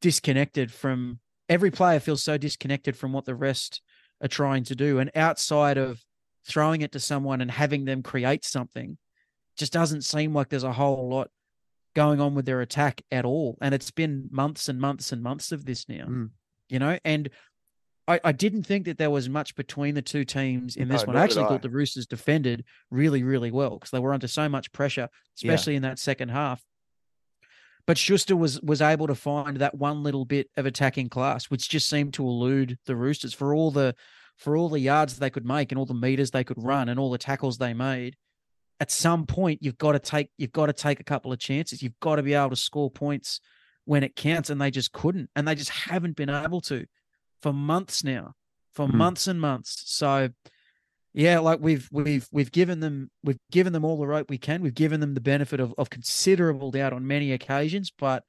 disconnected 0.00 0.72
from 0.72 1.20
every 1.48 1.70
player 1.70 2.00
feels 2.00 2.22
so 2.22 2.38
disconnected 2.38 2.96
from 2.96 3.12
what 3.12 3.24
the 3.24 3.34
rest 3.34 3.80
are 4.22 4.28
trying 4.28 4.64
to 4.64 4.74
do, 4.74 4.98
and 4.98 5.10
outside 5.14 5.76
of 5.78 6.04
throwing 6.46 6.80
it 6.82 6.92
to 6.92 7.00
someone 7.00 7.40
and 7.40 7.50
having 7.50 7.84
them 7.84 8.02
create 8.02 8.44
something 8.44 8.96
just 9.56 9.72
doesn't 9.72 10.02
seem 10.02 10.32
like 10.34 10.48
there's 10.48 10.62
a 10.64 10.72
whole 10.72 11.08
lot 11.08 11.28
going 11.94 12.20
on 12.20 12.34
with 12.34 12.46
their 12.46 12.60
attack 12.60 13.02
at 13.10 13.24
all. 13.24 13.58
And 13.60 13.74
it's 13.74 13.90
been 13.90 14.28
months 14.30 14.68
and 14.68 14.80
months 14.80 15.10
and 15.12 15.22
months 15.22 15.52
of 15.52 15.64
this 15.64 15.88
now, 15.88 16.06
Mm. 16.06 16.30
you 16.68 16.78
know, 16.78 16.98
and 17.04 17.28
I, 18.06 18.20
I 18.24 18.32
didn't 18.32 18.62
think 18.62 18.86
that 18.86 18.96
there 18.98 19.10
was 19.10 19.28
much 19.28 19.54
between 19.56 19.94
the 19.94 20.00
two 20.02 20.24
teams 20.24 20.76
in 20.76 20.88
this 20.88 21.02
No, 21.02 21.08
one. 21.08 21.16
I 21.16 21.24
actually 21.24 21.44
I. 21.44 21.48
thought 21.48 21.62
the 21.62 21.68
Roosters 21.70 22.06
defended 22.06 22.64
really, 22.90 23.22
really 23.22 23.50
well 23.50 23.70
because 23.76 23.90
they 23.90 23.98
were 23.98 24.14
under 24.14 24.28
so 24.28 24.48
much 24.48 24.72
pressure, 24.72 25.08
Yeah. 25.42 25.52
especially 25.52 25.76
in 25.76 25.82
that 25.82 25.98
second 25.98 26.30
half. 26.30 26.62
But 27.88 27.96
Schuster 27.96 28.36
was 28.36 28.60
was 28.60 28.82
able 28.82 29.06
to 29.06 29.14
find 29.14 29.56
that 29.56 29.74
one 29.74 30.02
little 30.02 30.26
bit 30.26 30.50
of 30.58 30.66
attacking 30.66 31.08
class, 31.08 31.46
which 31.46 31.70
just 31.70 31.88
seemed 31.88 32.12
to 32.14 32.22
elude 32.22 32.78
the 32.84 32.94
Roosters 32.94 33.32
for 33.32 33.54
all 33.54 33.70
the 33.70 33.94
for 34.36 34.58
all 34.58 34.68
the 34.68 34.78
yards 34.78 35.18
they 35.18 35.30
could 35.30 35.46
make 35.46 35.72
and 35.72 35.78
all 35.78 35.86
the 35.86 35.94
meters 35.94 36.30
they 36.30 36.44
could 36.44 36.62
run 36.62 36.90
and 36.90 37.00
all 37.00 37.10
the 37.10 37.16
tackles 37.16 37.56
they 37.56 37.72
made. 37.72 38.14
At 38.78 38.90
some 38.90 39.24
point, 39.24 39.60
you've 39.62 39.78
got 39.78 39.92
to 39.92 39.98
take 40.00 40.28
you've 40.36 40.52
got 40.52 40.66
to 40.66 40.74
take 40.74 41.00
a 41.00 41.04
couple 41.04 41.32
of 41.32 41.38
chances. 41.38 41.82
You've 41.82 41.98
got 41.98 42.16
to 42.16 42.22
be 42.22 42.34
able 42.34 42.50
to 42.50 42.56
score 42.56 42.90
points 42.90 43.40
when 43.86 44.02
it 44.02 44.14
counts, 44.14 44.50
and 44.50 44.60
they 44.60 44.70
just 44.70 44.92
couldn't, 44.92 45.30
and 45.34 45.48
they 45.48 45.54
just 45.54 45.70
haven't 45.70 46.14
been 46.14 46.28
able 46.28 46.60
to 46.60 46.84
for 47.40 47.54
months 47.54 48.04
now, 48.04 48.34
for 48.74 48.86
Hmm. 48.86 48.98
months 48.98 49.26
and 49.26 49.40
months. 49.40 49.82
So, 49.86 50.28
yeah, 51.14 51.38
like 51.38 51.60
we've 51.60 51.88
we've 51.90 52.28
we've 52.30 52.52
given 52.52 52.80
them 52.80 53.10
we've 53.24 53.38
given 53.50 53.72
them 53.72 53.84
all 53.84 53.96
the 53.96 54.06
rope 54.06 54.28
we 54.28 54.38
can. 54.38 54.62
We've 54.62 54.74
given 54.74 55.00
them 55.00 55.14
the 55.14 55.20
benefit 55.20 55.60
of 55.60 55.74
of 55.78 55.90
considerable 55.90 56.70
doubt 56.70 56.92
on 56.92 57.06
many 57.06 57.32
occasions, 57.32 57.90
but 57.96 58.24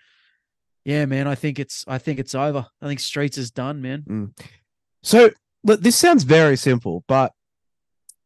yeah, 0.86 1.06
man, 1.06 1.28
I 1.28 1.36
think 1.36 1.60
it's 1.60 1.84
I 1.88 1.98
think 1.98 2.20
it's 2.20 2.36
over. 2.36 2.66
I 2.82 2.88
think 2.88 3.00
Streets 3.00 3.38
is 3.38 3.52
done, 3.52 3.82
man. 3.82 4.04
Mm. 4.08 4.40
So 5.04 5.32
look, 5.64 5.82
this 5.82 5.96
sounds 5.96 6.24
very 6.24 6.56
simple, 6.56 7.04
but 7.08 7.34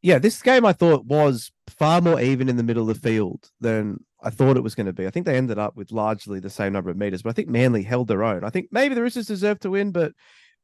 yeah, 0.02 0.20
this 0.20 0.42
game 0.42 0.66
I 0.66 0.74
thought 0.74 1.06
was 1.06 1.52
far 1.68 2.02
more 2.02 2.20
even 2.20 2.50
in 2.50 2.58
the 2.58 2.64
middle 2.64 2.90
of 2.90 3.02
the 3.02 3.10
field 3.10 3.50
than 3.60 4.04
I 4.22 4.30
thought 4.30 4.58
it 4.58 4.64
was 4.64 4.76
going 4.76 4.86
to 4.86 4.94
be. 4.94 5.08
I 5.08 5.10
think 5.10 5.26
they 5.26 5.38
ended 5.38 5.58
up 5.58 5.76
with 5.76 5.92
largely 5.92 6.40
the 6.40 6.50
same 6.50 6.74
number 6.74 6.90
of 6.90 6.98
meters, 6.98 7.22
but 7.22 7.30
I 7.30 7.34
think 7.34 7.50
Manly 7.50 7.84
held 7.84 8.08
their 8.08 8.24
own. 8.24 8.44
I 8.44 8.50
think 8.50 8.68
maybe 8.72 8.96
the 8.96 9.02
Roosters 9.02 9.28
deserved 9.28 9.62
to 9.64 9.72
win, 9.72 9.92
but 9.92 10.14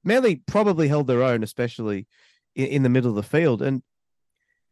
Manly 0.03 0.37
probably 0.45 0.87
held 0.87 1.07
their 1.07 1.23
own, 1.23 1.43
especially 1.43 2.07
in, 2.55 2.65
in 2.67 2.83
the 2.83 2.89
middle 2.89 3.09
of 3.09 3.15
the 3.15 3.23
field. 3.23 3.61
And 3.61 3.81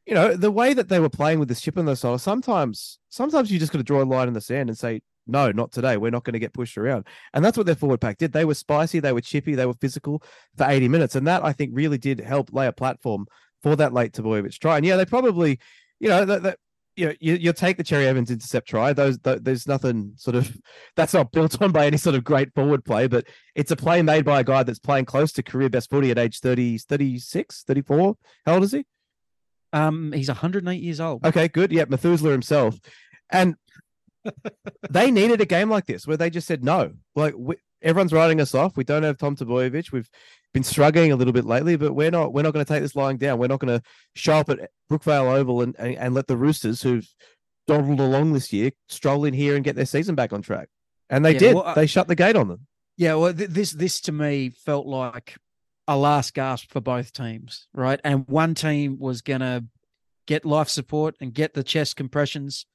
you 0.05 0.13
know, 0.13 0.35
the 0.35 0.51
way 0.51 0.73
that 0.73 0.87
they 0.87 0.99
were 0.99 1.09
playing 1.09 1.39
with 1.39 1.49
the 1.49 1.55
chip 1.55 1.77
on 1.77 1.85
their 1.85 1.95
shoulder, 1.95 2.17
sometimes 2.17 2.99
sometimes 3.09 3.51
you 3.51 3.59
just 3.59 3.71
got 3.71 3.79
to 3.79 3.83
draw 3.83 4.01
a 4.01 4.05
line 4.05 4.27
in 4.27 4.33
the 4.33 4.41
sand 4.41 4.69
and 4.69 4.77
say, 4.77 5.01
no, 5.27 5.51
not 5.51 5.71
today. 5.71 5.97
We're 5.97 6.11
not 6.11 6.23
going 6.23 6.33
to 6.33 6.39
get 6.39 6.53
pushed 6.53 6.77
around. 6.77 7.05
And 7.33 7.43
that's 7.43 7.57
what 7.57 7.65
their 7.65 7.75
forward 7.75 7.99
pack 7.99 8.17
did. 8.17 8.31
They 8.31 8.45
were 8.45 8.53
spicy, 8.53 8.99
they 8.99 9.11
were 9.11 9.21
chippy, 9.21 9.55
they 9.55 9.65
were 9.65 9.73
physical 9.73 10.23
for 10.57 10.65
80 10.69 10.87
minutes. 10.87 11.15
And 11.15 11.27
that 11.27 11.43
I 11.43 11.51
think 11.51 11.71
really 11.73 11.97
did 11.97 12.19
help 12.21 12.53
lay 12.53 12.67
a 12.67 12.71
platform 12.71 13.27
for 13.61 13.75
that 13.75 13.93
late 13.93 14.13
Trbojevic 14.13 14.57
try. 14.59 14.77
And 14.77 14.85
yeah, 14.85 14.95
they 14.95 15.05
probably, 15.05 15.59
you 15.99 16.07
know, 16.07 16.23
that 16.25 16.57
you 16.97 17.05
know, 17.05 17.13
you, 17.19 17.35
you'll 17.35 17.53
take 17.53 17.77
the 17.77 17.83
Cherry 17.83 18.07
Evans 18.07 18.31
intercept 18.31 18.67
try. 18.67 18.91
Those, 18.91 19.19
th 19.19 19.39
there's 19.41 19.67
nothing 19.67 20.13
sort 20.15 20.35
of 20.35 20.57
that's 20.95 21.13
not 21.13 21.31
built 21.31 21.61
on 21.61 21.71
by 21.71 21.85
any 21.85 21.97
sort 21.97 22.15
of 22.15 22.23
great 22.23 22.53
forward 22.53 22.83
play, 22.83 23.07
but 23.07 23.25
it's 23.55 23.71
a 23.71 23.75
play 23.75 24.01
made 24.01 24.25
by 24.25 24.39
a 24.39 24.43
guy 24.43 24.63
that's 24.63 24.79
playing 24.79 25.05
close 25.05 25.31
to 25.33 25.43
career 25.43 25.69
best 25.69 25.89
footy 25.89 26.11
at 26.11 26.17
age 26.17 26.39
30, 26.39 26.79
36, 26.79 27.63
34. 27.63 28.17
How 28.45 28.55
old 28.55 28.63
is 28.63 28.71
he? 28.71 28.85
Um, 29.71 30.11
he's 30.11 30.27
108 30.27 30.81
years 30.81 30.99
old. 30.99 31.23
Okay, 31.25 31.47
good. 31.47 31.71
Yeah, 31.71 31.85
Methuselah 31.87 32.31
himself. 32.31 32.79
And 33.29 33.55
they 34.89 35.11
needed 35.11 35.39
a 35.39 35.45
game 35.45 35.69
like 35.69 35.85
this 35.85 36.07
where 36.07 36.17
they 36.17 36.29
just 36.29 36.47
said 36.47 36.63
no. 36.63 36.93
Like 37.15 37.35
we, 37.37 37.57
everyone's 37.81 38.13
writing 38.13 38.41
us 38.41 38.55
off. 38.55 38.75
We 38.75 38.83
don't 38.83 39.03
have 39.03 39.17
Tom 39.17 39.35
Trbojevic. 39.35 39.91
We've 39.91 40.09
been 40.57 40.63
struggling 40.63 41.11
a 41.11 41.15
little 41.15 41.33
bit 41.33 41.45
lately, 41.45 41.75
but 41.75 41.93
we're 41.93 42.09
not. 42.11 42.33
We're 42.33 42.41
not 42.41 42.53
going 42.53 42.65
to 42.65 42.71
take 42.73 42.81
this 42.81 42.95
lying 42.95 43.17
down. 43.17 43.37
We're 43.37 43.47
not 43.47 43.59
going 43.59 43.79
to 43.79 43.85
show 44.15 44.33
up 44.33 44.49
at 44.49 44.69
Brookvale 44.91 45.31
Oval 45.37 45.61
and, 45.61 45.75
and 45.77 45.95
and 45.95 46.13
let 46.15 46.27
the 46.27 46.35
Roosters, 46.37 46.81
who've 46.81 47.07
dawdled 47.67 47.99
along 47.99 48.33
this 48.33 48.51
year, 48.51 48.71
stroll 48.89 49.25
in 49.25 49.33
here 49.33 49.55
and 49.55 49.63
get 49.63 49.75
their 49.75 49.85
season 49.85 50.15
back 50.15 50.33
on 50.33 50.41
track. 50.41 50.69
And 51.09 51.23
they 51.23 51.33
Yeah, 51.33 51.39
did. 51.39 51.55
well, 51.55 51.63
I- 51.65 51.73
they 51.75 51.85
shut 51.87 52.07
the 52.07 52.15
gate 52.15 52.35
on 52.35 52.47
them. 52.47 52.65
Yeah, 52.97 53.13
well, 53.15 53.33
th- 53.33 53.49
this 53.51 53.71
this 53.71 54.01
to 54.01 54.11
me 54.11 54.49
felt 54.49 54.87
like 54.87 55.35
a 55.87 55.95
last 55.95 56.33
gasp 56.33 56.71
for 56.71 56.81
both 56.81 57.13
teams, 57.13 57.67
right? 57.73 57.99
And 58.03 58.27
one 58.27 58.55
team 58.55 58.97
was 58.99 59.21
gonna 59.21 59.65
get 60.25 60.43
life 60.45 60.67
support 60.69 61.15
and 61.21 61.33
get 61.33 61.53
the 61.53 61.63
chest 61.63 61.95
compressions, 61.95 62.65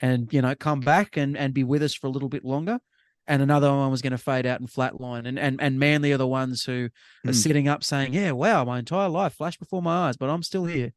and 0.00 0.32
you 0.32 0.40
know 0.40 0.54
come 0.54 0.80
back 0.80 1.16
and 1.16 1.36
and 1.36 1.52
be 1.52 1.64
with 1.64 1.82
us 1.82 1.92
for 1.94 2.06
a 2.06 2.10
little 2.10 2.28
bit 2.28 2.44
longer, 2.44 2.78
and 3.26 3.40
another 3.42 3.70
one 3.70 3.90
was 3.90 4.02
going 4.02 4.10
to 4.12 4.18
fade 4.18 4.46
out 4.46 4.60
and 4.60 4.68
flatline. 4.68 5.26
And 5.26 5.38
and 5.38 5.60
and 5.60 5.78
Manly 5.78 6.12
are 6.12 6.18
the 6.18 6.26
ones 6.26 6.64
who 6.64 6.90
are 7.26 7.30
Hmm. 7.30 7.32
sitting 7.32 7.68
up 7.68 7.82
saying, 7.84 8.14
"Yeah, 8.14 8.32
wow, 8.32 8.64
my 8.64 8.78
entire 8.78 9.08
life 9.08 9.34
flashed 9.34 9.58
before 9.60 9.82
my 9.82 10.08
eyes, 10.08 10.16
but 10.16 10.30
I'm 10.30 10.42
still 10.42 10.64
here." 10.66 10.92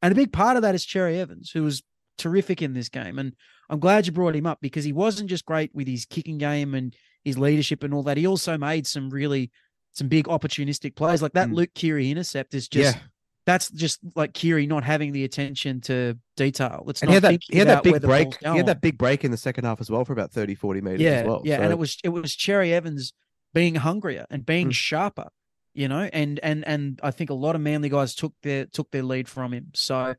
And 0.00 0.12
a 0.12 0.14
big 0.16 0.32
part 0.32 0.56
of 0.56 0.62
that 0.62 0.74
is 0.74 0.84
Cherry 0.84 1.18
Evans, 1.18 1.50
who 1.52 1.62
was 1.62 1.82
terrific 2.18 2.60
in 2.62 2.74
this 2.74 2.88
game, 2.88 3.18
and 3.18 3.34
I'm 3.70 3.80
glad 3.80 4.06
you 4.06 4.12
brought 4.12 4.36
him 4.36 4.46
up 4.46 4.60
because 4.60 4.84
he 4.84 4.92
wasn't 4.92 5.30
just 5.30 5.46
great 5.46 5.74
with 5.74 5.86
his 5.88 6.04
kicking 6.04 6.38
game 6.38 6.74
and 6.74 6.94
his 7.24 7.38
leadership 7.38 7.82
and 7.82 7.94
all 7.94 8.02
that. 8.02 8.16
He 8.16 8.26
also 8.26 8.58
made 8.58 8.86
some 8.86 9.10
really 9.10 9.50
some 9.92 10.08
big 10.08 10.26
opportunistic 10.26 10.94
plays 10.96 11.20
like 11.22 11.32
that. 11.34 11.48
Mm. 11.48 11.54
Luke 11.54 11.70
Keary 11.74 12.10
intercept 12.10 12.54
is 12.54 12.66
just 12.68 12.96
yeah, 12.96 13.02
that's 13.44 13.70
just 13.70 13.98
like 14.14 14.34
Keary 14.34 14.66
not 14.66 14.84
having 14.84 15.12
the 15.12 15.24
attention 15.24 15.80
to 15.82 16.16
detail. 16.36 16.84
It's 16.88 17.02
and 17.02 17.08
not 17.08 17.12
he 17.12 17.14
had 17.14 17.22
that. 17.24 17.40
He 17.50 17.58
had 17.58 17.68
that 17.68 17.82
big 17.82 18.00
break. 18.02 18.38
He 18.40 18.46
had 18.56 18.66
that 18.66 18.80
big 18.80 18.96
break 18.98 19.24
in 19.24 19.30
the 19.30 19.36
second 19.36 19.64
half 19.64 19.80
as 19.80 19.90
well 19.90 20.04
for 20.04 20.12
about 20.12 20.30
30, 20.30 20.54
40 20.54 20.80
meters 20.80 21.00
yeah, 21.00 21.10
as 21.10 21.26
well. 21.26 21.42
yeah, 21.44 21.56
So- 21.56 21.62
and 21.62 21.72
it 21.72 21.78
was 21.78 21.98
it 22.04 22.08
was 22.10 22.34
Cherry 22.34 22.72
Evans 22.72 23.12
being 23.54 23.74
hungrier 23.74 24.26
and 24.30 24.46
being 24.46 24.68
Mm. 24.68 24.74
sharper, 24.74 25.28
you 25.74 25.88
know, 25.88 26.08
and 26.12 26.38
and 26.40 26.64
and 26.66 27.00
I 27.02 27.10
think 27.10 27.30
a 27.30 27.34
lot 27.34 27.54
of 27.56 27.60
Manly 27.60 27.88
guys 27.88 28.14
took 28.14 28.32
their 28.42 28.66
took 28.66 28.90
their 28.92 29.02
lead 29.02 29.28
from 29.28 29.52
him. 29.52 29.66
So, 29.74 30.14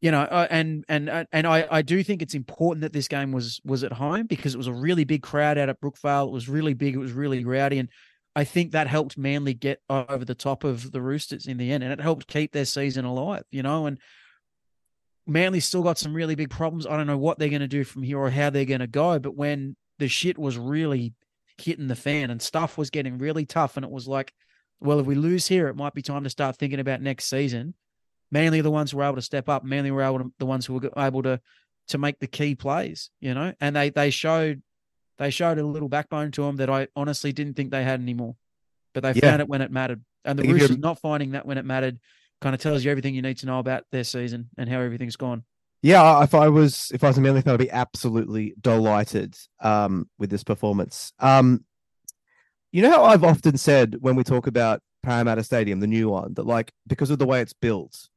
you 0.00 0.10
know, 0.10 0.22
uh, 0.22 0.46
and 0.50 0.84
and 0.88 1.08
uh, 1.08 1.24
and 1.32 1.46
I 1.46 1.66
I 1.70 1.82
do 1.82 2.02
think 2.02 2.22
it's 2.22 2.34
important 2.34 2.80
that 2.82 2.92
this 2.92 3.08
game 3.08 3.30
was 3.32 3.60
was 3.64 3.84
at 3.84 3.92
home 3.92 4.26
because 4.26 4.54
it 4.54 4.58
was 4.58 4.66
a 4.66 4.72
really 4.72 5.04
big 5.04 5.22
crowd 5.22 5.58
out 5.58 5.68
at 5.68 5.80
Brookvale. 5.80 6.28
It 6.28 6.32
was 6.32 6.48
really 6.48 6.74
big. 6.74 6.94
It 6.94 6.98
was 6.98 7.12
really 7.12 7.44
rowdy, 7.44 7.78
and 7.78 7.88
I 8.36 8.44
think 8.44 8.72
that 8.72 8.86
helped 8.86 9.16
Manly 9.16 9.54
get 9.54 9.80
over 9.88 10.24
the 10.24 10.34
top 10.34 10.62
of 10.62 10.92
the 10.92 11.00
Roosters 11.00 11.46
in 11.46 11.56
the 11.56 11.72
end, 11.72 11.82
and 11.82 11.90
it 11.90 12.02
helped 12.02 12.28
keep 12.28 12.52
their 12.52 12.66
season 12.66 13.06
alive. 13.06 13.44
You 13.50 13.62
know, 13.62 13.86
and 13.86 13.98
Manly 15.26 15.60
still 15.60 15.82
got 15.82 15.96
some 15.96 16.12
really 16.12 16.34
big 16.34 16.50
problems. 16.50 16.86
I 16.86 16.98
don't 16.98 17.06
know 17.06 17.16
what 17.16 17.38
they're 17.38 17.48
going 17.48 17.60
to 17.62 17.66
do 17.66 17.82
from 17.82 18.02
here 18.02 18.18
or 18.18 18.28
how 18.28 18.50
they're 18.50 18.66
going 18.66 18.80
to 18.80 18.86
go, 18.86 19.18
but 19.18 19.34
when 19.34 19.74
the 19.98 20.06
shit 20.06 20.36
was 20.36 20.58
really 20.58 21.14
hitting 21.56 21.88
the 21.88 21.96
fan 21.96 22.30
and 22.30 22.42
stuff 22.42 22.76
was 22.76 22.90
getting 22.90 23.16
really 23.16 23.46
tough, 23.46 23.76
and 23.76 23.86
it 23.86 23.90
was 23.90 24.06
like, 24.06 24.34
well, 24.80 25.00
if 25.00 25.06
we 25.06 25.14
lose 25.14 25.48
here, 25.48 25.68
it 25.68 25.76
might 25.76 25.94
be 25.94 26.02
time 26.02 26.24
to 26.24 26.30
start 26.30 26.56
thinking 26.56 26.80
about 26.80 27.00
next 27.00 27.30
season. 27.30 27.72
Manly 28.30 28.60
are 28.60 28.64
the 28.64 28.70
ones 28.70 28.90
who 28.90 28.98
were 28.98 29.04
able 29.04 29.16
to 29.16 29.22
step 29.22 29.48
up. 29.48 29.64
Manly 29.64 29.90
were 29.90 30.02
able 30.02 30.18
to, 30.18 30.32
the 30.38 30.44
ones 30.44 30.66
who 30.66 30.74
were 30.74 30.90
able 30.98 31.22
to 31.22 31.40
to 31.88 31.98
make 31.98 32.18
the 32.18 32.26
key 32.26 32.54
plays, 32.54 33.10
you 33.20 33.32
know, 33.32 33.54
and 33.60 33.74
they 33.74 33.88
they 33.88 34.10
showed 34.10 34.60
they 35.18 35.30
showed 35.30 35.58
a 35.58 35.66
little 35.66 35.88
backbone 35.88 36.30
to 36.32 36.42
them 36.42 36.56
that 36.56 36.70
I 36.70 36.88
honestly 36.96 37.32
didn't 37.32 37.54
think 37.54 37.70
they 37.70 37.84
had 37.84 38.00
anymore, 38.00 38.36
but 38.94 39.02
they 39.02 39.12
Yeah. 39.12 39.30
found 39.30 39.42
it 39.42 39.48
when 39.48 39.62
it 39.62 39.70
mattered. 39.70 40.04
And 40.24 40.38
the 40.38 40.44
Roosters 40.44 40.78
not 40.78 40.98
finding 40.98 41.30
that 41.32 41.46
when 41.46 41.58
it 41.58 41.64
mattered 41.64 41.98
kind 42.40 42.54
of 42.54 42.60
tells 42.60 42.84
you 42.84 42.90
everything 42.90 43.14
you 43.14 43.22
need 43.22 43.38
to 43.38 43.46
know 43.46 43.58
about 43.58 43.84
their 43.92 44.04
season 44.04 44.50
and 44.58 44.68
how 44.68 44.80
everything's 44.80 45.16
gone. 45.16 45.44
Yeah, 45.82 46.22
if 46.22 46.34
I 46.34 46.48
was 46.48 46.90
if 46.92 47.04
I 47.04 47.08
was 47.08 47.18
a 47.18 47.20
Manly 47.20 47.42
fan, 47.42 47.54
I'd 47.54 47.58
be 47.60 47.70
absolutely 47.70 48.54
delighted 48.60 49.36
um, 49.60 50.08
with 50.18 50.30
this 50.30 50.42
performance. 50.42 51.12
Um, 51.20 51.64
you 52.72 52.82
know 52.82 52.90
how 52.90 53.04
I've 53.04 53.24
often 53.24 53.56
said 53.56 53.96
when 54.00 54.16
we 54.16 54.24
talk 54.24 54.46
about 54.46 54.82
Parramatta 55.02 55.44
Stadium, 55.44 55.80
the 55.80 55.86
new 55.86 56.08
one, 56.08 56.34
that 56.34 56.46
like 56.46 56.72
because 56.86 57.10
of 57.10 57.18
the 57.18 57.26
way 57.26 57.40
it's 57.40 57.52
built, 57.52 58.08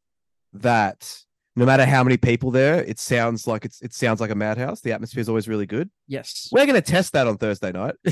that 0.54 1.24
no 1.56 1.66
matter 1.66 1.86
how 1.86 2.04
many 2.04 2.18
people 2.18 2.52
there, 2.52 2.84
it 2.84 3.00
sounds 3.00 3.48
like 3.48 3.66
it's 3.66 3.82
it 3.82 3.94
sounds 3.94 4.22
like 4.22 4.32
a 4.32 4.36
madhouse. 4.36 4.82
The 4.82 4.94
atmosphere 4.94 5.22
is 5.22 5.30
always 5.30 5.48
really 5.48 5.66
good. 5.66 5.90
Yes. 6.08 6.50
We're 6.52 6.66
going 6.66 6.82
to 6.82 6.82
test 6.82 7.14
that 7.14 7.28
on 7.28 7.38
Thursday 7.38 7.72
night 7.72 7.96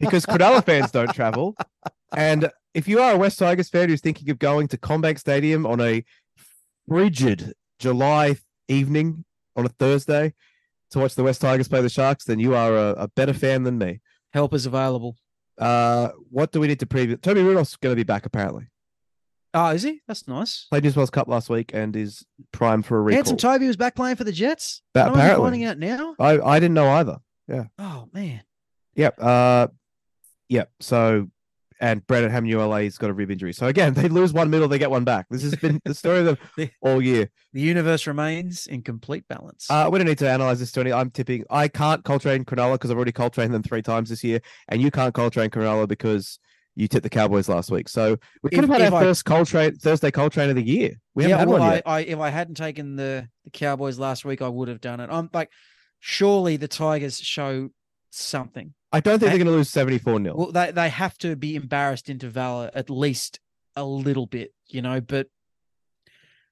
because 0.00 0.26
Cronulla 0.26 0.64
fans 0.64 0.90
don't 0.90 1.12
travel. 1.14 1.56
And 2.14 2.50
if 2.74 2.88
you 2.88 3.00
are 3.00 3.12
a 3.12 3.18
West 3.18 3.38
Tigers 3.38 3.68
fan 3.68 3.88
who's 3.88 4.00
thinking 4.00 4.30
of 4.30 4.38
going 4.38 4.68
to 4.68 4.78
CommBank 4.78 5.18
Stadium 5.18 5.66
on 5.66 5.80
a 5.80 6.04
frigid 6.88 7.54
July 7.78 8.36
evening 8.68 9.24
on 9.54 9.66
a 9.66 9.70
Thursday 9.70 10.34
to 10.90 10.98
watch 10.98 11.14
the 11.14 11.22
West 11.22 11.40
Tigers 11.40 11.68
play 11.68 11.80
the 11.80 11.88
Sharks, 11.88 12.24
then 12.24 12.38
you 12.38 12.54
are 12.54 12.76
a, 12.76 12.90
a 12.92 13.08
better 13.08 13.32
fan 13.32 13.64
than 13.64 13.78
me. 13.78 14.00
Help 14.32 14.54
is 14.54 14.66
available. 14.66 15.16
Uh, 15.58 16.10
what 16.30 16.52
do 16.52 16.60
we 16.60 16.68
need 16.68 16.80
to 16.80 16.86
preview? 16.86 17.20
Toby 17.20 17.42
Rudolf's 17.42 17.76
going 17.76 17.92
to 17.92 17.96
be 17.96 18.04
back 18.04 18.26
apparently. 18.26 18.68
Oh, 19.58 19.68
is 19.68 19.82
he? 19.82 20.02
That's 20.06 20.28
nice. 20.28 20.66
Played 20.70 20.84
New 20.84 20.90
South 20.90 20.96
Wales 20.98 21.10
Cup 21.10 21.28
last 21.28 21.48
week 21.48 21.70
and 21.72 21.96
is 21.96 22.24
prime 22.52 22.82
for 22.82 22.98
a 22.98 23.00
recall. 23.00 23.16
Handsome 23.16 23.38
Toby 23.38 23.66
was 23.66 23.76
back 23.78 23.94
playing 23.94 24.16
for 24.16 24.24
the 24.24 24.30
Jets. 24.32 24.82
That- 24.92 25.08
apparently. 25.08 25.44
finding 25.44 25.64
out 25.64 25.78
now. 25.78 26.14
I 26.18 26.38
I 26.38 26.60
didn't 26.60 26.74
know 26.74 26.88
either. 26.90 27.16
Yeah. 27.48 27.64
Oh 27.78 28.08
man. 28.12 28.42
Yep. 28.96 29.14
Uh, 29.18 29.68
yep. 30.50 30.70
So, 30.80 31.28
and 31.80 32.06
Braden 32.06 32.30
Hamlin-Uele's 32.30 32.98
got 32.98 33.10
a 33.10 33.12
rib 33.14 33.30
injury. 33.30 33.52
So 33.54 33.66
again, 33.66 33.94
they 33.94 34.08
lose 34.08 34.32
one 34.34 34.50
middle, 34.50 34.68
they 34.68 34.78
get 34.78 34.90
one 34.90 35.04
back. 35.04 35.26
This 35.30 35.42
has 35.42 35.54
been 35.54 35.80
the 35.86 35.94
story 35.94 36.18
of 36.20 36.24
them 36.26 36.38
The- 36.58 36.70
all 36.82 37.00
year. 37.00 37.30
The 37.54 37.60
universe 37.62 38.06
remains 38.06 38.66
in 38.66 38.82
complete 38.82 39.26
balance. 39.28 39.66
Uh, 39.70 39.88
we 39.90 39.98
don't 39.98 40.06
need 40.06 40.18
to 40.18 40.28
analyze 40.30 40.58
this, 40.60 40.70
Tony. 40.72 40.92
I'm 40.92 41.10
tipping. 41.10 41.44
I 41.48 41.68
can't 41.68 42.04
Coltrane 42.04 42.44
Cronulla 42.44 42.74
because 42.74 42.90
I've 42.90 42.96
already 42.98 43.12
Coltrane 43.12 43.52
them 43.52 43.62
three 43.62 43.80
times 43.82 44.10
this 44.10 44.22
year, 44.22 44.40
and 44.68 44.82
you 44.82 44.90
can't 44.90 45.14
Coltrane 45.14 45.48
Cronulla 45.48 45.88
because 45.88 46.38
you 46.76 46.86
tipped 46.86 47.02
the 47.02 47.10
Cowboys 47.10 47.48
last 47.48 47.70
week. 47.70 47.88
So 47.88 48.16
we 48.42 48.50
could 48.50 48.62
If- 48.64 48.70
have 48.70 48.80
had 48.80 48.92
our 48.92 49.00
I- 49.00 49.04
first 49.04 49.24
Coltrane 49.24 49.74
Thursday 49.76 50.10
train 50.10 50.50
of 50.50 50.54
the 50.56 50.62
year. 50.62 50.92
We 51.14 51.24
haven't 51.24 51.30
yeah, 51.30 51.38
had 51.38 51.48
well, 51.48 51.58
one 51.60 51.72
yet. 51.72 51.82
I 51.86 52.00
if 52.00 52.18
I 52.18 52.28
hadn't 52.30 52.54
taken 52.56 52.96
the 52.96 53.28
the 53.44 53.50
Cowboys 53.50 53.98
last 53.98 54.24
week, 54.24 54.42
I 54.42 54.48
would 54.48 54.68
have 54.68 54.80
done 54.80 55.00
it. 55.00 55.08
I'm 55.10 55.28
like, 55.32 55.50
surely 56.00 56.56
the 56.56 56.68
Tigers 56.68 57.18
show 57.18 57.70
something. 58.10 58.74
I 58.92 59.00
don't 59.00 59.18
think 59.18 59.28
I- 59.30 59.36
they're 59.36 59.44
going 59.44 59.52
to 59.52 59.56
lose 59.56 59.70
74 59.70 60.22
0. 60.22 60.34
Well, 60.36 60.52
they 60.52 60.70
they 60.70 60.88
have 60.90 61.16
to 61.18 61.34
be 61.34 61.56
embarrassed 61.56 62.08
into 62.08 62.28
Valor 62.28 62.70
at 62.74 62.88
least 62.90 63.40
a 63.74 63.84
little 63.84 64.26
bit, 64.26 64.52
you 64.68 64.82
know. 64.82 65.00
But 65.00 65.28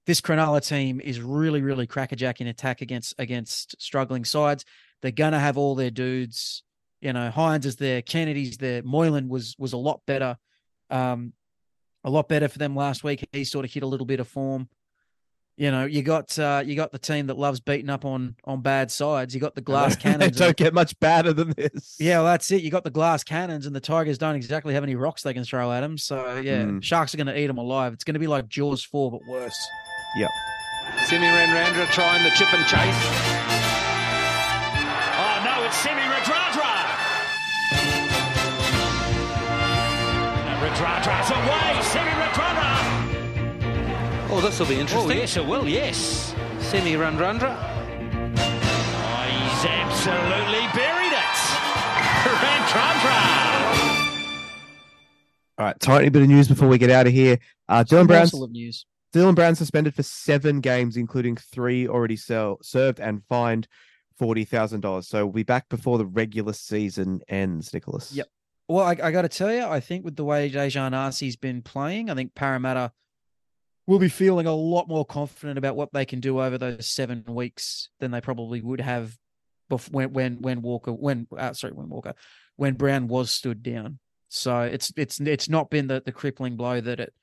this 0.07 0.21
Cronulla 0.21 0.67
team 0.67 1.01
is 1.01 1.21
really, 1.21 1.63
really 1.63 1.87
crackerjack 1.87 2.41
in 2.41 2.47
attack 2.47 2.81
against 2.83 3.15
against 3.19 3.81
struggling 3.81 4.25
sides. 4.25 4.65
They're 5.03 5.11
gonna 5.11 5.41
have 5.41 5.57
all 5.59 5.75
their 5.75 5.91
dudes. 5.91 6.63
You 7.05 7.13
know, 7.13 7.31
Hynes 7.31 7.67
is 7.67 7.77
there, 7.77 8.01
Kennedy's 8.03 8.57
there. 8.57 8.83
Moylan 8.83 9.29
was 9.29 9.55
was 9.59 9.75
a 9.75 9.77
lot 9.77 10.01
better, 10.07 10.39
um, 10.91 11.35
a 12.03 12.09
lot 12.11 12.29
better 12.29 12.49
for 12.49 12.59
them 12.59 12.75
last 12.75 13.05
week. 13.05 13.29
He 13.33 13.45
sort 13.45 13.65
of 13.67 13.73
hit 13.73 13.83
a 13.83 13.87
little 13.87 14.07
bit 14.07 14.19
of 14.21 14.27
form. 14.27 14.69
You 15.57 15.71
know, 15.71 15.85
you 15.85 16.03
got 16.03 16.37
uh, 16.39 16.63
you 16.65 16.75
got 16.77 16.91
the 16.93 16.99
team 16.99 17.27
that 17.29 17.39
loves 17.39 17.61
beating 17.61 17.91
up 17.91 18.05
on 18.07 18.37
on 18.45 18.63
bad 18.63 18.91
sides. 18.91 19.35
You 19.35 19.41
got 19.41 19.55
the 19.55 19.61
glass 19.61 19.95
cannons. 19.97 20.19
they 20.19 20.25
cannons. 20.25 20.39
don't 20.39 20.49
and- 20.49 20.57
get 20.57 20.75
much 20.75 20.99
badder 20.99 21.33
than 21.35 21.51
this. 21.57 21.97
yeah, 22.01 22.17
well, 22.17 22.25
that's 22.25 22.51
it. 22.51 22.63
You 22.63 22.71
got 22.71 22.85
the 22.85 22.91
glass 22.91 23.23
cannons, 23.23 23.67
and 23.67 23.77
the 23.77 23.81
Tigers 23.81 24.17
don't 24.19 24.35
exactly 24.35 24.73
have 24.75 24.83
any 24.83 24.97
rocks 24.97 25.23
they 25.23 25.35
can 25.35 25.45
throw 25.45 25.71
at 25.73 25.83
them. 25.83 25.97
So 25.99 26.39
yeah, 26.39 26.63
Mm. 26.65 26.83
Sharks 26.83 27.13
are 27.15 27.19
going 27.19 27.27
to 27.29 27.39
eat 27.39 27.47
them 27.49 27.59
alive. 27.59 27.93
It's 27.93 28.03
going 28.03 28.15
to 28.15 28.19
be 28.21 28.27
like 28.27 28.49
Jaws 28.49 28.83
four, 28.83 29.11
but 29.13 29.21
worse. 29.29 29.69
Yep. 30.17 30.31
Semi 31.05 31.27
Radradra 31.27 31.87
trying 31.93 32.25
the 32.25 32.31
chip 32.31 32.53
and 32.55 32.67
chase. 32.67 33.34
Radradra's 40.85 41.31
away. 41.31 41.81
Semi 41.83 42.11
Radradra. 42.11 42.71
Oh, 44.31 44.41
this 44.43 44.59
will 44.59 44.67
be 44.67 44.75
interesting. 44.79 44.99
Oh 44.99 45.11
interesting. 45.11 45.19
yes, 45.19 45.37
it 45.39 45.47
will. 45.47 45.67
Yes. 45.67 46.35
Semi 46.61 46.93
Radradra. 46.93 47.57
Oh, 48.37 49.23
he's 49.31 49.65
absolutely 49.65 50.67
buried 50.75 51.13
it. 51.13 51.37
Radradra. 52.45 53.19
All 55.57 55.67
right, 55.67 55.81
tiny 55.81 56.11
bit 56.11 56.21
of 56.21 56.29
news 56.29 56.49
before 56.49 56.69
we 56.69 56.77
get 56.77 56.91
out 56.91 57.07
of 57.07 57.15
here. 57.15 57.39
Uh, 57.67 57.83
Dylan 57.83 58.07
Brown's 58.07 58.33
Morsel 58.33 58.45
of 58.45 58.51
news. 58.51 58.85
Dylan 59.15 59.35
Brown 59.35 59.55
suspended 59.55 59.95
for 59.95 60.03
seven 60.03 60.61
games, 60.61 60.99
including 60.99 61.37
three 61.37 61.89
already 61.89 62.17
sell, 62.17 62.59
served 62.61 63.01
and 63.01 63.23
fined 63.29 63.69
forty 64.19 64.45
thousand 64.45 64.81
dollars. 64.81 65.09
So 65.09 65.25
we'll 65.25 65.33
be 65.33 65.45
back 65.45 65.71
before 65.71 65.97
the 65.97 66.05
regular 66.05 66.53
season 66.53 67.23
ends, 67.29 67.73
Nicholas. 67.73 68.13
Yep. 68.13 68.27
Well, 68.69 68.85
I, 68.85 68.97
I 69.03 69.11
got 69.11 69.23
to 69.23 69.29
tell 69.29 69.53
you, 69.53 69.65
I 69.65 69.81
think 69.81 70.05
with 70.05 70.17
the 70.17 70.25
way 70.25 70.51
Daejarn 70.51 70.95
Asi's 71.09 71.37
been 71.37 71.63
playing, 71.63 72.09
I 72.09 72.15
think 72.15 72.35
Parramatta 72.35 72.93
will 73.87 73.99
be 73.99 74.09
feeling 74.09 74.47
a 74.47 74.55
lot 74.55 74.89
more 74.89 75.05
confident 75.05 75.59
about 75.59 75.77
what 75.77 75.93
they 75.93 76.07
can 76.07 76.21
do 76.21 76.41
over 76.41 76.57
those 76.57 76.89
seven 76.89 77.25
weeks 77.29 77.91
than 78.01 78.11
they 78.11 78.21
probably 78.21 78.63
would 78.63 78.81
have 78.81 79.17
before 79.69 79.93
when 79.93 80.13
when 80.13 80.41
when 80.41 80.63
Walker 80.63 80.93
when 80.93 81.27
uh, 81.37 81.53
sorry 81.53 81.73
when 81.73 81.89
Walker 81.89 82.15
when 82.57 82.75
Brown 82.75 83.09
was 83.09 83.31
stood 83.31 83.63
down. 83.63 83.99
So 84.29 84.63
it's 84.63 84.93
it's 84.97 85.21
it's 85.21 85.49
not 85.49 85.71
been 85.71 85.87
the 85.87 86.03
the 86.05 86.13
crippling 86.13 86.57
blow 86.57 86.81
that 86.81 87.01
it 87.01 87.15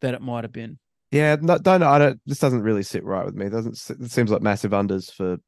that 0.00 0.14
it 0.14 0.22
might 0.22 0.44
have 0.44 0.52
been. 0.52 0.78
Yeah, 1.10 1.36
no, 1.40 1.58
don't 1.58 1.82
I 1.82 1.98
don't. 1.98 2.20
This 2.26 2.38
doesn't 2.38 2.62
really 2.62 2.82
sit 2.82 3.04
right 3.04 3.24
with 3.24 3.34
me. 3.34 3.46
It 3.46 3.50
doesn't. 3.50 4.02
It 4.02 4.10
seems 4.10 4.30
like 4.30 4.42
massive 4.42 4.70
unders 4.72 5.12
for 5.12 5.38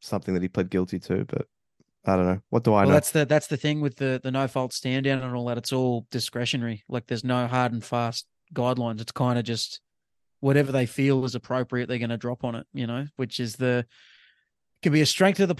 something 0.00 0.34
that 0.34 0.42
he 0.42 0.48
pled 0.48 0.70
guilty 0.70 0.98
to, 0.98 1.24
but 1.26 1.46
I 2.08 2.16
don't 2.16 2.26
know. 2.26 2.40
What 2.50 2.64
do 2.64 2.72
I 2.72 2.80
well, 2.80 2.88
know? 2.88 2.92
that's 2.94 3.10
the 3.10 3.24
that's 3.26 3.46
the 3.48 3.56
thing 3.56 3.80
with 3.80 3.96
the 3.96 4.20
the 4.22 4.30
no 4.30 4.48
fault 4.48 4.72
stand 4.72 5.04
down 5.04 5.22
and 5.22 5.34
all 5.34 5.46
that. 5.46 5.58
It's 5.58 5.72
all 5.72 6.06
discretionary. 6.10 6.84
Like 6.88 7.06
there's 7.06 7.24
no 7.24 7.46
hard 7.46 7.72
and 7.72 7.84
fast 7.84 8.26
guidelines. 8.54 9.00
It's 9.00 9.12
kind 9.12 9.38
of 9.38 9.44
just 9.44 9.80
whatever 10.40 10.72
they 10.72 10.86
feel 10.86 11.24
is 11.24 11.34
appropriate. 11.34 11.88
They're 11.88 11.98
going 11.98 12.10
to 12.10 12.16
drop 12.16 12.44
on 12.44 12.54
it. 12.54 12.66
You 12.72 12.86
know, 12.86 13.06
which 13.16 13.40
is 13.40 13.56
the 13.56 13.84
can 14.82 14.92
be 14.92 15.00
a 15.00 15.06
strength 15.06 15.40
of 15.40 15.48
the 15.48 15.54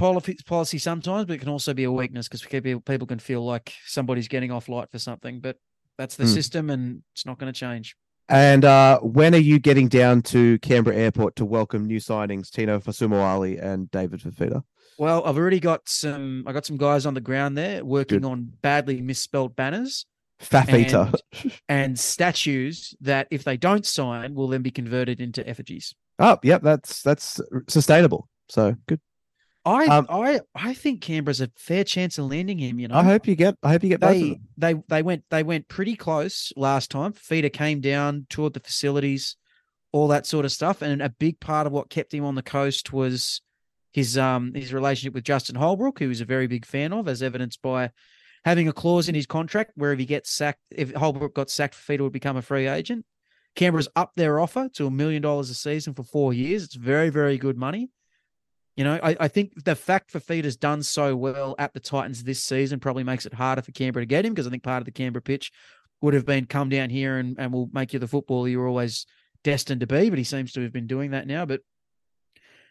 policy 0.47 0.79
sometimes, 0.79 1.27
but 1.27 1.35
it 1.35 1.39
can 1.39 1.49
also 1.49 1.75
be 1.75 1.85
a 1.85 1.93
weakness 1.93 2.29
because 2.29 2.43
people 2.43 2.81
people 2.81 3.07
can 3.07 3.19
feel 3.19 3.45
like 3.45 3.73
somebody's 3.85 4.29
getting 4.29 4.51
off 4.53 4.69
light 4.69 4.91
for 4.91 4.99
something. 4.99 5.41
But 5.41 5.57
that's 5.97 6.17
the 6.17 6.25
Hmm. 6.25 6.33
system, 6.33 6.71
and 6.71 7.03
it's 7.13 7.27
not 7.27 7.39
going 7.39 7.53
to 7.53 7.59
change. 7.59 7.97
And 8.31 8.65
uh, 8.65 9.01
when 9.01 9.35
are 9.35 9.39
you 9.39 9.59
getting 9.59 9.89
down 9.89 10.21
to 10.23 10.59
Canberra 10.59 10.95
Airport 10.97 11.35
to 11.37 11.47
welcome 11.47 11.87
new 11.87 11.99
signings, 11.99 12.51
Tino 12.51 12.79
Fa'asuamaleaui 12.79 13.63
and 13.63 13.91
David 13.91 14.21
Fifita? 14.21 14.63
Well, 14.99 15.25
I've 15.25 15.39
already 15.39 15.61
got 15.61 15.89
some. 15.89 16.45
I 16.47 16.53
got 16.53 16.67
some 16.67 16.77
guys 16.77 17.07
on 17.07 17.15
the 17.15 17.21
ground 17.21 17.57
there 17.57 17.85
working 17.85 18.21
Good. 18.21 18.29
on 18.29 18.53
badly 18.63 19.01
misspelled 19.01 19.55
banners. 19.57 20.05
Fifita. 20.41 21.15
and 21.69 21.99
statues 21.99 22.95
that, 23.01 23.27
if 23.31 23.43
they 23.45 23.57
don't 23.57 23.85
sign, 23.85 24.35
will 24.35 24.49
then 24.49 24.63
be 24.63 24.71
converted 24.71 25.21
into 25.21 25.47
effigies. 25.49 25.95
Oh, 26.19 26.39
yep, 26.43 26.63
that's 26.63 27.03
that's 27.03 27.41
sustainable. 27.69 28.29
So 28.49 28.75
good. 28.87 29.01
I 29.65 29.87
Um, 29.87 30.07
I 30.09 30.41
I 30.55 30.75
think 30.75 31.01
Canberra's 31.01 31.41
a 31.41 31.51
fair 31.57 31.85
chance 31.85 32.19
of 32.19 32.27
landing 32.27 32.59
him. 32.59 32.79
You 32.79 32.89
know, 32.89 32.95
I 32.97 33.03
hope 33.05 33.27
you 33.27 33.35
get. 33.37 33.57
I 33.63 33.71
hope 33.71 33.83
you 33.83 33.89
get 33.89 34.01
both 34.01 34.11
of 34.11 34.17
they 34.17 34.29
them. 34.31 34.49
they 34.57 34.75
they 34.89 35.03
went 35.03 35.25
they 35.31 35.43
went 35.43 35.69
pretty 35.69 35.95
close 35.97 36.53
last 36.57 36.91
time. 36.91 37.13
Feeder 37.13 37.49
came 37.51 37.81
down, 37.81 38.27
toured 38.31 38.55
the 38.55 38.61
facilities, 38.61 39.37
all 39.93 40.09
that 40.09 40.27
sort 40.27 40.45
of 40.45 40.53
stuff, 40.53 40.83
and 40.83 41.03
a 41.03 41.11
big 41.11 41.41
part 41.41 41.67
of 41.67 41.73
what 41.73 41.91
kept 41.91 42.15
him 42.15 42.25
on 42.25 42.35
the 42.35 42.43
coast 42.43 42.93
was 42.93 43.43
his 43.93 44.19
um 44.19 44.53
his 44.55 44.73
relationship 44.73 45.15
with 45.15 45.25
Justin 45.25 45.57
Holbrook, 45.57 45.99
who 45.99 46.09
he's 46.09 46.21
a 46.21 46.27
very 46.27 46.47
big 46.47 46.67
fan 46.67 46.93
of, 46.93 47.09
as 47.09 47.23
evidenced 47.23 47.63
by 47.63 47.91
having 48.45 48.69
a 48.69 48.73
clause 48.73 49.09
in 49.09 49.15
his 49.15 49.27
contract 49.27 49.73
where 49.75 49.93
if 49.93 49.99
he 49.99 50.07
gets 50.07 50.31
sacked, 50.31 50.61
if 50.71 50.93
Holbrook 50.95 51.35
got 51.35 51.51
sacked, 51.51 51.75
Feeder 51.75 52.05
would 52.05 52.13
become 52.13 52.37
a 52.37 52.43
free 52.43 52.67
agent. 52.67 53.05
Canberra's 53.55 53.89
up 53.97 54.13
their 54.15 54.39
offer 54.39 54.69
to 54.75 54.87
a 54.87 54.91
million 54.91 55.23
dollars 55.23 55.51
a 55.51 55.55
season 55.55 55.95
for 55.95 56.05
four 56.05 56.33
years. 56.33 56.65
It's 56.65 56.75
very, 56.75 57.11
very 57.11 57.39
good 57.39 57.57
money. 57.57 57.91
You 58.77 58.85
know, 58.85 59.01
I, 59.03 59.17
I 59.19 59.29
think 59.29 59.65
the 59.65 59.75
fact 59.75 60.13
Fifita's 60.13 60.57
done 60.57 60.85
so 60.85 61.17
well 61.17 61.57
at 61.59 61.75
the 61.75 61.81
Titans 61.81 62.23
this 62.23 62.41
season 62.41 62.79
probably 62.79 63.03
makes 63.03 63.27
it 63.27 63.35
harder 63.35 63.63
for 63.63 63.73
Canberra 63.73 64.05
to 64.05 64.07
get 64.07 64.25
him 64.25 64.33
because 64.33 64.47
I 64.47 64.51
think 64.51 64.63
part 64.63 64.81
of 64.81 64.85
the 64.85 64.93
Canberra 64.93 65.23
pitch 65.23 65.51
would 66.01 66.15
have 66.15 66.25
been 66.25 66.47
come 66.47 66.69
down 66.69 66.89
here 66.89 67.19
and, 67.19 67.37
and 67.41 67.53
we'll 67.53 67.69
make 67.73 67.93
you 67.93 67.99
the 67.99 68.07
footballer 68.07 68.47
you're 68.47 68.69
always 68.69 69.05
destined 69.43 69.81
to 69.81 69.89
be. 69.89 70.11
But 70.11 70.19
he 70.19 70.25
seems 70.25 70.53
to 70.53 70.61
have 70.63 70.73
been 70.73 70.87
doing 70.87 71.11
that 71.11 71.27
now. 71.27 71.45
But 71.45 71.63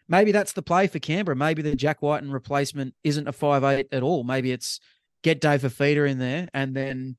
maybe 0.08 0.32
that's 0.32 0.52
the 0.52 0.62
play 0.62 0.86
for 0.86 0.98
Canberra. 0.98 1.36
Maybe 1.36 1.62
the 1.62 1.76
Jack 1.76 2.02
Wighton 2.02 2.30
replacement 2.32 2.94
isn't 3.04 3.28
a 3.28 3.32
five 3.32 3.64
eight 3.64 3.88
at 3.92 4.02
all. 4.02 4.24
Maybe 4.24 4.52
it's 4.52 4.80
get 5.22 5.40
Dave 5.40 5.62
Fifita 5.62 6.08
in 6.08 6.18
there 6.18 6.48
and 6.54 6.74
then 6.74 7.16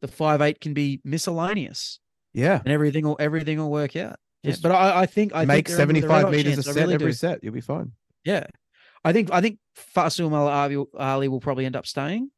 the 0.00 0.08
five 0.08 0.40
eight 0.40 0.60
can 0.60 0.74
be 0.74 1.00
miscellaneous 1.04 2.00
Yeah, 2.32 2.60
and 2.64 2.72
everything 2.72 3.04
will 3.04 3.16
everything 3.20 3.58
will 3.58 3.70
work 3.70 3.96
out. 3.96 4.16
Yeah, 4.42 4.56
but 4.62 4.72
I, 4.72 5.02
I 5.02 5.06
think 5.06 5.32
I 5.34 5.44
make 5.44 5.68
think 5.68 5.76
they're 5.76 5.88
in 5.88 5.94
with 5.94 6.04
a 6.04 6.08
red 6.08 6.20
seventy-five 6.20 6.32
meters 6.32 6.54
chance. 6.54 6.66
a 6.66 6.72
set 6.72 6.80
really 6.80 6.94
every 6.94 7.10
do. 7.10 7.12
set. 7.14 7.44
You'll 7.44 7.52
be 7.52 7.60
fine. 7.60 7.92
Yeah, 8.24 8.46
I 9.04 9.12
think 9.12 9.30
I 9.32 9.40
think 9.40 9.58
Fasul 9.94 10.32
Ali 10.98 11.28
will 11.28 11.40
probably 11.40 11.66
end 11.66 11.76
up 11.76 11.86
staying, 11.86 12.30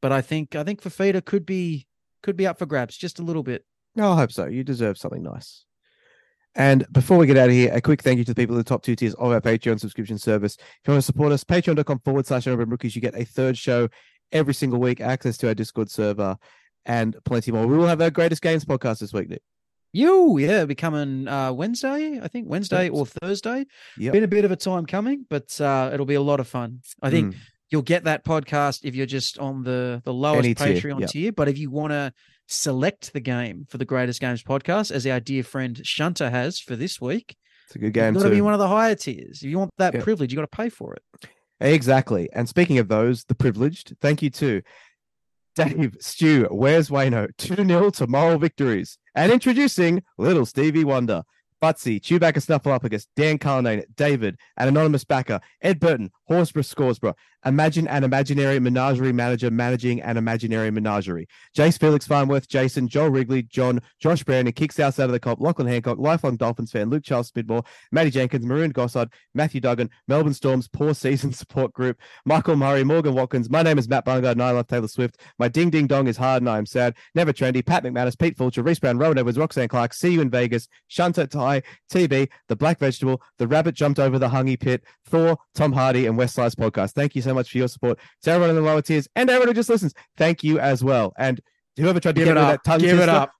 but 0.00 0.12
I 0.12 0.22
think 0.22 0.54
I 0.54 0.64
think 0.64 0.82
Fifita 0.82 1.24
could 1.24 1.44
be 1.44 1.86
could 2.22 2.36
be 2.36 2.46
up 2.46 2.58
for 2.58 2.66
grabs 2.66 2.96
just 2.96 3.18
a 3.18 3.22
little 3.22 3.42
bit. 3.42 3.66
No, 3.94 4.12
I 4.12 4.16
hope 4.16 4.32
so. 4.32 4.46
You 4.46 4.64
deserve 4.64 4.96
something 4.98 5.22
nice. 5.22 5.64
And 6.56 6.86
before 6.92 7.18
we 7.18 7.26
get 7.26 7.36
out 7.36 7.48
of 7.48 7.54
here, 7.54 7.72
a 7.72 7.80
quick 7.80 8.02
thank 8.02 8.18
you 8.18 8.24
to 8.24 8.32
the 8.32 8.40
people 8.40 8.54
in 8.54 8.58
the 8.58 8.64
top 8.64 8.82
two 8.82 8.94
tiers 8.94 9.14
of 9.14 9.32
our 9.32 9.40
Patreon 9.40 9.80
subscription 9.80 10.18
service. 10.18 10.56
If 10.56 10.86
you 10.86 10.92
want 10.92 11.02
to 11.02 11.06
support 11.06 11.32
us, 11.32 11.42
patreon.com 11.42 11.98
forward 12.04 12.26
slash 12.26 12.46
Urban 12.46 12.68
Rookies, 12.70 12.94
you 12.94 13.02
get 13.02 13.16
a 13.18 13.24
third 13.24 13.58
show 13.58 13.88
every 14.30 14.54
single 14.54 14.78
week, 14.78 15.00
access 15.00 15.36
to 15.38 15.48
our 15.48 15.54
Discord 15.54 15.90
server, 15.90 16.36
and 16.86 17.16
plenty 17.24 17.50
more. 17.50 17.66
We 17.66 17.76
will 17.76 17.86
have 17.88 18.00
our 18.00 18.10
greatest 18.10 18.40
games 18.42 18.64
podcast 18.64 19.00
this 19.00 19.12
week, 19.12 19.28
Nick. 19.28 19.42
You, 19.92 20.38
yeah, 20.38 20.64
be 20.64 20.74
coming 20.74 21.28
uh, 21.28 21.52
Wednesday, 21.52 22.20
I 22.20 22.26
think 22.28 22.48
Wednesday 22.48 22.88
or 22.88 23.06
Thursday. 23.06 23.64
Yep. 23.96 24.12
Been 24.12 24.24
a 24.24 24.28
bit 24.28 24.44
of 24.44 24.50
a 24.50 24.56
time 24.56 24.86
coming, 24.86 25.24
but 25.30 25.60
uh, 25.60 25.90
it'll 25.92 26.06
be 26.06 26.14
a 26.14 26.20
lot 26.20 26.40
of 26.40 26.48
fun. 26.48 26.80
I 27.00 27.10
think 27.10 27.34
Mm. 27.34 27.38
you'll 27.70 27.82
get 27.82 28.04
that 28.04 28.24
podcast 28.24 28.80
if 28.84 28.94
you're 28.96 29.06
just 29.06 29.38
on 29.38 29.62
the 29.62 30.02
the 30.04 30.12
lowest 30.12 30.44
Any 30.44 30.54
tier, 30.54 30.74
Patreon 30.94 31.00
yep. 31.00 31.10
tier. 31.10 31.32
But 31.32 31.48
if 31.48 31.58
you 31.58 31.70
want 31.70 31.92
to 31.92 32.12
select 32.46 33.12
the 33.12 33.20
game 33.20 33.66
for 33.68 33.78
the 33.78 33.84
Greatest 33.84 34.20
Games 34.20 34.42
podcast, 34.42 34.90
as 34.90 35.06
our 35.06 35.20
dear 35.20 35.42
friend 35.42 35.80
Shunter 35.84 36.30
has 36.30 36.58
for 36.60 36.76
this 36.76 37.00
week, 37.00 37.36
it's 37.66 37.76
a 37.76 37.78
good 37.78 37.86
you've 37.86 37.94
game 37.94 38.14
got 38.14 38.24
to 38.24 38.30
be 38.30 38.40
one 38.40 38.52
of 38.52 38.58
the 38.58 38.68
higher 38.68 38.94
tiers. 38.94 39.42
If 39.42 39.50
you 39.50 39.58
want 39.58 39.70
that 39.78 39.94
Yep. 39.94 40.02
privilege, 40.02 40.32
you 40.32 40.36
got 40.36 40.50
to 40.50 40.56
pay 40.56 40.68
for 40.68 40.94
it. 40.94 41.02
Exactly. 41.60 42.28
And 42.32 42.48
speaking 42.48 42.78
of 42.78 42.88
those, 42.88 43.24
the 43.24 43.34
privileged, 43.34 43.96
thank 44.00 44.22
you 44.22 44.30
to 44.30 44.62
Dave, 45.54 45.96
Stu, 46.00 46.46
Where's 46.50 46.88
Wayno? 46.90 47.28
2 47.38 47.54
0 47.64 47.90
to 47.90 48.06
moral 48.06 48.38
victories. 48.38 48.98
And 49.14 49.30
introducing 49.32 50.02
Little 50.18 50.44
Stevie 50.44 50.84
Wonder, 50.84 51.22
Butsy, 51.62 52.00
Chewbacca 52.00 52.44
Snuffleupagus, 52.44 53.06
Dan 53.16 53.38
Carnane, 53.38 53.84
David, 53.96 54.36
an 54.56 54.68
anonymous 54.68 55.04
backer, 55.04 55.40
Ed 55.62 55.78
Burton, 55.80 56.10
Horsburgh 56.28 56.64
Scoresborough. 56.64 57.14
Imagine 57.46 57.86
an 57.88 58.04
imaginary 58.04 58.58
menagerie 58.58 59.12
manager 59.12 59.50
managing 59.50 60.00
an 60.00 60.16
imaginary 60.16 60.70
menagerie. 60.70 61.26
Jace 61.56 61.78
Felix 61.78 62.06
Farnworth, 62.06 62.48
Jason, 62.48 62.88
Joel 62.88 63.10
Wrigley, 63.10 63.42
John, 63.42 63.80
Josh 64.00 64.24
Brown, 64.24 64.46
and 64.46 64.56
kicks 64.56 64.80
outside 64.80 65.04
of 65.04 65.12
the 65.12 65.20
cop, 65.20 65.40
Lachlan 65.40 65.68
Hancock, 65.68 65.98
lifelong 65.98 66.36
Dolphins 66.36 66.72
fan, 66.72 66.88
Luke 66.88 67.04
Charles 67.04 67.30
Smidmore, 67.30 67.66
Matty 67.92 68.10
Jenkins, 68.10 68.46
Maroon 68.46 68.72
Gossard, 68.72 69.12
Matthew 69.34 69.60
Duggan, 69.60 69.90
Melbourne 70.08 70.32
Storms, 70.32 70.68
Poor 70.68 70.94
Season 70.94 71.32
Support 71.32 71.72
Group, 71.74 71.98
Michael 72.24 72.56
Murray, 72.56 72.84
Morgan 72.84 73.14
Watkins. 73.14 73.50
My 73.50 73.62
name 73.62 73.78
is 73.78 73.88
Matt 73.88 74.06
Bungard, 74.06 74.32
and 74.32 74.42
I 74.42 74.52
love 74.52 74.66
Taylor 74.66 74.88
Swift. 74.88 75.20
My 75.38 75.48
ding 75.48 75.70
ding 75.70 75.86
dong 75.86 76.06
is 76.06 76.16
hard 76.16 76.42
and 76.42 76.48
I 76.48 76.58
am 76.58 76.66
sad. 76.66 76.94
Never 77.14 77.32
trendy. 77.32 77.64
Pat 77.64 77.84
McManus, 77.84 78.18
Pete 78.18 78.36
Fulcher, 78.36 78.62
Reese 78.62 78.78
Brown, 78.78 78.98
Rowan 78.98 79.18
Edwards, 79.18 79.38
Roxanne 79.38 79.68
Clark. 79.68 79.92
See 79.92 80.12
you 80.12 80.20
in 80.20 80.30
Vegas. 80.30 80.68
Shunter 80.88 81.26
Ty, 81.26 81.62
TB, 81.92 82.28
The 82.48 82.56
Black 82.56 82.78
Vegetable, 82.78 83.20
The 83.38 83.46
Rabbit 83.46 83.74
Jumped 83.74 83.98
Over 83.98 84.18
the 84.18 84.28
Hungy 84.28 84.58
Pit, 84.58 84.84
Thor, 85.06 85.38
Tom 85.54 85.72
Hardy, 85.72 86.06
and 86.06 86.13
West 86.16 86.34
Sides 86.34 86.54
Podcast. 86.54 86.92
Thank 86.92 87.14
you 87.14 87.22
so 87.22 87.34
much 87.34 87.50
for 87.50 87.58
your 87.58 87.68
support. 87.68 87.98
To 88.22 88.30
everyone 88.30 88.50
in 88.50 88.56
the 88.56 88.62
lower 88.62 88.82
tiers 88.82 89.08
and 89.16 89.28
everyone 89.30 89.48
who 89.48 89.54
just 89.54 89.68
listens, 89.68 89.94
thank 90.16 90.42
you 90.44 90.58
as 90.58 90.82
well. 90.84 91.12
And 91.18 91.40
whoever 91.76 92.00
tried 92.00 92.14
to 92.16 92.20
Give 92.20 92.28
give 92.28 92.36
it 92.36 92.40
up. 92.40 92.50
that 92.62 92.64
tongue 92.70 92.80
Give 92.80 92.98
it 93.00 93.08
up. 93.08 93.32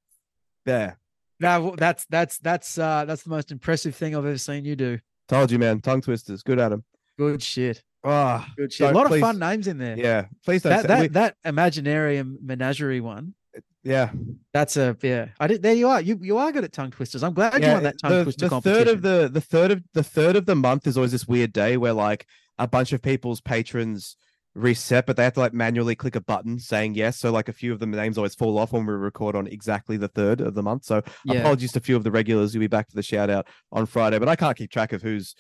There. 0.65 0.99
That, 1.41 1.77
that's 1.77 2.07
that's 2.09 2.39
that's 2.39 2.79
uh 2.79 3.05
that's 3.07 3.23
the 3.23 3.31
most 3.31 3.51
impressive 3.53 3.95
thing 3.95 4.15
I've 4.17 4.25
ever 4.25 4.39
seen 4.39 4.65
you 4.65 4.77
do. 4.77 4.99
Told 5.29 5.51
you, 5.51 5.59
man. 5.59 5.81
Tongue 5.81 6.01
twisters. 6.01 6.43
Good 6.43 6.59
at 6.59 6.69
them. 6.71 6.85
Good 7.19 7.43
shit. 7.43 7.83
Ah, 8.05 8.47
Good 8.57 8.73
shit. 8.73 8.91
A 8.91 8.93
lot 8.95 9.07
please- 9.09 9.23
of 9.23 9.29
fun 9.29 9.39
names 9.39 9.67
in 9.67 9.79
there. 9.79 9.97
yeah. 9.99 10.27
Please 10.45 10.63
don't 10.63 10.71
That 10.73 10.83
say 10.83 10.89
that 10.89 11.01
we- 11.01 11.09
that 11.09 11.37
Imaginarium 11.45 12.37
Menagerie 12.43 13.01
one. 13.01 13.35
yeah. 13.83 14.11
That's 14.53 14.77
a 14.77 14.97
yeah. 15.03 15.29
I 15.41 15.47
did. 15.49 15.63
There 15.63 15.75
you 15.75 15.89
are. 15.89 16.01
You 16.01 16.19
you 16.23 16.39
are 16.39 16.53
good 16.53 16.65
at 16.65 16.73
tongue 16.73 16.91
twisters. 16.93 17.23
I'm 17.23 17.35
glad 17.35 17.55
you 17.55 17.61
yeah, 17.61 17.75
won 17.75 17.83
that 17.83 17.97
tongue 18.01 18.13
the, 18.13 18.23
twister 18.25 18.47
the 18.47 18.49
competition. 18.51 18.85
third 18.87 18.95
of 18.95 19.03
the 19.03 19.29
the 19.33 19.41
third 19.41 19.71
of 19.73 19.83
the 19.93 20.03
third 20.03 20.37
of 20.37 20.47
the 20.47 20.55
month 20.55 20.87
is 20.87 20.97
always 20.97 21.13
this 21.13 21.27
weird 21.27 21.53
day 21.53 21.77
where 21.77 21.93
like 21.93 22.27
a 22.59 22.67
bunch 22.69 22.93
of 22.93 23.03
people's 23.03 23.41
patrons 23.41 24.17
reset, 24.55 25.05
but 25.07 25.17
they 25.17 25.25
have 25.25 25.33
to 25.35 25.41
like 25.41 25.53
manually 25.53 25.97
click 25.97 26.15
a 26.15 26.21
button 26.21 26.59
saying 26.61 26.95
yes. 26.95 27.19
So 27.19 27.33
like 27.33 27.49
a 27.49 27.53
few 27.53 27.73
of 27.73 27.81
the 27.81 27.87
names 27.87 28.17
always 28.17 28.35
fall 28.37 28.57
off 28.59 28.73
when 28.73 28.87
we 28.87 28.93
record 28.93 29.35
on 29.35 29.47
exactly 29.49 29.97
the 29.97 30.07
third 30.09 30.41
of 30.41 30.55
the 30.55 30.63
month. 30.63 30.85
So 30.85 31.03
Yeah. 31.25 31.41
apologies 31.41 31.73
to 31.73 31.79
a 31.81 31.83
few 31.83 31.97
of 31.97 32.05
the 32.05 32.13
regulars 32.13 32.53
who'll 32.53 32.61
be 32.61 32.67
back 32.69 32.89
for 32.89 32.95
the 32.97 33.03
shout 33.03 33.31
out 33.31 33.49
on 33.73 33.87
Friday, 33.87 34.19
but 34.21 34.29
I 34.29 34.37
can't 34.37 34.57
keep 34.57 34.71
track 34.71 34.93
of 34.93 35.03
who's 35.03 35.35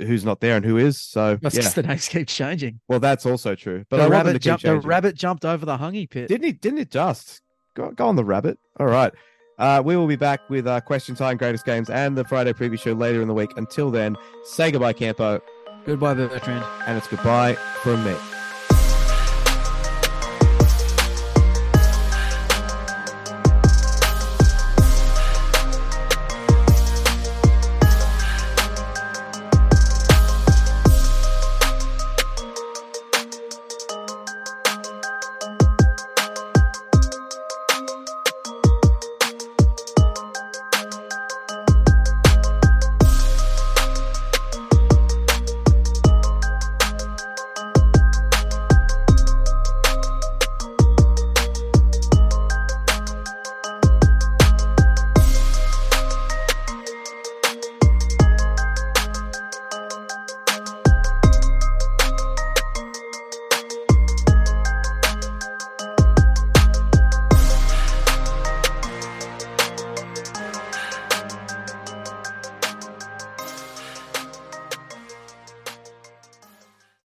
who's 0.00 0.24
not 0.24 0.40
there 0.40 0.56
and 0.56 0.64
who 0.64 0.78
is. 0.78 1.00
So 1.00 1.38
That's 1.40 1.54
yeah, 1.54 1.68
the 1.68 1.84
names 1.84 2.08
keep 2.08 2.26
changing. 2.26 2.80
well 2.88 2.98
that's 2.98 3.24
also 3.24 3.54
true. 3.54 3.84
But 3.88 3.98
the 3.98 4.02
I 4.02 4.08
rabbit 4.08 4.42
jumped. 4.42 4.64
The 4.64 4.80
rabbit 4.80 5.14
jumped 5.14 5.44
over 5.44 5.64
the 5.64 5.78
hungy 5.78 6.10
pit. 6.10 6.26
Didn't 6.28 6.44
he? 6.44 6.52
Didn't 6.52 6.80
it 6.80 6.90
just 6.90 7.40
go, 7.76 7.92
go 7.92 8.08
on 8.08 8.16
the 8.16 8.24
rabbit? 8.24 8.58
All 8.80 8.86
right. 8.86 9.12
Uh, 9.60 9.80
we 9.84 9.96
will 9.96 10.08
be 10.08 10.16
back 10.16 10.40
with 10.50 10.66
uh, 10.66 10.80
question 10.80 11.14
time, 11.14 11.36
greatest 11.36 11.64
games, 11.64 11.88
and 11.88 12.18
the 12.18 12.24
Friday 12.24 12.52
preview 12.52 12.78
show 12.78 12.92
later 12.94 13.22
in 13.22 13.28
the 13.28 13.32
week. 13.32 13.50
Until 13.56 13.90
then, 13.92 14.16
say 14.44 14.70
goodbye, 14.72 14.92
Campo, 14.92 15.40
Goodbye, 15.86 16.14
Bertrand. 16.14 16.64
and 16.86 16.98
it's 16.98 17.06
goodbye 17.06 17.54
from 17.82 18.04
me. 18.04 18.14